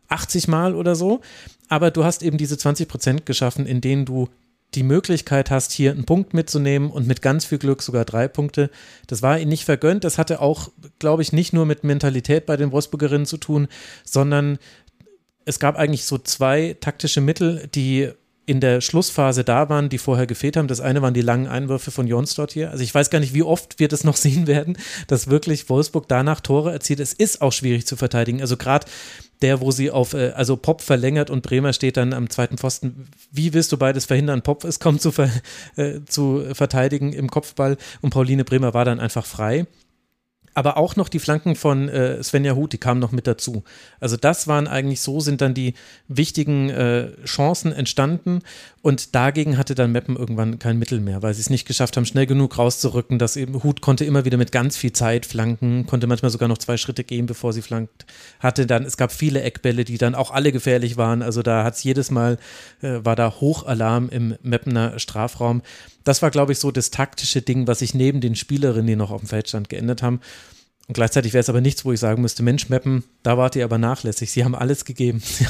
80 0.10 0.50
Mal 0.50 0.76
oder 0.76 0.96
so. 0.96 1.22
Aber 1.70 1.92
du 1.92 2.04
hast 2.04 2.24
eben 2.24 2.38
diese 2.38 2.58
20 2.58 2.90
Prozent 2.90 3.26
geschaffen, 3.26 3.66
in 3.66 3.80
denen 3.80 4.04
du 4.04 4.28
die 4.76 4.84
Möglichkeit 4.84 5.52
hast, 5.52 5.72
hier 5.72 5.92
einen 5.92 6.06
Punkt 6.06 6.34
mitzunehmen 6.34 6.90
und 6.90 7.08
mit 7.08 7.22
ganz 7.22 7.46
viel 7.46 7.58
Glück 7.58 7.82
sogar 7.82 8.06
drei 8.06 8.28
Punkte. 8.28 8.70
Das 9.08 9.22
war 9.22 9.40
ihnen 9.40 9.50
nicht 9.50 9.66
vergönnt. 9.66 10.04
Das 10.04 10.18
hatte 10.18 10.42
auch, 10.42 10.70
glaube 11.00 11.22
ich, 11.22 11.34
nicht 11.34 11.54
nur 11.54 11.66
mit 11.66 11.84
Mentalität 11.84 12.46
bei 12.46 12.58
den 12.58 12.72
Wolfsburgerinnen 12.72 13.26
zu 13.26 13.38
tun, 13.38 13.68
sondern 14.04 14.58
es 15.46 15.60
gab 15.60 15.76
eigentlich 15.78 16.06
so 16.06 16.18
zwei 16.18 16.76
taktische 16.80 17.22
Mittel, 17.22 17.68
die 17.74 18.12
in 18.46 18.60
der 18.60 18.82
Schlussphase 18.82 19.44
da 19.44 19.70
waren, 19.70 19.88
die 19.90 19.98
vorher 19.98 20.28
gefehlt 20.28 20.58
haben. 20.58 20.68
Das 20.68 20.82
eine 20.82 21.02
waren 21.02 21.14
die 21.14 21.22
langen 21.22 21.48
Einwürfe 21.48 21.92
von 21.92 22.08
Jonsdorf 22.08 22.52
hier. 22.52 22.72
Also 22.72 22.84
ich 22.84 22.94
weiß 22.94 23.10
gar 23.10 23.20
nicht, 23.20 23.34
wie 23.34 23.44
oft 23.44 23.80
wir 23.80 23.88
das 23.88 24.04
noch 24.04 24.18
sehen 24.18 24.48
werden, 24.48 24.78
dass 25.08 25.30
wirklich 25.30 25.70
Wolfsburg 25.70 26.08
danach 26.08 26.42
Tore 26.42 26.72
erzielt. 26.72 27.00
Es 27.00 27.14
ist 27.14 27.42
auch 27.42 27.54
schwierig 27.54 27.88
zu 27.88 27.96
verteidigen. 27.96 28.42
Also 28.42 28.58
gerade 28.58 28.86
der, 29.44 29.62
wo 29.62 29.72
sie 29.72 29.92
auf, 29.92 30.14
äh, 30.14 30.32
also 30.32 30.58
Pop 30.58 30.82
verlängert 30.82 31.30
und 31.30 31.44
Bremer 31.44 31.74
steht 31.74 31.98
dann 31.98 32.14
am 32.14 32.30
zweiten 32.30 32.58
Pfosten. 32.58 33.08
Wie 33.32 33.54
willst 33.54 33.72
du 33.72 33.78
beides 33.78 34.06
verhindern? 34.06 34.42
Pop 34.42 34.64
ist 34.64 34.80
kaum 34.80 35.00
zu, 35.00 35.12
ver, 35.12 35.30
äh, 35.76 36.00
zu 36.08 36.44
verteidigen 36.54 37.14
im 37.14 37.30
Kopfball 37.30 37.78
und 38.02 38.10
Pauline 38.10 38.46
Bremer 38.46 38.74
war 38.74 38.86
dann 38.86 39.00
einfach 39.00 39.26
frei 39.26 39.68
aber 40.54 40.78
auch 40.78 40.96
noch 40.96 41.10
die 41.10 41.20
Flanken 41.20 41.56
von 41.56 41.90
äh, 41.90 42.22
Svenja 42.24 42.56
Huth, 42.56 42.74
die 42.74 42.78
kamen 42.78 43.00
noch 43.00 43.12
mit 43.12 43.28
dazu. 43.28 43.64
Also 44.00 44.18
das 44.18 44.48
waren 44.48 44.68
eigentlich 44.68 45.02
so, 45.02 45.20
sind 45.20 45.42
dann 45.42 45.54
die 45.54 45.74
wichtigen 46.08 46.70
äh, 46.70 47.12
Chancen 47.26 47.72
entstanden 47.72 48.42
und 48.82 49.16
dagegen 49.16 49.58
hatte 49.58 49.76
dann 49.76 49.92
Meppen 49.92 50.16
irgendwann 50.16 50.60
kein 50.60 50.78
Mittel 50.78 51.00
mehr, 51.00 51.22
weil 51.22 51.34
sie 51.34 51.42
es 51.42 51.50
nicht 51.50 51.66
geschafft 51.66 51.98
haben, 51.98 52.06
schnell 52.06 52.26
genug 52.26 52.58
rauszurücken. 52.58 53.18
Dass 53.18 53.38
eben 53.38 53.64
Huth 53.64 53.82
konnte 53.82 54.06
immer 54.06 54.26
wieder 54.26 54.38
mit 54.38 54.52
ganz 54.52 54.78
viel 54.78 54.94
Zeit 54.94 55.26
flanken, 55.26 55.86
konnte 55.86 56.08
manchmal 56.08 56.32
sogar 56.32 56.50
noch 56.50 56.58
zwei 56.58 56.78
Schritte 56.78 57.04
gehen, 57.04 57.26
bevor 57.26 57.54
sie 57.54 57.62
flankt 57.62 58.06
hatte. 58.40 58.66
Dann, 58.66 58.84
es 58.84 58.98
gab 58.98 59.12
viele 59.12 59.42
Eckbälle, 59.42 59.86
die 59.86 59.98
dann 59.98 60.16
auch 60.16 60.32
alle 60.32 60.52
gefährlich 60.52 60.98
waren. 60.98 61.22
Also 61.22 61.42
da 61.42 61.64
hat 61.64 61.76
es 61.76 61.84
jedes 61.84 62.12
Mal, 62.12 62.38
äh, 62.82 63.00
war 63.04 63.16
da 63.16 63.40
Hochalarm 63.40 64.10
im 64.10 64.36
Meppener 64.42 65.00
Strafraum 65.00 65.62
das 66.04 66.22
war, 66.22 66.32
glaube 66.32 66.52
ich, 66.52 66.60
so 66.60 66.72
das 66.72 66.92
taktische 66.92 67.42
Ding, 67.42 67.68
was 67.68 67.80
sich 67.80 67.94
neben 67.94 68.22
den 68.22 68.36
Spielerinnen, 68.36 68.88
die 68.88 68.96
noch 68.96 69.12
auf 69.12 69.22
dem 69.22 69.28
Feld 69.28 69.48
stand, 69.48 69.70
geändert 69.70 70.04
haben. 70.04 70.20
Und 70.88 70.96
gleichzeitig 70.96 71.34
wäre 71.34 71.42
es 71.42 71.50
aber 71.50 71.62
nichts, 71.62 71.86
wo 71.86 71.94
ich 71.94 72.00
sagen 72.00 72.22
müsste, 72.22 72.44
Mensch, 72.44 72.70
Meppen, 72.70 73.04
da 73.24 73.38
wart 73.38 73.56
ihr 73.56 73.64
aber 73.64 73.78
nachlässig. 73.78 74.32
Sie 74.32 74.44
haben 74.44 74.56
alles 74.56 74.84
gegeben. 74.84 75.20
Sie 75.22 75.46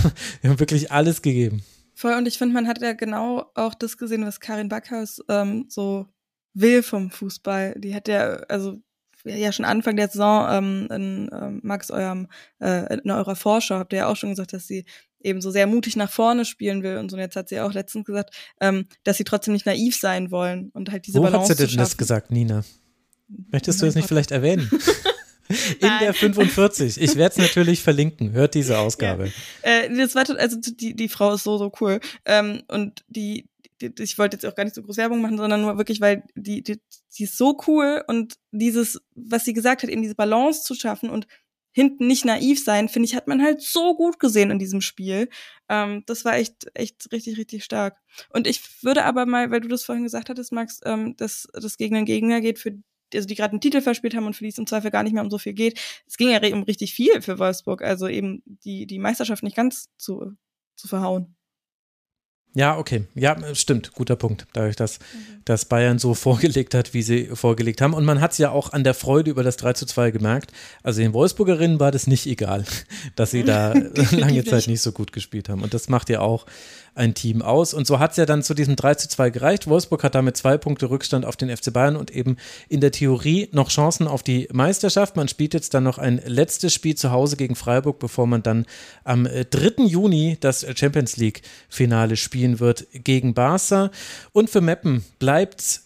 haben 0.47 0.59
wirklich 0.59 0.91
alles 0.91 1.21
gegeben. 1.21 1.63
Voll, 1.95 2.13
und 2.13 2.27
ich 2.27 2.37
finde, 2.37 2.53
man 2.53 2.67
hat 2.67 2.81
ja 2.81 2.93
genau 2.93 3.45
auch 3.55 3.73
das 3.73 3.97
gesehen, 3.97 4.25
was 4.25 4.39
Karin 4.39 4.69
Backhaus 4.69 5.21
ähm, 5.29 5.65
so 5.69 6.07
will 6.53 6.83
vom 6.83 7.09
Fußball. 7.09 7.75
Die 7.77 7.95
hat 7.95 8.07
ja, 8.07 8.35
also 8.47 8.77
ja 9.25 9.51
schon 9.51 9.65
Anfang 9.65 9.95
der 9.95 10.07
Saison 10.07 10.47
ähm, 10.49 10.87
in 10.91 11.29
ähm, 11.33 11.59
Max 11.63 11.91
eurem 11.91 12.27
äh, 12.59 12.93
in 12.93 13.11
eurer 13.11 13.35
Vorschau 13.35 13.75
habt 13.75 13.93
ihr 13.93 13.99
ja 13.99 14.07
auch 14.07 14.15
schon 14.15 14.31
gesagt, 14.31 14.53
dass 14.53 14.67
sie 14.67 14.85
eben 15.21 15.41
so 15.41 15.51
sehr 15.51 15.67
mutig 15.67 15.95
nach 15.95 16.11
vorne 16.11 16.45
spielen 16.45 16.83
will 16.83 16.97
und 16.97 17.09
so. 17.09 17.15
Und 17.15 17.21
jetzt 17.21 17.35
hat 17.35 17.49
sie 17.49 17.59
auch 17.59 17.73
letztens 17.73 18.05
gesagt, 18.05 18.35
ähm, 18.59 18.85
dass 19.03 19.17
sie 19.17 19.23
trotzdem 19.23 19.53
nicht 19.53 19.65
naiv 19.65 19.95
sein 19.97 20.31
wollen 20.31 20.69
und 20.73 20.91
halt 20.91 21.07
diese 21.07 21.19
Wo 21.19 21.23
Balance 21.23 21.49
hat 21.49 21.57
sie 21.57 21.67
denn 21.67 21.77
das 21.77 21.97
gesagt, 21.97 22.31
Nina? 22.31 22.63
Möchtest 23.51 23.81
du 23.81 23.85
es 23.85 23.95
nicht 23.95 24.07
vielleicht 24.07 24.31
erwähnen? 24.31 24.69
In 25.79 25.89
der 26.01 26.13
45. 26.13 26.99
Ich 27.01 27.15
werde 27.15 27.33
es 27.33 27.37
natürlich 27.37 27.83
verlinken. 27.83 28.31
Hört 28.31 28.53
diese 28.53 28.79
Ausgabe. 28.79 29.31
Ja. 29.63 29.69
Äh, 29.83 29.95
das 29.95 30.15
war, 30.15 30.23
also 30.39 30.57
die, 30.59 30.95
die 30.95 31.09
Frau 31.09 31.33
ist 31.33 31.43
so, 31.43 31.57
so 31.57 31.71
cool. 31.81 31.99
Ähm, 32.25 32.63
und 32.69 33.03
die, 33.07 33.49
die, 33.81 33.91
ich 33.99 34.17
wollte 34.17 34.37
jetzt 34.37 34.45
auch 34.45 34.55
gar 34.55 34.63
nicht 34.63 34.75
so 34.75 34.81
groß 34.81 34.97
Werbung 34.97 35.21
machen, 35.21 35.37
sondern 35.37 35.61
nur 35.61 35.77
wirklich, 35.77 36.01
weil 36.01 36.23
die, 36.35 36.63
die, 36.63 36.79
die 37.17 37.23
ist 37.23 37.37
so 37.37 37.57
cool 37.67 38.03
und 38.07 38.35
dieses, 38.51 39.01
was 39.15 39.45
sie 39.45 39.53
gesagt 39.53 39.83
hat, 39.83 39.89
eben 39.89 40.01
diese 40.01 40.15
Balance 40.15 40.63
zu 40.63 40.75
schaffen 40.75 41.09
und 41.09 41.27
hinten 41.73 42.07
nicht 42.07 42.23
naiv 42.23 42.63
sein, 42.63 42.87
finde 42.87 43.07
ich, 43.07 43.15
hat 43.15 43.27
man 43.27 43.41
halt 43.41 43.61
so 43.61 43.95
gut 43.95 44.19
gesehen 44.19 44.51
in 44.51 44.59
diesem 44.59 44.79
Spiel. 44.79 45.27
Ähm, 45.69 46.03
das 46.05 46.23
war 46.23 46.35
echt, 46.35 46.67
echt 46.75 47.11
richtig, 47.11 47.37
richtig 47.37 47.63
stark. 47.63 47.97
Und 48.29 48.47
ich 48.47 48.83
würde 48.83 49.03
aber 49.05 49.25
mal, 49.25 49.49
weil 49.51 49.61
du 49.61 49.67
das 49.67 49.83
vorhin 49.83 50.03
gesagt 50.03 50.29
hattest, 50.29 50.51
Max, 50.51 50.81
ähm, 50.85 51.17
dass 51.17 51.47
das 51.53 51.77
gegen 51.77 51.95
den 51.95 52.05
Gegner 52.05 52.41
geht, 52.41 52.59
für 52.59 52.77
also 53.13 53.27
die 53.27 53.35
gerade 53.35 53.51
einen 53.51 53.61
Titel 53.61 53.81
verspielt 53.81 54.15
haben 54.15 54.25
und 54.25 54.35
für 54.35 54.43
die 54.43 54.49
es 54.49 54.57
im 54.57 54.67
Zweifel 54.67 54.91
gar 54.91 55.03
nicht 55.03 55.13
mehr 55.13 55.23
um 55.23 55.29
so 55.29 55.37
viel 55.37 55.53
geht. 55.53 55.79
Es 56.07 56.17
ging 56.17 56.29
ja 56.29 56.39
um 56.53 56.63
richtig 56.63 56.93
viel 56.93 57.21
für 57.21 57.37
Wolfsburg, 57.39 57.83
also 57.83 58.07
eben 58.07 58.41
die, 58.45 58.87
die 58.87 58.99
Meisterschaft 58.99 59.43
nicht 59.43 59.55
ganz 59.55 59.89
zu, 59.97 60.33
zu 60.75 60.87
verhauen. 60.87 61.35
Ja, 62.55 62.77
okay. 62.77 63.05
Ja, 63.15 63.35
stimmt. 63.55 63.93
Guter 63.93 64.15
Punkt. 64.15 64.45
Dadurch, 64.53 64.75
dass, 64.75 64.99
mhm. 64.99 65.41
dass 65.45 65.65
Bayern 65.65 65.97
so 65.97 66.13
vorgelegt 66.13 66.75
hat, 66.75 66.93
wie 66.93 67.01
sie 67.01 67.25
vorgelegt 67.33 67.81
haben. 67.81 67.93
Und 67.93 68.05
man 68.05 68.21
hat 68.21 68.33
es 68.33 68.37
ja 68.37 68.51
auch 68.51 68.73
an 68.73 68.83
der 68.83 68.93
Freude 68.93 69.31
über 69.31 69.43
das 69.43 69.57
3 69.57 69.73
zu 69.73 69.85
2 69.85 70.11
gemerkt. 70.11 70.51
Also 70.83 71.01
den 71.01 71.13
Wolfsburgerinnen 71.13 71.79
war 71.79 71.91
das 71.91 72.07
nicht 72.07 72.27
egal, 72.27 72.65
dass 73.15 73.31
sie 73.31 73.43
da 73.43 73.73
lange 74.11 74.43
Zeit 74.43 74.67
nicht 74.67 74.81
so 74.81 74.91
gut 74.91 75.11
gespielt 75.11 75.49
haben. 75.49 75.63
Und 75.63 75.73
das 75.73 75.89
macht 75.89 76.09
ja 76.09 76.19
auch 76.19 76.45
ein 76.95 77.13
Team 77.13 77.41
aus. 77.41 77.73
Und 77.73 77.87
so 77.87 77.99
hat 77.99 78.11
es 78.11 78.17
ja 78.17 78.25
dann 78.25 78.43
zu 78.43 78.53
diesem 78.53 78.75
3 78.75 78.95
zu 78.95 79.09
2 79.09 79.29
gereicht. 79.29 79.67
Wolfsburg 79.67 80.03
hat 80.03 80.15
damit 80.15 80.37
zwei 80.37 80.57
Punkte 80.57 80.89
Rückstand 80.89 81.25
auf 81.25 81.35
den 81.35 81.55
FC 81.55 81.73
Bayern 81.73 81.95
und 81.95 82.11
eben 82.11 82.37
in 82.69 82.81
der 82.81 82.91
Theorie 82.91 83.49
noch 83.51 83.69
Chancen 83.69 84.07
auf 84.07 84.23
die 84.23 84.47
Meisterschaft. 84.51 85.15
Man 85.15 85.27
spielt 85.27 85.53
jetzt 85.53 85.73
dann 85.73 85.83
noch 85.83 85.97
ein 85.97 86.21
letztes 86.25 86.73
Spiel 86.73 86.95
zu 86.95 87.11
Hause 87.11 87.37
gegen 87.37 87.55
Freiburg, 87.55 87.99
bevor 87.99 88.27
man 88.27 88.43
dann 88.43 88.65
am 89.03 89.25
3. 89.25 89.83
Juni 89.85 90.37
das 90.39 90.65
Champions 90.75 91.17
League-Finale 91.17 92.15
spielen 92.15 92.59
wird 92.59 92.85
gegen 92.93 93.33
Barca. 93.33 93.91
Und 94.31 94.49
für 94.49 94.61
Meppen 94.61 95.03
bleibt 95.19 95.61
es 95.61 95.82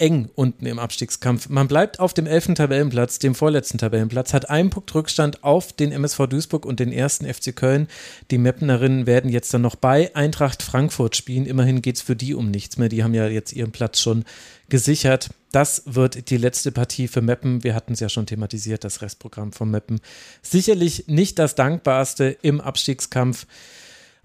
eng 0.00 0.30
unten 0.34 0.66
im 0.66 0.78
Abstiegskampf. 0.78 1.48
Man 1.48 1.68
bleibt 1.68 2.00
auf 2.00 2.14
dem 2.14 2.26
elften 2.26 2.54
Tabellenplatz, 2.54 3.18
dem 3.18 3.34
vorletzten 3.34 3.78
Tabellenplatz, 3.78 4.32
hat 4.32 4.48
einen 4.48 4.70
Punkt 4.70 4.94
Rückstand 4.94 5.44
auf 5.44 5.72
den 5.72 5.92
MSV 5.92 6.26
Duisburg 6.26 6.64
und 6.64 6.80
den 6.80 6.92
ersten 6.92 7.32
FC 7.32 7.54
Köln. 7.54 7.86
Die 8.30 8.38
Meppenerinnen 8.38 9.06
werden 9.06 9.30
jetzt 9.30 9.52
dann 9.52 9.62
noch 9.62 9.76
bei 9.76 10.14
Eintracht 10.16 10.62
Frankfurt 10.62 11.16
spielen. 11.16 11.46
Immerhin 11.46 11.82
geht 11.82 11.96
es 11.96 12.02
für 12.02 12.16
die 12.16 12.34
um 12.34 12.50
nichts 12.50 12.78
mehr. 12.78 12.88
Die 12.88 13.04
haben 13.04 13.14
ja 13.14 13.28
jetzt 13.28 13.52
ihren 13.52 13.72
Platz 13.72 14.00
schon 14.00 14.24
gesichert. 14.68 15.30
Das 15.52 15.82
wird 15.84 16.30
die 16.30 16.36
letzte 16.36 16.72
Partie 16.72 17.08
für 17.08 17.20
Meppen. 17.20 17.62
Wir 17.62 17.74
hatten 17.74 17.92
es 17.92 18.00
ja 18.00 18.08
schon 18.08 18.26
thematisiert, 18.26 18.84
das 18.84 19.02
Restprogramm 19.02 19.52
von 19.52 19.70
Meppen. 19.70 20.00
Sicherlich 20.42 21.04
nicht 21.08 21.38
das 21.38 21.54
dankbarste 21.54 22.36
im 22.42 22.60
Abstiegskampf. 22.60 23.46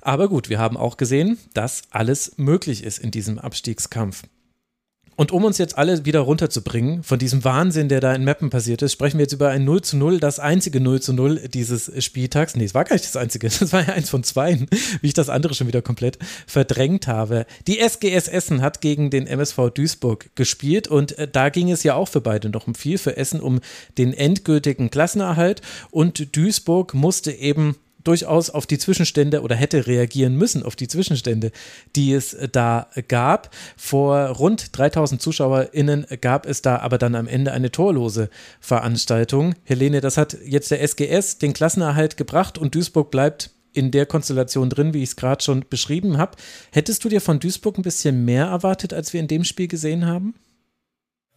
Aber 0.01 0.29
gut, 0.29 0.49
wir 0.49 0.59
haben 0.59 0.77
auch 0.77 0.97
gesehen, 0.97 1.39
dass 1.53 1.81
alles 1.89 2.33
möglich 2.37 2.83
ist 2.83 2.99
in 2.99 3.09
diesem 3.09 3.39
Abstiegskampf. 3.39 4.23
Und 5.15 5.31
um 5.31 5.45
uns 5.45 5.57
jetzt 5.57 5.77
alle 5.77 6.05
wieder 6.05 6.19
runterzubringen 6.19 7.01
von 7.01 7.17
diesem 7.17 7.43
Wahnsinn, 7.45 7.87
der 7.87 8.01
da 8.01 8.13
in 8.13 8.25
Mappen 8.25 8.49
passiert 8.49 8.81
ist, 8.81 8.91
sprechen 8.91 9.17
wir 9.17 9.23
jetzt 9.23 9.33
über 9.33 9.49
ein 9.49 9.63
0 9.63 9.81
zu 9.81 9.97
0, 9.97 10.19
das 10.19 10.39
einzige 10.39 10.81
0 10.81 11.01
zu 11.01 11.13
0 11.13 11.47
dieses 11.47 11.91
Spieltags. 12.03 12.55
Nee, 12.55 12.65
es 12.65 12.73
war 12.73 12.83
gar 12.83 12.95
nicht 12.95 13.05
das 13.05 13.15
einzige, 13.15 13.47
das 13.59 13.71
war 13.71 13.87
ja 13.87 13.93
eins 13.93 14.09
von 14.09 14.23
zwei, 14.23 14.59
wie 15.01 15.07
ich 15.07 15.13
das 15.13 15.29
andere 15.29 15.53
schon 15.53 15.67
wieder 15.67 15.81
komplett 15.81 16.19
verdrängt 16.47 17.07
habe. 17.07 17.45
Die 17.67 17.79
SGS 17.79 18.27
Essen 18.27 18.61
hat 18.61 18.81
gegen 18.81 19.09
den 19.09 19.25
MSV 19.25 19.69
Duisburg 19.73 20.35
gespielt 20.35 20.87
und 20.87 21.17
äh, 21.17 21.27
da 21.31 21.49
ging 21.49 21.71
es 21.71 21.83
ja 21.83 21.95
auch 21.95 22.09
für 22.09 22.21
beide 22.21 22.49
noch 22.49 22.67
um 22.67 22.75
viel, 22.75 22.97
für 22.97 23.15
Essen 23.15 23.39
um 23.39 23.61
den 23.97 24.13
endgültigen 24.13 24.89
Klassenerhalt 24.89 25.61
und 25.91 26.35
Duisburg 26.35 26.93
musste 26.93 27.31
eben 27.31 27.75
durchaus 28.07 28.49
auf 28.49 28.65
die 28.65 28.77
Zwischenstände 28.77 29.41
oder 29.41 29.55
hätte 29.55 29.87
reagieren 29.87 30.35
müssen 30.35 30.63
auf 30.63 30.75
die 30.75 30.87
Zwischenstände, 30.87 31.51
die 31.95 32.13
es 32.13 32.35
da 32.51 32.87
gab. 33.07 33.53
Vor 33.75 34.17
rund 34.27 34.77
3000 34.77 35.21
ZuschauerInnen 35.21 36.05
gab 36.21 36.45
es 36.45 36.61
da 36.61 36.77
aber 36.77 36.97
dann 36.97 37.15
am 37.15 37.27
Ende 37.27 37.51
eine 37.51 37.71
torlose 37.71 38.29
Veranstaltung. 38.59 39.55
Helene, 39.63 40.01
das 40.01 40.17
hat 40.17 40.37
jetzt 40.45 40.71
der 40.71 40.81
SGS 40.81 41.37
den 41.37 41.53
Klassenerhalt 41.53 42.17
gebracht 42.17 42.57
und 42.57 42.75
Duisburg 42.75 43.11
bleibt 43.11 43.51
in 43.73 43.91
der 43.91 44.05
Konstellation 44.05 44.69
drin, 44.69 44.93
wie 44.93 45.03
ich 45.03 45.09
es 45.09 45.15
gerade 45.15 45.43
schon 45.43 45.65
beschrieben 45.69 46.17
habe. 46.17 46.37
Hättest 46.71 47.03
du 47.03 47.09
dir 47.09 47.21
von 47.21 47.39
Duisburg 47.39 47.77
ein 47.77 47.83
bisschen 47.83 48.23
mehr 48.23 48.45
erwartet, 48.45 48.93
als 48.93 49.11
wir 49.13 49.19
in 49.19 49.27
dem 49.27 49.43
Spiel 49.43 49.67
gesehen 49.67 50.05
haben? 50.05 50.33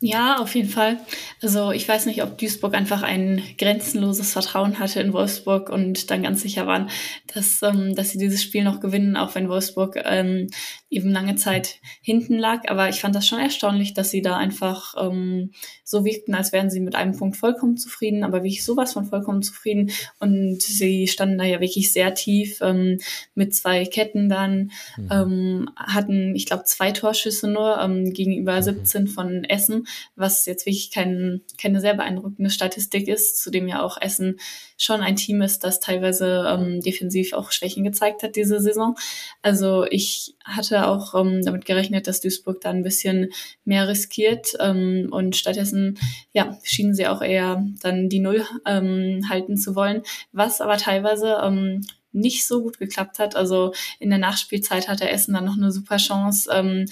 Ja, 0.01 0.39
auf 0.39 0.55
jeden 0.55 0.69
Fall. 0.69 1.01
Also 1.43 1.73
ich 1.73 1.89
weiß 1.89 2.07
nicht, 2.07 2.23
ob 2.23 2.39
Duisburg 2.39 2.75
einfach 2.75 3.03
ein 3.03 3.43
grenzenloses 3.59 4.33
Vertrauen 4.33 4.79
hatte 4.79 5.01
in 5.01 5.13
Wolfsburg 5.13 5.71
und 5.71 6.13
dann 6.13 6.23
ganz 6.23 6.41
sicher 6.43 6.69
waren, 6.69 6.89
dass, 7.35 7.61
ähm, 7.63 7.97
dass 7.97 8.11
sie 8.11 8.19
dieses 8.19 8.41
Spiel 8.41 8.63
noch 8.63 8.79
gewinnen, 8.79 9.17
auch 9.17 9.35
wenn 9.35 9.49
Wolfsburg 9.49 10.01
ähm, 10.05 10.51
eben 10.89 11.11
lange 11.11 11.35
Zeit 11.35 11.81
hinten 12.01 12.39
lag. 12.39 12.69
Aber 12.69 12.89
ich 12.89 13.01
fand 13.01 13.17
das 13.17 13.27
schon 13.27 13.41
erstaunlich, 13.41 13.93
dass 13.93 14.11
sie 14.11 14.23
da 14.23 14.37
einfach 14.37 14.95
ähm, 15.01 15.51
so 15.83 16.05
wirkten, 16.05 16.35
als 16.37 16.53
wären 16.53 16.71
sie 16.71 16.81
mit 16.81 16.95
einem 16.95 17.17
Punkt 17.17 17.37
vollkommen 17.37 17.77
zufrieden, 17.77 18.23
aber 18.23 18.45
wirklich 18.45 18.65
sowas 18.65 18.93
von 18.93 19.05
vollkommen 19.05 19.43
zufrieden. 19.43 19.91
Und 20.21 20.63
sie 20.63 21.09
standen 21.09 21.39
da 21.39 21.45
ja 21.45 21.61
wirklich 21.61 21.93
sehr 21.93 22.15
tief 22.15 22.61
ähm, 22.61 23.01
mit 23.35 23.53
zwei 23.53 23.85
Ketten 23.85 24.29
dann, 24.29 24.71
mhm. 24.97 25.09
ähm, 25.11 25.71
hatten, 25.75 26.37
ich 26.37 26.47
glaube, 26.47 26.65
zwei 26.65 26.93
Torschüsse 26.93 27.49
nur 27.49 27.81
ähm, 27.81 28.13
gegenüber 28.13 28.59
mhm. 28.59 28.63
17 28.63 29.09
von 29.09 29.43
Essen 29.43 29.88
was 30.17 30.47
jetzt 30.47 30.67
wirklich 30.67 30.91
kein, 30.91 31.43
keine 31.61 31.81
sehr 31.81 31.95
beeindruckende 31.95 32.51
Statistik 32.51 33.09
ist, 33.09 33.43
zudem 33.43 33.69
ja 33.69 33.83
auch 33.83 34.01
Essen 34.01 34.39
schon 34.77 35.01
ein 35.01 35.17
Team 35.17 35.43
ist, 35.43 35.65
das 35.65 35.81
teilweise 35.81 36.45
ähm, 36.49 36.81
defensiv 36.81 37.33
auch 37.33 37.51
Schwächen 37.51 37.85
gezeigt 37.85 38.23
hat 38.23 38.37
diese 38.37 38.61
Saison. 38.61 38.97
Also 39.43 39.85
ich 39.85 40.37
hatte 40.45 40.87
auch 40.87 41.15
ähm, 41.15 41.45
damit 41.45 41.65
gerechnet, 41.65 42.07
dass 42.07 42.21
Duisburg 42.21 42.61
da 42.61 42.71
ein 42.71 42.83
bisschen 42.83 43.31
mehr 43.65 43.89
riskiert 43.89 44.55
ähm, 44.61 45.09
und 45.11 45.37
stattdessen 45.37 45.99
ja 46.33 46.59
schienen 46.63 46.95
sie 46.95 47.09
auch 47.09 47.23
eher 47.23 47.65
dann 47.83 48.09
die 48.09 48.21
Null 48.21 48.47
ähm, 48.67 49.27
halten 49.29 49.57
zu 49.57 49.75
wollen, 49.75 50.03
was 50.33 50.61
aber 50.61 50.77
teilweise 50.77 51.39
ähm, 51.43 51.83
nicht 52.13 52.47
so 52.47 52.63
gut 52.63 52.79
geklappt 52.79 53.19
hat. 53.19 53.37
Also 53.37 53.73
in 53.99 54.11
der 54.11 54.19
Nachspielzeit 54.19 54.89
hatte 54.89 55.09
Essen 55.09 55.35
dann 55.35 55.45
noch 55.45 55.57
eine 55.57 55.73
super 55.73 55.97
Chance. 55.97 56.51
Ähm, 56.53 56.87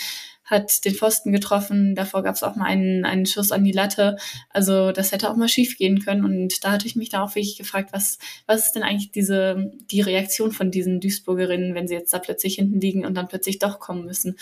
hat 0.46 0.84
den 0.84 0.94
Pfosten 0.94 1.32
getroffen. 1.32 1.94
Davor 1.94 2.22
gab 2.22 2.36
es 2.36 2.42
auch 2.42 2.56
mal 2.56 2.66
einen, 2.66 3.04
einen 3.04 3.26
Schuss 3.26 3.52
an 3.52 3.64
die 3.64 3.72
Latte. 3.72 4.16
Also 4.50 4.92
das 4.92 5.12
hätte 5.12 5.28
auch 5.28 5.36
mal 5.36 5.48
schief 5.48 5.76
gehen 5.76 6.00
können. 6.00 6.24
Und 6.24 6.64
da 6.64 6.72
hatte 6.72 6.86
ich 6.86 6.96
mich 6.96 7.10
da 7.10 7.22
auch 7.22 7.34
wirklich 7.34 7.58
gefragt, 7.58 7.90
was, 7.92 8.18
was 8.46 8.66
ist 8.66 8.72
denn 8.72 8.84
eigentlich 8.84 9.10
diese, 9.10 9.72
die 9.90 10.00
Reaktion 10.00 10.52
von 10.52 10.70
diesen 10.70 11.00
Duisburgerinnen, 11.00 11.74
wenn 11.74 11.88
sie 11.88 11.94
jetzt 11.94 12.14
da 12.14 12.20
plötzlich 12.20 12.54
hinten 12.54 12.80
liegen 12.80 13.04
und 13.04 13.14
dann 13.14 13.28
plötzlich 13.28 13.58
doch 13.58 13.80
kommen 13.80 14.04
müssen. 14.04 14.38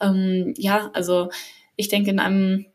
Ähm, 0.00 0.54
ja, 0.56 0.90
also 0.94 1.30
ich 1.76 1.88
denke, 1.88 2.10
in 2.10 2.18
einem 2.18 2.66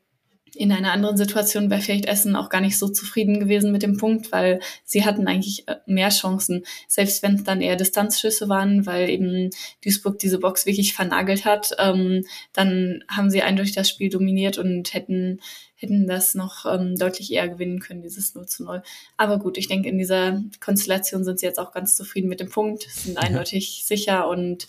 in 0.56 0.72
einer 0.72 0.92
anderen 0.92 1.18
Situation 1.18 1.70
wäre 1.70 1.82
vielleicht 1.82 2.06
Essen 2.06 2.36
auch 2.36 2.50
gar 2.50 2.62
nicht 2.62 2.78
so 2.78 2.88
zufrieden 2.88 3.40
gewesen 3.40 3.72
mit 3.72 3.84
dem 3.84 3.98
Punkt, 3.98 4.32
weil 4.32 4.60
sie 4.84 5.06
hatten 5.06 5.28
eigentlich 5.28 5.68
äh, 5.68 5.78
mehr 5.86 6.10
Chancen, 6.10 6.66
selbst 6.88 7.24
wenn 7.24 7.36
es 7.36 7.44
dann 7.44 7.62
eher 7.62 7.76
Distanzschüsse 7.76 8.50
waren, 8.50 8.86
weil 8.86 9.10
eben 9.10 9.50
Duisburg 9.84 10.20
diese 10.20 10.40
Box 10.40 10.66
wirklich 10.66 10.94
vernagelt 10.94 11.46
hat, 11.46 11.72
ähm, 11.80 12.26
dann 12.54 13.04
haben 13.08 13.30
sie 13.30 13.42
eindeutig 13.42 13.74
das 13.74 13.90
Spiel 13.90 14.10
dominiert 14.10 14.58
und 14.58 14.94
hätten 14.94 15.40
hätten 15.80 16.08
das 16.08 16.34
noch 16.34 16.66
ähm, 16.66 16.96
deutlich 16.96 17.32
eher 17.32 17.48
gewinnen 17.48 17.80
können, 17.80 18.02
dieses 18.02 18.34
0 18.34 18.48
zu 18.48 18.64
0. 18.64 18.82
Aber 19.16 19.38
gut, 19.38 19.60
ich 19.60 19.68
denke, 19.68 19.88
in 19.88 20.00
dieser 20.00 20.42
Konstellation 20.60 21.24
sind 21.24 21.40
sie 21.40 21.46
jetzt 21.46 21.60
auch 21.60 21.72
ganz 21.72 21.96
zufrieden 21.96 22.30
mit 22.30 22.40
dem 22.40 22.50
Punkt, 22.50 22.88
sind 22.90 23.18
eindeutig 23.18 23.82
ja. 23.82 23.86
sicher 23.86 24.28
und 24.28 24.68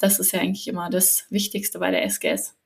das 0.00 0.18
ist 0.18 0.32
ja 0.32 0.40
eigentlich 0.40 0.68
immer 0.68 0.90
das 0.90 1.26
Wichtigste 1.30 1.78
bei 1.78 1.90
der 1.90 2.04
SGS. 2.04 2.57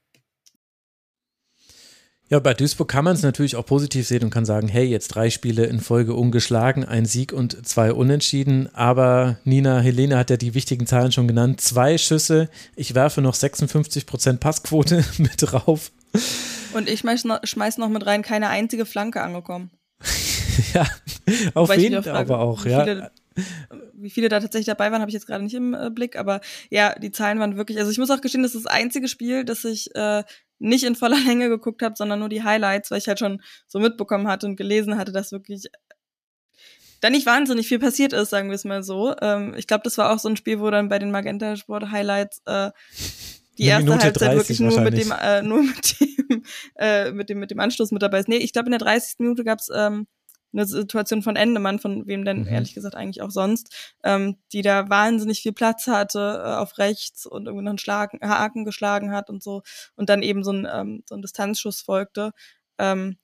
Ja, 2.32 2.38
bei 2.38 2.54
Duisburg 2.54 2.88
kann 2.88 3.04
man 3.04 3.14
es 3.14 3.22
natürlich 3.22 3.56
auch 3.56 3.66
positiv 3.66 4.06
sehen 4.06 4.24
und 4.24 4.30
kann 4.30 4.46
sagen, 4.46 4.66
hey, 4.66 4.86
jetzt 4.86 5.08
drei 5.08 5.28
Spiele 5.28 5.66
in 5.66 5.80
Folge 5.80 6.14
ungeschlagen, 6.14 6.82
ein 6.82 7.04
Sieg 7.04 7.30
und 7.30 7.68
zwei 7.68 7.92
Unentschieden. 7.92 8.74
Aber 8.74 9.36
Nina 9.44 9.80
Helene 9.80 10.16
hat 10.16 10.30
ja 10.30 10.38
die 10.38 10.54
wichtigen 10.54 10.86
Zahlen 10.86 11.12
schon 11.12 11.28
genannt. 11.28 11.60
Zwei 11.60 11.98
Schüsse, 11.98 12.48
ich 12.74 12.94
werfe 12.94 13.20
noch 13.20 13.34
56 13.34 14.06
Prozent 14.06 14.40
Passquote 14.40 15.04
mit 15.18 15.34
drauf. 15.36 15.92
Und 16.72 16.88
ich 16.88 17.00
schmeiß 17.00 17.76
noch, 17.76 17.88
mit 17.90 18.06
rein, 18.06 18.22
keine 18.22 18.48
einzige 18.48 18.86
Flanke 18.86 19.20
angekommen. 19.20 19.70
ja, 20.72 20.86
auf 21.52 21.76
jeden 21.76 22.02
Fall 22.02 22.16
aber 22.16 22.38
auch, 22.38 22.64
ja. 22.64 22.84
Viele, 22.84 23.10
wie 23.92 24.10
viele 24.10 24.30
da 24.30 24.40
tatsächlich 24.40 24.66
dabei 24.66 24.90
waren, 24.90 25.02
habe 25.02 25.10
ich 25.10 25.14
jetzt 25.14 25.26
gerade 25.26 25.44
nicht 25.44 25.54
im 25.54 25.74
äh, 25.74 25.90
Blick, 25.90 26.16
aber 26.16 26.40
ja, 26.70 26.94
die 26.98 27.10
Zahlen 27.10 27.40
waren 27.40 27.58
wirklich, 27.58 27.78
also 27.78 27.90
ich 27.90 27.98
muss 27.98 28.10
auch 28.10 28.22
gestehen, 28.22 28.42
das 28.42 28.54
ist 28.54 28.64
das 28.64 28.72
einzige 28.72 29.06
Spiel, 29.06 29.44
das 29.44 29.64
ich 29.64 29.94
äh, 29.94 30.24
nicht 30.62 30.84
in 30.84 30.94
voller 30.94 31.18
Länge 31.26 31.48
geguckt 31.48 31.82
habe, 31.82 31.94
sondern 31.96 32.20
nur 32.20 32.28
die 32.28 32.42
Highlights, 32.42 32.90
weil 32.90 32.98
ich 32.98 33.08
halt 33.08 33.18
schon 33.18 33.42
so 33.66 33.78
mitbekommen 33.78 34.28
hatte 34.28 34.46
und 34.46 34.56
gelesen 34.56 34.96
hatte, 34.96 35.12
dass 35.12 35.32
wirklich 35.32 35.66
da 37.00 37.10
nicht 37.10 37.26
wahnsinnig 37.26 37.66
viel 37.66 37.80
passiert 37.80 38.12
ist, 38.12 38.30
sagen 38.30 38.48
wir 38.48 38.54
es 38.54 38.64
mal 38.64 38.84
so. 38.84 39.14
Ähm, 39.20 39.54
ich 39.56 39.66
glaube, 39.66 39.82
das 39.82 39.98
war 39.98 40.12
auch 40.12 40.20
so 40.20 40.28
ein 40.28 40.36
Spiel, 40.36 40.60
wo 40.60 40.70
dann 40.70 40.88
bei 40.88 41.00
den 41.00 41.10
Magenta 41.10 41.56
Sport 41.56 41.90
Highlights 41.90 42.42
äh, 42.46 42.70
die 43.58 43.64
erste 43.64 43.84
Minute 43.84 44.04
Halbzeit 44.04 44.36
wirklich 44.36 44.60
nur 44.60 44.80
mit 44.80 44.96
dem, 44.96 45.12
äh, 45.20 45.42
nur 45.42 45.62
mit 45.64 46.00
dem, 46.00 46.44
äh, 46.76 47.10
mit 47.10 47.28
dem, 47.28 47.40
mit 47.40 47.50
dem 47.50 47.58
Anstoß 47.58 47.90
mit 47.90 48.02
dabei 48.02 48.20
ist. 48.20 48.28
Nee, 48.28 48.36
ich 48.36 48.52
glaube, 48.52 48.66
in 48.66 48.72
der 48.72 48.78
30. 48.78 49.18
Minute 49.18 49.42
gab's 49.42 49.68
ähm, 49.74 50.06
eine 50.52 50.66
Situation 50.66 51.22
von 51.22 51.36
Endemann, 51.36 51.78
von 51.78 52.06
wem 52.06 52.24
denn 52.24 52.42
mhm. 52.42 52.48
ehrlich 52.48 52.74
gesagt 52.74 52.94
eigentlich 52.94 53.22
auch 53.22 53.30
sonst, 53.30 53.92
ähm, 54.04 54.36
die 54.52 54.62
da 54.62 54.88
wahnsinnig 54.88 55.40
viel 55.42 55.52
Platz 55.52 55.86
hatte 55.86 56.42
äh, 56.44 56.54
auf 56.54 56.78
rechts 56.78 57.26
und 57.26 57.46
irgendwie 57.46 57.64
noch 57.64 57.70
einen 57.70 57.78
Schlag, 57.78 58.12
Haken 58.22 58.64
geschlagen 58.64 59.12
hat 59.12 59.30
und 59.30 59.42
so 59.42 59.62
und 59.96 60.08
dann 60.08 60.22
eben 60.22 60.44
so 60.44 60.52
ein, 60.52 60.68
ähm, 60.70 61.02
so 61.08 61.14
ein 61.14 61.22
Distanzschuss 61.22 61.80
folgte. 61.80 62.32
Ähm, 62.78 63.18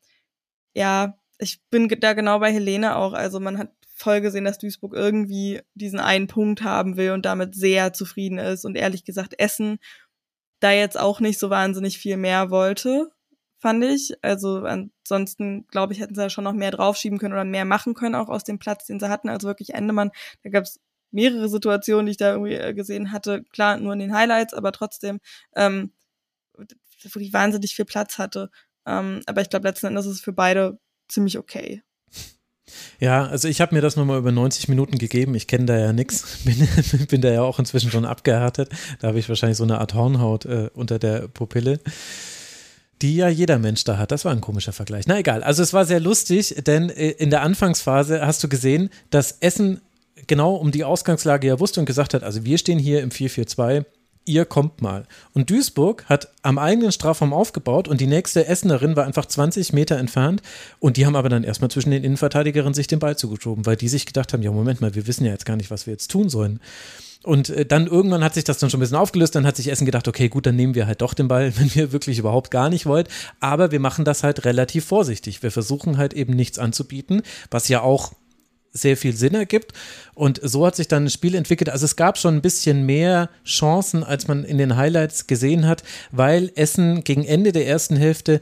ja, 0.75 1.19
ich 1.39 1.61
bin 1.71 1.89
da 1.89 2.15
genau 2.15 2.39
bei 2.41 2.53
Helene 2.53 2.97
auch. 2.97 3.13
Also 3.13 3.41
man 3.41 3.59
hat 3.59 3.71
voll 3.95 4.21
gesehen, 4.21 4.45
dass 4.45 4.59
Duisburg 4.59 4.95
irgendwie 4.95 5.61
diesen 5.75 6.01
einen 6.01 6.29
Punkt 6.29 6.63
haben 6.63 6.97
will 6.97 7.13
und 7.13 7.27
damit 7.27 7.55
sehr 7.55 7.93
zufrieden 7.93 8.39
ist 8.39 8.65
und 8.65 8.77
ehrlich 8.77 9.05
gesagt 9.05 9.35
Essen 9.39 9.79
da 10.61 10.73
jetzt 10.73 10.99
auch 10.99 11.21
nicht 11.21 11.39
so 11.39 11.51
wahnsinnig 11.51 11.99
viel 11.99 12.17
mehr 12.17 12.51
wollte 12.51 13.11
fand 13.59 13.85
ich. 13.85 14.15
Also 14.23 14.65
ansonsten, 15.09 15.67
glaube 15.69 15.93
ich, 15.93 16.01
hätten 16.01 16.15
sie 16.15 16.21
da 16.21 16.31
schon 16.31 16.45
noch 16.45 16.53
mehr 16.53 16.71
draufschieben 16.71 17.19
können 17.19 17.35
oder 17.35 17.45
mehr 17.45 17.65
machen 17.65 17.95
können, 17.95 18.15
auch 18.15 18.29
aus 18.29 18.45
dem 18.45 18.59
Platz, 18.59 18.87
den 18.87 19.01
sie 19.01 19.09
hatten. 19.09 19.29
Also 19.29 19.49
wirklich 19.49 19.75
Endemann, 19.75 20.11
da 20.43 20.51
gab 20.51 20.65
es 20.65 20.81
mehrere 21.11 21.49
Situationen, 21.49 22.07
die 22.07 22.13
ich 22.13 22.17
da 22.19 22.33
irgendwie 22.33 22.55
äh, 22.55 22.75
gesehen 22.75 23.13
hatte. 23.13 23.45
Klar, 23.53 23.79
nur 23.79 23.93
in 23.95 23.99
den 23.99 24.15
Highlights, 24.15 24.55
aber 24.55 24.73
trotzdem, 24.73 25.21
ähm, 25.57 25.93
die 27.15 27.33
wahnsinnig 27.33 27.75
viel 27.75 27.85
Platz 27.85 28.19
hatte. 28.19 28.51
Ähm, 28.87 29.23
aber 29.27 29.41
ich 29.41 29.51
glaube, 29.51 29.69
letzten 29.69 29.87
Endes 29.87 30.07
ist 30.07 30.13
es 30.17 30.21
für 30.21 30.33
beide 30.33 30.79
ziemlich 31.09 31.39
okay. 31.39 31.83
Ja, 33.01 33.27
also 33.27 33.49
ich 33.49 33.61
habe 33.61 33.75
mir 33.75 33.81
das 33.81 33.97
nochmal 33.97 34.19
über 34.19 34.33
90 34.33 34.69
Minuten 34.69 34.99
gegeben. 34.99 35.35
Ich 35.35 35.47
kenne 35.47 35.67
da 35.67 35.79
ja 35.79 35.93
nichts. 35.93 36.39
Bin, 36.45 37.07
bin 37.07 37.21
da 37.21 37.31
ja 37.31 37.43
auch 37.43 37.59
inzwischen 37.59 37.91
schon 37.91 38.05
abgehärtet. 38.05 38.71
Da 39.01 39.09
habe 39.09 39.19
ich 39.19 39.29
wahrscheinlich 39.29 39.57
so 39.57 39.65
eine 39.65 39.79
Art 39.79 39.95
Hornhaut 39.95 40.45
äh, 40.45 40.69
unter 40.75 40.99
der 40.99 41.29
Pupille 41.29 41.81
die 43.03 43.17
ja 43.17 43.29
jeder 43.29 43.59
Mensch 43.59 43.85
da 43.85 43.99
hat. 43.99 44.11
Das 44.11 44.25
war 44.25 44.33
ein 44.33 44.41
komischer 44.41 44.73
Vergleich. 44.73 45.07
Na 45.07 45.19
egal. 45.19 45.43
Also 45.43 45.63
es 45.63 45.73
war 45.73 45.85
sehr 45.85 46.01
lustig, 46.01 46.55
denn 46.67 46.91
äh, 46.91 47.11
in 47.11 47.31
der 47.31 47.43
Anfangsphase 47.43 48.27
hast 48.27 48.43
du 48.43 48.49
gesehen, 48.49 48.91
dass 49.11 49.39
Essen 49.41 49.81
genau 50.27 50.55
um 50.55 50.71
die 50.71 50.85
Ausgangslage 50.85 51.47
ja 51.47 51.61
wusste 51.61 51.81
und 51.81 51.87
gesagt 51.87 52.15
hat, 52.15 52.23
also 52.23 52.45
wir 52.45 52.59
stehen 52.59 52.79
hier 52.79 53.03
im 53.03 53.11
4-4-2, 53.11 53.85
ihr 54.25 54.45
kommt 54.45 54.83
mal. 54.83 55.07
Und 55.33 55.51
Duisburg 55.51 56.05
hat 56.07 56.29
am 56.43 56.59
eigenen 56.59 56.93
Strafraum 56.93 57.33
aufgebaut 57.33 57.89
und 57.89 58.01
die 58.01 58.07
nächste 58.07 58.47
Essenerin 58.47 58.95
war 58.95 59.07
einfach 59.07 59.27
20 59.27 59.73
Meter 59.73 59.97
entfernt 59.97 60.43
und 60.79 60.97
die 60.97 61.07
haben 61.07 61.17
aber 61.17 61.29
dann 61.31 61.45
erstmal 61.45 61.71
zwischen 61.71 61.91
den 61.91 62.05
Innenverteidigerinnen 62.05 62.75
sich 62.75 62.87
den 62.87 62.99
Ball 62.99 63.17
zugeschoben, 63.17 63.65
weil 63.65 63.77
die 63.77 63.89
sich 63.89 64.07
gedacht 64.07 64.33
haben, 64.33 64.43
ja 64.43 64.51
Moment 64.51 64.81
mal, 64.81 64.95
wir 64.95 65.07
wissen 65.07 65.25
ja 65.25 65.33
jetzt 65.33 65.47
gar 65.47 65.57
nicht, 65.57 65.71
was 65.71 65.87
wir 65.87 65.93
jetzt 65.93 66.11
tun 66.11 66.29
sollen. 66.29 66.61
Und 67.29 67.51
äh, 67.51 67.67
dann 67.67 67.87
irgendwann 67.87 68.25
hat 68.25 68.33
sich 68.33 68.45
das 68.45 68.57
dann 68.57 68.71
schon 68.71 68.79
ein 68.79 68.81
bisschen 68.81 68.97
aufgelöst. 68.97 69.35
Dann 69.35 69.47
hat 69.47 69.55
sich 69.55 69.69
Essen 69.69 69.85
gedacht, 69.85 70.09
okay, 70.09 70.31
gut, 70.31 70.47
dann 70.47 70.57
nehmen 70.57 70.75
wir 70.75 70.87
halt 70.87 71.03
doch 71.03 71.13
den 71.13 71.29
Ball, 71.29 71.53
wenn 71.59 71.75
wir 71.75 71.93
wirklich 71.93 72.19
überhaupt 72.19 72.51
gar 72.51 72.71
nicht 72.71 72.87
wollt. 72.87 73.09
Aber 73.39 73.71
wir 73.71 73.81
machen 73.81 74.07
das 74.07 74.23
halt 74.23 74.47
relativ 74.47 74.87
vorsichtig. 74.87 75.43
Wir 75.43 75.51
versuchen 75.51 75.99
halt 75.99 76.15
eben 76.15 76.33
nichts 76.33 76.59
anzubieten, 76.59 77.21
was 77.51 77.69
ja 77.69 77.83
auch 77.83 78.13
sehr 78.73 78.97
viel 78.97 79.15
Sinn 79.15 79.35
ergibt. 79.35 79.75
Und 80.15 80.41
so 80.43 80.65
hat 80.65 80.77
sich 80.77 80.89
dann 80.89 81.05
ein 81.05 81.11
Spiel 81.11 81.35
entwickelt. 81.35 81.69
Also 81.69 81.85
es 81.85 81.97
gab 81.97 82.17
schon 82.17 82.37
ein 82.37 82.43
bisschen 82.43 82.87
mehr 82.87 83.29
Chancen, 83.45 84.05
als 84.05 84.27
man 84.27 84.45
in 84.45 84.57
den 84.57 84.77
Highlights 84.77 85.27
gesehen 85.27 85.67
hat, 85.67 85.83
weil 86.11 86.51
Essen 86.55 87.05
gegen 87.05 87.27
Ende 87.27 87.53
der 87.53 87.67
ersten 87.67 87.97
Hälfte 87.97 88.41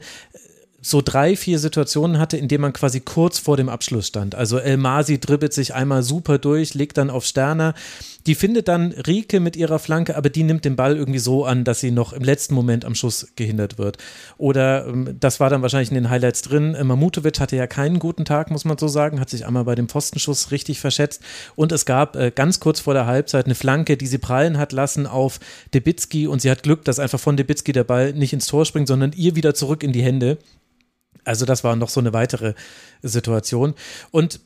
so 0.81 1.01
drei, 1.01 1.35
vier 1.35 1.59
Situationen 1.59 2.19
hatte, 2.19 2.37
in 2.37 2.47
denen 2.47 2.61
man 2.61 2.73
quasi 2.73 3.01
kurz 3.01 3.39
vor 3.39 3.57
dem 3.57 3.67
Abschluss 3.67 4.07
stand. 4.07 4.35
Also 4.35 4.57
El 4.57 4.77
Masi 4.77 5.19
dribbelt 5.19 5.51
sich 5.51 5.73
einmal 5.73 6.03
super 6.03 6.37
durch, 6.37 6.73
legt 6.75 6.97
dann 6.97 7.09
auf 7.09 7.25
Sterner. 7.25 7.73
Die 8.27 8.35
findet 8.35 8.67
dann 8.67 8.91
Rike 8.91 9.39
mit 9.39 9.55
ihrer 9.55 9.79
Flanke, 9.79 10.17
aber 10.17 10.29
die 10.29 10.43
nimmt 10.43 10.65
den 10.65 10.75
Ball 10.75 10.97
irgendwie 10.97 11.19
so 11.19 11.45
an, 11.45 11.63
dass 11.63 11.79
sie 11.79 11.91
noch 11.91 12.11
im 12.11 12.23
letzten 12.23 12.53
Moment 12.53 12.83
am 12.83 12.93
Schuss 12.93 13.29
gehindert 13.37 13.77
wird. 13.77 13.97
Oder 14.37 14.85
ähm, 14.85 15.15
das 15.17 15.39
war 15.39 15.49
dann 15.49 15.61
wahrscheinlich 15.61 15.89
in 15.89 15.95
den 15.95 16.09
Highlights 16.09 16.41
drin. 16.41 16.75
Äh, 16.75 16.83
Mamutovic 16.83 17.39
hatte 17.39 17.55
ja 17.55 17.67
keinen 17.67 17.99
guten 17.99 18.25
Tag, 18.25 18.51
muss 18.51 18.65
man 18.65 18.77
so 18.77 18.89
sagen, 18.89 19.21
hat 19.21 19.29
sich 19.29 19.45
einmal 19.45 19.63
bei 19.63 19.75
dem 19.75 19.87
Pfostenschuss 19.87 20.51
richtig 20.51 20.81
verschätzt. 20.81 21.23
Und 21.55 21.71
es 21.71 21.85
gab 21.85 22.17
äh, 22.17 22.31
ganz 22.35 22.59
kurz 22.59 22.81
vor 22.81 22.93
der 22.93 23.05
Halbzeit 23.05 23.45
eine 23.45 23.55
Flanke, 23.55 23.95
die 23.95 24.07
sie 24.07 24.17
prallen 24.17 24.57
hat 24.57 24.73
lassen 24.73 25.07
auf 25.07 25.39
Debitski 25.73 26.27
und 26.27 26.41
sie 26.41 26.51
hat 26.51 26.63
Glück, 26.63 26.83
dass 26.83 26.99
einfach 26.99 27.21
von 27.21 27.37
Debitski 27.37 27.71
der 27.71 27.85
Ball 27.85 28.11
nicht 28.11 28.33
ins 28.33 28.47
Tor 28.47 28.65
springt, 28.65 28.89
sondern 28.89 29.13
ihr 29.15 29.37
wieder 29.37 29.53
zurück 29.53 29.83
in 29.83 29.93
die 29.93 30.03
Hände. 30.03 30.37
Also 31.23 31.45
das 31.45 31.63
war 31.63 31.75
noch 31.75 31.89
so 31.89 31.99
eine 32.01 32.13
weitere 32.13 32.53
Situation. 33.01 33.73
Und 34.11 34.41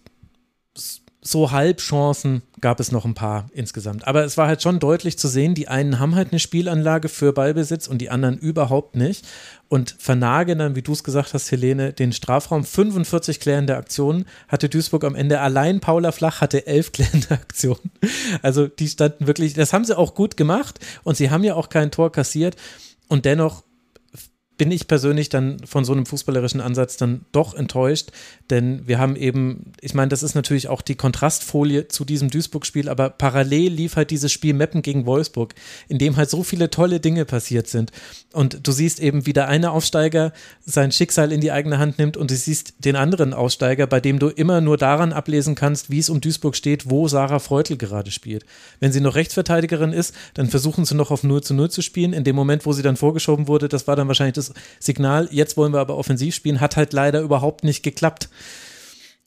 so 1.23 1.51
Halbchancen 1.51 2.41
gab 2.61 2.79
es 2.79 2.91
noch 2.91 3.05
ein 3.05 3.13
paar 3.13 3.47
insgesamt. 3.53 4.07
Aber 4.07 4.23
es 4.25 4.37
war 4.37 4.47
halt 4.47 4.63
schon 4.63 4.79
deutlich 4.79 5.19
zu 5.19 5.27
sehen, 5.27 5.53
die 5.53 5.67
einen 5.67 5.99
haben 5.99 6.15
halt 6.15 6.31
eine 6.31 6.39
Spielanlage 6.39 7.09
für 7.09 7.31
Ballbesitz 7.31 7.87
und 7.87 7.99
die 7.99 8.09
anderen 8.09 8.39
überhaupt 8.39 8.95
nicht. 8.95 9.27
Und 9.69 9.95
vernagen 9.99 10.57
dann, 10.57 10.75
wie 10.75 10.81
du 10.81 10.93
es 10.93 11.03
gesagt 11.03 11.35
hast, 11.35 11.51
Helene, 11.51 11.93
den 11.93 12.11
Strafraum 12.11 12.63
45 12.63 13.39
klärende 13.39 13.77
Aktionen 13.77 14.25
hatte 14.47 14.67
Duisburg 14.67 15.03
am 15.03 15.15
Ende. 15.15 15.39
Allein 15.39 15.79
Paula 15.79 16.11
Flach 16.11 16.41
hatte 16.41 16.65
elf 16.65 16.91
klärende 16.91 17.31
Aktionen. 17.31 17.91
Also 18.41 18.67
die 18.67 18.87
standen 18.87 19.27
wirklich, 19.27 19.53
das 19.53 19.73
haben 19.73 19.85
sie 19.85 19.97
auch 19.97 20.15
gut 20.15 20.37
gemacht 20.37 20.79
und 21.03 21.17
sie 21.17 21.29
haben 21.29 21.43
ja 21.43 21.53
auch 21.53 21.69
kein 21.69 21.91
Tor 21.91 22.11
kassiert. 22.11 22.55
Und 23.07 23.25
dennoch 23.25 23.63
bin 24.61 24.69
ich 24.69 24.87
persönlich 24.87 25.29
dann 25.29 25.57
von 25.65 25.85
so 25.85 25.91
einem 25.91 26.05
fußballerischen 26.05 26.61
Ansatz 26.61 26.95
dann 26.95 27.25
doch 27.31 27.55
enttäuscht, 27.55 28.11
denn 28.51 28.87
wir 28.87 28.99
haben 28.99 29.15
eben, 29.15 29.71
ich 29.81 29.95
meine, 29.95 30.09
das 30.09 30.21
ist 30.21 30.35
natürlich 30.35 30.67
auch 30.67 30.83
die 30.83 30.93
Kontrastfolie 30.93 31.87
zu 31.87 32.05
diesem 32.05 32.29
Duisburg-Spiel, 32.29 32.87
aber 32.87 33.09
parallel 33.09 33.73
lief 33.73 33.95
halt 33.95 34.11
dieses 34.11 34.31
Spiel 34.31 34.53
Meppen 34.53 34.83
gegen 34.83 35.07
Wolfsburg, 35.07 35.55
in 35.87 35.97
dem 35.97 36.15
halt 36.15 36.29
so 36.29 36.43
viele 36.43 36.69
tolle 36.69 36.99
Dinge 36.99 37.25
passiert 37.25 37.69
sind. 37.69 37.91
Und 38.33 38.67
du 38.67 38.71
siehst 38.71 38.99
eben, 38.99 39.25
wie 39.25 39.33
der 39.33 39.47
eine 39.47 39.71
Aufsteiger 39.71 40.31
sein 40.63 40.91
Schicksal 40.91 41.31
in 41.31 41.41
die 41.41 41.51
eigene 41.51 41.79
Hand 41.79 41.97
nimmt 41.97 42.15
und 42.15 42.29
du 42.29 42.35
siehst 42.35 42.85
den 42.85 42.95
anderen 42.95 43.33
Aufsteiger, 43.33 43.87
bei 43.87 43.99
dem 43.99 44.19
du 44.19 44.27
immer 44.27 44.61
nur 44.61 44.77
daran 44.77 45.11
ablesen 45.11 45.55
kannst, 45.55 45.89
wie 45.89 45.97
es 45.97 46.11
um 46.11 46.21
Duisburg 46.21 46.55
steht, 46.55 46.87
wo 46.87 47.07
Sarah 47.07 47.39
Freutel 47.39 47.77
gerade 47.77 48.11
spielt. 48.11 48.45
Wenn 48.79 48.91
sie 48.91 49.01
noch 49.01 49.15
Rechtsverteidigerin 49.15 49.91
ist, 49.91 50.13
dann 50.35 50.51
versuchen 50.51 50.85
sie 50.85 50.93
noch 50.93 51.09
auf 51.09 51.23
0 51.23 51.41
zu 51.41 51.55
0 51.55 51.71
zu 51.71 51.81
spielen. 51.81 52.13
In 52.13 52.23
dem 52.23 52.35
Moment, 52.35 52.67
wo 52.67 52.73
sie 52.73 52.83
dann 52.83 52.95
vorgeschoben 52.95 53.47
wurde, 53.47 53.67
das 53.67 53.87
war 53.87 53.95
dann 53.95 54.07
wahrscheinlich 54.07 54.35
das 54.35 54.50
Signal, 54.79 55.27
jetzt 55.31 55.57
wollen 55.57 55.73
wir 55.73 55.79
aber 55.79 55.97
offensiv 55.97 56.35
spielen, 56.35 56.61
hat 56.61 56.77
halt 56.77 56.93
leider 56.93 57.21
überhaupt 57.21 57.63
nicht 57.63 57.83
geklappt. 57.83 58.29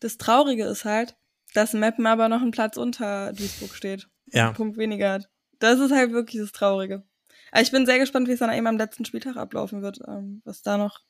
Das 0.01 0.19
Traurige 0.19 0.65
ist 0.65 0.85
halt, 0.85 1.17
dass 1.55 1.73
Meppen 1.73 2.07
aber 2.07 2.29
noch 2.29 2.43
einen 2.43 2.51
Platz 2.51 2.77
unter 2.77 3.33
Duisburg 3.33 3.75
steht. 3.75 4.09
Ja. 4.33 4.47
Einen 4.47 4.55
Punkt 4.55 4.77
weniger 4.77 5.13
hat. 5.13 5.31
Das 5.59 5.79
ist 5.79 5.93
halt 5.93 6.13
wirklich 6.13 6.43
das 6.43 6.53
Traurige. 6.53 7.05
Aber 7.53 7.63
ich 7.63 7.71
bin 7.71 7.87
sehr 7.87 7.99
gespannt, 7.99 8.29
wie 8.29 8.33
es 8.33 8.41
dann 8.41 8.53
eben 8.53 8.67
am 8.67 8.77
letzten 8.77 9.05
Spieltag 9.05 9.37
ablaufen 9.37 9.81
wird, 9.81 10.01
ähm, 10.09 10.43
was 10.45 10.63
da 10.63 10.77
noch 10.77 11.01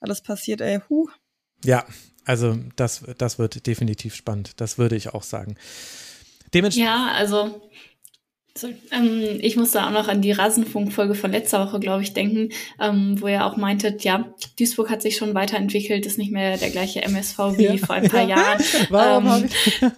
alles 0.00 0.20
passiert, 0.20 0.60
ey. 0.60 0.80
Huh. 0.88 1.08
Ja, 1.64 1.86
also 2.24 2.58
das, 2.74 3.04
das 3.18 3.38
wird 3.38 3.66
definitiv 3.66 4.14
spannend. 4.14 4.60
Das 4.60 4.78
würde 4.78 4.96
ich 4.96 5.14
auch 5.14 5.22
sagen. 5.22 5.56
ja, 6.52 7.12
also 7.12 7.70
so, 8.56 8.68
ähm, 8.90 9.38
ich 9.40 9.56
muss 9.56 9.72
da 9.72 9.86
auch 9.86 9.92
noch 9.92 10.08
an 10.08 10.22
die 10.22 10.32
Rasenfunk-Folge 10.32 11.14
von 11.14 11.30
letzter 11.30 11.66
Woche, 11.66 11.80
glaube 11.80 12.02
ich, 12.02 12.14
denken, 12.14 12.50
ähm, 12.80 13.20
wo 13.20 13.28
ihr 13.28 13.44
auch 13.44 13.56
meintet, 13.56 14.04
ja, 14.04 14.32
Duisburg 14.58 14.90
hat 14.90 15.02
sich 15.02 15.16
schon 15.16 15.34
weiterentwickelt, 15.34 16.06
ist 16.06 16.18
nicht 16.18 16.32
mehr 16.32 16.56
der 16.56 16.70
gleiche 16.70 17.02
MSV 17.02 17.38
wie 17.56 17.64
ja, 17.64 17.76
vor 17.76 17.94
ein 17.94 18.08
paar 18.08 18.22
ja. 18.22 18.36
Jahren. 18.36 18.62
Warum 18.90 19.24
ähm, 19.24 19.30
habe 19.30 19.46
ich? 19.46 19.80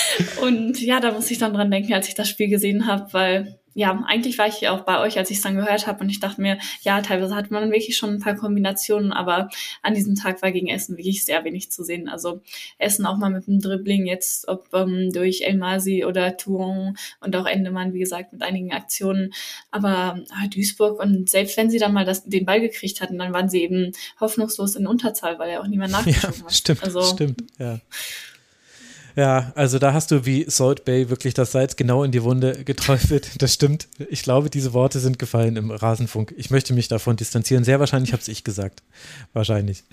und 0.42 0.80
ja, 0.80 1.00
da 1.00 1.12
muss 1.12 1.30
ich 1.30 1.38
dann 1.38 1.54
dran 1.54 1.70
denken, 1.70 1.94
als 1.94 2.08
ich 2.08 2.14
das 2.14 2.28
Spiel 2.28 2.48
gesehen 2.48 2.86
habe, 2.86 3.12
weil 3.12 3.58
ja, 3.74 4.02
eigentlich 4.06 4.38
war 4.38 4.48
ich 4.48 4.60
ja 4.60 4.72
auch 4.72 4.84
bei 4.84 5.00
euch, 5.00 5.18
als 5.18 5.30
ich 5.30 5.38
es 5.38 5.42
dann 5.42 5.56
gehört 5.56 5.86
habe 5.86 6.04
und 6.04 6.10
ich 6.10 6.20
dachte 6.20 6.40
mir, 6.40 6.58
ja, 6.82 7.00
teilweise 7.00 7.34
hat 7.34 7.50
man 7.50 7.70
wirklich 7.70 7.96
schon 7.96 8.10
ein 8.10 8.20
paar 8.20 8.34
Kombinationen, 8.34 9.12
aber 9.12 9.48
an 9.82 9.94
diesem 9.94 10.14
Tag 10.14 10.42
war 10.42 10.52
gegen 10.52 10.68
Essen 10.68 10.96
wirklich 10.96 11.24
sehr 11.24 11.44
wenig 11.44 11.70
zu 11.70 11.82
sehen. 11.82 12.08
Also 12.08 12.42
Essen 12.78 13.06
auch 13.06 13.16
mal 13.16 13.30
mit 13.30 13.46
dem 13.46 13.60
Dribbling, 13.60 14.06
jetzt 14.06 14.48
ob 14.48 14.68
ähm, 14.74 15.10
durch 15.12 15.42
El 15.42 15.56
Masi 15.56 16.04
oder 16.04 16.36
Toulon 16.36 16.96
und 17.20 17.36
auch 17.36 17.46
Endemann, 17.46 17.94
wie 17.94 18.00
gesagt, 18.00 18.32
mit 18.32 18.42
einigen 18.42 18.72
Aktionen. 18.72 19.32
Aber 19.70 20.20
ah, 20.30 20.46
Duisburg 20.52 21.00
und 21.00 21.30
selbst 21.30 21.56
wenn 21.56 21.70
sie 21.70 21.78
dann 21.78 21.92
mal 21.92 22.04
das, 22.04 22.24
den 22.24 22.44
Ball 22.44 22.60
gekriegt 22.60 23.00
hatten, 23.00 23.18
dann 23.18 23.32
waren 23.32 23.48
sie 23.48 23.62
eben 23.62 23.92
hoffnungslos 24.20 24.76
in 24.76 24.86
Unterzahl, 24.86 25.38
weil 25.38 25.50
ja 25.50 25.60
auch 25.60 25.66
niemand 25.66 25.92
nachgeschoben 25.92 26.40
ja, 26.40 26.44
hat. 26.44 26.52
Stimmt, 26.52 26.84
also, 26.84 27.02
stimmt, 27.02 27.44
ja. 27.58 27.80
Ja, 29.16 29.52
also 29.54 29.78
da 29.78 29.92
hast 29.92 30.10
du 30.10 30.24
wie 30.24 30.44
Salt 30.48 30.84
Bay 30.84 31.10
wirklich 31.10 31.34
das 31.34 31.52
Salz 31.52 31.76
genau 31.76 32.04
in 32.04 32.12
die 32.12 32.22
Wunde 32.22 32.64
geträufelt. 32.64 33.30
Das 33.38 33.54
stimmt. 33.54 33.88
Ich 34.08 34.22
glaube, 34.22 34.50
diese 34.50 34.72
Worte 34.72 35.00
sind 35.00 35.18
gefallen 35.18 35.56
im 35.56 35.70
Rasenfunk. 35.70 36.32
Ich 36.36 36.50
möchte 36.50 36.74
mich 36.74 36.88
davon 36.88 37.16
distanzieren. 37.16 37.64
Sehr 37.64 37.80
wahrscheinlich 37.80 38.12
habe 38.12 38.22
es 38.22 38.28
ich 38.28 38.44
gesagt. 38.44 38.82
Wahrscheinlich. 39.32 39.84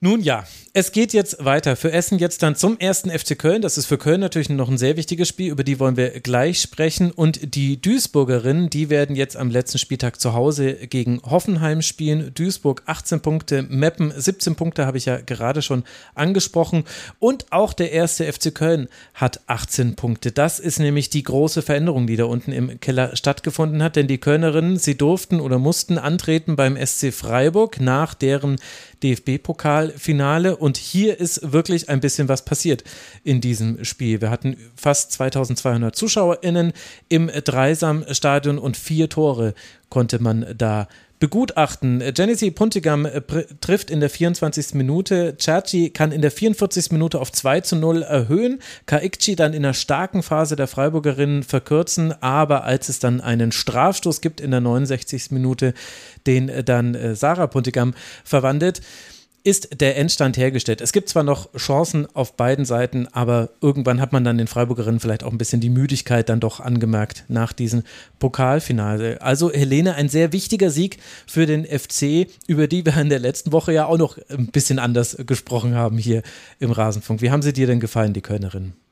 Nun 0.00 0.20
ja, 0.20 0.44
es 0.76 0.90
geht 0.90 1.12
jetzt 1.12 1.44
weiter. 1.44 1.76
Für 1.76 1.92
Essen 1.92 2.18
jetzt 2.18 2.42
dann 2.42 2.56
zum 2.56 2.80
ersten 2.80 3.08
FC 3.08 3.38
Köln. 3.38 3.62
Das 3.62 3.78
ist 3.78 3.86
für 3.86 3.96
Köln 3.96 4.20
natürlich 4.20 4.48
noch 4.48 4.68
ein 4.68 4.76
sehr 4.76 4.96
wichtiges 4.96 5.28
Spiel, 5.28 5.52
über 5.52 5.62
die 5.62 5.78
wollen 5.78 5.96
wir 5.96 6.18
gleich 6.18 6.60
sprechen. 6.60 7.12
Und 7.12 7.54
die 7.54 7.80
Duisburgerinnen, 7.80 8.70
die 8.70 8.90
werden 8.90 9.14
jetzt 9.14 9.36
am 9.36 9.50
letzten 9.50 9.78
Spieltag 9.78 10.20
zu 10.20 10.34
Hause 10.34 10.74
gegen 10.74 11.22
Hoffenheim 11.22 11.80
spielen. 11.80 12.32
Duisburg 12.34 12.82
18 12.86 13.20
Punkte, 13.20 13.62
Meppen 13.62 14.12
17 14.16 14.56
Punkte, 14.56 14.84
habe 14.84 14.98
ich 14.98 15.04
ja 15.04 15.18
gerade 15.18 15.62
schon 15.62 15.84
angesprochen. 16.16 16.82
Und 17.20 17.52
auch 17.52 17.72
der 17.72 17.92
erste 17.92 18.24
FC 18.24 18.52
Köln 18.52 18.88
hat 19.14 19.42
18 19.46 19.94
Punkte. 19.94 20.32
Das 20.32 20.58
ist 20.58 20.80
nämlich 20.80 21.08
die 21.08 21.22
große 21.22 21.62
Veränderung, 21.62 22.08
die 22.08 22.16
da 22.16 22.24
unten 22.24 22.50
im 22.50 22.80
Keller 22.80 23.14
stattgefunden 23.14 23.80
hat. 23.80 23.94
Denn 23.94 24.08
die 24.08 24.18
Kölnerinnen, 24.18 24.76
sie 24.76 24.98
durften 24.98 25.38
oder 25.38 25.60
mussten 25.60 25.98
antreten 25.98 26.56
beim 26.56 26.76
SC 26.76 27.12
Freiburg 27.12 27.80
nach 27.80 28.14
deren 28.14 28.56
DFB-Pokalfinale 29.04 30.63
Und 30.64 30.78
hier 30.78 31.20
ist 31.20 31.52
wirklich 31.52 31.90
ein 31.90 32.00
bisschen 32.00 32.26
was 32.30 32.42
passiert 32.42 32.84
in 33.22 33.42
diesem 33.42 33.84
Spiel. 33.84 34.22
Wir 34.22 34.30
hatten 34.30 34.56
fast 34.74 35.12
2200 35.12 35.94
ZuschauerInnen 35.94 36.72
im 37.10 37.26
Dreisam-Stadion 37.26 38.56
und 38.56 38.78
vier 38.78 39.10
Tore 39.10 39.52
konnte 39.90 40.22
man 40.22 40.46
da 40.56 40.88
begutachten. 41.18 42.02
Genesee 42.14 42.50
Puntigam 42.50 43.04
äh, 43.04 43.20
trifft 43.60 43.90
in 43.90 44.00
der 44.00 44.08
24. 44.08 44.72
Minute. 44.72 45.36
Chachi 45.36 45.90
kann 45.90 46.12
in 46.12 46.22
der 46.22 46.30
44. 46.30 46.92
Minute 46.92 47.20
auf 47.20 47.30
2 47.30 47.60
zu 47.60 47.76
0 47.76 48.02
erhöhen. 48.02 48.60
Kaikchi 48.86 49.36
dann 49.36 49.52
in 49.52 49.64
der 49.64 49.74
starken 49.74 50.22
Phase 50.22 50.56
der 50.56 50.66
Freiburgerinnen 50.66 51.42
verkürzen. 51.42 52.14
Aber 52.22 52.64
als 52.64 52.88
es 52.88 53.00
dann 53.00 53.20
einen 53.20 53.52
Strafstoß 53.52 54.22
gibt 54.22 54.40
in 54.40 54.50
der 54.50 54.60
69. 54.60 55.30
Minute, 55.30 55.74
den 56.26 56.50
dann 56.64 56.94
äh, 56.94 57.14
Sarah 57.14 57.48
Puntigam 57.48 57.92
verwandelt, 58.24 58.80
ist 59.44 59.80
der 59.80 59.98
Endstand 59.98 60.38
hergestellt. 60.38 60.80
Es 60.80 60.92
gibt 60.92 61.10
zwar 61.10 61.22
noch 61.22 61.52
Chancen 61.54 62.08
auf 62.14 62.34
beiden 62.34 62.64
Seiten, 62.64 63.06
aber 63.12 63.50
irgendwann 63.60 64.00
hat 64.00 64.12
man 64.12 64.24
dann 64.24 64.38
den 64.38 64.46
Freiburgerinnen 64.46 65.00
vielleicht 65.00 65.22
auch 65.22 65.32
ein 65.32 65.38
bisschen 65.38 65.60
die 65.60 65.68
Müdigkeit 65.68 66.30
dann 66.30 66.40
doch 66.40 66.60
angemerkt 66.60 67.24
nach 67.28 67.52
diesem 67.52 67.82
Pokalfinale. 68.18 69.20
Also 69.20 69.52
Helene, 69.52 69.96
ein 69.96 70.08
sehr 70.08 70.32
wichtiger 70.32 70.70
Sieg 70.70 70.98
für 71.26 71.44
den 71.44 71.66
FC, 71.66 72.26
über 72.46 72.66
die 72.66 72.86
wir 72.86 72.96
in 72.96 73.10
der 73.10 73.18
letzten 73.18 73.52
Woche 73.52 73.74
ja 73.74 73.84
auch 73.84 73.98
noch 73.98 74.16
ein 74.30 74.46
bisschen 74.46 74.78
anders 74.78 75.16
gesprochen 75.26 75.74
haben 75.74 75.98
hier 75.98 76.22
im 76.58 76.70
Rasenfunk. 76.70 77.20
Wie 77.20 77.30
haben 77.30 77.42
sie 77.42 77.52
dir 77.52 77.66
denn 77.66 77.80
gefallen, 77.80 78.14
die 78.14 78.22
Kölnerinnen? 78.22 78.83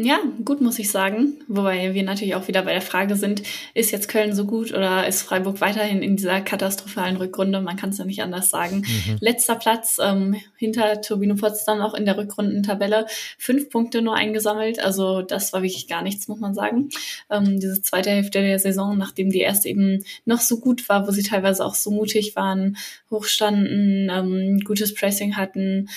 Ja, 0.00 0.20
gut, 0.44 0.60
muss 0.60 0.78
ich 0.78 0.92
sagen. 0.92 1.40
Wobei 1.48 1.92
wir 1.92 2.04
natürlich 2.04 2.36
auch 2.36 2.46
wieder 2.46 2.62
bei 2.62 2.72
der 2.72 2.82
Frage 2.82 3.16
sind, 3.16 3.42
ist 3.74 3.90
jetzt 3.90 4.06
Köln 4.06 4.32
so 4.32 4.44
gut 4.44 4.72
oder 4.72 5.08
ist 5.08 5.22
Freiburg 5.22 5.60
weiterhin 5.60 6.02
in 6.02 6.14
dieser 6.14 6.40
katastrophalen 6.40 7.16
Rückrunde? 7.16 7.60
Man 7.60 7.76
kann 7.76 7.90
es 7.90 7.98
ja 7.98 8.04
nicht 8.04 8.22
anders 8.22 8.48
sagen. 8.48 8.84
Mhm. 8.86 9.16
Letzter 9.18 9.56
Platz 9.56 9.98
ähm, 10.00 10.36
hinter 10.56 11.00
Turbino 11.00 11.34
Potsdam 11.34 11.80
auch 11.80 11.94
in 11.94 12.04
der 12.04 12.16
Rückrundentabelle. 12.16 13.06
Fünf 13.38 13.70
Punkte 13.70 14.00
nur 14.00 14.14
eingesammelt. 14.14 14.78
Also 14.78 15.22
das 15.22 15.52
war 15.52 15.62
wirklich 15.62 15.88
gar 15.88 16.02
nichts, 16.02 16.28
muss 16.28 16.38
man 16.38 16.54
sagen. 16.54 16.90
Ähm, 17.28 17.58
diese 17.58 17.82
zweite 17.82 18.10
Hälfte 18.10 18.40
der 18.40 18.60
Saison, 18.60 18.96
nachdem 18.96 19.30
die 19.30 19.40
erste 19.40 19.68
eben 19.68 20.04
noch 20.24 20.40
so 20.40 20.60
gut 20.60 20.88
war, 20.88 21.08
wo 21.08 21.10
sie 21.10 21.24
teilweise 21.24 21.64
auch 21.64 21.74
so 21.74 21.90
mutig 21.90 22.36
waren, 22.36 22.76
hochstanden, 23.10 24.12
ähm, 24.14 24.60
gutes 24.60 24.94
Pressing 24.94 25.36
hatten, 25.36 25.88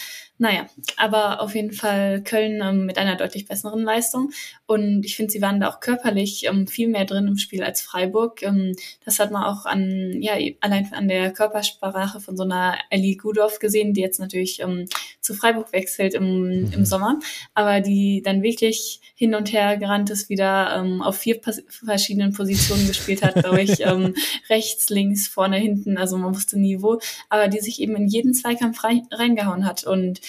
naja, 0.41 0.65
aber 0.97 1.39
auf 1.39 1.53
jeden 1.53 1.72
Fall 1.72 2.23
Köln 2.23 2.61
ähm, 2.63 2.88
mit 2.88 2.97
einer 2.97 3.15
deutlich 3.15 3.45
besseren 3.47 3.84
Leistung. 3.84 4.31
Und 4.72 5.06
ich 5.06 5.18
finde, 5.18 5.34
sie 5.34 5.41
waren 5.41 5.60
da 5.60 5.68
auch 5.68 5.81
körperlich 5.81 6.45
ähm, 6.48 6.65
viel 6.65 6.88
mehr 6.88 7.03
drin 7.03 7.27
im 7.27 7.35
Spiel 7.38 7.61
als 7.61 7.81
Freiburg. 7.81 8.41
Ähm, 8.41 8.73
das 9.03 9.19
hat 9.19 9.30
man 9.30 9.43
auch 9.43 9.65
an, 9.65 10.15
ja, 10.22 10.35
allein 10.61 10.89
an 10.93 11.10
der 11.10 11.34
Körpersprache 11.34 12.22
von 12.22 12.38
so 12.38 12.43
einer 12.43 12.77
Ellie 12.89 13.18
Gudorf 13.18 13.60
gesehen, 13.60 13.93
die 13.93 13.99
jetzt 13.99 14.22
natürlich 14.22 14.61
ähm, 14.61 14.85
zu 15.19 15.34
Freiburg 15.34 15.73
wechselt 15.73 16.14
im, 16.14 16.43
mhm. 16.43 16.72
im 16.72 16.85
Sommer, 16.85 17.19
aber 17.53 17.81
die 17.81 18.22
dann 18.23 18.43
wirklich 18.43 19.02
hin 19.14 19.35
und 19.35 19.52
her 19.52 19.76
gerannt 19.76 20.10
ist, 20.10 20.30
wieder 20.30 20.73
ähm, 20.77 21.02
auf 21.02 21.18
vier 21.18 21.41
verschiedenen 21.68 22.31
Positionen 22.31 22.88
gespielt 22.88 23.23
hat, 23.23 23.35
glaube 23.35 23.61
ich, 23.61 23.81
ähm, 23.85 24.15
rechts, 24.49 24.89
links, 24.89 25.27
vorne, 25.27 25.57
hinten, 25.57 25.98
also 25.98 26.18
man 26.18 26.34
wusste 26.34 26.57
nie 26.57 26.81
wo, 26.81 27.02
aber 27.27 27.49
die 27.49 27.60
sich 27.60 27.81
eben 27.81 27.98
in 27.98 28.07
jeden 28.07 28.34
Zweikampf 28.34 28.85
rein, 28.85 29.06
reingehauen 29.11 29.65
hat 29.65 29.84
und 29.84 30.22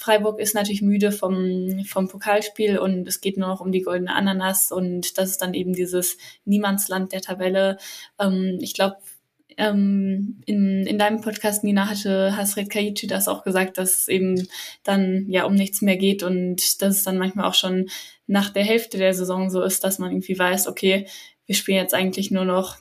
Freiburg 0.00 0.40
ist 0.40 0.54
natürlich 0.54 0.80
müde 0.80 1.12
vom, 1.12 1.84
vom 1.84 2.08
Pokalspiel 2.08 2.78
und 2.78 3.06
es 3.06 3.20
geht 3.20 3.36
nur 3.36 3.48
noch 3.48 3.60
um 3.60 3.70
die 3.70 3.82
goldene 3.82 4.14
Ananas 4.14 4.72
und 4.72 5.18
das 5.18 5.32
ist 5.32 5.42
dann 5.42 5.52
eben 5.52 5.74
dieses 5.74 6.16
Niemandsland 6.46 7.12
der 7.12 7.20
Tabelle. 7.20 7.76
Ähm, 8.18 8.56
ich 8.62 8.72
glaube, 8.72 8.96
ähm, 9.58 10.40
in, 10.46 10.86
in 10.86 10.98
deinem 10.98 11.20
Podcast, 11.20 11.64
Nina, 11.64 11.90
hatte 11.90 12.34
Hasret 12.34 12.70
Kaichi 12.70 13.08
das 13.08 13.28
auch 13.28 13.44
gesagt, 13.44 13.76
dass 13.76 13.92
es 13.94 14.08
eben 14.08 14.48
dann 14.84 15.26
ja 15.28 15.44
um 15.44 15.54
nichts 15.54 15.82
mehr 15.82 15.98
geht 15.98 16.22
und 16.22 16.80
dass 16.80 16.96
es 16.96 17.02
dann 17.02 17.18
manchmal 17.18 17.44
auch 17.44 17.54
schon 17.54 17.90
nach 18.26 18.48
der 18.48 18.64
Hälfte 18.64 18.96
der 18.96 19.12
Saison 19.12 19.50
so 19.50 19.60
ist, 19.60 19.84
dass 19.84 19.98
man 19.98 20.12
irgendwie 20.12 20.38
weiß, 20.38 20.66
okay, 20.66 21.08
wir 21.44 21.54
spielen 21.54 21.76
jetzt 21.76 21.94
eigentlich 21.94 22.30
nur 22.30 22.46
noch 22.46 22.78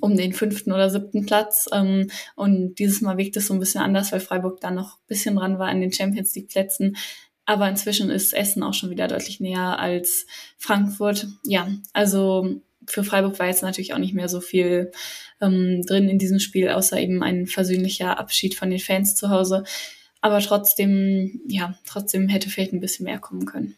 um 0.00 0.16
den 0.16 0.32
fünften 0.32 0.72
oder 0.72 0.90
siebten 0.90 1.26
Platz. 1.26 1.68
Ähm, 1.72 2.10
und 2.34 2.76
dieses 2.76 3.00
Mal 3.00 3.16
wirkt 3.16 3.36
es 3.36 3.46
so 3.46 3.54
ein 3.54 3.60
bisschen 3.60 3.80
anders, 3.80 4.12
weil 4.12 4.20
Freiburg 4.20 4.60
da 4.60 4.70
noch 4.70 4.96
ein 4.96 5.06
bisschen 5.06 5.36
dran 5.36 5.58
war 5.58 5.68
an 5.68 5.80
den 5.80 5.92
Champions 5.92 6.34
League 6.34 6.48
Plätzen. 6.48 6.96
Aber 7.44 7.68
inzwischen 7.68 8.10
ist 8.10 8.34
Essen 8.34 8.62
auch 8.62 8.74
schon 8.74 8.90
wieder 8.90 9.06
deutlich 9.06 9.40
näher 9.40 9.78
als 9.78 10.26
Frankfurt. 10.58 11.28
Ja, 11.44 11.68
also 11.92 12.60
für 12.88 13.04
Freiburg 13.04 13.38
war 13.38 13.46
jetzt 13.46 13.62
natürlich 13.62 13.94
auch 13.94 13.98
nicht 13.98 14.14
mehr 14.14 14.28
so 14.28 14.40
viel 14.40 14.90
ähm, 15.40 15.82
drin 15.86 16.08
in 16.08 16.18
diesem 16.18 16.40
Spiel, 16.40 16.68
außer 16.68 16.98
eben 16.98 17.22
ein 17.22 17.46
versöhnlicher 17.46 18.18
Abschied 18.18 18.54
von 18.54 18.70
den 18.70 18.80
Fans 18.80 19.14
zu 19.14 19.30
Hause. 19.30 19.64
Aber 20.20 20.40
trotzdem, 20.40 21.40
ja, 21.46 21.78
trotzdem 21.86 22.28
hätte 22.28 22.50
vielleicht 22.50 22.72
ein 22.72 22.80
bisschen 22.80 23.04
mehr 23.04 23.18
kommen 23.18 23.46
können. 23.46 23.76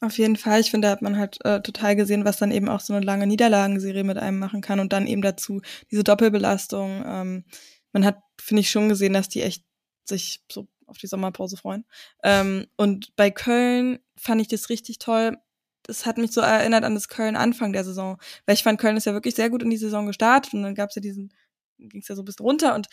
Auf 0.00 0.18
jeden 0.18 0.36
Fall. 0.36 0.60
Ich 0.60 0.70
finde, 0.70 0.88
da 0.88 0.92
hat 0.92 1.02
man 1.02 1.16
halt 1.16 1.38
äh, 1.44 1.62
total 1.62 1.96
gesehen, 1.96 2.24
was 2.24 2.36
dann 2.36 2.50
eben 2.50 2.68
auch 2.68 2.80
so 2.80 2.92
eine 2.92 3.04
lange 3.04 3.26
Niederlagenserie 3.26 4.04
mit 4.04 4.18
einem 4.18 4.38
machen 4.38 4.60
kann 4.60 4.78
und 4.78 4.92
dann 4.92 5.06
eben 5.06 5.22
dazu 5.22 5.62
diese 5.90 6.04
Doppelbelastung. 6.04 7.02
Ähm, 7.06 7.44
man 7.92 8.04
hat, 8.04 8.18
finde 8.38 8.60
ich, 8.60 8.70
schon 8.70 8.90
gesehen, 8.90 9.14
dass 9.14 9.28
die 9.28 9.42
echt 9.42 9.64
sich 10.04 10.42
so 10.52 10.68
auf 10.86 10.98
die 10.98 11.06
Sommerpause 11.06 11.56
freuen. 11.56 11.84
Ähm, 12.22 12.66
und 12.76 13.16
bei 13.16 13.30
Köln 13.30 13.98
fand 14.16 14.40
ich 14.40 14.48
das 14.48 14.68
richtig 14.68 14.98
toll. 14.98 15.38
Das 15.82 16.04
hat 16.04 16.18
mich 16.18 16.32
so 16.32 16.40
erinnert 16.42 16.84
an 16.84 16.94
das 16.94 17.08
Köln 17.08 17.36
Anfang 17.36 17.72
der 17.72 17.84
Saison, 17.84 18.18
weil 18.44 18.54
ich 18.54 18.62
fand, 18.62 18.78
Köln 18.80 18.96
ist 18.96 19.06
ja 19.06 19.12
wirklich 19.14 19.34
sehr 19.34 19.50
gut 19.50 19.62
in 19.62 19.70
die 19.70 19.76
Saison 19.76 20.06
gestartet 20.06 20.52
und 20.54 20.62
dann 20.62 20.74
gab 20.74 20.90
es 20.90 20.96
ja 20.96 21.00
diesen, 21.02 21.32
ging 21.78 22.00
es 22.02 22.08
ja 22.08 22.16
so 22.16 22.22
bisschen 22.22 22.44
runter 22.44 22.74
und 22.74 22.88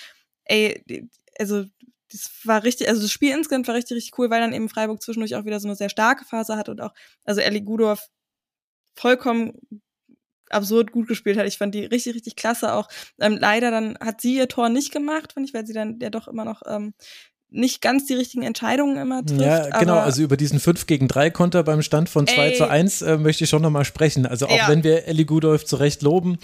ey, 0.45 0.83
also 1.39 1.65
das 2.13 2.31
war 2.45 2.63
richtig, 2.63 2.87
also 2.87 3.01
das 3.01 3.11
Spiel 3.11 3.33
insgesamt 3.33 3.67
war 3.67 3.75
richtig, 3.75 3.97
richtig 3.97 4.17
cool, 4.17 4.29
weil 4.29 4.39
dann 4.39 4.53
eben 4.53 4.69
Freiburg 4.69 5.01
zwischendurch 5.01 5.35
auch 5.35 5.45
wieder 5.45 5.59
so 5.59 5.67
eine 5.67 5.75
sehr 5.75 5.89
starke 5.89 6.25
Phase 6.25 6.55
hat 6.55 6.69
und 6.69 6.79
auch, 6.81 6.93
also 7.25 7.41
Ellie 7.41 7.63
Gudorf 7.63 8.07
vollkommen 8.95 9.53
absurd 10.49 10.91
gut 10.91 11.07
gespielt 11.07 11.37
hat. 11.37 11.47
Ich 11.47 11.57
fand 11.57 11.73
die 11.73 11.85
richtig, 11.85 12.15
richtig 12.15 12.35
klasse 12.35 12.73
auch. 12.73 12.87
Ähm, 13.19 13.37
leider 13.39 13.71
dann 13.71 13.97
hat 13.99 14.21
sie 14.21 14.35
ihr 14.35 14.47
Tor 14.47 14.69
nicht 14.69 14.91
gemacht, 14.91 15.33
fand 15.33 15.47
ich, 15.47 15.53
weil 15.53 15.65
sie 15.65 15.73
dann 15.73 15.99
ja 15.99 16.09
doch 16.11 16.27
immer 16.27 16.45
noch 16.45 16.61
ähm, 16.67 16.93
nicht 17.53 17.81
ganz 17.81 18.05
die 18.05 18.15
richtigen 18.15 18.43
Entscheidungen 18.43 18.97
immer 18.97 19.23
trifft. 19.23 19.41
Ja, 19.41 19.79
genau, 19.79 19.99
also 19.99 20.23
über 20.23 20.37
diesen 20.37 20.59
5 20.59 20.87
gegen 20.87 21.07
3 21.07 21.29
Konter 21.29 21.63
beim 21.63 21.81
Stand 21.81 22.09
von 22.09 22.27
2 22.27 22.51
zu 22.51 22.67
1 22.67 23.01
äh, 23.03 23.17
möchte 23.17 23.43
ich 23.43 23.49
schon 23.49 23.61
nochmal 23.61 23.85
sprechen. 23.85 24.25
Also 24.25 24.47
auch 24.47 24.57
ja. 24.57 24.67
wenn 24.67 24.83
wir 24.83 25.07
Ellie 25.07 25.25
Gudolf 25.25 25.63
zu 25.65 25.75
Recht 25.75 26.01
loben. 26.01 26.39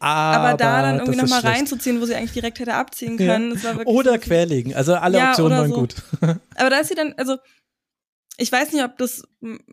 Aber, 0.00 0.48
aber 0.48 0.56
da 0.56 0.82
dann 0.82 0.98
irgendwie 0.98 1.20
nochmal 1.20 1.40
reinzuziehen, 1.40 2.00
wo 2.00 2.06
sie 2.06 2.14
eigentlich 2.14 2.32
direkt 2.32 2.58
hätte 2.58 2.74
abziehen 2.74 3.16
können. 3.16 3.58
Ja. 3.62 3.78
oder 3.86 4.14
so 4.14 4.18
querlegen, 4.18 4.74
also 4.74 4.94
alle 4.94 5.18
ja, 5.18 5.30
Optionen 5.30 5.58
waren 5.58 5.70
so. 5.70 5.76
gut. 5.76 5.94
aber 6.20 6.70
da 6.70 6.78
ist 6.78 6.88
sie 6.88 6.94
dann, 6.94 7.14
also 7.16 7.36
ich 8.36 8.50
weiß 8.50 8.72
nicht, 8.72 8.84
ob 8.84 8.98
das, 8.98 9.22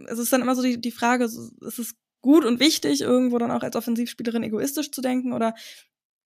es 0.07 0.20
ist 0.20 0.34
dann 0.34 0.41
immer 0.41 0.56
so 0.56 0.62
die, 0.62 0.80
die 0.80 0.91
Frage, 0.91 1.26
ist 1.26 1.80
es 1.80 1.95
gut 2.22 2.45
und 2.45 2.60
wichtig, 2.60 3.02
irgendwo 3.02 3.38
dann 3.38 3.52
auch 3.52 3.62
als 3.62 3.76
Offensivspielerin 3.76 4.44
egoistisch 4.44 4.91
zu 4.91 5.02
denken 5.02 5.34
oder 5.34 5.53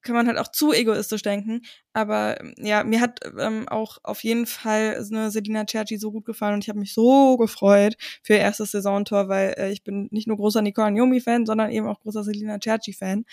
kann 0.02 0.16
man 0.16 0.28
halt 0.28 0.38
auch 0.38 0.48
zu 0.50 0.74
egoistisch 0.74 1.22
denken. 1.22 1.62
Aber 1.94 2.40
ähm, 2.40 2.54
ja, 2.58 2.84
mir 2.84 3.02
hat 3.02 3.20
ähm, 3.40 3.68
auch 3.68 3.98
auf 4.04 4.24
jeden 4.24 4.46
Fall 4.46 5.06
eine 5.12 5.32
Selina 5.32 5.66
Cerci 5.68 5.98
so 5.98 6.12
gut 6.12 6.26
gefallen 6.26 6.56
und 6.56 6.64
ich 6.64 6.70
habe 6.70 6.80
mich 6.80 6.94
so 6.94 7.38
gefreut 7.38 7.96
für 8.24 8.34
ihr 8.34 8.40
erstes 8.40 8.72
Saisontor, 8.72 9.30
weil 9.30 9.56
äh, 9.58 9.72
ich 9.72 9.84
bin 9.84 10.08
nicht 10.12 10.28
nur 10.28 10.38
großer 10.38 10.62
Nicole 10.62 10.92
Njomi-Fan, 10.92 11.46
sondern 11.46 11.72
eben 11.72 11.88
auch 11.88 12.00
großer 12.02 12.24
Selina 12.24 12.60
Cerci-Fan 12.62 13.26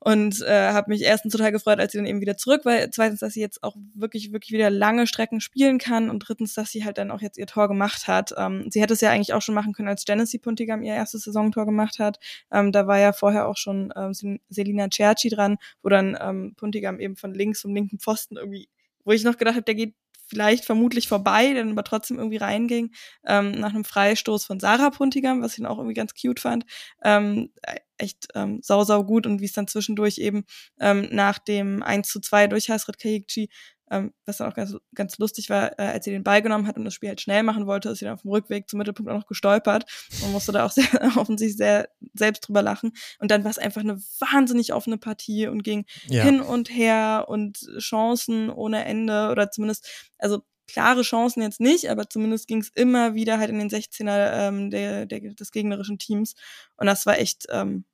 und 0.00 0.42
äh, 0.42 0.72
habe 0.72 0.90
mich 0.90 1.02
erstens 1.02 1.32
total 1.32 1.52
gefreut, 1.52 1.80
als 1.80 1.92
sie 1.92 1.98
dann 1.98 2.06
eben 2.06 2.20
wieder 2.20 2.36
zurück 2.36 2.64
war. 2.64 2.90
Zweitens, 2.90 3.20
dass 3.20 3.34
sie 3.34 3.40
jetzt 3.40 3.62
auch 3.62 3.76
wirklich, 3.94 4.32
wirklich 4.32 4.52
wieder 4.52 4.70
lange 4.70 5.06
Strecken 5.06 5.40
spielen 5.40 5.78
kann 5.78 6.10
und 6.10 6.20
drittens, 6.20 6.54
dass 6.54 6.70
sie 6.70 6.84
halt 6.84 6.98
dann 6.98 7.10
auch 7.10 7.20
jetzt 7.20 7.38
ihr 7.38 7.46
Tor 7.46 7.68
gemacht 7.68 8.06
hat. 8.08 8.34
Ähm, 8.36 8.66
sie 8.70 8.80
hätte 8.80 8.94
es 8.94 9.00
ja 9.00 9.10
eigentlich 9.10 9.32
auch 9.32 9.42
schon 9.42 9.54
machen 9.54 9.72
können, 9.72 9.88
als 9.88 10.04
Genesee 10.04 10.38
Puntigam 10.38 10.82
ihr 10.82 10.94
erstes 10.94 11.22
Saisontor 11.22 11.66
gemacht 11.66 11.98
hat. 11.98 12.18
Ähm, 12.52 12.72
da 12.72 12.86
war 12.86 12.98
ja 12.98 13.12
vorher 13.12 13.48
auch 13.48 13.56
schon 13.56 13.92
ähm, 13.96 14.38
Selina 14.48 14.88
Cerci 14.92 15.28
dran, 15.28 15.56
wo 15.82 15.88
dann 15.88 16.16
ähm, 16.20 16.54
Puntigam 16.56 17.00
eben 17.00 17.16
von 17.16 17.34
links 17.34 17.60
zum 17.60 17.74
linken 17.74 17.98
Pfosten 17.98 18.36
irgendwie, 18.36 18.68
wo 19.04 19.12
ich 19.12 19.24
noch 19.24 19.36
gedacht 19.36 19.54
habe, 19.54 19.64
der 19.64 19.74
geht 19.74 19.94
vielleicht 20.26 20.64
vermutlich 20.64 21.08
vorbei, 21.08 21.52
dann 21.54 21.70
aber 21.72 21.84
trotzdem 21.84 22.18
irgendwie 22.18 22.36
reinging, 22.38 22.92
ähm, 23.26 23.52
nach 23.52 23.70
einem 23.70 23.84
Freistoß 23.84 24.44
von 24.44 24.60
Sarah 24.60 24.90
Puntigam, 24.90 25.42
was 25.42 25.52
ich 25.52 25.58
dann 25.58 25.66
auch 25.66 25.78
irgendwie 25.78 25.94
ganz 25.94 26.12
cute 26.14 26.40
fand. 26.40 26.64
Ähm, 27.04 27.50
echt 27.98 28.28
ähm, 28.34 28.60
sau, 28.62 28.84
sau 28.84 29.04
gut 29.04 29.26
und 29.26 29.40
wie 29.40 29.46
es 29.46 29.52
dann 29.52 29.68
zwischendurch 29.68 30.18
eben 30.18 30.44
ähm, 30.80 31.08
nach 31.12 31.38
dem 31.38 31.82
1 31.82 32.08
zu 32.08 32.20
2 32.20 32.46
durch 32.46 32.68
Hasret 32.68 32.98
Kayikci 32.98 33.48
ähm, 33.90 34.12
was 34.24 34.38
dann 34.38 34.50
auch 34.50 34.54
ganz, 34.54 34.76
ganz 34.94 35.18
lustig 35.18 35.48
war, 35.50 35.78
äh, 35.78 35.84
als 35.84 36.04
sie 36.04 36.10
den 36.10 36.24
Ball 36.24 36.42
genommen 36.42 36.66
hat 36.66 36.76
und 36.76 36.84
das 36.84 36.94
Spiel 36.94 37.08
halt 37.08 37.20
schnell 37.20 37.42
machen 37.42 37.66
wollte, 37.66 37.88
ist 37.88 37.98
sie 37.98 38.04
dann 38.04 38.14
auf 38.14 38.22
dem 38.22 38.30
Rückweg 38.30 38.68
zum 38.68 38.78
Mittelpunkt 38.78 39.10
auch 39.10 39.16
noch 39.16 39.26
gestolpert 39.26 39.84
und 40.22 40.32
musste 40.32 40.52
da 40.52 40.64
auch 40.64 40.70
sehr 40.70 40.84
offensichtlich 41.16 41.56
sehr 41.56 41.88
selbst 42.14 42.48
drüber 42.48 42.62
lachen. 42.62 42.92
Und 43.18 43.30
dann 43.30 43.44
war 43.44 43.50
es 43.50 43.58
einfach 43.58 43.82
eine 43.82 43.96
wahnsinnig 44.18 44.72
offene 44.72 44.98
Partie 44.98 45.46
und 45.46 45.62
ging 45.62 45.84
ja. 46.08 46.22
hin 46.24 46.40
und 46.40 46.70
her 46.70 47.26
und 47.28 47.58
Chancen 47.78 48.50
ohne 48.50 48.84
Ende 48.84 49.30
oder 49.30 49.50
zumindest, 49.50 49.88
also 50.18 50.42
klare 50.66 51.02
Chancen 51.02 51.42
jetzt 51.42 51.60
nicht, 51.60 51.88
aber 51.90 52.08
zumindest 52.08 52.48
ging 52.48 52.60
es 52.60 52.70
immer 52.74 53.14
wieder 53.14 53.38
halt 53.38 53.50
in 53.50 53.58
den 53.58 53.70
16er 53.70 54.48
ähm, 54.48 54.70
der, 54.70 55.06
der, 55.06 55.20
des 55.20 55.52
gegnerischen 55.52 55.98
Teams. 55.98 56.34
Und 56.76 56.86
das 56.86 57.06
war 57.06 57.18
echt 57.18 57.46
ähm, 57.50 57.84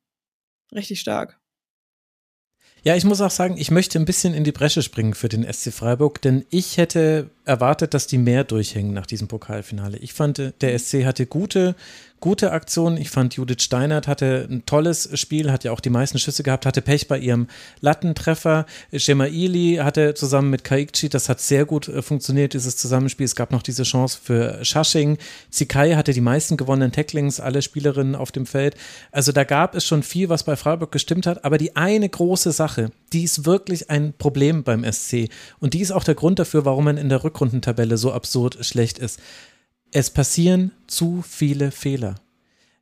richtig 0.73 0.99
stark. 0.99 1.39
Ja, 2.85 2.97
ich 2.97 3.05
muss 3.05 3.21
auch 3.21 3.31
sagen, 3.31 3.55
ich 3.57 3.71
möchte 3.71 3.97
ein 3.97 4.03
bisschen 4.03 4.33
in 4.33 4.43
die 4.43 4.51
Bresche 4.51 4.81
springen 4.81 5.13
für 5.13 5.29
den 5.29 5.51
SC 5.51 5.71
Freiburg, 5.71 6.21
denn 6.21 6.45
ich 6.49 6.75
hätte 6.77 7.29
erwartet, 7.45 7.93
dass 7.93 8.07
die 8.07 8.17
mehr 8.17 8.43
durchhängen 8.43 8.93
nach 8.93 9.05
diesem 9.05 9.27
Pokalfinale. 9.27 9.97
Ich 9.97 10.13
fand, 10.13 10.53
der 10.61 10.79
SC 10.79 11.05
hatte 11.05 11.25
gute, 11.25 11.75
gute 12.23 12.53
Aktionen. 12.53 12.95
Ich 12.95 13.09
fand, 13.09 13.35
Judith 13.35 13.63
Steinert 13.63 14.07
hatte 14.07 14.47
ein 14.49 14.65
tolles 14.65 15.09
Spiel, 15.19 15.51
hat 15.51 15.65
ja 15.65 15.73
auch 15.73 15.81
die 15.81 15.89
meisten 15.89 16.19
Schüsse 16.19 16.41
gehabt, 16.41 16.65
hatte 16.65 16.81
Pech 16.81 17.09
bei 17.09 17.17
ihrem 17.19 17.47
Lattentreffer. 17.81 18.65
Ili 18.93 19.75
hatte 19.83 20.13
zusammen 20.13 20.49
mit 20.49 20.63
Kaikchi, 20.63 21.09
das 21.09 21.27
hat 21.27 21.41
sehr 21.41 21.65
gut 21.65 21.89
äh, 21.89 22.01
funktioniert, 22.01 22.53
dieses 22.53 22.77
Zusammenspiel. 22.77 23.25
Es 23.25 23.35
gab 23.35 23.51
noch 23.51 23.61
diese 23.61 23.83
Chance 23.83 24.17
für 24.23 24.63
Schasching. 24.63 25.17
Zikai 25.49 25.95
hatte 25.95 26.13
die 26.13 26.21
meisten 26.21 26.55
gewonnenen 26.55 26.93
Tacklings, 26.93 27.41
alle 27.41 27.61
Spielerinnen 27.61 28.15
auf 28.15 28.31
dem 28.31 28.45
Feld. 28.45 28.75
Also 29.11 29.33
da 29.33 29.43
gab 29.43 29.75
es 29.75 29.85
schon 29.85 30.01
viel, 30.01 30.29
was 30.29 30.43
bei 30.43 30.55
Freiburg 30.55 30.93
gestimmt 30.93 31.27
hat. 31.27 31.43
Aber 31.43 31.57
die 31.57 31.75
eine 31.75 32.07
große 32.07 32.53
Sache, 32.53 32.91
die 33.11 33.23
ist 33.23 33.45
wirklich 33.45 33.89
ein 33.89 34.13
Problem 34.17 34.63
beim 34.63 34.89
SC. 34.89 35.27
Und 35.59 35.73
die 35.73 35.81
ist 35.81 35.91
auch 35.91 36.05
der 36.05 36.15
Grund 36.15 36.39
dafür, 36.39 36.63
warum 36.63 36.85
man 36.85 36.95
in 36.95 37.09
der 37.09 37.25
Rückrundentabelle 37.33 37.97
so 37.97 38.13
absurd 38.13 38.63
schlecht 38.63 38.99
ist. 38.99 39.19
Es 39.91 40.09
passieren 40.09 40.71
zu 40.87 41.23
viele 41.27 41.71
Fehler. 41.71 42.15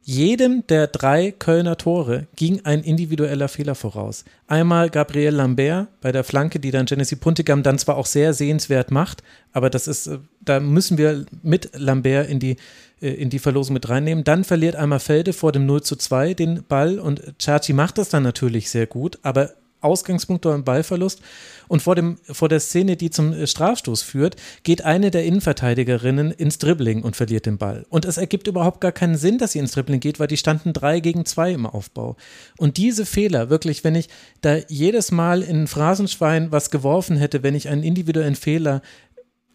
Jedem 0.03 0.65
der 0.68 0.88
drei 0.88 1.32
Kölner 1.32 1.78
Tore 1.78 2.26
ging 2.36 2.61
ein 2.65 2.82
individueller 2.82 3.48
Fehler 3.48 3.76
voraus. 3.76 4.26
Einmal 4.48 4.90
Gabriel 4.90 5.36
Lambert 5.36 5.90
bei 6.02 6.11
der 6.11 6.23
Flanke, 6.23 6.60
die 6.60 6.72
dann 6.72 6.88
Genesee 6.88 7.18
Puntigam 7.18 7.61
dann 7.61 7.78
zwar 7.78 7.98
auch 7.98 8.07
sehr 8.07 8.34
sehenswert 8.34 8.90
macht, 8.90 9.22
aber 9.53 9.69
das 9.69 9.88
ist, 9.88 10.07
äh, 10.07 10.18
da 10.41 10.60
müssen 10.60 10.98
wir 10.98 11.26
mit 11.44 11.69
Lambert 11.76 12.30
in 12.30 12.40
die, 12.40 12.56
äh, 12.99 13.10
in 13.10 13.30
die 13.30 13.38
Verlosung 13.38 13.76
mit 13.76 13.90
reinnehmen. 13.90 14.23
Dann 14.23 14.44
verliert 14.44 14.76
einmal 14.76 14.99
Felde 14.99 15.34
vor 15.34 15.52
dem 15.52 15.68
0 15.68 15.84
zu 15.84 15.95
2 15.95 16.34
den 16.34 16.64
Ball 16.68 16.98
und 16.98 17.38
Chachi 17.38 17.73
macht 17.73 17.99
das 17.99 18.10
dann 18.10 18.23
natürlich 18.23 18.72
sehr 18.72 18.88
gut, 18.88 19.19
aber 19.22 19.52
Ausgangspunkt 19.82 20.45
oder 20.45 20.56
ein 20.56 20.64
Ballverlust. 20.64 21.22
Und 21.68 21.82
vor, 21.82 21.95
dem, 21.95 22.18
vor 22.24 22.49
der 22.49 22.60
Szene, 22.60 22.98
die 22.98 23.10
zum 23.10 23.34
äh, 23.34 23.48
Strafstoß 23.48 24.02
führt, 24.02 24.36
geht 24.64 24.84
eine 24.84 25.12
der 25.12 25.26
Innenverteidigerinnen 25.26 26.32
ins 26.32 26.58
Dribbling 26.58 27.03
und 27.03 27.16
verliert 27.16 27.45
den 27.45 27.58
Ball. 27.58 27.86
Und 27.90 28.06
es 28.06 28.18
ergibt 28.18 28.48
überhaupt 28.48 28.82
gar 28.82 28.91
keinen 28.91 29.18
Sinn, 29.18 29.38
dass 29.38 29.53
sie 29.53 29.60
ins 29.60 29.72
Dribbling 29.72 29.99
geht, 29.99 30.20
weil 30.20 30.28
die 30.28 30.38
standen 30.38 30.74
drei 30.74 30.99
gegen 30.99 31.26
zwei 31.26 31.52
im 31.52 31.66
Aufbau. 31.66 32.18
Und 32.58 32.78
diese 32.78 33.06
Fehler, 33.06 33.49
wirklich, 33.49 33.84
wenn 33.84 33.95
ich 33.95 34.10
da 34.41 34.58
jedes 34.68 35.12
Mal 35.12 35.41
in 35.41 35.64
ein 35.64 35.68
Phrasenschwein 35.68 36.52
was 36.52 36.72
geworfen 36.72 37.18
hätte, 37.18 37.44
wenn 37.44 37.56
ich 37.56 37.70
einen 37.70 37.84
individuellen 37.84 38.36
Fehler 38.36 38.82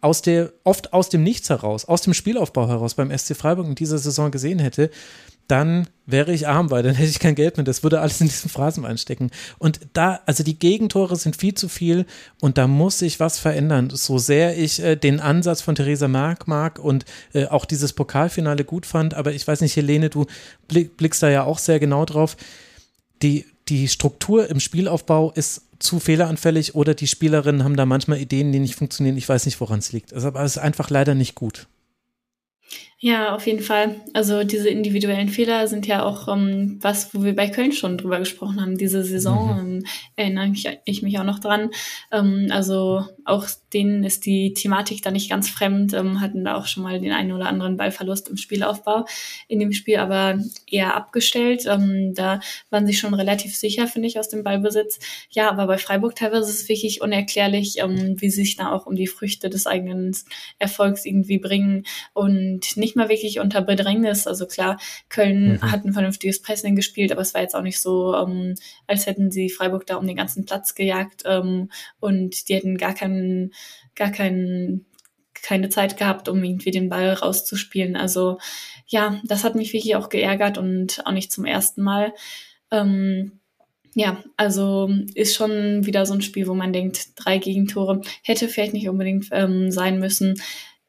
aus 0.01 0.21
der, 0.21 0.53
oft 0.63 0.93
aus 0.93 1.09
dem 1.09 1.23
Nichts 1.23 1.49
heraus, 1.49 1.85
aus 1.85 2.01
dem 2.01 2.13
Spielaufbau 2.13 2.67
heraus 2.67 2.95
beim 2.95 3.15
SC 3.15 3.35
Freiburg 3.35 3.67
in 3.67 3.75
dieser 3.75 3.97
Saison 3.97 4.31
gesehen 4.31 4.59
hätte, 4.59 4.89
dann 5.47 5.87
wäre 6.05 6.33
ich 6.33 6.47
arm, 6.47 6.71
weil 6.71 6.83
dann 6.83 6.95
hätte 6.95 7.09
ich 7.09 7.19
kein 7.19 7.35
Geld 7.35 7.57
mehr. 7.57 7.63
Das 7.63 7.83
würde 7.83 8.01
alles 8.01 8.21
in 8.21 8.27
diesen 8.27 8.49
Phrasen 8.49 8.85
einstecken. 8.85 9.31
Und 9.57 9.79
da, 9.93 10.21
also 10.25 10.43
die 10.43 10.57
Gegentore 10.57 11.15
sind 11.15 11.35
viel 11.35 11.53
zu 11.53 11.69
viel 11.69 12.05
und 12.41 12.57
da 12.57 12.67
muss 12.67 12.99
sich 12.99 13.19
was 13.19 13.39
verändern. 13.39 13.89
So 13.89 14.17
sehr 14.17 14.57
ich 14.57 14.81
äh, 14.81 14.95
den 14.95 15.19
Ansatz 15.19 15.61
von 15.61 15.75
Theresa 15.75 16.07
Mark 16.07 16.47
mag 16.47 16.79
und 16.79 17.05
äh, 17.33 17.45
auch 17.45 17.65
dieses 17.65 17.93
Pokalfinale 17.93 18.63
gut 18.63 18.85
fand, 18.85 19.13
aber 19.13 19.33
ich 19.33 19.47
weiß 19.47 19.61
nicht, 19.61 19.75
Helene, 19.75 20.09
du 20.09 20.25
blick, 20.67 20.97
blickst 20.97 21.23
da 21.23 21.29
ja 21.29 21.43
auch 21.43 21.59
sehr 21.59 21.79
genau 21.79 22.05
drauf. 22.05 22.37
Die, 23.21 23.45
die 23.67 23.87
Struktur 23.87 24.49
im 24.49 24.59
Spielaufbau 24.59 25.31
ist 25.31 25.63
zu 25.79 25.99
fehleranfällig 25.99 26.75
oder 26.75 26.93
die 26.93 27.07
Spielerinnen 27.07 27.63
haben 27.63 27.75
da 27.75 27.85
manchmal 27.85 28.19
Ideen, 28.19 28.51
die 28.51 28.59
nicht 28.59 28.75
funktionieren. 28.75 29.17
Ich 29.17 29.29
weiß 29.29 29.45
nicht, 29.45 29.59
woran 29.61 29.79
es 29.79 29.91
liegt. 29.91 30.13
Also, 30.13 30.27
aber 30.27 30.41
es 30.43 30.55
ist 30.55 30.61
einfach 30.61 30.89
leider 30.89 31.15
nicht 31.15 31.35
gut. 31.35 31.67
Ja, 32.99 33.35
auf 33.35 33.45
jeden 33.45 33.61
Fall. 33.61 34.01
Also 34.13 34.43
diese 34.43 34.69
individuellen 34.69 35.29
Fehler 35.29 35.67
sind 35.67 35.85
ja 35.85 36.03
auch 36.03 36.27
ähm, 36.27 36.79
was, 36.81 37.13
wo 37.13 37.23
wir 37.23 37.35
bei 37.35 37.47
Köln 37.47 37.71
schon 37.71 37.95
drüber 37.95 38.17
gesprochen 38.17 38.59
haben. 38.59 38.75
Diese 38.75 39.03
Saison 39.03 39.53
mhm. 39.53 39.59
ähm, 39.59 39.85
erinnere 40.15 40.47
mich, 40.47 40.67
ich 40.83 41.03
mich 41.03 41.19
auch 41.19 41.23
noch 41.23 41.37
dran. 41.37 41.69
Ähm, 42.11 42.47
also 42.49 43.05
auch 43.23 43.45
denen 43.71 44.03
ist 44.03 44.25
die 44.25 44.55
Thematik 44.55 45.03
da 45.03 45.11
nicht 45.11 45.29
ganz 45.29 45.47
fremd, 45.47 45.93
ähm, 45.93 46.21
hatten 46.21 46.43
da 46.43 46.55
auch 46.55 46.65
schon 46.65 46.81
mal 46.81 46.99
den 46.99 47.11
einen 47.11 47.33
oder 47.33 47.49
anderen 47.49 47.77
Ballverlust 47.77 48.29
im 48.29 48.37
Spielaufbau 48.37 49.05
in 49.47 49.59
dem 49.59 49.73
Spiel, 49.73 49.97
aber 49.97 50.39
eher 50.65 50.95
abgestellt. 50.95 51.67
Ähm, 51.67 52.15
da 52.15 52.39
waren 52.71 52.87
sie 52.87 52.95
schon 52.95 53.13
relativ 53.13 53.55
sicher, 53.55 53.85
finde 53.85 54.07
ich, 54.07 54.17
aus 54.17 54.29
dem 54.29 54.43
Ballbesitz. 54.43 54.97
Ja, 55.29 55.51
aber 55.51 55.67
bei 55.67 55.77
Freiburg 55.77 56.15
teilweise 56.15 56.49
ist 56.49 56.61
es 56.61 56.69
wirklich 56.69 57.01
unerklärlich, 57.01 57.75
wie 57.75 58.29
sie 58.31 58.43
sich 58.43 58.55
da 58.55 58.71
auch 58.71 58.87
um 58.87 58.95
die 58.95 59.05
Früchte 59.05 59.51
des 59.51 59.67
eigenen 59.67 60.17
Erfolgs 60.57 61.05
irgendwie 61.05 61.37
bringen 61.37 61.85
und 62.13 62.75
nicht 62.75 62.86
nicht 62.87 62.95
mal 62.95 63.09
wirklich 63.09 63.39
unter 63.39 63.61
Bedrängnis. 63.61 64.27
Also 64.27 64.47
klar, 64.47 64.79
Köln 65.09 65.53
mhm. 65.53 65.71
hat 65.71 65.83
ein 65.83 65.93
vernünftiges 65.93 66.41
Pressing 66.41 66.75
gespielt, 66.75 67.11
aber 67.11 67.21
es 67.21 67.33
war 67.33 67.41
jetzt 67.41 67.55
auch 67.55 67.61
nicht 67.61 67.81
so, 67.81 68.15
ähm, 68.15 68.55
als 68.87 69.05
hätten 69.05 69.29
sie 69.29 69.49
Freiburg 69.49 69.85
da 69.85 69.97
um 69.97 70.07
den 70.07 70.15
ganzen 70.15 70.45
Platz 70.45 70.73
gejagt 70.73 71.23
ähm, 71.25 71.69
und 71.99 72.47
die 72.47 72.55
hätten 72.55 72.77
gar 72.77 72.93
keinen, 72.93 73.53
gar 73.95 74.11
keinen 74.11 74.85
keine 75.43 75.69
Zeit 75.69 75.97
gehabt, 75.97 76.29
um 76.29 76.43
irgendwie 76.43 76.71
den 76.71 76.89
Ball 76.89 77.13
rauszuspielen. 77.13 77.95
Also 77.95 78.39
ja, 78.87 79.21
das 79.25 79.43
hat 79.43 79.55
mich 79.55 79.73
wirklich 79.73 79.95
auch 79.95 80.09
geärgert 80.09 80.57
und 80.57 81.05
auch 81.05 81.11
nicht 81.11 81.31
zum 81.31 81.45
ersten 81.45 81.83
Mal. 81.83 82.13
Ähm, 82.71 83.39
ja, 83.93 84.23
also 84.37 84.89
ist 85.15 85.35
schon 85.35 85.85
wieder 85.85 86.05
so 86.05 86.13
ein 86.13 86.21
Spiel, 86.21 86.47
wo 86.47 86.53
man 86.53 86.73
denkt, 86.73 87.09
drei 87.15 87.37
Gegentore 87.37 88.01
hätte 88.23 88.47
vielleicht 88.47 88.73
nicht 88.73 88.89
unbedingt 88.89 89.27
ähm, 89.31 89.71
sein 89.71 89.99
müssen. 89.99 90.35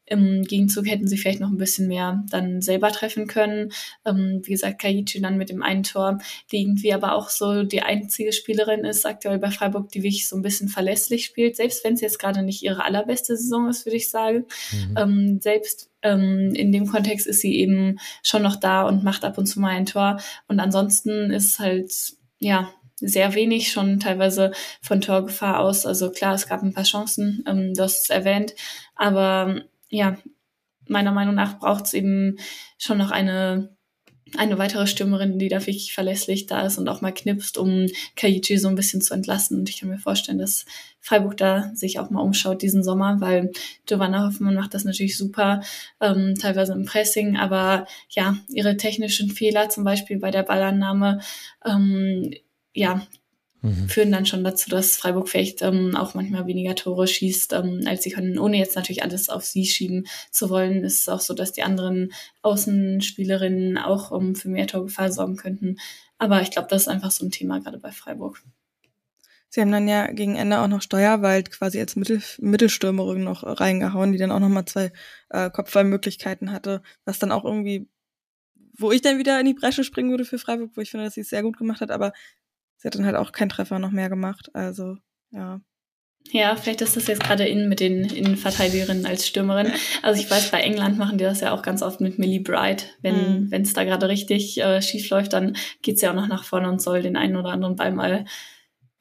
Im 0.09 0.43
Gegenzug 0.43 0.87
hätten 0.87 1.07
sie 1.07 1.17
vielleicht 1.17 1.39
noch 1.39 1.49
ein 1.49 1.57
bisschen 1.57 1.87
mehr 1.87 2.23
dann 2.29 2.61
selber 2.61 2.91
treffen 2.91 3.27
können. 3.27 3.71
Ähm, 4.05 4.41
wie 4.43 4.51
gesagt, 4.51 4.81
Kaichi 4.81 5.21
dann 5.21 5.37
mit 5.37 5.49
dem 5.49 5.61
einen 5.61 5.83
Tor, 5.83 6.17
die 6.51 6.61
irgendwie 6.61 6.93
aber 6.93 7.13
auch 7.13 7.29
so 7.29 7.63
die 7.63 7.81
einzige 7.81 8.33
Spielerin 8.33 8.85
ist 8.85 9.05
aktuell 9.05 9.37
bei 9.37 9.51
Freiburg, 9.51 9.89
die 9.91 10.03
wirklich 10.03 10.27
so 10.27 10.35
ein 10.35 10.41
bisschen 10.41 10.67
verlässlich 10.67 11.25
spielt, 11.25 11.55
selbst 11.55 11.83
wenn 11.83 11.93
es 11.93 12.01
jetzt 12.01 12.19
gerade 12.19 12.41
nicht 12.41 12.63
ihre 12.63 12.83
allerbeste 12.83 13.37
Saison 13.37 13.69
ist, 13.69 13.85
würde 13.85 13.97
ich 13.97 14.09
sagen. 14.09 14.45
Mhm. 14.71 14.97
Ähm, 14.97 15.39
selbst 15.41 15.89
ähm, 16.01 16.53
in 16.55 16.71
dem 16.71 16.87
Kontext 16.87 17.27
ist 17.27 17.41
sie 17.41 17.55
eben 17.55 17.99
schon 18.23 18.41
noch 18.41 18.55
da 18.55 18.83
und 18.83 19.03
macht 19.03 19.23
ab 19.23 19.37
und 19.37 19.45
zu 19.45 19.59
mal 19.59 19.69
ein 19.69 19.85
Tor. 19.85 20.19
Und 20.47 20.59
ansonsten 20.59 21.31
ist 21.31 21.59
halt, 21.59 21.93
ja, 22.39 22.69
sehr 23.01 23.33
wenig, 23.33 23.71
schon 23.71 23.99
teilweise 23.99 24.51
von 24.81 25.01
Torgefahr 25.01 25.59
aus. 25.59 25.85
Also 25.85 26.11
klar, 26.11 26.33
es 26.35 26.47
gab 26.47 26.61
ein 26.63 26.73
paar 26.73 26.83
Chancen, 26.83 27.43
ähm, 27.47 27.73
das 27.73 27.99
ist 28.01 28.09
erwähnt, 28.09 28.55
aber 28.95 29.63
ja, 29.89 30.17
meiner 30.87 31.11
Meinung 31.11 31.35
nach 31.35 31.59
braucht 31.59 31.85
es 31.85 31.93
eben 31.93 32.37
schon 32.77 32.97
noch 32.97 33.11
eine 33.11 33.77
eine 34.37 34.57
weitere 34.57 34.87
Stürmerin, 34.87 35.39
die 35.39 35.49
da 35.49 35.59
wirklich 35.59 35.93
verlässlich 35.93 36.45
da 36.45 36.65
ist 36.65 36.77
und 36.77 36.87
auch 36.87 37.01
mal 37.01 37.13
knipst, 37.13 37.57
um 37.57 37.87
Kaichi 38.15 38.57
so 38.57 38.67
ein 38.67 38.75
bisschen 38.75 39.01
zu 39.01 39.13
entlassen. 39.13 39.59
Und 39.59 39.69
ich 39.69 39.79
kann 39.79 39.89
mir 39.89 39.97
vorstellen, 39.97 40.37
dass 40.37 40.65
Freiburg 40.99 41.37
da 41.37 41.71
sich 41.73 41.99
auch 41.99 42.09
mal 42.09 42.21
umschaut 42.21 42.61
diesen 42.61 42.83
Sommer, 42.83 43.21
weil 43.21 43.51
Giovanna 43.85 44.25
Hoffmann 44.25 44.55
macht 44.55 44.73
das 44.73 44.83
natürlich 44.83 45.17
super, 45.17 45.61
ähm, 46.01 46.35
teilweise 46.39 46.73
im 46.73 46.85
Pressing, 46.85 47.37
aber 47.37 47.87
ja, 48.09 48.37
ihre 48.49 48.77
technischen 48.77 49.29
Fehler, 49.31 49.69
zum 49.69 49.83
Beispiel 49.83 50.19
bei 50.19 50.31
der 50.31 50.43
Ballannahme, 50.43 51.21
ähm, 51.65 52.31
ja, 52.73 53.07
mhm. 53.61 53.89
führen 53.89 54.11
dann 54.11 54.25
schon 54.25 54.43
dazu, 54.43 54.69
dass 54.69 54.97
Freiburg 54.97 55.29
vielleicht 55.29 55.61
ähm, 55.61 55.95
auch 55.95 56.13
manchmal 56.13 56.47
weniger 56.47 56.75
Tore 56.75 57.07
schießt, 57.07 57.53
ähm, 57.53 57.83
als 57.85 58.03
sie 58.03 58.11
können. 58.11 58.39
Ohne 58.39 58.57
jetzt 58.57 58.75
natürlich 58.75 59.03
alles 59.03 59.29
auf 59.29 59.45
sie 59.45 59.65
schieben 59.65 60.07
zu 60.31 60.49
wollen, 60.49 60.83
ist 60.83 61.01
es 61.01 61.09
auch 61.09 61.19
so, 61.19 61.33
dass 61.33 61.51
die 61.51 61.63
anderen 61.63 62.11
Außenspielerinnen 62.41 63.77
auch 63.77 64.11
um, 64.11 64.35
für 64.35 64.49
mehr 64.49 64.67
Torgefahr 64.67 65.11
sorgen 65.11 65.35
könnten. 65.35 65.77
Aber 66.17 66.41
ich 66.41 66.51
glaube, 66.51 66.67
das 66.69 66.83
ist 66.83 66.87
einfach 66.87 67.11
so 67.11 67.25
ein 67.25 67.31
Thema 67.31 67.59
gerade 67.59 67.79
bei 67.79 67.91
Freiburg. 67.91 68.41
Sie 69.51 69.61
haben 69.61 69.71
dann 69.71 69.87
ja 69.87 70.11
gegen 70.11 70.35
Ende 70.35 70.59
auch 70.59 70.67
noch 70.67 70.83
Steuerwald 70.83 71.49
quasi 71.49 71.79
als 71.79 71.95
Mittel, 71.95 72.21
Mittelstürmerin 72.37 73.23
noch 73.23 73.43
reingehauen, 73.43 74.11
die 74.11 74.19
dann 74.19 74.31
auch 74.31 74.39
nochmal 74.39 74.65
zwei 74.65 74.91
äh, 75.29 75.49
Kopfballmöglichkeiten 75.49 76.51
hatte, 76.51 76.83
was 77.03 77.17
dann 77.17 77.31
auch 77.31 77.45
irgendwie, 77.45 77.89
wo 78.77 78.91
ich 78.91 79.01
dann 79.01 79.17
wieder 79.17 79.39
in 79.39 79.47
die 79.47 79.55
Bresche 79.55 79.83
springen 79.83 80.11
würde 80.11 80.25
für 80.25 80.37
Freiburg, 80.37 80.71
wo 80.75 80.81
ich 80.81 80.91
finde, 80.91 81.05
dass 81.05 81.15
sie 81.15 81.21
es 81.21 81.29
sehr 81.29 81.41
gut 81.41 81.57
gemacht 81.57 81.81
hat, 81.81 81.89
aber 81.89 82.13
sie 82.79 82.87
hat 82.87 82.95
dann 82.95 83.05
halt 83.05 83.15
auch 83.15 83.31
keinen 83.31 83.49
Treffer 83.49 83.77
noch 83.77 83.91
mehr 83.91 84.09
gemacht. 84.09 84.49
Also, 84.53 84.97
ja. 85.31 85.61
Ja, 86.31 86.55
vielleicht 86.55 86.81
ist 86.81 86.95
das 86.95 87.07
jetzt 87.07 87.23
gerade 87.23 87.45
in 87.45 87.69
mit 87.69 87.79
den 87.79 88.03
Innenverteidigerinnen 88.03 89.05
als 89.05 89.27
Stürmerin. 89.27 89.71
Also 90.01 90.21
ich 90.21 90.29
weiß, 90.29 90.51
bei 90.51 90.61
England 90.61 90.97
machen 90.97 91.17
die 91.17 91.23
das 91.23 91.41
ja 91.41 91.51
auch 91.51 91.61
ganz 91.61 91.81
oft 91.81 92.01
mit 92.01 92.19
Millie 92.19 92.41
Bright. 92.41 92.97
Wenn 93.01 93.47
mhm. 93.49 93.53
es 93.53 93.73
da 93.73 93.83
gerade 93.83 94.07
richtig 94.07 94.59
äh, 94.59 94.81
schief 94.81 95.09
läuft, 95.09 95.33
dann 95.33 95.55
geht 95.81 95.99
sie 95.99 96.07
auch 96.07 96.13
noch 96.13 96.27
nach 96.27 96.43
vorne 96.43 96.69
und 96.69 96.81
soll 96.81 97.01
den 97.01 97.17
einen 97.17 97.35
oder 97.35 97.49
anderen 97.49 97.75
Ball 97.75 97.91
mal 97.91 98.25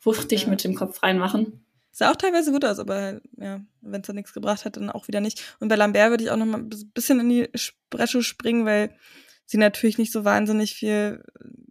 wuchtig 0.03 0.43
ja. 0.43 0.49
mit 0.49 0.65
dem 0.65 0.75
Kopf 0.75 1.03
reinmachen. 1.03 1.65
Sah 1.93 2.11
auch 2.11 2.17
teilweise 2.17 2.53
gut 2.53 2.65
aus, 2.65 2.79
aber 2.79 3.21
ja, 3.37 3.61
wenn 3.81 4.01
es 4.01 4.07
da 4.07 4.13
nichts 4.13 4.33
gebracht 4.33 4.65
hat, 4.65 4.77
dann 4.77 4.91
auch 4.91 5.09
wieder 5.09 5.21
nicht. 5.21 5.57
Und 5.61 5.69
bei 5.69 5.77
Lambert 5.77 6.11
würde 6.11 6.25
ich 6.25 6.31
auch 6.31 6.37
noch 6.37 6.47
mal 6.47 6.61
ein 6.61 6.71
bisschen 6.95 7.21
in 7.21 7.29
die 7.29 7.49
Bresche 7.91 8.23
springen, 8.23 8.65
weil 8.65 8.95
sie 9.45 9.59
natürlich 9.59 9.99
nicht 9.99 10.13
so 10.13 10.25
wahnsinnig 10.25 10.75
viel 10.75 11.25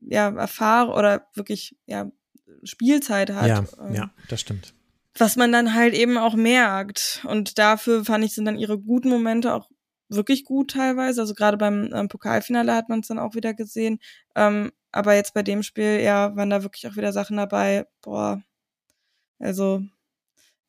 ja, 0.09 0.29
Erfahrung 0.29 0.93
oder 0.95 1.27
wirklich 1.34 1.75
ja, 1.85 2.11
Spielzeit 2.63 3.31
hat. 3.31 3.47
Ja, 3.47 3.63
ähm, 3.85 3.93
ja, 3.93 4.11
das 4.29 4.41
stimmt. 4.41 4.73
Was 5.17 5.35
man 5.35 5.51
dann 5.51 5.73
halt 5.73 5.93
eben 5.93 6.17
auch 6.17 6.35
merkt. 6.35 7.25
Und 7.27 7.57
dafür 7.57 8.05
fand 8.05 8.23
ich, 8.23 8.34
sind 8.34 8.45
dann 8.45 8.57
ihre 8.57 8.79
guten 8.79 9.09
Momente 9.09 9.53
auch 9.53 9.69
wirklich 10.09 10.45
gut 10.45 10.71
teilweise. 10.71 11.21
Also 11.21 11.34
gerade 11.34 11.57
beim 11.57 11.91
ähm, 11.93 12.07
Pokalfinale 12.07 12.73
hat 12.73 12.89
man 12.89 12.99
es 12.99 13.07
dann 13.07 13.19
auch 13.19 13.35
wieder 13.35 13.53
gesehen. 13.53 13.99
Ähm, 14.35 14.71
aber 14.91 15.15
jetzt 15.15 15.34
bei 15.34 15.43
dem 15.43 15.63
Spiel, 15.63 15.99
ja, 16.01 16.35
waren 16.35 16.49
da 16.49 16.63
wirklich 16.63 16.88
auch 16.88 16.95
wieder 16.95 17.13
Sachen 17.13 17.38
dabei. 17.38 17.88
Boah. 18.01 18.41
Also, 19.39 19.84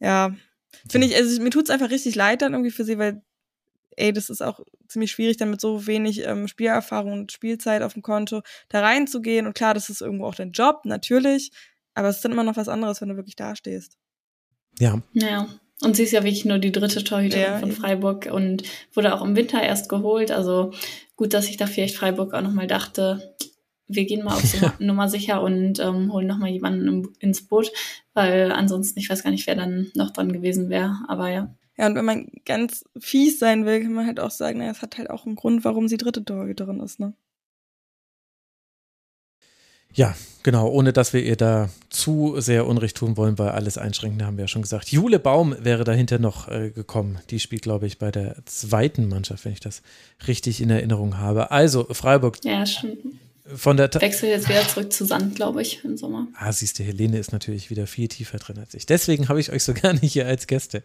ja, 0.00 0.34
Finde 0.90 1.06
ich, 1.06 1.16
also 1.16 1.40
mir 1.42 1.50
tut's 1.50 1.70
einfach 1.70 1.90
richtig 1.90 2.14
leid 2.14 2.42
dann 2.42 2.52
irgendwie 2.52 2.70
für 2.70 2.84
sie, 2.84 2.98
weil, 2.98 3.22
ey, 3.98 4.12
das 4.12 4.30
ist 4.30 4.42
auch 4.42 4.60
ziemlich 4.88 5.10
schwierig, 5.10 5.36
dann 5.36 5.50
mit 5.50 5.60
so 5.60 5.86
wenig 5.86 6.24
ähm, 6.26 6.48
Spielerfahrung 6.48 7.12
und 7.12 7.32
Spielzeit 7.32 7.82
auf 7.82 7.92
dem 7.92 8.02
Konto 8.02 8.42
da 8.68 8.80
reinzugehen. 8.80 9.46
Und 9.46 9.54
klar, 9.54 9.74
das 9.74 9.90
ist 9.90 10.00
irgendwo 10.00 10.26
auch 10.26 10.34
dein 10.34 10.52
Job, 10.52 10.80
natürlich. 10.84 11.50
Aber 11.94 12.08
es 12.08 12.16
ist 12.16 12.24
dann 12.24 12.32
immer 12.32 12.44
noch 12.44 12.56
was 12.56 12.68
anderes, 12.68 13.00
wenn 13.00 13.08
du 13.08 13.16
wirklich 13.16 13.36
dastehst. 13.36 13.96
Ja. 14.78 15.02
Ja. 15.12 15.48
Und 15.82 15.96
sie 15.96 16.02
ist 16.02 16.12
ja 16.12 16.24
wirklich 16.24 16.44
nur 16.44 16.58
die 16.58 16.72
dritte 16.72 17.04
Torhüterin 17.04 17.52
ja, 17.52 17.58
von 17.58 17.72
Freiburg 17.72 18.28
und 18.32 18.64
wurde 18.94 19.14
auch 19.14 19.22
im 19.22 19.36
Winter 19.36 19.62
erst 19.62 19.88
geholt. 19.88 20.32
Also 20.32 20.72
gut, 21.16 21.34
dass 21.34 21.48
ich 21.48 21.56
da 21.56 21.66
vielleicht 21.66 21.96
Freiburg 21.96 22.34
auch 22.34 22.40
nochmal 22.40 22.66
dachte, 22.66 23.34
wir 23.86 24.04
gehen 24.04 24.24
mal 24.24 24.34
auf 24.34 24.60
ja. 24.60 24.74
Nummer 24.78 25.08
sicher 25.08 25.40
und 25.42 25.78
ähm, 25.78 26.12
holen 26.12 26.26
nochmal 26.26 26.50
jemanden 26.50 27.08
ins 27.20 27.46
Boot, 27.46 27.72
weil 28.12 28.52
ansonsten, 28.52 28.98
ich 28.98 29.08
weiß 29.08 29.22
gar 29.22 29.30
nicht, 29.30 29.46
wer 29.46 29.54
dann 29.54 29.90
noch 29.94 30.10
dran 30.10 30.32
gewesen 30.32 30.68
wäre. 30.68 30.98
Aber 31.08 31.30
ja. 31.30 31.54
Ja, 31.78 31.86
und 31.86 31.94
wenn 31.94 32.04
man 32.04 32.26
ganz 32.44 32.84
fies 32.98 33.38
sein 33.38 33.64
will, 33.64 33.82
kann 33.82 33.92
man 33.92 34.06
halt 34.06 34.18
auch 34.18 34.32
sagen, 34.32 34.58
naja, 34.58 34.72
es 34.72 34.82
hat 34.82 34.98
halt 34.98 35.10
auch 35.10 35.26
einen 35.26 35.36
Grund, 35.36 35.64
warum 35.64 35.86
sie 35.86 35.96
dritte 35.96 36.24
Torhüterin 36.24 36.80
ist, 36.80 36.98
ne? 36.98 37.14
Ja, 39.94 40.14
genau, 40.42 40.68
ohne 40.68 40.92
dass 40.92 41.12
wir 41.12 41.22
ihr 41.22 41.36
da 41.36 41.70
zu 41.88 42.40
sehr 42.40 42.66
Unrecht 42.66 42.96
tun 42.96 43.16
wollen, 43.16 43.38
weil 43.38 43.50
alles 43.50 43.78
einschränken, 43.78 44.24
haben 44.24 44.36
wir 44.36 44.44
ja 44.44 44.48
schon 44.48 44.62
gesagt. 44.62 44.90
Jule 44.90 45.18
Baum 45.18 45.56
wäre 45.58 45.84
dahinter 45.84 46.18
noch 46.18 46.48
äh, 46.48 46.70
gekommen. 46.70 47.18
Die 47.30 47.40
spielt, 47.40 47.62
glaube 47.62 47.86
ich, 47.86 47.98
bei 47.98 48.10
der 48.10 48.36
zweiten 48.44 49.08
Mannschaft, 49.08 49.44
wenn 49.44 49.52
ich 49.52 49.60
das 49.60 49.82
richtig 50.26 50.60
in 50.60 50.70
Erinnerung 50.70 51.16
habe. 51.18 51.50
Also, 51.50 51.84
Freiburg. 51.90 52.38
Ja, 52.44 52.66
schon. 52.66 53.18
Von 53.54 53.76
der 53.76 53.92
Wechsel 53.94 54.28
jetzt 54.28 54.48
wieder 54.48 54.66
zurück 54.66 54.92
zu 54.92 55.04
Sand, 55.04 55.36
glaube 55.36 55.62
ich, 55.62 55.84
im 55.84 55.96
Sommer. 55.96 56.28
Ah, 56.38 56.52
siehst 56.52 56.78
du, 56.78 56.82
Helene 56.82 57.18
ist 57.18 57.32
natürlich 57.32 57.70
wieder 57.70 57.86
viel 57.86 58.08
tiefer 58.08 58.38
drin 58.38 58.58
als 58.58 58.74
ich. 58.74 58.86
Deswegen 58.86 59.28
habe 59.28 59.40
ich 59.40 59.52
euch 59.52 59.64
so 59.64 59.74
gerne 59.74 60.00
hier 60.00 60.26
als 60.26 60.46
Gäste. 60.46 60.82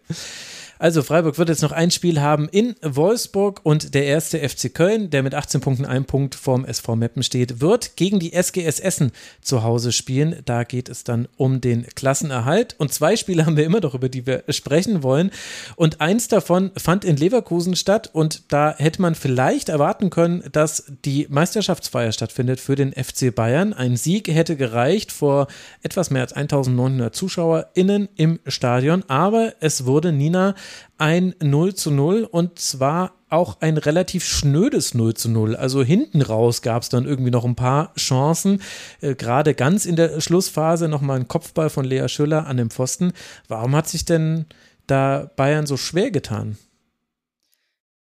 Also 0.79 1.01
Freiburg 1.01 1.37
wird 1.37 1.49
jetzt 1.49 1.61
noch 1.61 1.71
ein 1.71 1.91
Spiel 1.91 2.19
haben 2.19 2.49
in 2.49 2.75
Wolfsburg 2.81 3.61
und 3.63 3.93
der 3.93 4.05
erste 4.05 4.37
FC 4.37 4.73
Köln, 4.73 5.09
der 5.09 5.23
mit 5.23 5.33
18 5.33 5.61
Punkten 5.61 5.85
ein 5.85 6.03
Punkt 6.03 6.35
vorm 6.35 6.65
SV 6.65 6.95
Meppen 6.95 7.23
steht, 7.23 7.61
wird 7.61 7.95
gegen 7.95 8.19
die 8.19 8.33
SGS 8.33 8.79
Essen 8.79 9.11
zu 9.41 9.63
Hause 9.63 9.91
spielen. 9.91 10.41
Da 10.43 10.63
geht 10.63 10.89
es 10.89 11.03
dann 11.03 11.29
um 11.37 11.61
den 11.61 11.85
Klassenerhalt 11.95 12.75
und 12.79 12.93
zwei 12.93 13.15
Spiele 13.15 13.45
haben 13.45 13.55
wir 13.55 13.63
immer 13.63 13.79
noch, 13.79 13.93
über 13.93 14.09
die 14.09 14.25
wir 14.25 14.43
sprechen 14.49 15.03
wollen 15.03 15.31
und 15.75 16.01
eins 16.01 16.27
davon 16.27 16.71
fand 16.75 17.05
in 17.05 17.15
Leverkusen 17.15 17.75
statt 17.75 18.09
und 18.11 18.43
da 18.49 18.75
hätte 18.77 19.01
man 19.01 19.15
vielleicht 19.15 19.69
erwarten 19.69 20.09
können, 20.09 20.43
dass 20.51 20.91
die 21.05 21.27
Meisterschaftsfeier 21.29 22.11
stattfindet 22.11 22.52
für 22.59 22.75
den 22.75 22.93
FC 22.93 23.33
Bayern. 23.33 23.73
Ein 23.73 23.97
Sieg 23.97 24.27
hätte 24.27 24.55
gereicht 24.55 25.11
vor 25.11 25.47
etwas 25.81 26.09
mehr 26.09 26.21
als 26.21 26.33
1900 26.33 27.15
ZuschauerInnen 27.15 28.09
im 28.15 28.39
Stadion, 28.47 29.03
aber 29.07 29.53
es 29.59 29.85
wurde 29.85 30.11
Nina 30.11 30.55
ein 30.97 31.35
0 31.41 31.75
zu 31.75 31.91
0 31.91 32.27
und 32.29 32.59
zwar 32.59 33.13
auch 33.29 33.61
ein 33.61 33.77
relativ 33.77 34.23
schnödes 34.23 34.93
0 34.93 35.15
zu 35.15 35.29
0. 35.29 35.55
Also 35.55 35.83
hinten 35.83 36.21
raus 36.21 36.61
gab 36.61 36.83
es 36.83 36.89
dann 36.89 37.05
irgendwie 37.05 37.31
noch 37.31 37.45
ein 37.45 37.55
paar 37.55 37.93
Chancen. 37.95 38.61
Äh, 39.01 39.15
Gerade 39.15 39.55
ganz 39.55 39.85
in 39.85 39.95
der 39.95 40.21
Schlussphase 40.21 40.87
nochmal 40.87 41.19
ein 41.19 41.27
Kopfball 41.27 41.69
von 41.69 41.83
Lea 41.83 42.07
Schüller 42.07 42.45
an 42.45 42.57
dem 42.57 42.69
Pfosten. 42.69 43.11
Warum 43.47 43.75
hat 43.75 43.89
sich 43.89 44.05
denn 44.05 44.45
da 44.87 45.31
Bayern 45.35 45.65
so 45.65 45.77
schwer 45.77 46.11
getan? 46.11 46.57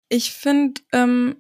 Ich 0.10 0.34
finde, 0.34 0.82
ähm, 0.92 1.36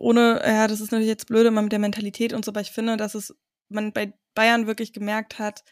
ohne, 0.00 0.40
ja, 0.44 0.66
das 0.66 0.80
ist 0.80 0.92
natürlich 0.92 1.08
jetzt 1.08 1.26
blöd 1.26 1.46
immer 1.46 1.62
mit 1.62 1.72
der 1.72 1.78
Mentalität 1.78 2.32
und 2.32 2.44
so, 2.44 2.50
aber 2.50 2.62
ich 2.62 2.72
finde, 2.72 2.96
dass 2.96 3.14
es 3.14 3.34
man 3.68 3.92
bei 3.92 4.12
Bayern 4.34 4.66
wirklich 4.66 4.92
gemerkt 4.92 5.38
hat, 5.38 5.62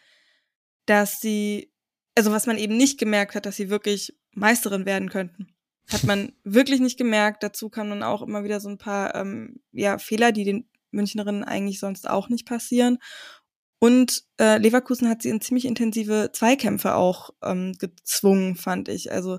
dass 0.86 1.20
sie, 1.20 1.72
also 2.14 2.30
was 2.30 2.46
man 2.46 2.58
eben 2.58 2.76
nicht 2.76 2.98
gemerkt 2.98 3.34
hat, 3.34 3.46
dass 3.46 3.56
sie 3.56 3.70
wirklich 3.70 4.16
Meisterin 4.32 4.86
werden 4.86 5.08
könnten. 5.10 5.54
Hat 5.90 6.04
man 6.04 6.32
wirklich 6.44 6.80
nicht 6.80 6.98
gemerkt. 6.98 7.42
Dazu 7.42 7.70
kamen 7.70 7.90
dann 7.90 8.02
auch 8.02 8.22
immer 8.22 8.44
wieder 8.44 8.60
so 8.60 8.68
ein 8.68 8.78
paar 8.78 9.14
ähm, 9.14 9.60
ja, 9.72 9.98
Fehler, 9.98 10.32
die 10.32 10.44
den 10.44 10.68
Münchnerinnen 10.90 11.44
eigentlich 11.44 11.80
sonst 11.80 12.08
auch 12.08 12.28
nicht 12.28 12.46
passieren. 12.46 12.98
Und 13.80 14.24
äh, 14.40 14.58
Leverkusen 14.58 15.08
hat 15.08 15.22
sie 15.22 15.28
in 15.30 15.40
ziemlich 15.40 15.64
intensive 15.64 16.30
Zweikämpfe 16.32 16.94
auch 16.94 17.30
ähm, 17.42 17.74
gezwungen, 17.78 18.56
fand 18.56 18.88
ich. 18.88 19.12
Also 19.12 19.38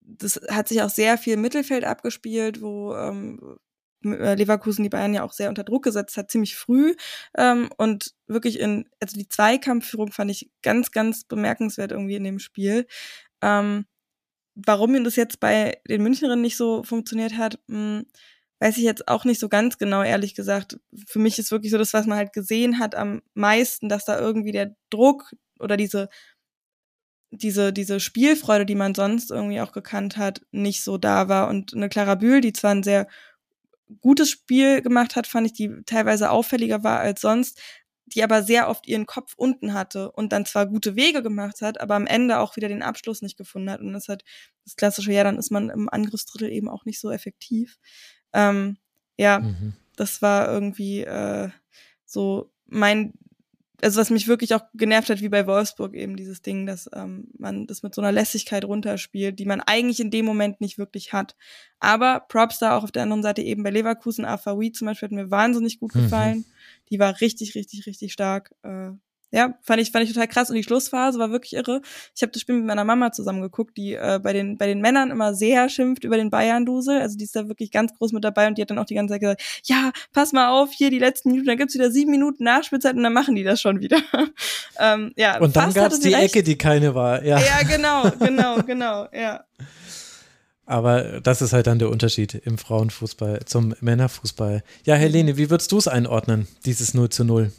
das 0.00 0.40
hat 0.50 0.68
sich 0.68 0.82
auch 0.82 0.90
sehr 0.90 1.18
viel 1.18 1.36
Mittelfeld 1.36 1.84
abgespielt, 1.84 2.62
wo 2.62 2.94
ähm, 2.94 3.40
äh, 3.42 3.56
Leverkusen 4.04 4.82
die 4.82 4.88
Bayern 4.88 5.14
ja 5.14 5.22
auch 5.24 5.32
sehr 5.32 5.48
unter 5.48 5.64
Druck 5.64 5.84
gesetzt 5.84 6.16
hat, 6.16 6.30
ziemlich 6.30 6.56
früh. 6.56 6.94
Ähm, 7.36 7.70
und 7.76 8.14
wirklich 8.26 8.60
in, 8.60 8.88
also 9.00 9.18
die 9.18 9.28
Zweikampfführung 9.28 10.12
fand 10.12 10.30
ich 10.30 10.50
ganz, 10.62 10.90
ganz 10.90 11.24
bemerkenswert 11.24 11.92
irgendwie 11.92 12.16
in 12.16 12.24
dem 12.24 12.38
Spiel. 12.38 12.86
Ähm, 13.42 13.86
warum 14.54 15.02
das 15.04 15.16
jetzt 15.16 15.40
bei 15.40 15.78
den 15.88 16.02
Münchnerinnen 16.02 16.42
nicht 16.42 16.56
so 16.56 16.84
funktioniert 16.84 17.36
hat, 17.36 17.58
mh, 17.66 17.98
hm, 17.98 18.06
weiß 18.60 18.78
ich 18.78 18.84
jetzt 18.84 19.08
auch 19.08 19.24
nicht 19.24 19.40
so 19.40 19.48
ganz 19.48 19.78
genau, 19.78 20.02
ehrlich 20.02 20.34
gesagt. 20.34 20.78
Für 21.06 21.18
mich 21.18 21.38
ist 21.38 21.50
wirklich 21.50 21.72
so 21.72 21.78
das, 21.78 21.92
was 21.92 22.06
man 22.06 22.16
halt 22.16 22.32
gesehen 22.32 22.78
hat 22.78 22.94
am 22.94 23.20
meisten, 23.34 23.88
dass 23.88 24.04
da 24.04 24.18
irgendwie 24.18 24.52
der 24.52 24.74
Druck 24.90 25.32
oder 25.58 25.76
diese 25.76 26.08
diese, 27.36 27.72
diese 27.72 28.00
Spielfreude, 28.00 28.66
die 28.66 28.74
man 28.74 28.94
sonst 28.94 29.30
irgendwie 29.30 29.60
auch 29.60 29.72
gekannt 29.72 30.16
hat, 30.16 30.42
nicht 30.52 30.82
so 30.82 30.98
da 30.98 31.28
war. 31.28 31.48
Und 31.48 31.74
eine 31.74 31.88
Clara 31.88 32.14
Bühl, 32.14 32.40
die 32.40 32.52
zwar 32.52 32.72
ein 32.72 32.82
sehr 32.82 33.08
gutes 34.00 34.30
Spiel 34.30 34.82
gemacht 34.82 35.16
hat, 35.16 35.26
fand 35.26 35.46
ich, 35.46 35.52
die 35.52 35.70
teilweise 35.86 36.30
auffälliger 36.30 36.82
war 36.84 37.00
als 37.00 37.20
sonst, 37.20 37.60
die 38.06 38.22
aber 38.22 38.42
sehr 38.42 38.68
oft 38.68 38.86
ihren 38.86 39.06
Kopf 39.06 39.34
unten 39.36 39.72
hatte 39.72 40.12
und 40.12 40.32
dann 40.32 40.44
zwar 40.44 40.66
gute 40.66 40.96
Wege 40.96 41.22
gemacht 41.22 41.62
hat, 41.62 41.80
aber 41.80 41.94
am 41.94 42.06
Ende 42.06 42.38
auch 42.38 42.56
wieder 42.56 42.68
den 42.68 42.82
Abschluss 42.82 43.22
nicht 43.22 43.36
gefunden 43.36 43.70
hat. 43.70 43.80
Und 43.80 43.92
das 43.92 44.08
hat 44.08 44.24
das 44.64 44.76
klassische, 44.76 45.12
ja, 45.12 45.24
dann 45.24 45.38
ist 45.38 45.50
man 45.50 45.70
im 45.70 45.88
Angriffsdrittel 45.88 46.50
eben 46.50 46.68
auch 46.68 46.84
nicht 46.84 47.00
so 47.00 47.10
effektiv. 47.10 47.78
Ähm, 48.32 48.76
ja, 49.16 49.40
mhm. 49.40 49.74
das 49.96 50.20
war 50.22 50.48
irgendwie 50.48 51.00
äh, 51.00 51.48
so 52.04 52.50
mein 52.66 53.14
also 53.82 54.00
was 54.00 54.10
mich 54.10 54.28
wirklich 54.28 54.54
auch 54.54 54.62
genervt 54.74 55.10
hat, 55.10 55.20
wie 55.20 55.28
bei 55.28 55.46
Wolfsburg 55.46 55.94
eben 55.94 56.16
dieses 56.16 56.42
Ding, 56.42 56.66
dass 56.66 56.88
ähm, 56.94 57.28
man 57.38 57.66
das 57.66 57.82
mit 57.82 57.94
so 57.94 58.00
einer 58.00 58.12
Lässigkeit 58.12 58.64
runterspielt, 58.64 59.38
die 59.38 59.44
man 59.44 59.60
eigentlich 59.60 60.00
in 60.00 60.10
dem 60.10 60.24
Moment 60.24 60.60
nicht 60.60 60.78
wirklich 60.78 61.12
hat. 61.12 61.36
Aber 61.80 62.20
Props 62.20 62.58
da 62.58 62.76
auch 62.76 62.84
auf 62.84 62.92
der 62.92 63.02
anderen 63.02 63.22
Seite 63.22 63.42
eben 63.42 63.62
bei 63.62 63.70
Leverkusen, 63.70 64.24
AVI 64.24 64.72
zum 64.72 64.86
Beispiel 64.86 65.08
hat 65.08 65.12
mir 65.12 65.30
wahnsinnig 65.30 65.80
gut 65.80 65.94
mhm. 65.94 66.02
gefallen. 66.02 66.38
Mhm. 66.38 66.44
Die 66.90 66.98
war 66.98 67.20
richtig, 67.20 67.54
richtig, 67.54 67.86
richtig 67.86 68.12
stark. 68.12 68.54
Äh, 68.62 68.90
ja, 69.34 69.58
fand 69.62 69.80
ich, 69.80 69.90
fand 69.90 70.04
ich 70.04 70.12
total 70.12 70.28
krass. 70.28 70.48
Und 70.48 70.54
die 70.54 70.62
Schlussphase 70.62 71.18
war 71.18 71.32
wirklich 71.32 71.54
irre. 71.54 71.80
Ich 72.14 72.22
habe 72.22 72.30
das 72.30 72.40
Spiel 72.40 72.54
mit 72.54 72.66
meiner 72.66 72.84
Mama 72.84 73.10
zusammen 73.10 73.42
geguckt, 73.42 73.76
die 73.76 73.94
äh, 73.94 74.20
bei, 74.22 74.32
den, 74.32 74.56
bei 74.58 74.68
den 74.68 74.80
Männern 74.80 75.10
immer 75.10 75.34
sehr 75.34 75.68
schimpft 75.68 76.04
über 76.04 76.16
den 76.16 76.30
Bayern-Dusel. 76.30 77.00
Also 77.00 77.18
die 77.18 77.24
ist 77.24 77.34
da 77.34 77.48
wirklich 77.48 77.72
ganz 77.72 77.92
groß 77.98 78.12
mit 78.12 78.22
dabei 78.22 78.46
und 78.46 78.56
die 78.56 78.62
hat 78.62 78.70
dann 78.70 78.78
auch 78.78 78.84
die 78.84 78.94
ganze 78.94 79.14
Zeit 79.14 79.20
gesagt, 79.20 79.42
ja, 79.64 79.90
pass 80.12 80.32
mal 80.32 80.50
auf, 80.50 80.70
hier 80.70 80.88
die 80.88 81.00
letzten 81.00 81.30
Minuten, 81.30 81.48
dann 81.48 81.58
gibt's 81.58 81.74
wieder 81.74 81.90
sieben 81.90 82.12
Minuten 82.12 82.44
Nachspielzeit 82.44 82.94
und 82.94 83.02
dann 83.02 83.12
machen 83.12 83.34
die 83.34 83.42
das 83.42 83.60
schon 83.60 83.80
wieder. 83.80 83.98
ähm, 84.78 85.12
ja, 85.16 85.40
und 85.40 85.56
dann 85.56 85.72
gab's 85.74 85.98
die 85.98 86.14
recht. 86.14 86.36
Ecke, 86.36 86.44
die 86.44 86.56
keine 86.56 86.94
war. 86.94 87.24
Ja, 87.24 87.40
ja 87.40 87.62
genau, 87.66 88.08
genau, 88.20 88.62
genau, 88.66 89.08
ja. 89.12 89.44
Aber 90.64 91.20
das 91.20 91.42
ist 91.42 91.52
halt 91.52 91.66
dann 91.66 91.80
der 91.80 91.90
Unterschied 91.90 92.34
im 92.34 92.56
Frauenfußball 92.56 93.40
zum 93.46 93.74
Männerfußball. 93.80 94.62
Ja, 94.84 94.94
Helene, 94.94 95.36
wie 95.36 95.50
würdest 95.50 95.72
du 95.72 95.78
es 95.78 95.88
einordnen, 95.88 96.46
dieses 96.64 96.94
0 96.94 97.08
zu 97.10 97.24
0? 97.24 97.52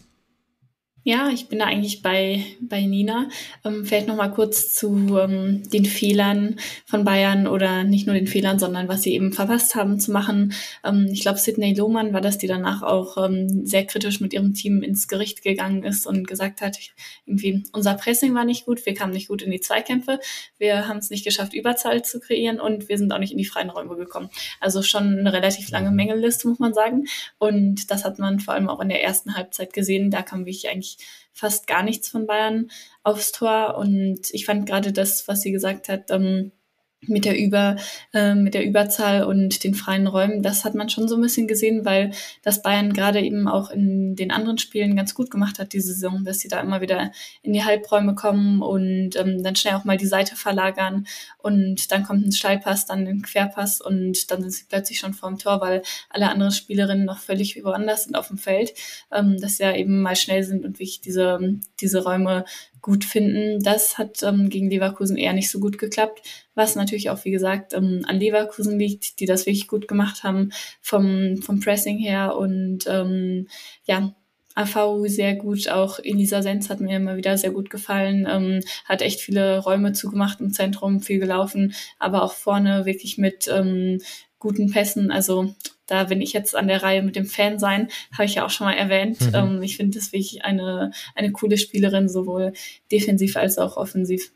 Ja, 1.07 1.30
ich 1.30 1.49
bin 1.49 1.60
da 1.60 1.65
eigentlich 1.65 2.02
bei, 2.02 2.44
bei 2.60 2.82
Nina. 2.82 3.30
Ähm, 3.64 3.86
vielleicht 3.86 4.07
noch 4.07 4.15
mal 4.15 4.32
kurz 4.32 4.73
zu 4.73 5.15
ähm, 5.19 5.61
den 5.69 5.86
Fehlern 5.86 6.56
von 6.88 7.06
Bayern 7.06 7.45
oder 7.45 7.84
nicht 7.84 8.07
nur 8.07 8.15
den 8.15 8.26
Fehlern, 8.26 8.57
sondern 8.57 8.88
was 8.88 9.03
sie 9.03 9.14
eben 9.14 9.32
verpasst 9.32 9.76
haben 9.76 9.99
zu 9.99 10.11
machen. 10.11 10.53
Ähm, 10.84 11.07
ich 11.11 11.22
glaube, 11.22 11.38
Sidney 11.38 11.76
Lohmann 11.76 12.11
war 12.11 12.22
das, 12.22 12.40
die 12.40 12.48
danach 12.48 12.82
auch 12.82 13.23
ähm, 13.23 13.68
sehr 13.68 13.86
kritisch 13.86 14.19
mit 14.19 14.34
ihrem 14.34 14.56
Team 14.56 14.82
ins 14.82 15.07
Gericht 15.07 15.44
gegangen 15.44 15.84
ist 15.84 16.07
und 16.07 16.27
gesagt 16.27 16.61
hat, 16.61 16.80
irgendwie 17.27 17.64
unser 17.72 17.94
Pressing 17.94 18.34
war 18.34 18.44
nicht 18.44 18.65
gut, 18.65 18.84
wir 18.88 18.95
kamen 18.95 19.14
nicht 19.14 19.27
gut 19.27 19.44
in 19.44 19.52
die 19.52 19.60
Zweikämpfe, 19.60 20.19
wir 20.57 20.88
haben 20.88 20.98
es 20.98 21.11
nicht 21.11 21.23
geschafft, 21.23 21.53
Überzahl 21.53 22.03
zu 22.03 22.19
kreieren 22.19 22.60
und 22.60 22.90
wir 22.90 22.98
sind 22.98 23.11
auch 23.11 23.19
nicht 23.19 23.32
in 23.32 23.38
die 23.38 23.45
freien 23.45 23.69
Räume 23.69 23.95
gekommen. 23.95 24.32
Also 24.60 24.82
schon 24.82 25.19
eine 25.19 25.32
relativ 25.32 25.69
lange 25.69 25.91
Mängeliste, 25.91 26.48
muss 26.48 26.57
man 26.57 26.73
sagen. 26.73 27.06
Und 27.38 27.91
das 27.91 28.03
hat 28.06 28.18
man 28.18 28.40
vor 28.40 28.56
allem 28.56 28.69
auch 28.69 28.80
in 28.80 28.90
der 28.90 29.03
ersten 29.03 29.36
Halbzeit 29.36 29.72
gesehen. 29.72 30.10
Da 30.10 30.23
kam 30.23 30.48
wirklich 30.48 30.68
eigentlich 30.68 30.94
fast 31.34 31.67
gar 31.67 31.84
nichts 31.84 32.09
von 32.09 32.27
Bayern 32.27 32.69
aufs 33.03 33.31
Tor. 33.31 33.77
Und 33.77 34.19
ich 34.31 34.45
fand 34.45 34.65
gerade 34.65 34.93
das, 34.93 35.27
was 35.27 35.41
sie 35.41 35.51
gesagt 35.51 35.89
hat, 35.89 36.11
ähm, 36.11 36.51
mit 37.01 37.26
der 37.26 37.38
Über, 37.38 37.76
äh, 38.13 38.35
mit 38.35 38.53
der 38.53 38.65
Überzahl 38.65 39.23
und 39.23 39.63
den 39.63 39.76
freien 39.76 40.07
Räumen, 40.07 40.41
das 40.41 40.65
hat 40.65 40.76
man 40.76 40.89
schon 40.89 41.07
so 41.07 41.15
ein 41.15 41.22
bisschen 41.22 41.47
gesehen, 41.47 41.85
weil 41.85 42.11
das 42.43 42.61
Bayern 42.61 42.93
gerade 42.93 43.22
eben 43.22 43.47
auch 43.47 43.69
in 43.69 44.15
den 44.15 44.31
anderen 44.31 44.57
Spielen 44.57 44.95
ganz 44.95 45.13
gut 45.13 45.31
gemacht 45.31 45.59
hat, 45.59 45.73
diese 45.73 45.93
Saison, 45.93 46.23
dass 46.23 46.39
sie 46.39 46.47
da 46.47 46.59
immer 46.59 46.81
wieder 46.81 47.11
in 47.41 47.53
die 47.53 47.63
Halbräume 47.63 48.15
kommen 48.15 48.61
und 48.61 49.15
ähm, 49.15 49.43
dann 49.43 49.55
schnell 49.55 49.76
auch 49.76 49.84
mal 49.84 49.97
die 49.97 50.05
Seite 50.05 50.35
verlagern 50.35 51.05
und 51.38 51.91
dann 51.91 52.03
kommt 52.03 52.26
ein 52.26 52.31
Steilpass, 52.31 52.85
dann 52.85 53.07
ein 53.07 53.22
Querpass 53.22 53.81
und 53.81 54.31
dann 54.31 54.41
sind 54.41 54.51
sie 54.51 54.65
plötzlich 54.67 54.99
schon 54.99 55.13
vorm 55.13 55.38
Tor, 55.38 55.61
weil 55.61 55.81
alle 56.09 56.30
anderen 56.30 56.51
Spielerinnen 56.51 57.05
noch 57.05 57.19
völlig 57.19 57.63
woanders 57.63 58.05
sind 58.05 58.15
auf 58.15 58.27
dem 58.27 58.38
Feld, 58.38 58.73
ähm, 59.11 59.39
dass 59.39 59.57
sie 59.57 59.63
ja 59.63 59.76
eben 59.76 60.01
mal 60.01 60.15
schnell 60.15 60.43
sind 60.43 60.65
und 60.65 60.80
wirklich 60.80 61.01
diese, 61.01 61.39
diese 61.80 62.03
Räume 62.03 62.45
gut 62.86 63.03
finden. 63.03 63.64
Das 63.64 63.98
hat 63.98 64.22
ähm, 64.22 64.48
gegen 64.49 64.70
Leverkusen 64.70 65.18
eher 65.18 65.34
nicht 65.34 65.49
so 65.49 65.60
gut 65.60 65.80
geklappt, 65.80 66.22
was 66.53 66.76
natürlich 66.76 67.10
auch, 67.10 67.26
wie 67.26 67.32
gesagt, 67.32 67.74
ähm, 67.74 68.06
an 68.07 68.20
Leverkusen 68.20 68.78
liegt, 68.78 69.20
die 69.20 69.26
das 69.26 69.48
wirklich 69.48 69.68
gut 69.68 69.88
gemacht 69.88 70.24
haben 70.24 70.52
vom, 70.82 71.38
vom 71.38 71.60
Pressing 71.60 71.98
her 71.98 72.38
und 72.38 72.86
ähm, 72.88 73.48
ja, 73.86 74.14
AV 74.53 75.07
sehr 75.07 75.34
gut. 75.34 75.68
Auch 75.68 75.98
Elisa 75.98 76.44
Senz 76.44 76.70
hat 76.70 76.80
mir 76.80 76.98
immer 76.98 77.18
wieder 77.18 77.40
sehr 77.40 77.49
gut 77.52 77.72
gefallen. 77.72 78.28
Ähm, 78.30 78.60
hat 78.86 79.02
echt 79.02 79.20
viele 79.20 79.57
Räume 79.57 79.94
zugemacht 79.94 80.40
im 80.40 80.53
Zentrum, 80.53 81.02
viel 81.02 81.20
gelaufen, 81.20 81.74
aber 81.98 82.22
auch 82.22 82.34
vorne 82.34 82.86
wirklich 82.86 83.18
mit 83.18 83.48
ähm, 83.52 83.99
guten 84.40 84.72
Pässen. 84.72 85.12
Also 85.12 85.53
da 85.88 86.06
bin 86.06 86.22
ich 86.22 86.34
jetzt 86.34 86.56
an 86.56 86.68
der 86.68 86.84
Reihe 86.84 87.03
mit 87.03 87.16
dem 87.16 87.26
Fan 87.26 87.60
sein, 87.60 87.90
habe 88.12 88.26
ich 88.26 88.36
ja 88.36 88.45
auch 88.45 88.49
schon 88.49 88.68
mal 88.68 88.74
erwähnt. 88.74 89.22
Mhm. 89.22 89.32
Ähm, 89.34 89.64
ich 89.64 89.78
finde 89.78 89.98
das 89.98 90.12
wirklich 90.12 90.44
eine, 90.44 90.91
eine 91.16 91.32
coole 91.32 91.57
Spielerin, 91.57 92.10
sowohl 92.10 92.53
defensiv 92.91 93.38
als 93.38 93.57
auch 93.57 93.78
offensiv. 93.78 94.32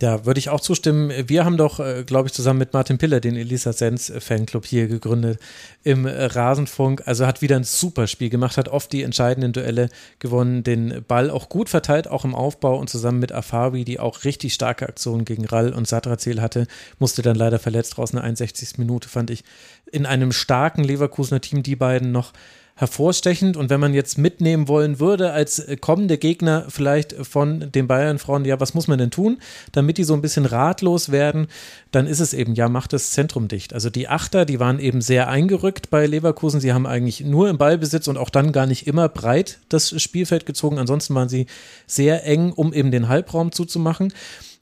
Ja, 0.00 0.24
würde 0.24 0.38
ich 0.38 0.48
auch 0.48 0.60
zustimmen. 0.60 1.12
Wir 1.26 1.44
haben 1.44 1.56
doch, 1.56 1.80
äh, 1.80 2.04
glaube 2.04 2.28
ich, 2.28 2.32
zusammen 2.32 2.60
mit 2.60 2.72
Martin 2.72 2.98
Piller 2.98 3.18
den 3.18 3.34
Elisa 3.34 3.72
Sens 3.72 4.12
Fanclub 4.20 4.64
hier 4.64 4.86
gegründet 4.86 5.40
im 5.82 6.06
äh, 6.06 6.24
Rasenfunk. 6.24 7.02
Also 7.06 7.26
hat 7.26 7.42
wieder 7.42 7.56
ein 7.56 7.64
super 7.64 8.06
Spiel 8.06 8.30
gemacht, 8.30 8.56
hat 8.58 8.68
oft 8.68 8.92
die 8.92 9.02
entscheidenden 9.02 9.52
Duelle 9.52 9.88
gewonnen, 10.20 10.62
den 10.62 11.04
Ball 11.08 11.30
auch 11.30 11.48
gut 11.48 11.68
verteilt, 11.68 12.06
auch 12.06 12.24
im 12.24 12.36
Aufbau 12.36 12.78
und 12.78 12.88
zusammen 12.88 13.18
mit 13.18 13.32
Afawi, 13.32 13.84
die 13.84 13.98
auch 13.98 14.22
richtig 14.22 14.54
starke 14.54 14.88
Aktionen 14.88 15.24
gegen 15.24 15.44
Rall 15.44 15.72
und 15.72 15.88
Satrazil 15.88 16.40
hatte, 16.40 16.68
musste 17.00 17.22
dann 17.22 17.36
leider 17.36 17.58
verletzt 17.58 17.98
raus. 17.98 18.12
Eine 18.12 18.22
61. 18.22 18.78
Minute 18.78 19.08
fand 19.08 19.30
ich 19.30 19.42
in 19.90 20.06
einem 20.06 20.30
starken 20.30 20.84
Leverkusener 20.84 21.40
Team 21.40 21.64
die 21.64 21.76
beiden 21.76 22.12
noch 22.12 22.32
hervorstechend. 22.78 23.56
Und 23.56 23.70
wenn 23.70 23.80
man 23.80 23.92
jetzt 23.92 24.18
mitnehmen 24.18 24.68
wollen 24.68 25.00
würde, 25.00 25.32
als 25.32 25.66
kommende 25.80 26.16
Gegner 26.16 26.66
vielleicht 26.68 27.12
von 27.12 27.72
den 27.72 27.88
Bayern-Frauen, 27.88 28.44
ja, 28.44 28.60
was 28.60 28.72
muss 28.72 28.86
man 28.86 28.98
denn 28.98 29.10
tun, 29.10 29.38
damit 29.72 29.98
die 29.98 30.04
so 30.04 30.14
ein 30.14 30.22
bisschen 30.22 30.46
ratlos 30.46 31.10
werden, 31.10 31.48
dann 31.90 32.06
ist 32.06 32.20
es 32.20 32.32
eben, 32.32 32.54
ja, 32.54 32.68
macht 32.68 32.92
das 32.92 33.10
Zentrum 33.10 33.48
dicht. 33.48 33.74
Also 33.74 33.90
die 33.90 34.08
Achter, 34.08 34.44
die 34.44 34.60
waren 34.60 34.78
eben 34.78 35.00
sehr 35.00 35.28
eingerückt 35.28 35.90
bei 35.90 36.06
Leverkusen. 36.06 36.60
Sie 36.60 36.72
haben 36.72 36.86
eigentlich 36.86 37.20
nur 37.20 37.50
im 37.50 37.58
Ballbesitz 37.58 38.06
und 38.06 38.16
auch 38.16 38.30
dann 38.30 38.52
gar 38.52 38.66
nicht 38.66 38.86
immer 38.86 39.08
breit 39.08 39.58
das 39.68 40.00
Spielfeld 40.00 40.46
gezogen. 40.46 40.78
Ansonsten 40.78 41.16
waren 41.16 41.28
sie 41.28 41.46
sehr 41.88 42.24
eng, 42.26 42.52
um 42.52 42.72
eben 42.72 42.92
den 42.92 43.08
Halbraum 43.08 43.50
zuzumachen. 43.50 44.12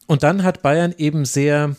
Und 0.06 0.22
dann 0.22 0.42
hat 0.42 0.62
Bayern 0.62 0.94
eben 0.96 1.26
sehr 1.26 1.76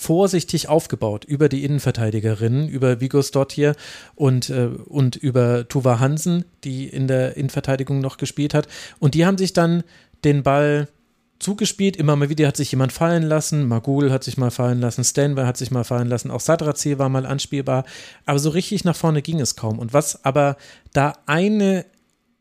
vorsichtig 0.00 0.68
aufgebaut 0.68 1.24
über 1.24 1.48
die 1.48 1.64
Innenverteidigerinnen, 1.64 2.68
über 2.68 3.00
Vigo 3.00 3.20
Stottier 3.20 3.74
und, 4.14 4.48
äh, 4.48 4.68
und 4.86 5.16
über 5.16 5.66
Tuva 5.66 5.98
Hansen, 5.98 6.44
die 6.62 6.86
in 6.86 7.08
der 7.08 7.36
Innenverteidigung 7.36 7.98
noch 7.98 8.16
gespielt 8.16 8.54
hat. 8.54 8.68
Und 9.00 9.14
die 9.14 9.26
haben 9.26 9.36
sich 9.36 9.54
dann 9.54 9.82
den 10.24 10.44
Ball 10.44 10.86
zugespielt. 11.40 11.96
Immer 11.96 12.14
mal 12.14 12.28
wieder 12.28 12.46
hat 12.46 12.56
sich 12.56 12.70
jemand 12.70 12.92
fallen 12.92 13.24
lassen. 13.24 13.66
Magul 13.66 14.12
hat 14.12 14.22
sich 14.22 14.36
mal 14.36 14.52
fallen 14.52 14.80
lassen. 14.80 15.02
Stanway 15.02 15.44
hat 15.44 15.56
sich 15.56 15.72
mal 15.72 15.82
fallen 15.82 16.08
lassen. 16.08 16.30
Auch 16.30 16.40
Sadrazi 16.40 16.96
war 17.00 17.08
mal 17.08 17.26
anspielbar. 17.26 17.84
Aber 18.24 18.38
so 18.38 18.50
richtig 18.50 18.84
nach 18.84 18.96
vorne 18.96 19.20
ging 19.20 19.40
es 19.40 19.56
kaum. 19.56 19.80
Und 19.80 19.92
was 19.92 20.24
aber 20.24 20.56
da 20.92 21.14
eine 21.26 21.84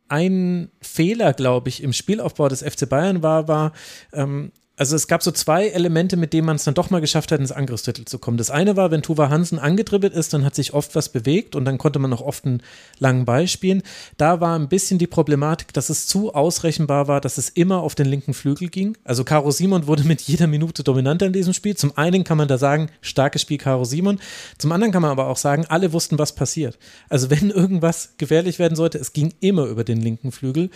ein 0.10 0.70
Fehler, 0.80 1.34
glaube 1.34 1.70
ich, 1.70 1.84
im 1.84 1.92
Spielaufbau 1.92 2.48
des 2.48 2.62
FC 2.62 2.88
Bayern 2.88 3.24
war, 3.24 3.48
war, 3.50 3.74
ähm, 4.14 4.54
also 4.78 4.96
es 4.96 5.08
gab 5.08 5.24
so 5.24 5.32
zwei 5.32 5.68
Elemente, 5.68 6.18
mit 6.18 6.34
denen 6.34 6.46
man 6.46 6.56
es 6.56 6.64
dann 6.64 6.76
doch 6.76 6.92
mal 6.92 7.02
geschafft 7.02 7.32
hat, 7.32 7.40
ins 7.40 7.52
Angriffsdrittel 7.52 8.06
zu 8.06 8.20
kommen. 8.20 8.38
Das 8.38 8.52
eine 8.52 8.78
war, 8.78 8.92
wenn 8.92 9.02
Tuva 9.02 9.30
Hansen 9.30 9.58
angedribbelt 9.58 10.14
ist, 10.14 10.34
dann 10.34 10.46
hat 10.46 10.54
sich 10.54 10.74
oft 10.74 10.94
was 10.94 11.10
bewegt 11.10 11.56
und 11.56 11.66
dann 11.66 11.80
konnte 11.80 11.98
man 11.98 12.14
auch 12.14 12.22
oft 12.22 12.46
einen 12.46 12.62
langen 13.00 13.26
Ball 13.26 13.48
spielen. 13.48 13.82
Da 14.18 14.40
war 14.40 14.58
ein 14.58 14.70
bisschen 14.70 15.00
die 15.00 15.08
Problematik, 15.08 15.74
dass 15.74 15.90
es 15.90 16.06
zu 16.06 16.36
ausrechenbar 16.36 17.08
war, 17.08 17.22
dass 17.22 17.40
es 17.40 17.50
immer 17.50 17.82
auf 17.82 17.96
den 17.96 18.06
linken 18.06 18.36
Flügel 18.36 18.70
ging. 18.70 18.96
Also 19.04 19.24
Caro 19.24 19.50
Simon 19.50 19.88
wurde 19.88 20.04
mit 20.04 20.22
jeder 20.22 20.46
Minute 20.46 20.84
dominanter 20.84 21.26
in 21.26 21.34
diesem 21.34 21.54
Spiel. 21.54 21.76
Zum 21.76 21.98
einen 21.98 22.24
kann 22.24 22.38
man 22.38 22.48
da 22.48 22.60
sagen, 22.60 22.90
starkes 23.02 23.42
Spiel 23.42 23.58
Caro 23.58 23.84
Simon. 23.84 24.20
Zum 24.60 24.72
anderen 24.72 24.94
kann 24.94 25.02
man 25.02 25.10
aber 25.10 25.28
auch 25.28 25.38
sagen, 25.38 25.66
alle 25.68 25.92
wussten, 25.92 26.20
was 26.20 26.36
passiert. 26.36 26.78
Also 27.10 27.32
wenn 27.32 27.50
irgendwas 27.50 28.14
gefährlich 28.18 28.60
werden 28.60 28.76
sollte, 28.76 29.00
es 29.00 29.12
ging 29.12 29.34
immer 29.40 29.66
über 29.66 29.84
den 29.84 30.00
linken 30.00 30.32
Flügel. 30.32 30.70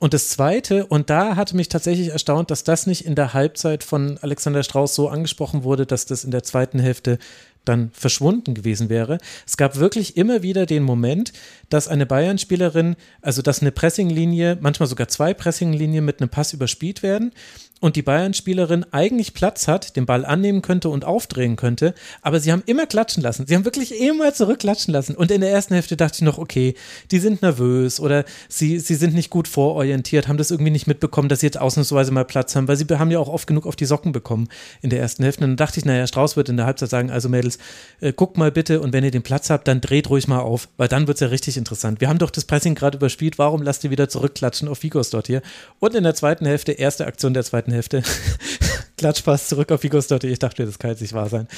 Und 0.00 0.14
das 0.14 0.28
Zweite, 0.28 0.86
und 0.86 1.10
da 1.10 1.34
hatte 1.34 1.56
mich 1.56 1.68
tatsächlich 1.68 2.10
erstaunt, 2.10 2.52
dass 2.52 2.62
das 2.62 2.86
nicht 2.86 3.04
in 3.04 3.16
der 3.16 3.34
Halbzeit 3.38 3.84
von 3.84 4.18
Alexander 4.18 4.62
Strauß 4.62 4.94
so 4.94 5.08
angesprochen 5.08 5.62
wurde, 5.62 5.86
dass 5.86 6.06
das 6.06 6.24
in 6.24 6.30
der 6.30 6.42
zweiten 6.42 6.78
Hälfte 6.80 7.18
dann 7.64 7.90
verschwunden 7.92 8.54
gewesen 8.54 8.88
wäre. 8.88 9.18
Es 9.46 9.56
gab 9.56 9.76
wirklich 9.76 10.16
immer 10.16 10.42
wieder 10.42 10.66
den 10.66 10.82
Moment, 10.82 11.32
dass 11.68 11.86
eine 11.86 12.06
Bayern-Spielerin, 12.06 12.96
also 13.20 13.42
dass 13.42 13.60
eine 13.60 13.72
Pressinglinie, 13.72 14.58
manchmal 14.60 14.88
sogar 14.88 15.08
zwei 15.08 15.34
Pressinglinien 15.34 16.04
mit 16.04 16.20
einem 16.20 16.30
Pass 16.30 16.52
überspielt 16.52 17.02
werden 17.02 17.32
und 17.80 17.96
die 17.96 18.02
Bayern-Spielerin 18.02 18.86
eigentlich 18.92 19.34
Platz 19.34 19.68
hat, 19.68 19.96
den 19.96 20.06
Ball 20.06 20.24
annehmen 20.24 20.62
könnte 20.62 20.88
und 20.88 21.04
aufdrehen 21.04 21.56
könnte, 21.56 21.94
aber 22.22 22.40
sie 22.40 22.52
haben 22.52 22.62
immer 22.66 22.86
klatschen 22.86 23.22
lassen. 23.22 23.46
Sie 23.46 23.54
haben 23.54 23.64
wirklich 23.64 24.00
immer 24.00 24.32
zurückklatschen 24.34 24.92
lassen. 24.92 25.14
Und 25.14 25.30
in 25.30 25.40
der 25.40 25.50
ersten 25.50 25.74
Hälfte 25.74 25.96
dachte 25.96 26.16
ich 26.16 26.22
noch, 26.22 26.38
okay, 26.38 26.74
die 27.10 27.18
sind 27.18 27.42
nervös 27.42 28.00
oder 28.00 28.24
sie, 28.48 28.78
sie 28.78 28.94
sind 28.94 29.14
nicht 29.14 29.30
gut 29.30 29.48
vororientiert, 29.48 30.28
haben 30.28 30.38
das 30.38 30.50
irgendwie 30.50 30.70
nicht 30.70 30.86
mitbekommen, 30.86 31.28
dass 31.28 31.40
sie 31.40 31.46
jetzt 31.46 31.60
ausnahmsweise 31.60 32.12
mal 32.12 32.24
Platz 32.24 32.56
haben, 32.56 32.68
weil 32.68 32.76
sie 32.76 32.86
haben 32.90 33.10
ja 33.10 33.18
auch 33.18 33.28
oft 33.28 33.46
genug 33.46 33.66
auf 33.66 33.76
die 33.76 33.84
Socken 33.84 34.12
bekommen 34.12 34.48
in 34.82 34.90
der 34.90 35.00
ersten 35.00 35.22
Hälfte. 35.22 35.44
Und 35.44 35.50
dann 35.50 35.56
dachte 35.56 35.78
ich, 35.78 35.84
naja, 35.84 36.06
Strauß 36.06 36.36
wird 36.36 36.48
in 36.48 36.56
der 36.56 36.66
Halbzeit 36.66 36.90
sagen, 36.90 37.10
also 37.10 37.28
Mädels, 37.28 37.58
äh, 38.00 38.12
guckt 38.12 38.36
mal 38.36 38.50
bitte 38.50 38.80
und 38.80 38.92
wenn 38.92 39.04
ihr 39.04 39.10
den 39.10 39.22
Platz 39.22 39.50
habt, 39.50 39.68
dann 39.68 39.80
dreht 39.80 40.10
ruhig 40.10 40.28
mal 40.28 40.40
auf, 40.40 40.68
weil 40.76 40.88
dann 40.88 41.06
wird 41.06 41.16
es 41.16 41.20
ja 41.20 41.28
richtig 41.28 41.56
interessant. 41.56 42.00
Wir 42.00 42.08
haben 42.08 42.18
doch 42.18 42.30
das 42.30 42.44
Pressing 42.44 42.74
gerade 42.74 42.98
überspielt, 42.98 43.38
warum 43.38 43.62
lasst 43.62 43.84
ihr 43.84 43.90
wieder 43.90 44.08
zurückklatschen 44.08 44.68
auf 44.68 44.82
Vigos 44.82 45.10
dort 45.10 45.26
hier? 45.26 45.42
Und 45.78 45.94
in 45.94 46.04
der 46.04 46.14
zweiten 46.14 46.46
Hälfte, 46.46 46.72
erste 46.72 47.06
Aktion 47.06 47.34
der 47.34 47.44
zweiten 47.44 47.67
Hälfte, 47.70 48.02
Klatschpass 48.96 49.48
zurück 49.48 49.70
auf 49.72 49.82
Vigos 49.82 50.08
dort, 50.08 50.24
ich 50.24 50.38
dachte, 50.38 50.64
das 50.64 50.78
kann 50.78 50.90
jetzt 50.90 51.00
nicht 51.00 51.14
wahr 51.14 51.28
sein. 51.28 51.48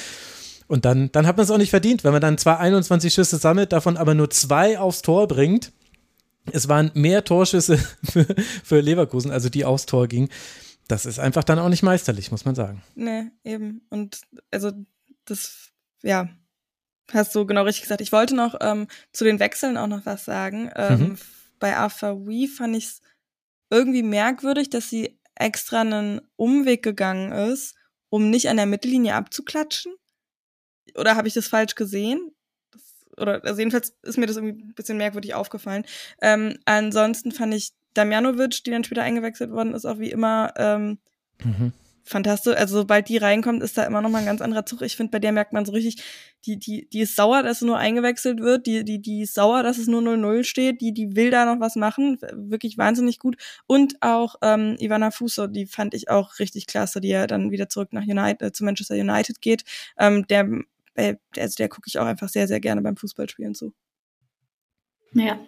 Und 0.67 0.85
dann, 0.85 1.11
dann 1.11 1.27
hat 1.27 1.35
man 1.37 1.43
es 1.43 1.51
auch 1.51 1.57
nicht 1.57 1.69
verdient, 1.69 2.03
wenn 2.03 2.13
man 2.13 2.21
dann 2.21 2.37
zwar 2.37 2.59
21 2.59 3.13
Schüsse 3.13 3.37
sammelt, 3.37 3.73
davon 3.73 3.97
aber 3.97 4.13
nur 4.13 4.29
zwei 4.29 4.79
aufs 4.79 5.01
Tor 5.01 5.27
bringt. 5.27 5.73
Es 6.51 6.69
waren 6.69 6.91
mehr 6.93 7.23
Torschüsse 7.23 7.77
für, 8.03 8.25
für 8.63 8.79
Leverkusen, 8.79 9.31
also 9.31 9.49
die 9.49 9.65
aufs 9.65 9.85
Tor 9.85 10.07
gingen. 10.07 10.29
Das 10.87 11.05
ist 11.05 11.19
einfach 11.19 11.43
dann 11.43 11.59
auch 11.59 11.69
nicht 11.69 11.83
meisterlich, 11.83 12.31
muss 12.31 12.45
man 12.45 12.55
sagen. 12.55 12.81
Nee, 12.95 13.31
eben. 13.43 13.81
Und 13.89 14.21
also 14.49 14.71
das, 15.25 15.71
ja, 16.03 16.29
hast 17.11 17.35
du 17.35 17.45
genau 17.45 17.63
richtig 17.63 17.83
gesagt. 17.83 18.01
Ich 18.01 18.11
wollte 18.11 18.35
noch 18.35 18.55
ähm, 18.61 18.87
zu 19.13 19.23
den 19.23 19.39
Wechseln 19.39 19.77
auch 19.77 19.87
noch 19.87 20.05
was 20.05 20.25
sagen. 20.25 20.69
Ähm, 20.75 20.99
mhm. 20.99 21.17
Bei 21.59 21.77
AFAWI 21.77 22.47
fand 22.47 22.75
ich 22.75 22.85
es 22.85 23.01
irgendwie 23.69 24.03
merkwürdig, 24.03 24.69
dass 24.69 24.89
sie 24.89 25.19
extra 25.41 25.81
einen 25.81 26.21
Umweg 26.35 26.83
gegangen 26.83 27.31
ist, 27.31 27.75
um 28.09 28.29
nicht 28.29 28.49
an 28.49 28.57
der 28.57 28.65
Mittellinie 28.65 29.15
abzuklatschen. 29.15 29.93
Oder 30.95 31.15
habe 31.15 31.27
ich 31.27 31.33
das 31.33 31.47
falsch 31.47 31.75
gesehen? 31.75 32.31
Oder 33.17 33.43
also 33.43 33.59
jedenfalls 33.59 33.95
ist 34.03 34.17
mir 34.17 34.25
das 34.25 34.37
irgendwie 34.37 34.63
ein 34.63 34.73
bisschen 34.73 34.97
merkwürdig 34.97 35.33
aufgefallen. 35.33 35.85
Ähm, 36.21 36.57
ansonsten 36.65 37.31
fand 37.31 37.53
ich 37.53 37.71
Damjanovic, 37.93 38.63
die 38.63 38.71
dann 38.71 38.83
später 38.83 39.03
eingewechselt 39.03 39.51
worden 39.51 39.73
ist, 39.73 39.85
auch 39.85 39.99
wie 39.99 40.11
immer 40.11 40.53
ähm, 40.57 40.97
mhm 41.43 41.73
fantastisch. 42.03 42.55
Also 42.55 42.77
sobald 42.77 43.09
die 43.09 43.17
reinkommt, 43.17 43.61
ist 43.63 43.77
da 43.77 43.83
immer 43.83 44.01
noch 44.01 44.09
mal 44.09 44.19
ein 44.19 44.25
ganz 44.25 44.41
anderer 44.41 44.65
Zug. 44.65 44.81
Ich 44.81 44.95
finde, 44.95 45.11
bei 45.11 45.19
der 45.19 45.31
merkt 45.31 45.53
man 45.53 45.65
so 45.65 45.71
richtig, 45.71 46.03
die, 46.45 46.57
die, 46.57 46.87
die 46.89 47.01
ist 47.01 47.15
sauer, 47.15 47.43
dass 47.43 47.59
sie 47.59 47.65
nur 47.65 47.77
eingewechselt 47.77 48.39
wird. 48.39 48.65
Die, 48.67 48.83
die, 48.83 49.01
die 49.01 49.21
ist 49.21 49.33
sauer, 49.33 49.63
dass 49.63 49.77
es 49.77 49.87
nur 49.87 50.01
0-0 50.01 50.43
steht. 50.43 50.81
Die, 50.81 50.93
die 50.93 51.15
will 51.15 51.31
da 51.31 51.45
noch 51.45 51.59
was 51.59 51.75
machen. 51.75 52.17
Wirklich 52.33 52.77
wahnsinnig 52.77 53.19
gut. 53.19 53.37
Und 53.67 54.01
auch 54.01 54.35
ähm, 54.41 54.75
Ivana 54.79 55.11
Fuso, 55.11 55.47
die 55.47 55.65
fand 55.65 55.93
ich 55.93 56.09
auch 56.09 56.39
richtig 56.39 56.67
klasse, 56.67 57.01
die 57.01 57.09
ja 57.09 57.27
dann 57.27 57.51
wieder 57.51 57.69
zurück 57.69 57.93
nach 57.93 58.03
United, 58.03 58.41
äh, 58.41 58.51
zu 58.51 58.63
Manchester 58.63 58.95
United 58.95 59.41
geht. 59.41 59.63
Ähm, 59.97 60.25
der, 60.27 60.49
äh, 60.95 61.15
also 61.37 61.55
der 61.55 61.69
gucke 61.69 61.87
ich 61.87 61.99
auch 61.99 62.05
einfach 62.05 62.29
sehr, 62.29 62.47
sehr 62.47 62.59
gerne 62.59 62.81
beim 62.81 62.97
Fußballspielen 62.97 63.55
zu. 63.55 63.73
Ja, 65.13 65.39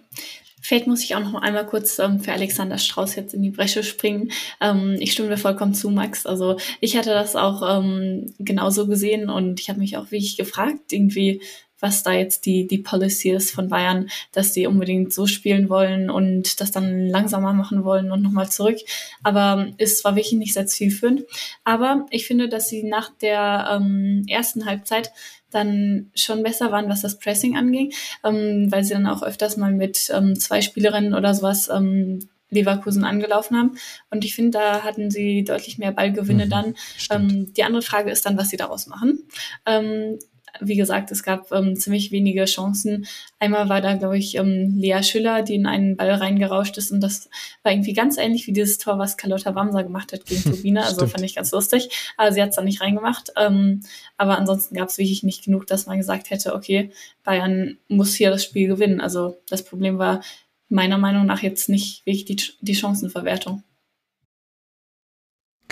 Vielleicht 0.63 0.87
muss 0.87 1.03
ich 1.03 1.13
auch 1.13 1.19
noch 1.19 1.35
einmal 1.35 1.65
kurz 1.65 1.99
ähm, 1.99 2.21
für 2.21 2.31
Alexander 2.31 2.77
Strauß 2.77 3.15
jetzt 3.17 3.33
in 3.33 3.41
die 3.41 3.51
Bresche 3.51 3.83
springen. 3.83 4.31
Ähm, 4.61 4.95
ich 4.97 5.11
stimme 5.11 5.27
dir 5.27 5.37
vollkommen 5.37 5.73
zu, 5.73 5.89
Max. 5.89 6.25
Also 6.25 6.55
ich 6.79 6.95
hatte 6.95 7.09
das 7.09 7.35
auch 7.35 7.79
ähm, 7.79 8.33
genauso 8.39 8.87
gesehen 8.87 9.29
und 9.29 9.59
ich 9.59 9.69
habe 9.69 9.81
mich 9.81 9.97
auch 9.97 10.05
wirklich 10.05 10.37
gefragt, 10.37 10.93
irgendwie, 10.93 11.41
was 11.81 12.01
da 12.01 12.13
jetzt 12.13 12.45
die, 12.45 12.65
die 12.65 12.77
Policy 12.77 13.31
ist 13.31 13.51
von 13.51 13.67
Bayern, 13.67 14.09
dass 14.31 14.53
die 14.53 14.65
unbedingt 14.65 15.11
so 15.11 15.27
spielen 15.27 15.67
wollen 15.67 16.09
und 16.09 16.61
das 16.61 16.71
dann 16.71 17.09
langsamer 17.09 17.51
machen 17.51 17.83
wollen 17.83 18.09
und 18.09 18.21
nochmal 18.21 18.49
zurück. 18.49 18.77
Aber 19.21 19.67
es 19.77 20.01
war 20.05 20.15
wirklich 20.15 20.39
nicht 20.39 20.53
sehr 20.53 20.65
zielführend. 20.65 21.23
Aber 21.65 22.05
ich 22.09 22.25
finde, 22.25 22.47
dass 22.47 22.69
sie 22.69 22.83
nach 22.83 23.09
der 23.21 23.67
ähm, 23.69 24.23
ersten 24.29 24.65
Halbzeit 24.65 25.11
dann 25.53 26.11
schon 26.15 26.43
besser 26.43 26.71
waren, 26.71 26.89
was 26.89 27.01
das 27.01 27.19
Pressing 27.19 27.55
anging, 27.57 27.93
ähm, 28.23 28.71
weil 28.71 28.83
sie 28.83 28.93
dann 28.93 29.07
auch 29.07 29.23
öfters 29.23 29.57
mal 29.57 29.71
mit 29.71 30.11
ähm, 30.13 30.39
zwei 30.39 30.61
Spielerinnen 30.61 31.13
oder 31.13 31.33
sowas 31.33 31.69
ähm, 31.73 32.19
Leverkusen 32.53 33.03
angelaufen 33.03 33.57
haben. 33.57 33.77
Und 34.09 34.23
ich 34.23 34.35
finde, 34.35 34.51
da 34.51 34.83
hatten 34.83 35.11
sie 35.11 35.43
deutlich 35.43 35.77
mehr 35.77 35.91
Ballgewinne 35.91 36.45
mhm, 36.45 36.49
dann. 36.49 36.75
Ähm, 37.09 37.53
die 37.53 37.63
andere 37.63 37.81
Frage 37.81 38.11
ist 38.11 38.25
dann, 38.25 38.37
was 38.37 38.49
sie 38.49 38.57
daraus 38.57 38.87
machen. 38.87 39.27
Ähm, 39.65 40.19
wie 40.59 40.75
gesagt, 40.75 41.11
es 41.11 41.23
gab 41.23 41.51
ähm, 41.51 41.75
ziemlich 41.75 42.11
wenige 42.11 42.45
Chancen. 42.45 43.05
Einmal 43.39 43.69
war 43.69 43.81
da, 43.81 43.95
glaube 43.95 44.17
ich, 44.17 44.35
ähm, 44.35 44.75
Lea 44.77 45.01
Schüller, 45.03 45.41
die 45.41 45.55
in 45.55 45.65
einen 45.65 45.97
Ball 45.97 46.11
reingerauscht 46.11 46.77
ist 46.77 46.91
und 46.91 47.01
das 47.01 47.29
war 47.63 47.71
irgendwie 47.71 47.93
ganz 47.93 48.17
ähnlich 48.17 48.47
wie 48.47 48.53
dieses 48.53 48.77
Tor, 48.77 48.99
was 48.99 49.17
Carlotta 49.17 49.55
Wamser 49.55 49.83
gemacht 49.83 50.13
hat 50.13 50.25
gegen 50.25 50.43
Turbine. 50.43 50.83
Also 50.83 51.07
fand 51.07 51.23
ich 51.23 51.35
ganz 51.35 51.51
lustig. 51.51 51.89
Aber 52.17 52.31
sie 52.31 52.41
hat 52.41 52.49
es 52.49 52.55
dann 52.55 52.65
nicht 52.65 52.81
reingemacht. 52.81 53.31
Ähm, 53.37 53.81
aber 54.17 54.37
ansonsten 54.37 54.75
gab 54.75 54.89
es 54.89 54.97
wirklich 54.97 55.23
nicht 55.23 55.43
genug, 55.43 55.67
dass 55.67 55.85
man 55.85 55.97
gesagt 55.97 56.29
hätte, 56.29 56.53
okay, 56.55 56.91
Bayern 57.23 57.77
muss 57.87 58.13
hier 58.13 58.29
das 58.29 58.43
Spiel 58.43 58.67
gewinnen. 58.67 59.01
Also 59.01 59.37
das 59.49 59.63
Problem 59.63 59.97
war 59.97 60.21
meiner 60.69 60.97
Meinung 60.97 61.25
nach 61.25 61.41
jetzt 61.41 61.69
nicht 61.69 62.05
wirklich 62.05 62.25
die, 62.25 62.37
die 62.61 62.75
Chancenverwertung. 62.75 63.63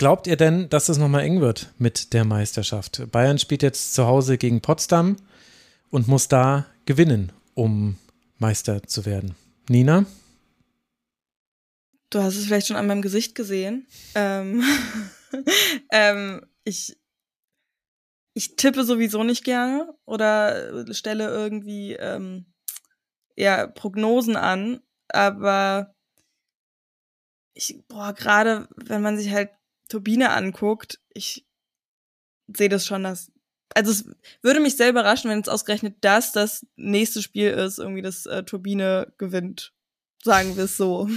Glaubt 0.02 0.26
ihr 0.26 0.36
denn, 0.36 0.68
dass 0.68 0.88
es 0.88 0.98
nochmal 0.98 1.22
eng 1.22 1.40
wird 1.40 1.72
mit 1.78 2.12
der 2.12 2.24
Meisterschaft? 2.24 3.08
Bayern 3.12 3.38
spielt 3.38 3.62
jetzt 3.62 3.94
zu 3.94 4.04
Hause 4.04 4.36
gegen 4.36 4.60
Potsdam 4.60 5.16
und 5.90 6.08
muss 6.08 6.26
da 6.26 6.66
gewinnen, 6.86 7.30
um 7.54 7.96
Meister 8.38 8.82
zu 8.82 9.06
werden. 9.06 9.36
Nina? 9.68 10.04
Du 12.10 12.20
hast 12.20 12.34
es 12.34 12.46
vielleicht 12.46 12.66
schon 12.66 12.74
an 12.74 12.88
meinem 12.88 13.00
Gesicht 13.00 13.36
gesehen. 13.36 13.86
Ähm, 14.16 14.64
ähm, 15.92 16.44
ich, 16.64 16.98
ich 18.34 18.56
tippe 18.56 18.82
sowieso 18.82 19.22
nicht 19.22 19.44
gerne 19.44 19.94
oder 20.04 20.92
stelle 20.92 21.28
irgendwie 21.28 21.92
ähm, 21.92 22.46
eher 23.36 23.68
Prognosen 23.68 24.34
an, 24.34 24.80
aber 25.06 25.94
ich, 27.54 27.84
boah, 27.86 28.12
gerade 28.12 28.68
wenn 28.74 29.00
man 29.00 29.16
sich 29.16 29.30
halt 29.30 29.50
Turbine 29.88 30.30
anguckt, 30.30 31.00
ich 31.12 31.46
sehe 32.48 32.68
das 32.68 32.86
schon, 32.86 33.02
dass. 33.02 33.30
Also 33.74 33.90
es 33.90 34.04
würde 34.42 34.60
mich 34.60 34.76
sehr 34.76 34.90
überraschen, 34.90 35.30
wenn 35.30 35.40
es 35.40 35.48
ausgerechnet 35.48 35.96
das 36.02 36.32
das 36.32 36.66
nächste 36.76 37.22
Spiel 37.22 37.50
ist, 37.50 37.78
irgendwie 37.78 38.02
das 38.02 38.26
äh, 38.26 38.42
Turbine 38.42 39.12
gewinnt. 39.16 39.72
Sagen 40.22 40.56
wir 40.56 40.64
es 40.64 40.76
so. 40.76 41.08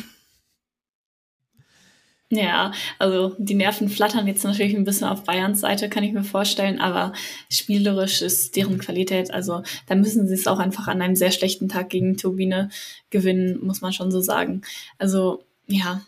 Ja, 2.31 2.71
also 2.97 3.35
die 3.37 3.53
Nerven 3.53 3.87
flattern 3.87 4.25
jetzt 4.25 4.43
natürlich 4.43 4.75
ein 4.75 4.83
bisschen 4.83 5.07
auf 5.07 5.23
Bayerns 5.25 5.59
Seite, 5.61 5.89
kann 5.89 6.03
ich 6.03 6.11
mir 6.11 6.23
vorstellen, 6.23 6.79
aber 6.81 7.13
spielerisch 7.51 8.23
ist 8.23 8.55
deren 8.55 8.79
Qualität, 8.79 9.31
also 9.31 9.61
da 9.85 9.93
müssen 9.93 10.27
sie 10.27 10.33
es 10.33 10.47
auch 10.47 10.57
einfach 10.57 10.87
an 10.87 11.03
einem 11.03 11.15
sehr 11.15 11.29
schlechten 11.29 11.69
Tag 11.69 11.89
gegen 11.89 12.17
Turbine 12.17 12.69
gewinnen, 13.11 13.59
muss 13.63 13.81
man 13.81 13.93
schon 13.93 14.11
so 14.11 14.21
sagen. 14.21 14.63
Also 14.97 15.43
ja, 15.67 16.01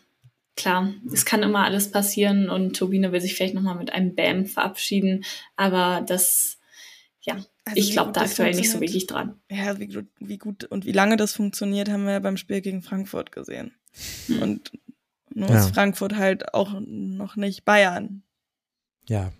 klar, 0.57 0.93
es 1.13 1.25
kann 1.25 1.43
immer 1.43 1.63
alles 1.63 1.91
passieren 1.91 2.49
und 2.49 2.75
Turbine 2.75 3.11
will 3.13 3.21
sich 3.21 3.35
vielleicht 3.35 3.53
nochmal 3.53 3.75
mit 3.77 3.93
einem 3.93 4.15
Bam 4.15 4.45
verabschieden, 4.45 5.23
aber 5.55 6.03
das, 6.05 6.57
ja, 7.21 7.35
also 7.63 7.77
ich 7.77 7.91
glaube 7.91 8.11
da 8.11 8.21
aktuell 8.21 8.53
nicht 8.53 8.69
so 8.69 8.81
wirklich 8.81 9.07
dran. 9.07 9.39
Ja, 9.49 9.79
wie, 9.79 10.05
wie, 10.19 10.37
gut 10.37 10.65
und 10.65 10.85
wie 10.85 10.91
lange 10.91 11.15
das 11.15 11.33
funktioniert, 11.33 11.89
haben 11.89 12.05
wir 12.05 12.13
ja 12.13 12.19
beim 12.19 12.37
Spiel 12.37 12.61
gegen 12.61 12.81
Frankfurt 12.81 13.31
gesehen. 13.31 13.71
Hm. 14.25 14.41
Und 14.41 14.71
nur 15.33 15.49
ja. 15.49 15.59
ist 15.59 15.73
Frankfurt 15.73 16.15
halt 16.15 16.53
auch 16.53 16.75
noch 16.81 17.35
nicht 17.35 17.63
Bayern. 17.63 18.23
Ja, 19.07 19.31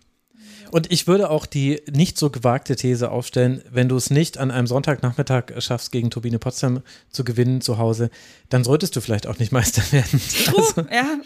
und 0.71 0.91
ich 0.91 1.07
würde 1.07 1.29
auch 1.29 1.45
die 1.45 1.81
nicht 1.91 2.17
so 2.17 2.29
gewagte 2.29 2.75
These 2.75 3.11
aufstellen, 3.11 3.61
wenn 3.71 3.89
du 3.89 3.95
es 3.95 4.09
nicht 4.09 4.37
an 4.37 4.51
einem 4.51 4.67
Sonntagnachmittag 4.67 5.45
schaffst, 5.59 5.91
gegen 5.91 6.09
Turbine 6.09 6.39
Potsdam 6.39 6.81
zu 7.09 7.23
gewinnen 7.23 7.61
zu 7.61 7.77
Hause, 7.77 8.09
dann 8.49 8.63
solltest 8.63 8.95
du 8.95 9.01
vielleicht 9.01 9.27
auch 9.27 9.39
nicht 9.39 9.51
Meister 9.51 9.83
werden. 9.91 10.21
Also, 10.47 10.81
ja. 10.91 11.19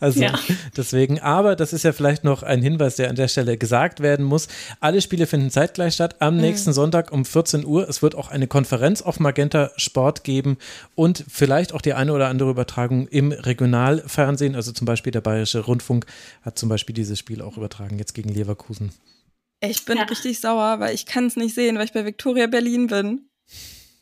Also 0.00 0.22
ja. 0.22 0.38
deswegen, 0.76 1.20
aber 1.20 1.56
das 1.56 1.72
ist 1.72 1.84
ja 1.84 1.92
vielleicht 1.92 2.24
noch 2.24 2.42
ein 2.42 2.62
Hinweis, 2.62 2.96
der 2.96 3.10
an 3.10 3.16
der 3.16 3.28
Stelle 3.28 3.58
gesagt 3.58 4.00
werden 4.00 4.24
muss. 4.24 4.48
Alle 4.80 5.02
Spiele 5.02 5.26
finden 5.26 5.50
zeitgleich 5.50 5.94
statt 5.94 6.16
am 6.20 6.36
mhm. 6.36 6.40
nächsten 6.40 6.72
Sonntag 6.72 7.12
um 7.12 7.24
14 7.24 7.66
Uhr. 7.66 7.86
Es 7.88 8.02
wird 8.02 8.14
auch 8.14 8.30
eine 8.30 8.46
Konferenz 8.46 9.02
auf 9.02 9.20
Magenta 9.20 9.70
Sport 9.76 10.24
geben 10.24 10.56
und 10.94 11.24
vielleicht 11.28 11.74
auch 11.74 11.82
die 11.82 11.92
eine 11.92 12.12
oder 12.14 12.28
andere 12.28 12.50
Übertragung 12.50 13.08
im 13.08 13.32
Regionalfernsehen. 13.32 14.54
Also 14.54 14.72
zum 14.72 14.86
Beispiel 14.86 15.12
der 15.12 15.20
Bayerische 15.20 15.60
Rundfunk 15.60 16.06
hat 16.42 16.58
zum 16.58 16.70
Beispiel 16.70 16.94
dieses 16.94 17.18
Spiel 17.18 17.42
auch 17.42 17.58
übertragen, 17.58 17.98
jetzt 17.98 18.14
gegen 18.14 18.30
Leverkusen. 18.30 18.49
Ich 19.60 19.84
bin 19.84 19.98
ja. 19.98 20.04
richtig 20.04 20.40
sauer, 20.40 20.80
weil 20.80 20.94
ich 20.94 21.06
kann 21.06 21.26
es 21.26 21.36
nicht 21.36 21.54
sehen, 21.54 21.76
weil 21.76 21.84
ich 21.84 21.92
bei 21.92 22.04
Victoria 22.04 22.46
Berlin 22.46 22.86
bin. 22.86 23.28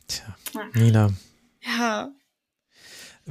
Tja, 0.07 0.35
Nina. 0.73 1.13
Ja, 1.61 2.11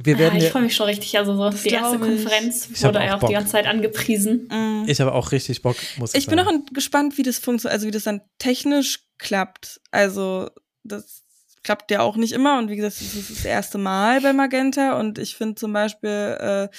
wir 0.01 0.17
werden 0.17 0.39
ja, 0.39 0.45
ich 0.45 0.51
freue 0.51 0.63
mich 0.63 0.75
schon 0.75 0.85
richtig. 0.85 1.17
Also 1.17 1.35
so 1.35 1.49
die 1.49 1.69
erste 1.69 1.99
Konferenz 1.99 2.69
ich 2.71 2.83
wurde 2.83 2.99
ja 2.99 3.17
auch, 3.17 3.23
auch 3.23 3.27
die 3.27 3.33
ganze 3.33 3.51
Zeit 3.51 3.67
angepriesen. 3.67 4.47
Mhm. 4.49 4.85
Ich 4.87 5.01
habe 5.01 5.13
auch 5.13 5.31
richtig 5.33 5.61
Bock, 5.61 5.75
muss 5.97 6.13
ich 6.13 6.21
Ich 6.21 6.27
bin 6.27 6.39
auch 6.39 6.49
gespannt, 6.71 7.17
wie 7.17 7.23
das 7.23 7.37
funktioniert, 7.37 7.73
also 7.73 7.87
wie 7.87 7.91
das 7.91 8.03
dann 8.03 8.21
technisch 8.37 9.03
klappt. 9.17 9.81
Also 9.91 10.49
das 10.83 11.23
klappt 11.63 11.91
ja 11.91 11.99
auch 11.99 12.15
nicht 12.15 12.31
immer 12.31 12.57
und 12.59 12.69
wie 12.69 12.77
gesagt, 12.77 13.01
das 13.01 13.13
ist 13.13 13.29
das 13.29 13.45
erste 13.45 13.77
Mal 13.77 14.21
bei 14.21 14.31
Magenta 14.31 14.97
und 14.97 15.17
ich 15.17 15.35
finde 15.35 15.55
zum 15.55 15.73
Beispiel, 15.73 16.37
äh, 16.39 16.69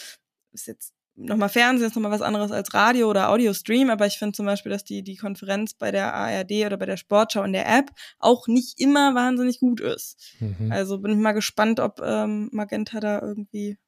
ist 0.53 0.67
jetzt 0.67 0.95
nochmal 1.21 1.49
Fernsehen 1.49 1.87
ist 1.87 1.95
nochmal 1.95 2.11
was 2.11 2.23
anderes 2.23 2.51
als 2.51 2.75
Radio 2.75 3.09
oder 3.09 3.31
Audio-Stream, 3.31 3.91
aber 3.91 4.07
ich 4.07 4.19
finde 4.19 4.37
zum 4.37 4.47
Beispiel, 4.47 4.73
dass 4.73 4.85
die, 4.85 5.03
die 5.03 5.17
Konferenz 5.17 5.75
bei 5.75 5.91
der 5.91 6.15
ARD 6.15 6.53
oder 6.67 6.77
bei 6.77 6.87
der 6.87 6.97
Sportschau 6.97 7.43
in 7.43 7.53
der 7.53 7.69
App 7.69 7.91
auch 8.19 8.49
nicht 8.49 8.81
immer 8.81 9.15
wahnsinnig 9.15 9.61
gut 9.61 9.81
ist. 9.81 10.35
Mhm. 10.41 10.73
Also 10.73 10.99
bin 10.99 11.13
ich 11.13 11.19
mal 11.19 11.33
gespannt, 11.33 11.81
ob 11.81 12.01
ähm, 12.03 12.49
Magenta 12.53 13.01
da 13.01 13.21
irgendwie 13.21 13.79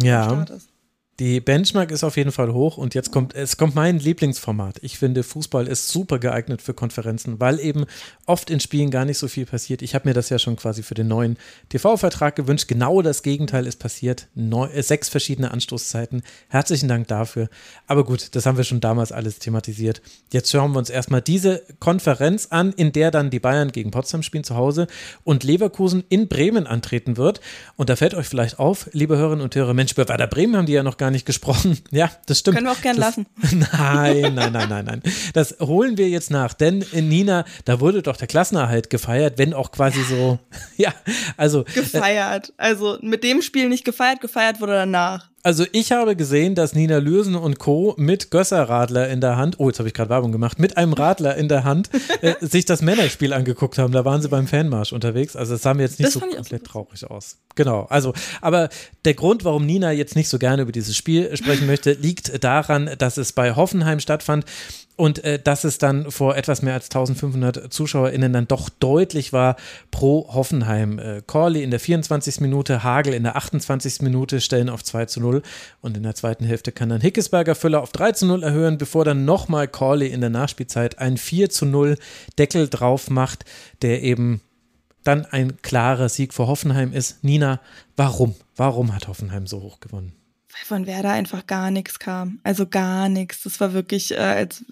ja. 0.00 0.42
Ist. 0.42 0.70
Die 1.20 1.40
Benchmark 1.40 1.90
ist 1.90 2.04
auf 2.04 2.16
jeden 2.16 2.30
Fall 2.30 2.52
hoch 2.52 2.76
und 2.76 2.94
jetzt 2.94 3.10
kommt, 3.10 3.34
es 3.34 3.56
kommt 3.56 3.74
mein 3.74 3.98
Lieblingsformat. 3.98 4.76
Ich 4.82 4.98
finde, 4.98 5.24
Fußball 5.24 5.66
ist 5.66 5.88
super 5.88 6.20
geeignet 6.20 6.62
für 6.62 6.74
Konferenzen, 6.74 7.40
weil 7.40 7.58
eben 7.58 7.86
oft 8.24 8.50
in 8.50 8.60
Spielen 8.60 8.92
gar 8.92 9.04
nicht 9.04 9.18
so 9.18 9.26
viel 9.26 9.44
passiert. 9.44 9.82
Ich 9.82 9.96
habe 9.96 10.08
mir 10.08 10.14
das 10.14 10.28
ja 10.28 10.38
schon 10.38 10.54
quasi 10.54 10.84
für 10.84 10.94
den 10.94 11.08
neuen 11.08 11.36
TV-Vertrag 11.70 12.36
gewünscht. 12.36 12.68
Genau 12.68 13.02
das 13.02 13.24
Gegenteil 13.24 13.66
ist 13.66 13.80
passiert. 13.80 14.28
Neu, 14.36 14.66
äh, 14.66 14.80
sechs 14.80 15.08
verschiedene 15.08 15.50
Anstoßzeiten. 15.50 16.22
Herzlichen 16.50 16.88
Dank 16.88 17.08
dafür. 17.08 17.48
Aber 17.88 18.04
gut, 18.04 18.36
das 18.36 18.46
haben 18.46 18.56
wir 18.56 18.62
schon 18.62 18.80
damals 18.80 19.10
alles 19.10 19.40
thematisiert. 19.40 20.00
Jetzt 20.32 20.52
schauen 20.52 20.70
wir 20.70 20.78
uns 20.78 20.88
erstmal 20.88 21.20
diese 21.20 21.64
Konferenz 21.80 22.46
an, 22.50 22.72
in 22.72 22.92
der 22.92 23.10
dann 23.10 23.30
die 23.30 23.40
Bayern 23.40 23.72
gegen 23.72 23.90
Potsdam 23.90 24.22
spielen 24.22 24.44
zu 24.44 24.54
Hause 24.54 24.86
und 25.24 25.42
Leverkusen 25.42 26.04
in 26.10 26.28
Bremen 26.28 26.68
antreten 26.68 27.16
wird. 27.16 27.40
Und 27.74 27.90
da 27.90 27.96
fällt 27.96 28.14
euch 28.14 28.28
vielleicht 28.28 28.60
auf, 28.60 28.88
liebe 28.92 29.16
Hörerinnen 29.16 29.42
und 29.42 29.56
Hörer, 29.56 29.74
Mensch, 29.74 29.96
bei 29.96 30.08
Werder 30.08 30.28
Bremen 30.28 30.56
haben 30.56 30.66
die 30.66 30.74
ja 30.74 30.84
noch 30.84 30.96
gar 30.96 31.07
gar 31.08 31.10
nicht 31.10 31.26
gesprochen. 31.26 31.78
Ja, 31.90 32.10
das 32.26 32.40
stimmt. 32.40 32.56
Können 32.56 32.66
wir 32.66 32.72
auch 32.72 32.82
gern 32.82 32.96
das, 32.96 33.16
lassen. 33.16 33.26
Nein, 33.72 34.34
nein, 34.34 34.52
nein, 34.52 34.68
nein, 34.68 34.84
nein. 34.84 35.02
Das 35.32 35.56
holen 35.58 35.96
wir 35.96 36.08
jetzt 36.08 36.30
nach. 36.30 36.52
Denn 36.52 36.84
in 36.92 37.08
Nina, 37.08 37.44
da 37.64 37.80
wurde 37.80 38.02
doch 38.02 38.16
der 38.16 38.28
Klassenerhalt 38.28 38.90
gefeiert, 38.90 39.38
wenn 39.38 39.54
auch 39.54 39.72
quasi 39.72 40.02
so, 40.02 40.38
ja, 40.76 40.92
also. 41.36 41.64
Gefeiert. 41.64 42.52
Also 42.58 42.98
mit 43.00 43.24
dem 43.24 43.40
Spiel 43.40 43.68
nicht 43.68 43.84
gefeiert, 43.84 44.20
gefeiert 44.20 44.60
wurde 44.60 44.74
danach. 44.74 45.27
Also 45.42 45.64
ich 45.72 45.92
habe 45.92 46.16
gesehen, 46.16 46.54
dass 46.54 46.74
Nina 46.74 46.98
Lürsen 46.98 47.36
und 47.36 47.58
Co. 47.58 47.94
mit 47.96 48.30
Gösser-Radler 48.30 49.08
in 49.08 49.20
der 49.20 49.36
Hand, 49.36 49.60
oh, 49.60 49.68
jetzt 49.68 49.78
habe 49.78 49.88
ich 49.88 49.94
gerade 49.94 50.10
Werbung 50.10 50.32
gemacht, 50.32 50.58
mit 50.58 50.76
einem 50.76 50.92
Radler 50.92 51.36
in 51.36 51.48
der 51.48 51.64
Hand 51.64 51.90
äh, 52.22 52.34
sich 52.40 52.64
das 52.64 52.82
Männerspiel 52.82 53.32
angeguckt 53.32 53.78
haben. 53.78 53.92
Da 53.92 54.04
waren 54.04 54.20
sie 54.20 54.28
beim 54.28 54.48
Fanmarsch 54.48 54.92
unterwegs. 54.92 55.36
Also 55.36 55.54
es 55.54 55.62
sah 55.62 55.74
mir 55.74 55.82
jetzt 55.82 56.00
nicht 56.00 56.08
das 56.08 56.14
so 56.14 56.20
komplett 56.20 56.64
traurig 56.64 57.08
aus. 57.08 57.36
Genau, 57.54 57.86
also, 57.90 58.14
aber 58.40 58.68
der 59.04 59.14
Grund, 59.14 59.44
warum 59.44 59.64
Nina 59.64 59.92
jetzt 59.92 60.16
nicht 60.16 60.28
so 60.28 60.38
gerne 60.38 60.62
über 60.62 60.72
dieses 60.72 60.96
Spiel 60.96 61.36
sprechen 61.36 61.66
möchte, 61.66 61.92
liegt 61.92 62.42
daran, 62.42 62.90
dass 62.98 63.16
es 63.16 63.32
bei 63.32 63.54
Hoffenheim 63.54 64.00
stattfand 64.00 64.44
und 64.98 65.22
äh, 65.22 65.38
dass 65.38 65.62
es 65.62 65.78
dann 65.78 66.10
vor 66.10 66.36
etwas 66.36 66.60
mehr 66.60 66.74
als 66.74 66.86
1500 66.86 67.72
ZuschauerInnen 67.72 68.32
dann 68.32 68.48
doch 68.48 68.68
deutlich 68.68 69.32
war 69.32 69.54
pro 69.92 70.34
Hoffenheim. 70.34 70.98
Äh, 70.98 71.22
Corley 71.24 71.62
in 71.62 71.70
der 71.70 71.78
24. 71.78 72.40
Minute, 72.40 72.82
Hagel 72.82 73.14
in 73.14 73.22
der 73.22 73.36
28. 73.36 74.02
Minute 74.02 74.40
stellen 74.40 74.68
auf 74.68 74.82
2 74.82 75.06
zu 75.06 75.20
0 75.20 75.42
und 75.80 75.96
in 75.96 76.02
der 76.02 76.16
zweiten 76.16 76.44
Hälfte 76.44 76.72
kann 76.72 76.88
dann 76.88 77.00
Hickesberger 77.00 77.54
Füller 77.54 77.80
auf 77.80 77.92
3 77.92 78.10
zu 78.10 78.26
0 78.26 78.42
erhöhen, 78.42 78.76
bevor 78.76 79.04
dann 79.04 79.24
nochmal 79.24 79.68
Corley 79.68 80.08
in 80.08 80.20
der 80.20 80.30
Nachspielzeit 80.30 80.98
ein 80.98 81.16
4 81.16 81.48
zu 81.48 81.64
0 81.64 81.96
Deckel 82.36 82.68
drauf 82.68 83.08
macht, 83.08 83.44
der 83.82 84.02
eben 84.02 84.40
dann 85.04 85.24
ein 85.26 85.62
klarer 85.62 86.08
Sieg 86.08 86.34
für 86.34 86.48
Hoffenheim 86.48 86.92
ist. 86.92 87.22
Nina, 87.22 87.60
warum? 87.94 88.34
Warum 88.56 88.92
hat 88.96 89.06
Hoffenheim 89.06 89.46
so 89.46 89.62
hoch 89.62 89.78
gewonnen? 89.78 90.12
Weil 90.52 90.64
von 90.64 90.86
Werder 90.88 91.10
einfach 91.10 91.46
gar 91.46 91.70
nichts 91.70 92.00
kam. 92.00 92.40
Also 92.42 92.66
gar 92.66 93.08
nichts. 93.08 93.44
Das 93.44 93.60
war 93.60 93.72
wirklich, 93.74 94.12
äh, 94.12 94.16
als 94.16 94.64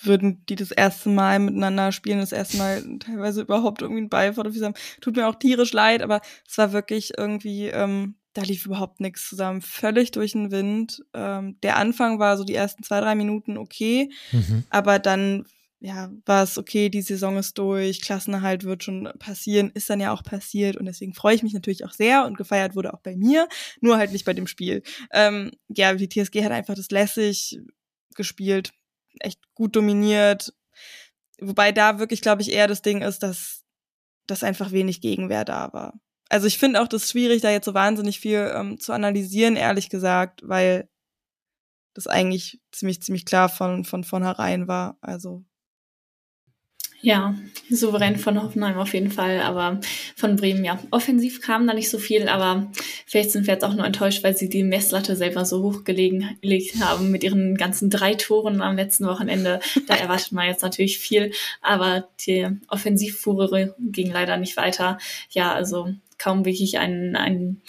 würden 0.00 0.44
die 0.48 0.56
das 0.56 0.70
erste 0.70 1.08
Mal 1.08 1.38
miteinander 1.38 1.92
spielen, 1.92 2.20
das 2.20 2.32
erste 2.32 2.56
Mal 2.58 2.98
teilweise 3.00 3.42
überhaupt 3.42 3.82
irgendwie 3.82 4.00
einen 4.00 4.08
Ball 4.08 4.34
vor 4.34 4.44
der 4.44 4.52
Füße 4.52 4.64
haben. 4.64 4.74
Tut 5.00 5.16
mir 5.16 5.28
auch 5.28 5.34
tierisch 5.34 5.72
leid, 5.72 6.02
aber 6.02 6.20
es 6.48 6.56
war 6.58 6.72
wirklich 6.72 7.12
irgendwie, 7.16 7.66
ähm, 7.66 8.16
da 8.34 8.42
lief 8.42 8.66
überhaupt 8.66 9.00
nichts 9.00 9.28
zusammen. 9.28 9.60
Völlig 9.60 10.12
durch 10.12 10.32
den 10.32 10.50
Wind. 10.50 11.02
Ähm, 11.14 11.58
der 11.62 11.76
Anfang 11.76 12.18
war 12.18 12.36
so 12.36 12.44
die 12.44 12.54
ersten 12.54 12.82
zwei, 12.82 13.00
drei 13.00 13.14
Minuten 13.14 13.58
okay, 13.58 14.10
mhm. 14.32 14.64
aber 14.70 14.98
dann 14.98 15.44
ja, 15.80 16.10
war 16.26 16.42
es 16.42 16.58
okay, 16.58 16.88
die 16.88 17.02
Saison 17.02 17.36
ist 17.36 17.56
durch, 17.56 18.00
Klassenerhalt 18.00 18.64
wird 18.64 18.82
schon 18.82 19.08
passieren, 19.18 19.70
ist 19.74 19.88
dann 19.88 20.00
ja 20.00 20.12
auch 20.12 20.24
passiert 20.24 20.76
und 20.76 20.86
deswegen 20.86 21.14
freue 21.14 21.36
ich 21.36 21.44
mich 21.44 21.54
natürlich 21.54 21.84
auch 21.84 21.92
sehr 21.92 22.26
und 22.26 22.36
gefeiert 22.36 22.74
wurde 22.74 22.92
auch 22.92 23.00
bei 23.00 23.14
mir, 23.14 23.48
nur 23.80 23.96
halt 23.96 24.10
nicht 24.10 24.24
bei 24.24 24.34
dem 24.34 24.48
Spiel. 24.48 24.82
Ähm, 25.12 25.52
ja, 25.68 25.94
die 25.94 26.08
TSG 26.08 26.42
hat 26.42 26.50
einfach 26.50 26.74
das 26.74 26.90
lässig 26.90 27.60
gespielt, 28.16 28.72
echt 29.20 29.40
gut 29.54 29.76
dominiert. 29.76 30.54
wobei 31.40 31.72
da 31.72 31.98
wirklich, 31.98 32.20
glaube 32.22 32.42
ich, 32.42 32.52
eher 32.52 32.66
das 32.68 32.82
Ding 32.82 33.02
ist, 33.02 33.22
dass, 33.22 33.64
dass 34.26 34.42
einfach 34.44 34.72
wenig 34.72 35.00
Gegenwehr 35.00 35.44
da 35.44 35.72
war. 35.72 35.94
Also 36.28 36.46
ich 36.46 36.58
finde 36.58 36.82
auch 36.82 36.88
das 36.88 37.08
schwierig, 37.10 37.42
da 37.42 37.50
jetzt 37.50 37.64
so 37.64 37.74
wahnsinnig 37.74 38.20
viel 38.20 38.52
ähm, 38.54 38.78
zu 38.80 38.92
analysieren, 38.92 39.56
ehrlich 39.56 39.88
gesagt, 39.88 40.42
weil 40.44 40.88
das 41.94 42.06
eigentlich 42.06 42.60
ziemlich, 42.72 43.02
ziemlich 43.02 43.24
klar 43.24 43.48
von, 43.48 43.84
von 43.84 44.04
vornherein 44.04 44.68
war. 44.68 44.98
Also 45.00 45.44
ja, 47.00 47.34
souverän 47.70 48.16
von 48.16 48.42
Hoffenheim 48.42 48.78
auf 48.78 48.92
jeden 48.92 49.10
Fall, 49.10 49.40
aber 49.40 49.80
von 50.16 50.36
Bremen 50.36 50.64
ja. 50.64 50.78
Offensiv 50.90 51.40
kam 51.40 51.66
da 51.66 51.74
nicht 51.74 51.90
so 51.90 51.98
viel, 51.98 52.28
aber 52.28 52.70
vielleicht 53.06 53.30
sind 53.30 53.46
wir 53.46 53.54
jetzt 53.54 53.64
auch 53.64 53.74
nur 53.74 53.86
enttäuscht, 53.86 54.24
weil 54.24 54.36
sie 54.36 54.48
die 54.48 54.64
Messlatte 54.64 55.14
selber 55.14 55.44
so 55.44 55.62
hochgelegt 55.62 56.24
haben 56.80 57.10
mit 57.10 57.22
ihren 57.22 57.56
ganzen 57.56 57.90
drei 57.90 58.14
Toren 58.14 58.60
am 58.62 58.76
letzten 58.76 59.06
Wochenende. 59.06 59.60
Da 59.86 59.94
erwartet 59.96 60.32
man 60.32 60.46
jetzt 60.46 60.62
natürlich 60.62 60.98
viel, 60.98 61.32
aber 61.62 62.08
die 62.26 62.48
Offensivfurore 62.68 63.74
ging 63.78 64.10
leider 64.10 64.36
nicht 64.36 64.56
weiter. 64.56 64.98
Ja, 65.30 65.52
also 65.52 65.90
kaum 66.18 66.44
wirklich 66.44 66.78
ein, 66.78 67.14
ein 67.14 67.60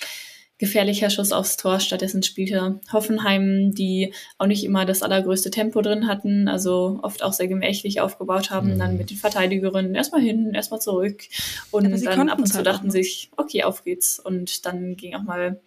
gefährlicher 0.60 1.10
Schuss 1.10 1.32
aufs 1.32 1.58
Tor. 1.58 1.80
Stattdessen 1.80 2.22
spielte 2.22 2.80
Hoffenheim, 2.94 3.74
die 3.74 4.14
auch 4.38 4.46
nicht 4.46 4.64
immer 4.64 4.86
das 4.86 5.02
allergrößte 5.02 5.50
Tempo 5.50 5.82
drin 5.82 6.08
hatten, 6.08 6.48
also 6.48 7.00
oft 7.02 7.24
auch 7.24 7.34
sehr 7.34 7.48
gemächlich 7.48 8.02
aufgebaut 8.02 8.52
haben, 8.52 8.76
mhm. 8.76 8.80
dann 8.80 8.98
mit 8.98 9.10
den 9.10 9.18
Verteidigerinnen 9.18 9.96
erstmal 9.96 10.22
hin, 10.22 10.54
erstmal 10.54 10.82
zurück 10.82 11.24
und 11.72 11.90
dann 12.06 12.30
ab 12.30 12.40
und 12.40 12.48
zu 12.48 12.58
halt 12.58 12.68
dachten 12.68 12.92
sich, 12.92 13.32
okay, 13.38 13.64
auf 13.64 13.84
geht's. 13.84 14.20
Und 14.20 14.66
dann 14.66 14.96
ging 14.96 15.16
auch 15.16 15.24
mal, 15.24 15.62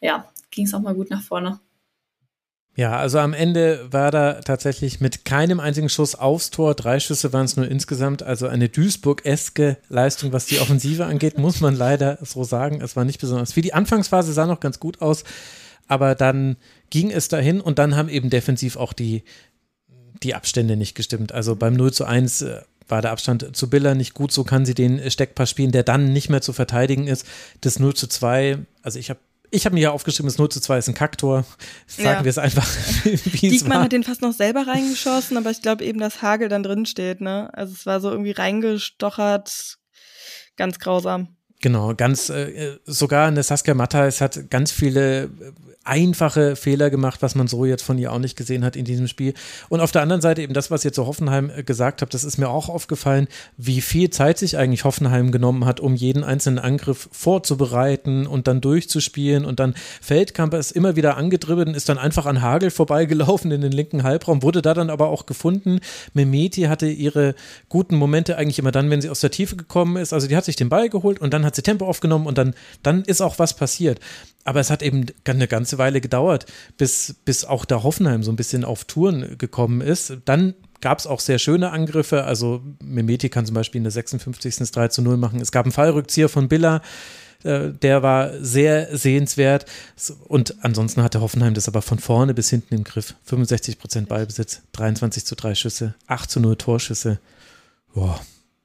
ja, 0.00 0.28
ging 0.50 0.66
es 0.66 0.72
auch 0.72 0.80
mal 0.80 0.94
gut 0.94 1.10
nach 1.10 1.22
vorne. 1.22 1.60
Ja, 2.78 2.96
also 2.96 3.18
am 3.18 3.32
Ende 3.32 3.88
war 3.90 4.12
da 4.12 4.34
tatsächlich 4.34 5.00
mit 5.00 5.24
keinem 5.24 5.58
einzigen 5.58 5.88
Schuss 5.88 6.14
aufs 6.14 6.50
Tor. 6.50 6.76
Drei 6.76 7.00
Schüsse 7.00 7.32
waren 7.32 7.44
es 7.44 7.56
nur 7.56 7.68
insgesamt. 7.68 8.22
Also 8.22 8.46
eine 8.46 8.68
Duisburg-eske 8.68 9.78
Leistung, 9.88 10.32
was 10.32 10.46
die 10.46 10.60
Offensive 10.60 11.04
angeht, 11.04 11.38
muss 11.38 11.60
man 11.60 11.74
leider 11.74 12.18
so 12.22 12.44
sagen. 12.44 12.80
Es 12.80 12.94
war 12.94 13.04
nicht 13.04 13.20
besonders 13.20 13.52
viel. 13.52 13.64
Die 13.64 13.74
Anfangsphase 13.74 14.32
sah 14.32 14.46
noch 14.46 14.60
ganz 14.60 14.78
gut 14.78 15.02
aus, 15.02 15.24
aber 15.88 16.14
dann 16.14 16.56
ging 16.90 17.10
es 17.10 17.26
dahin 17.26 17.60
und 17.60 17.80
dann 17.80 17.96
haben 17.96 18.08
eben 18.08 18.30
defensiv 18.30 18.76
auch 18.76 18.92
die, 18.92 19.24
die 20.22 20.36
Abstände 20.36 20.76
nicht 20.76 20.94
gestimmt. 20.94 21.32
Also 21.32 21.56
beim 21.56 21.74
0 21.74 21.92
zu 21.92 22.04
1 22.04 22.42
äh, 22.42 22.60
war 22.86 23.02
der 23.02 23.10
Abstand 23.10 23.56
zu 23.56 23.68
Biller 23.68 23.96
nicht 23.96 24.14
gut. 24.14 24.30
So 24.30 24.44
kann 24.44 24.64
sie 24.64 24.74
den 24.74 25.10
Steckpass 25.10 25.50
spielen, 25.50 25.72
der 25.72 25.82
dann 25.82 26.12
nicht 26.12 26.30
mehr 26.30 26.42
zu 26.42 26.52
verteidigen 26.52 27.08
ist. 27.08 27.26
Das 27.60 27.80
0 27.80 27.94
zu 27.94 28.06
2, 28.06 28.58
also 28.82 29.00
ich 29.00 29.10
habe 29.10 29.18
ich 29.50 29.64
habe 29.64 29.74
mir 29.74 29.80
ja 29.80 29.90
aufgeschrieben, 29.90 30.28
das 30.28 30.38
0 30.38 30.48
zu 30.48 30.60
2 30.60 30.78
ist 30.78 30.88
ein 30.88 30.94
Kaktor. 30.94 31.44
Sagen 31.86 32.08
ja. 32.08 32.24
wir 32.24 32.30
es 32.30 32.38
einfach, 32.38 32.66
wie 33.04 33.54
es 33.54 33.68
war. 33.68 33.82
hat 33.82 33.92
den 33.92 34.04
fast 34.04 34.22
noch 34.22 34.32
selber 34.32 34.66
reingeschossen, 34.66 35.36
aber 35.36 35.50
ich 35.50 35.62
glaube 35.62 35.84
eben, 35.84 35.98
dass 35.98 36.22
Hagel 36.22 36.48
dann 36.48 36.62
drin 36.62 36.86
steht, 36.86 37.20
ne? 37.20 37.50
Also 37.52 37.72
es 37.72 37.86
war 37.86 38.00
so 38.00 38.10
irgendwie 38.10 38.32
reingestochert, 38.32 39.78
ganz 40.56 40.78
grausam. 40.78 41.36
Genau, 41.60 41.94
ganz, 41.94 42.28
äh, 42.28 42.78
sogar 42.84 43.26
eine 43.26 43.42
Saskia 43.42 43.74
Matthijs 43.74 44.20
hat 44.20 44.48
ganz 44.50 44.70
viele 44.70 45.30
einfache 45.88 46.54
Fehler 46.54 46.90
gemacht, 46.90 47.22
was 47.22 47.34
man 47.34 47.48
so 47.48 47.64
jetzt 47.64 47.82
von 47.82 47.98
ihr 47.98 48.12
auch 48.12 48.18
nicht 48.18 48.36
gesehen 48.36 48.64
hat 48.64 48.76
in 48.76 48.84
diesem 48.84 49.08
Spiel. 49.08 49.34
Und 49.68 49.80
auf 49.80 49.90
der 49.90 50.02
anderen 50.02 50.20
Seite 50.20 50.42
eben 50.42 50.54
das, 50.54 50.70
was 50.70 50.84
ihr 50.84 50.92
zu 50.92 51.06
Hoffenheim 51.06 51.50
äh, 51.50 51.62
gesagt 51.62 52.02
habt, 52.02 52.14
das 52.14 52.24
ist 52.24 52.38
mir 52.38 52.48
auch 52.48 52.68
aufgefallen, 52.68 53.26
wie 53.56 53.80
viel 53.80 54.10
Zeit 54.10 54.38
sich 54.38 54.58
eigentlich 54.58 54.84
Hoffenheim 54.84 55.32
genommen 55.32 55.64
hat, 55.64 55.80
um 55.80 55.94
jeden 55.94 56.24
einzelnen 56.24 56.58
Angriff 56.58 57.08
vorzubereiten 57.10 58.26
und 58.26 58.46
dann 58.46 58.60
durchzuspielen. 58.60 59.44
Und 59.44 59.60
dann 59.60 59.74
Feldkamp 60.00 60.54
ist 60.54 60.72
immer 60.72 60.96
wieder 60.96 61.16
angedribbelt 61.16 61.68
und 61.68 61.74
ist 61.74 61.88
dann 61.88 61.98
einfach 61.98 62.26
an 62.26 62.42
Hagel 62.42 62.70
vorbeigelaufen 62.70 63.50
in 63.50 63.62
den 63.62 63.72
linken 63.72 64.02
Halbraum, 64.02 64.42
wurde 64.42 64.62
da 64.62 64.74
dann 64.74 64.90
aber 64.90 65.08
auch 65.08 65.26
gefunden. 65.26 65.80
Memeti 66.12 66.62
hatte 66.62 66.86
ihre 66.86 67.34
guten 67.68 67.96
Momente 67.96 68.36
eigentlich 68.36 68.58
immer 68.58 68.72
dann, 68.72 68.90
wenn 68.90 69.00
sie 69.00 69.10
aus 69.10 69.20
der 69.20 69.30
Tiefe 69.30 69.56
gekommen 69.56 69.96
ist. 69.96 70.12
Also 70.12 70.28
die 70.28 70.36
hat 70.36 70.44
sich 70.44 70.56
den 70.56 70.68
Ball 70.68 70.90
geholt 70.90 71.20
und 71.20 71.32
dann 71.32 71.44
hat 71.44 71.56
sie 71.56 71.62
Tempo 71.62 71.86
aufgenommen 71.86 72.26
und 72.26 72.36
dann, 72.36 72.54
dann 72.82 73.02
ist 73.04 73.22
auch 73.22 73.38
was 73.38 73.54
passiert. 73.54 74.00
Aber 74.44 74.60
es 74.60 74.70
hat 74.70 74.82
eben 74.82 75.06
eine 75.24 75.48
ganze 75.48 75.77
Weile 75.78 76.00
gedauert, 76.00 76.46
bis, 76.76 77.16
bis 77.24 77.44
auch 77.44 77.64
da 77.64 77.82
Hoffenheim 77.82 78.22
so 78.22 78.32
ein 78.32 78.36
bisschen 78.36 78.64
auf 78.64 78.84
Touren 78.84 79.38
gekommen 79.38 79.80
ist. 79.80 80.18
Dann 80.24 80.54
gab 80.80 80.98
es 80.98 81.06
auch 81.06 81.20
sehr 81.20 81.38
schöne 81.38 81.70
Angriffe. 81.70 82.24
Also 82.24 82.62
Memeti 82.82 83.28
kann 83.28 83.46
zum 83.46 83.54
Beispiel 83.54 83.78
in 83.78 83.84
der 83.84 83.92
56. 83.92 84.70
3 84.70 84.88
zu 84.88 85.02
0 85.02 85.16
machen. 85.16 85.40
Es 85.40 85.52
gab 85.52 85.66
einen 85.66 85.72
Fallrückzieher 85.72 86.28
von 86.28 86.48
Billa, 86.48 86.82
äh, 87.44 87.70
der 87.70 88.02
war 88.02 88.32
sehr 88.40 88.96
sehenswert. 88.96 89.66
Und 90.26 90.56
ansonsten 90.62 91.02
hatte 91.02 91.20
Hoffenheim 91.20 91.54
das 91.54 91.68
aber 91.68 91.82
von 91.82 91.98
vorne 91.98 92.34
bis 92.34 92.50
hinten 92.50 92.74
im 92.74 92.84
Griff. 92.84 93.14
65 93.24 93.78
Prozent 93.78 94.08
Ballbesitz, 94.08 94.62
23 94.72 95.24
zu 95.24 95.34
3 95.36 95.54
Schüsse, 95.54 95.94
8 96.06 96.30
zu 96.30 96.40
0 96.40 96.56
Torschüsse. 96.56 97.20
Boah. 97.94 98.20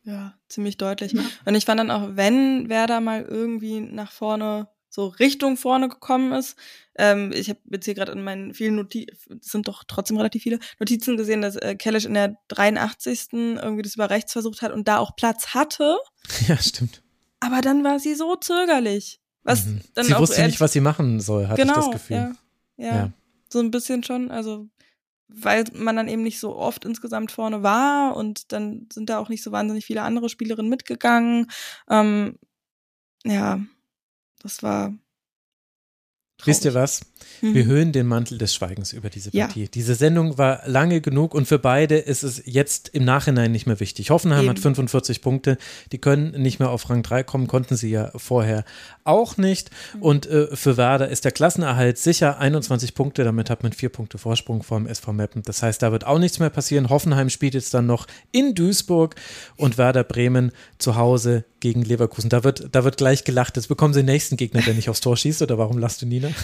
Ja, 0.05 0.33
ziemlich 0.49 0.77
deutlich. 0.77 1.15
Und 1.45 1.55
ich 1.55 1.65
fand 1.65 1.79
dann 1.79 1.91
auch, 1.91 2.09
wenn 2.15 2.67
Werder 2.67 2.99
mal 2.99 3.23
irgendwie 3.23 3.79
nach 3.79 4.11
vorne 4.11 4.67
so 4.93 5.07
Richtung 5.07 5.57
vorne 5.57 5.89
gekommen 5.89 6.33
ist. 6.33 6.55
Ähm, 6.95 7.31
ich 7.33 7.49
habe 7.49 7.59
jetzt 7.71 7.85
hier 7.85 7.95
gerade 7.95 8.11
in 8.11 8.23
meinen 8.23 8.53
vielen 8.53 8.75
Notizen, 8.75 9.15
sind 9.41 9.67
doch 9.67 9.83
trotzdem 9.87 10.17
relativ 10.17 10.43
viele 10.43 10.59
Notizen 10.79 11.17
gesehen, 11.17 11.41
dass 11.41 11.55
äh, 11.55 11.73
Kellisch 11.75 12.05
in 12.05 12.13
der 12.13 12.37
83. 12.49 13.29
irgendwie 13.33 13.81
das 13.81 13.95
über 13.95 14.11
rechts 14.11 14.33
versucht 14.33 14.61
hat 14.61 14.71
und 14.71 14.87
da 14.87 14.99
auch 14.99 15.15
Platz 15.15 15.53
hatte. 15.53 15.97
Ja, 16.47 16.57
stimmt. 16.57 17.01
Aber 17.41 17.59
dann 17.59 17.83
war 17.83 17.99
sie 17.99 18.15
so 18.15 18.35
zögerlich. 18.35 19.19
Was 19.43 19.65
mhm. 19.65 19.81
dann 19.93 20.05
sie 20.05 20.17
wusste 20.17 20.45
nicht, 20.45 20.61
was 20.61 20.71
sie 20.71 20.79
machen 20.79 21.19
soll, 21.19 21.47
hatte 21.47 21.61
genau, 21.61 21.73
ich 21.73 21.75
das 21.77 21.85
genau, 21.85 21.97
Gefühl. 21.97 22.15
Ja, 22.77 22.85
ja, 22.85 22.95
ja, 22.95 23.13
so 23.49 23.59
ein 23.59 23.71
bisschen 23.71 24.03
schon. 24.03 24.31
Also 24.31 24.69
weil 25.27 25.65
man 25.73 25.95
dann 25.95 26.07
eben 26.07 26.21
nicht 26.21 26.39
so 26.39 26.55
oft 26.55 26.85
insgesamt 26.85 27.31
vorne 27.31 27.63
war 27.63 28.15
und 28.15 28.51
dann 28.51 28.87
sind 28.93 29.09
da 29.09 29.17
auch 29.17 29.29
nicht 29.29 29.43
so 29.43 29.51
wahnsinnig 29.51 29.85
viele 29.85 30.03
andere 30.03 30.29
Spielerinnen 30.29 30.69
mitgegangen. 30.69 31.47
Ähm, 31.89 32.37
ja, 33.25 33.59
das 34.43 34.61
war 34.63 34.93
Wisst 36.45 36.65
ihr 36.65 36.73
was? 36.73 37.01
Mhm. 37.41 37.53
Wir 37.53 37.65
höhen 37.65 37.91
den 37.91 38.07
Mantel 38.07 38.37
des 38.37 38.53
Schweigens 38.53 38.93
über 38.93 39.09
diese 39.09 39.31
Partie. 39.31 39.63
Ja. 39.63 39.67
Diese 39.73 39.95
Sendung 39.95 40.37
war 40.37 40.61
lange 40.65 41.01
genug 41.01 41.33
und 41.33 41.47
für 41.47 41.59
beide 41.59 41.97
ist 41.97 42.23
es 42.23 42.41
jetzt 42.45 42.89
im 42.89 43.05
Nachhinein 43.05 43.51
nicht 43.51 43.65
mehr 43.65 43.79
wichtig. 43.79 44.09
Hoffenheim 44.09 44.41
Eben. 44.41 44.49
hat 44.49 44.59
45 44.59 45.21
Punkte. 45.21 45.57
Die 45.91 45.99
können 45.99 46.31
nicht 46.41 46.59
mehr 46.59 46.69
auf 46.69 46.89
Rang 46.89 47.03
3 47.03 47.23
kommen, 47.23 47.47
konnten 47.47 47.75
sie 47.75 47.89
ja 47.89 48.11
vorher 48.15 48.65
auch 49.03 49.37
nicht. 49.37 49.71
Mhm. 49.95 50.01
Und 50.01 50.25
äh, 50.25 50.55
für 50.55 50.77
Werder 50.77 51.09
ist 51.09 51.25
der 51.25 51.31
Klassenerhalt 51.31 51.97
sicher 51.97 52.39
21 52.39 52.95
Punkte. 52.95 53.23
Damit 53.23 53.49
hat 53.49 53.63
man 53.63 53.73
vier 53.73 53.89
Punkte 53.89 54.17
Vorsprung 54.17 54.63
vor 54.63 54.77
dem 54.79 54.87
SV 54.87 55.13
Meppen. 55.13 55.43
Das 55.43 55.63
heißt, 55.63 55.81
da 55.81 55.91
wird 55.91 56.05
auch 56.05 56.19
nichts 56.19 56.39
mehr 56.39 56.49
passieren. 56.49 56.89
Hoffenheim 56.89 57.29
spielt 57.29 57.53
jetzt 57.53 57.73
dann 57.73 57.85
noch 57.85 58.07
in 58.31 58.55
Duisburg 58.55 59.15
und 59.55 59.77
Werder 59.77 60.03
Bremen 60.03 60.51
zu 60.77 60.95
Hause 60.95 61.45
gegen 61.59 61.83
Leverkusen. 61.83 62.29
Da 62.29 62.43
wird, 62.43 62.69
da 62.71 62.83
wird 62.83 62.97
gleich 62.97 63.23
gelacht. 63.23 63.55
Jetzt 63.55 63.67
bekommen 63.67 63.93
sie 63.93 64.01
den 64.01 64.07
nächsten 64.07 64.37
Gegner, 64.37 64.61
der 64.61 64.73
nicht 64.73 64.89
aufs 64.89 65.01
Tor 65.01 65.15
schießt. 65.15 65.41
Oder 65.41 65.57
warum 65.57 65.77
lachst 65.77 66.01
du, 66.01 66.05
Nina? 66.23 66.35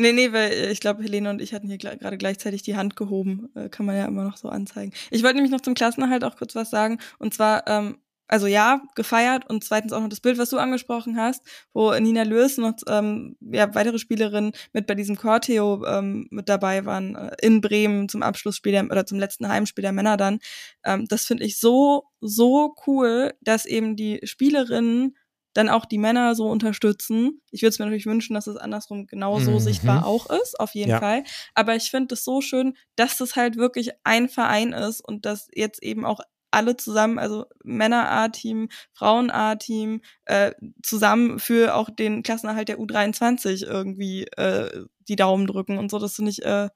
Nee, 0.00 0.12
nee, 0.12 0.32
weil 0.32 0.52
äh, 0.52 0.70
ich 0.70 0.80
glaube, 0.80 1.02
Helene 1.02 1.28
und 1.28 1.42
ich 1.42 1.52
hatten 1.52 1.66
hier 1.66 1.78
gerade 1.78 2.18
gleichzeitig 2.18 2.62
die 2.62 2.76
Hand 2.76 2.94
gehoben. 2.94 3.50
Äh, 3.56 3.68
kann 3.68 3.84
man 3.84 3.96
ja 3.96 4.06
immer 4.06 4.22
noch 4.22 4.36
so 4.36 4.48
anzeigen. 4.48 4.92
Ich 5.10 5.22
wollte 5.22 5.36
nämlich 5.36 5.50
noch 5.52 5.60
zum 5.60 5.74
Klassenerhalt 5.74 6.22
auch 6.22 6.36
kurz 6.36 6.54
was 6.54 6.70
sagen. 6.70 6.98
Und 7.18 7.34
zwar, 7.34 7.66
ähm, 7.66 7.98
also 8.28 8.46
ja, 8.46 8.82
gefeiert 8.94 9.48
und 9.50 9.64
zweitens 9.64 9.92
auch 9.92 10.00
noch 10.00 10.08
das 10.08 10.20
Bild, 10.20 10.38
was 10.38 10.50
du 10.50 10.58
angesprochen 10.58 11.16
hast, 11.16 11.42
wo 11.72 11.92
Nina 11.98 12.22
Löws 12.22 12.58
noch 12.58 12.74
ähm, 12.86 13.36
ja, 13.40 13.74
weitere 13.74 13.98
Spielerinnen 13.98 14.52
mit 14.72 14.86
bei 14.86 14.94
diesem 14.94 15.16
Corteo 15.16 15.84
ähm, 15.86 16.28
mit 16.30 16.48
dabei 16.48 16.84
waren, 16.84 17.16
äh, 17.16 17.34
in 17.40 17.60
Bremen 17.60 18.08
zum 18.08 18.22
Abschlussspiel 18.22 18.72
der, 18.72 18.84
oder 18.84 19.04
zum 19.04 19.18
letzten 19.18 19.48
Heimspiel 19.48 19.82
der 19.82 19.92
Männer 19.92 20.16
dann. 20.16 20.38
Ähm, 20.84 21.06
das 21.08 21.24
finde 21.24 21.44
ich 21.44 21.58
so, 21.58 22.04
so 22.20 22.76
cool, 22.86 23.32
dass 23.40 23.66
eben 23.66 23.96
die 23.96 24.20
Spielerinnen 24.22 25.16
dann 25.54 25.68
auch 25.68 25.84
die 25.84 25.98
Männer 25.98 26.34
so 26.34 26.48
unterstützen. 26.48 27.40
Ich 27.50 27.62
würde 27.62 27.70
es 27.70 27.78
mir 27.78 27.86
natürlich 27.86 28.06
wünschen, 28.06 28.34
dass 28.34 28.46
es 28.46 28.56
andersrum 28.56 29.06
genauso 29.06 29.52
mhm. 29.52 29.60
sichtbar 29.60 30.06
auch 30.06 30.28
ist, 30.30 30.58
auf 30.60 30.74
jeden 30.74 30.90
ja. 30.90 31.00
Fall. 31.00 31.24
Aber 31.54 31.74
ich 31.74 31.90
finde 31.90 32.14
es 32.14 32.24
so 32.24 32.40
schön, 32.40 32.76
dass 32.96 33.16
das 33.16 33.36
halt 33.36 33.56
wirklich 33.56 33.90
ein 34.04 34.28
Verein 34.28 34.72
ist 34.72 35.00
und 35.00 35.26
dass 35.26 35.48
jetzt 35.54 35.82
eben 35.82 36.04
auch 36.04 36.20
alle 36.50 36.76
zusammen, 36.76 37.18
also 37.18 37.46
Männer-A-Team, 37.62 38.68
Frauen-A-Team, 38.92 40.00
äh, 40.24 40.52
zusammen 40.82 41.38
für 41.38 41.74
auch 41.74 41.90
den 41.90 42.22
Klassenerhalt 42.22 42.68
der 42.68 42.78
U23 42.78 43.66
irgendwie 43.66 44.24
äh, 44.36 44.86
die 45.08 45.16
Daumen 45.16 45.46
drücken 45.46 45.78
und 45.78 45.90
so. 45.90 45.98
Das 45.98 46.16
finde 46.16 46.30
ich 46.30 46.44
äh, 46.44 46.68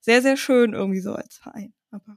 sehr, 0.00 0.22
sehr 0.22 0.36
schön 0.36 0.72
irgendwie 0.74 1.00
so 1.00 1.14
als 1.14 1.38
Verein. 1.38 1.72
Aber 1.90 2.16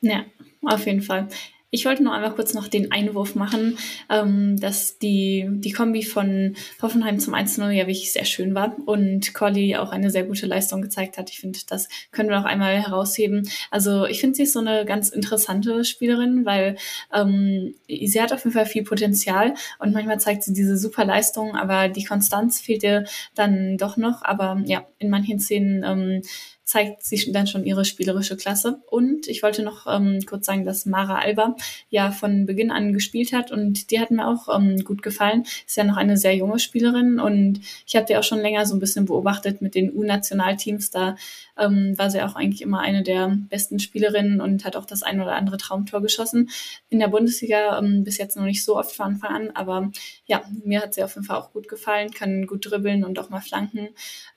ja, 0.00 0.24
auf 0.62 0.86
jeden 0.86 1.02
Fall. 1.02 1.28
Ich 1.72 1.84
wollte 1.84 2.02
nur 2.02 2.12
einmal 2.12 2.34
kurz 2.34 2.52
noch 2.52 2.66
den 2.66 2.90
Einwurf 2.90 3.36
machen, 3.36 3.78
ähm, 4.08 4.58
dass 4.58 4.98
die, 4.98 5.46
die 5.48 5.70
Kombi 5.70 6.02
von 6.02 6.56
Hoffenheim 6.82 7.20
zum 7.20 7.34
1-0 7.34 7.70
ja 7.70 7.86
wirklich 7.86 8.12
sehr 8.12 8.24
schön 8.24 8.54
war 8.56 8.76
und 8.86 9.34
Colli 9.34 9.76
auch 9.76 9.92
eine 9.92 10.10
sehr 10.10 10.24
gute 10.24 10.46
Leistung 10.46 10.82
gezeigt 10.82 11.16
hat. 11.16 11.30
Ich 11.30 11.38
finde, 11.38 11.60
das 11.68 11.88
können 12.10 12.28
wir 12.28 12.38
noch 12.38 12.44
einmal 12.44 12.82
herausheben. 12.82 13.48
Also 13.70 14.06
ich 14.06 14.20
finde, 14.20 14.34
sie 14.34 14.42
ist 14.42 14.52
so 14.52 14.58
eine 14.58 14.84
ganz 14.84 15.10
interessante 15.10 15.84
Spielerin, 15.84 16.44
weil 16.44 16.76
ähm, 17.14 17.74
sie 17.88 18.20
hat 18.20 18.32
auf 18.32 18.44
jeden 18.44 18.54
Fall 18.54 18.66
viel 18.66 18.82
Potenzial 18.82 19.54
und 19.78 19.94
manchmal 19.94 20.18
zeigt 20.18 20.42
sie 20.42 20.52
diese 20.52 20.76
super 20.76 21.04
Leistung, 21.04 21.54
aber 21.54 21.88
die 21.88 22.04
Konstanz 22.04 22.60
fehlt 22.60 22.82
ihr 22.82 23.04
dann 23.36 23.76
doch 23.76 23.96
noch. 23.96 24.22
Aber 24.22 24.60
ja, 24.64 24.84
in 24.98 25.08
manchen 25.08 25.38
Szenen 25.38 25.84
ähm, 25.84 26.22
zeigt 26.70 27.02
sie 27.02 27.32
dann 27.32 27.48
schon 27.48 27.64
ihre 27.64 27.84
spielerische 27.84 28.36
Klasse. 28.36 28.80
Und 28.88 29.26
ich 29.26 29.42
wollte 29.42 29.64
noch 29.64 29.88
ähm, 29.88 30.20
kurz 30.24 30.46
sagen, 30.46 30.64
dass 30.64 30.86
Mara 30.86 31.18
Alba 31.18 31.56
ja 31.88 32.12
von 32.12 32.46
Beginn 32.46 32.70
an 32.70 32.92
gespielt 32.92 33.32
hat 33.32 33.50
und 33.50 33.90
die 33.90 33.98
hat 33.98 34.12
mir 34.12 34.28
auch 34.28 34.46
ähm, 34.56 34.84
gut 34.84 35.02
gefallen. 35.02 35.42
Ist 35.66 35.76
ja 35.76 35.82
noch 35.82 35.96
eine 35.96 36.16
sehr 36.16 36.36
junge 36.36 36.60
Spielerin 36.60 37.18
und 37.18 37.58
ich 37.86 37.96
habe 37.96 38.06
die 38.06 38.16
auch 38.16 38.22
schon 38.22 38.38
länger 38.38 38.66
so 38.66 38.76
ein 38.76 38.78
bisschen 38.78 39.04
beobachtet 39.04 39.60
mit 39.60 39.74
den 39.74 39.92
U-Nationalteams. 39.92 40.90
Da 40.90 41.16
ähm, 41.58 41.98
war 41.98 42.08
sie 42.08 42.22
auch 42.22 42.36
eigentlich 42.36 42.62
immer 42.62 42.78
eine 42.78 43.02
der 43.02 43.36
besten 43.48 43.80
Spielerinnen 43.80 44.40
und 44.40 44.64
hat 44.64 44.76
auch 44.76 44.86
das 44.86 45.02
ein 45.02 45.20
oder 45.20 45.34
andere 45.34 45.56
Traumtor 45.56 46.00
geschossen. 46.00 46.50
In 46.88 47.00
der 47.00 47.08
Bundesliga 47.08 47.80
ähm, 47.80 48.04
bis 48.04 48.16
jetzt 48.16 48.36
noch 48.36 48.44
nicht 48.44 48.64
so 48.64 48.78
oft 48.78 48.94
von 48.94 49.06
Anfang 49.06 49.34
an, 49.34 49.50
aber 49.54 49.90
ja, 50.26 50.44
mir 50.64 50.82
hat 50.82 50.94
sie 50.94 51.02
auf 51.02 51.16
jeden 51.16 51.26
Fall 51.26 51.38
auch 51.38 51.52
gut 51.52 51.66
gefallen, 51.66 52.12
kann 52.12 52.46
gut 52.46 52.70
dribbeln 52.70 53.02
und 53.02 53.18
auch 53.18 53.28
mal 53.28 53.40
flanken. 53.40 53.88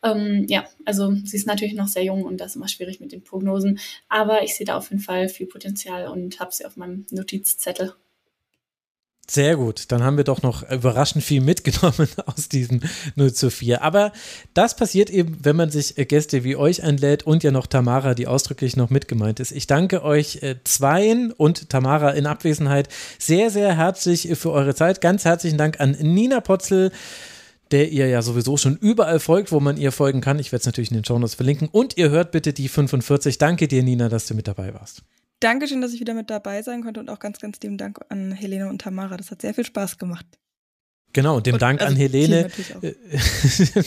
Ähm, 0.02 0.48
ja, 0.50 0.64
also 0.84 1.14
sie 1.24 1.38
ist 1.38 1.46
natürlich 1.46 1.76
noch 1.76 1.88
sehr 1.88 2.04
jung 2.04 2.23
und 2.26 2.38
das 2.38 2.52
ist 2.52 2.56
immer 2.56 2.68
schwierig 2.68 3.00
mit 3.00 3.12
den 3.12 3.24
Prognosen, 3.24 3.80
aber 4.10 4.44
ich 4.44 4.56
sehe 4.56 4.66
da 4.66 4.78
auf 4.78 4.90
jeden 4.90 5.02
Fall 5.02 5.30
viel 5.30 5.48
Potenzial 5.48 6.08
und 6.08 6.40
habe 6.40 6.54
sie 6.54 6.66
auf 6.66 6.78
meinem 6.78 7.06
Notizzettel. 7.12 7.94
Sehr 9.26 9.56
gut, 9.56 9.86
dann 9.90 10.04
haben 10.04 10.18
wir 10.18 10.26
doch 10.26 10.42
noch 10.42 10.70
überraschend 10.70 11.24
viel 11.24 11.40
mitgenommen 11.40 12.10
aus 12.26 12.50
diesem 12.50 12.82
0 13.16 13.32
zu 13.32 13.50
4. 13.50 13.82
Aber 13.82 14.12
das 14.54 14.76
passiert 14.76 15.10
eben, 15.10 15.38
wenn 15.42 15.56
man 15.56 15.70
sich 15.70 15.98
äh, 15.98 16.04
Gäste 16.04 16.44
wie 16.44 16.58
euch 16.58 16.84
einlädt 16.84 17.24
und 17.24 17.42
ja 17.42 17.52
noch 17.52 17.66
Tamara, 17.66 18.16
die 18.16 18.28
ausdrücklich 18.28 18.76
noch 18.76 18.90
mitgemeint 18.90 19.40
ist. 19.40 19.54
Ich 19.54 19.66
danke 19.66 20.04
euch 20.04 20.44
äh, 20.44 20.58
zweien 20.66 21.32
und 21.32 21.70
Tamara 21.70 22.12
in 22.12 22.26
Abwesenheit 22.26 22.90
sehr, 23.18 23.50
sehr 23.50 23.78
herzlich 23.78 24.30
für 24.34 24.52
eure 24.52 24.76
Zeit. 24.76 25.00
Ganz 25.00 25.24
herzlichen 25.24 25.58
Dank 25.58 25.80
an 25.80 25.92
Nina 25.92 26.42
Potzel 26.42 26.92
der 27.74 27.92
ihr 27.92 28.08
ja 28.08 28.22
sowieso 28.22 28.56
schon 28.56 28.78
überall 28.78 29.20
folgt, 29.20 29.52
wo 29.52 29.60
man 29.60 29.78
ihr 29.78 29.92
folgen 29.92 30.22
kann. 30.22 30.38
Ich 30.40 30.52
werde 30.52 30.62
es 30.62 30.66
natürlich 30.68 30.92
in 30.92 30.98
den 30.98 31.06
Show 31.06 31.18
Notes 31.18 31.34
verlinken. 31.34 31.68
Und 31.70 31.98
ihr 31.98 32.12
hört 32.12 32.32
bitte 32.32 32.54
die 32.54 32.70
45. 32.70 33.40
Danke 33.40 33.68
dir, 33.68 33.84
Nina, 33.84 34.10
dass 34.10 34.28
du 34.28 34.36
mit 34.36 34.48
dabei 34.48 34.74
warst. 34.74 35.02
Dankeschön, 35.40 35.82
dass 35.82 35.92
ich 35.92 36.00
wieder 36.00 36.14
mit 36.14 36.30
dabei 36.30 36.62
sein 36.62 36.84
konnte 36.84 37.00
und 37.00 37.10
auch 37.10 37.20
ganz, 37.20 37.40
ganz 37.40 37.60
lieben 37.62 37.78
Dank 37.78 38.00
an 38.10 38.32
Helene 38.32 38.70
und 38.70 38.80
Tamara. 38.80 39.18
Das 39.18 39.32
hat 39.32 39.42
sehr 39.42 39.54
viel 39.54 39.66
Spaß 39.66 39.98
gemacht. 39.98 40.26
Genau, 41.14 41.40
dem 41.40 41.54
und, 41.54 41.62
Dank 41.62 41.82
also 41.82 41.94
an 41.94 41.98
Helene, 41.98 42.50
äh, 42.82 42.94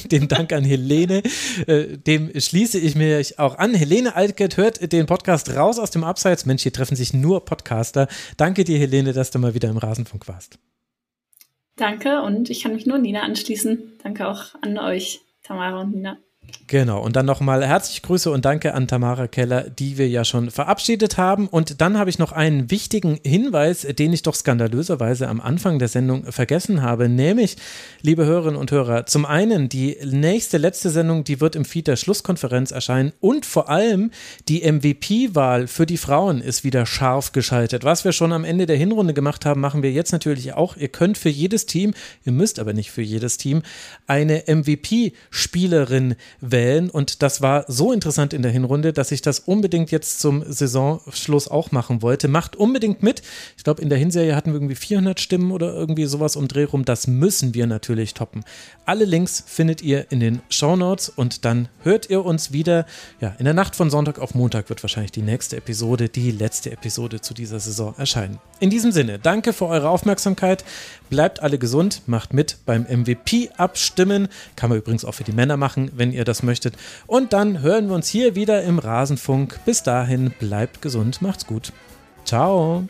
dem 0.09 0.29
Dank 0.29 0.53
an 0.53 0.65
Helene, 0.65 1.23
äh, 1.67 1.97
dem 1.97 2.31
schließe 2.39 2.79
ich 2.79 2.95
mir 2.95 3.25
auch 3.37 3.59
an. 3.59 3.75
Helene 3.75 4.15
Altgett 4.15 4.57
hört 4.57 4.93
den 4.93 5.07
Podcast 5.07 5.55
raus 5.55 5.79
aus 5.79 5.91
dem 5.91 6.05
Abseits. 6.05 6.47
Mensch, 6.47 6.63
hier 6.63 6.73
treffen 6.73 6.95
sich 6.95 7.15
nur 7.15 7.45
Podcaster. 7.45 8.07
Danke 8.37 8.65
dir, 8.65 8.79
Helene, 8.79 9.13
dass 9.13 9.31
du 9.31 9.39
mal 9.39 9.55
wieder 9.55 9.69
im 9.69 9.79
Rasenfunk 9.79 10.29
warst. 10.29 10.59
Danke 11.77 12.23
und 12.23 12.49
ich 12.49 12.63
kann 12.63 12.75
mich 12.75 12.87
nur 12.87 12.99
Nina 12.99 13.21
anschließen. 13.21 13.99
Danke 14.03 14.29
auch 14.29 14.55
an 14.63 14.79
euch, 14.79 15.21
Tamara 15.43 15.83
und 15.83 15.95
Nina. 15.95 16.19
Genau, 16.69 17.01
und 17.01 17.15
dann 17.15 17.27
nochmal 17.27 17.65
herzliche 17.65 18.01
Grüße 18.03 18.29
und 18.29 18.45
danke 18.45 18.75
an 18.75 18.89
Tamara 18.89 19.29
Keller, 19.29 19.71
die 19.71 19.99
wir 19.99 20.09
ja 20.09 20.25
schon 20.25 20.51
verabschiedet 20.51 21.17
haben. 21.17 21.47
Und 21.47 21.81
dann 21.81 21.97
habe 21.97 22.11
ich 22.11 22.19
noch 22.19 22.33
einen 22.33 22.73
wichtigen 22.73 23.21
Hinweis, 23.25 23.83
den 23.83 24.13
ich 24.13 24.23
doch 24.23 24.35
skandalöserweise 24.35 25.29
am 25.29 25.41
Anfang 25.41 25.79
der 25.79 25.87
Sendung 25.87 26.25
vergessen 26.33 26.83
habe, 26.83 27.09
nämlich, 27.09 27.57
liebe 28.03 28.27
Hörerinnen 28.27 28.59
und 28.59 28.73
Hörer, 28.73 29.07
zum 29.07 29.27
einen 29.27 29.69
die 29.69 29.97
nächste, 30.05 30.59
letzte 30.59 30.91
Sendung, 30.91 31.23
die 31.23 31.41
wird 31.41 31.55
im 31.55 31.65
Feed 31.65 31.87
der 31.87 31.95
Schlusskonferenz 31.95 32.73
erscheinen 32.73 33.13
und 33.21 33.47
vor 33.47 33.69
allem 33.69 34.11
die 34.49 34.69
MVP-Wahl 34.71 35.69
für 35.69 35.87
die 35.87 35.99
Frauen 35.99 36.41
ist 36.41 36.65
wieder 36.65 36.85
scharf 36.85 37.31
geschaltet. 37.31 37.85
Was 37.85 38.05
wir 38.05 38.11
schon 38.11 38.33
am 38.33 38.45
Ende 38.45 38.67
der 38.67 38.77
Hinrunde 38.77 39.15
gemacht 39.15 39.47
haben, 39.47 39.61
machen 39.61 39.85
wir 39.85 39.93
jetzt 39.93 40.11
natürlich 40.11 40.55
auch. 40.55 40.77
Ihr 40.77 40.89
könnt 40.89 41.17
für 41.17 41.29
jedes 41.29 41.67
Team, 41.67 41.95
ihr 42.25 42.33
müsst 42.33 42.59
aber 42.59 42.73
nicht 42.73 42.91
für 42.91 43.03
jedes 43.03 43.37
Team, 43.37 43.63
eine 44.09 44.43
MVP-Spielerin 44.49 46.17
wählen. 46.41 46.91
Und 46.91 47.23
das 47.23 47.43
war 47.43 47.65
so 47.69 47.93
interessant 47.93 48.33
in 48.33 48.43
der 48.43 48.51
Hinrunde, 48.51 48.93
dass 48.93 49.13
ich 49.13 49.23
das 49.23 49.41
unbedingt 49.41 49.91
jetzt 49.91 50.21
zum 50.21 50.45
Saisonschluss 50.47 51.49
auch 51.49 51.73
machen 51.73 52.03
wollte. 52.03 52.29
Macht 52.29 52.57
unbedingt 52.57 53.03
mit. 53.03 53.23
Ich 53.57 53.65
glaube, 53.65 53.83
in 53.83 53.89
der 53.89 53.99
Hinserie 53.99 54.35
hatten 54.35 54.51
wir 54.51 54.57
irgendwie 54.57 54.75
400 54.75 55.21
Stimmen 55.21 55.53
oder 55.53 55.75
irgendwie 55.75 56.07
sowas 56.07 56.37
um 56.37 56.49
Dreh 56.49 56.65
rum. 56.65 56.85
Das 56.85 57.07
müssen 57.07 57.55
wir 57.55 57.67
natürlich 57.67 58.15
toppen. 58.15 58.45
Alle 58.85 59.05
Links 59.05 59.43
findet 59.47 59.83
ihr 59.83 60.11
in 60.11 60.21
den 60.21 60.41
Show 60.49 60.77
Notes 60.77 61.09
und 61.09 61.45
dann 61.45 61.69
hört 61.83 62.11
ihr 62.11 62.25
uns 62.25 62.53
wieder. 62.53 62.87
Ja, 63.21 63.35
in 63.39 63.45
der 63.45 63.55
Nacht 63.55 63.77
von 63.77 63.91
Sonntag 63.91 64.19
auf 64.19 64.35
Montag 64.35 64.69
wird 64.69 64.83
wahrscheinlich 64.83 65.13
die 65.13 65.23
nächste 65.23 65.57
Episode, 65.57 66.09
die 66.09 66.31
letzte 66.31 66.71
Episode 66.71 67.21
zu 67.21 67.35
dieser 67.35 67.61
Saison 67.61 67.95
erscheinen. 67.97 68.39
In 68.61 68.71
diesem 68.71 68.93
Sinne, 68.93 69.19
danke 69.19 69.53
für 69.53 69.67
eure 69.67 69.89
Aufmerksamkeit. 69.89 70.65
Bleibt 71.09 71.43
alle 71.43 71.59
gesund, 71.59 72.03
macht 72.07 72.35
mit 72.35 72.59
beim 72.67 72.83
MVP 72.83 73.51
abstimmen. 73.57 74.29
Kann 74.57 74.71
man 74.71 74.79
übrigens 74.79 75.05
auch 75.05 75.15
für 75.15 75.25
die 75.25 75.33
Männer 75.33 75.57
machen, 75.57 75.91
wenn 75.95 76.13
ihr 76.13 76.25
das 76.25 76.43
möchtet. 76.43 76.75
Und 77.07 77.33
dann 77.33 77.61
hören 77.61 77.89
wir 77.89 77.95
uns 77.95 78.09
hier 78.09 78.35
wieder 78.35 78.63
im 78.63 78.79
Rasenfunk. 78.79 79.61
Bis 79.65 79.83
dahin, 79.83 80.33
bleibt 80.39 80.83
gesund, 80.83 81.23
macht's 81.23 81.47
gut. 81.47 81.73
Ciao. 82.25 82.89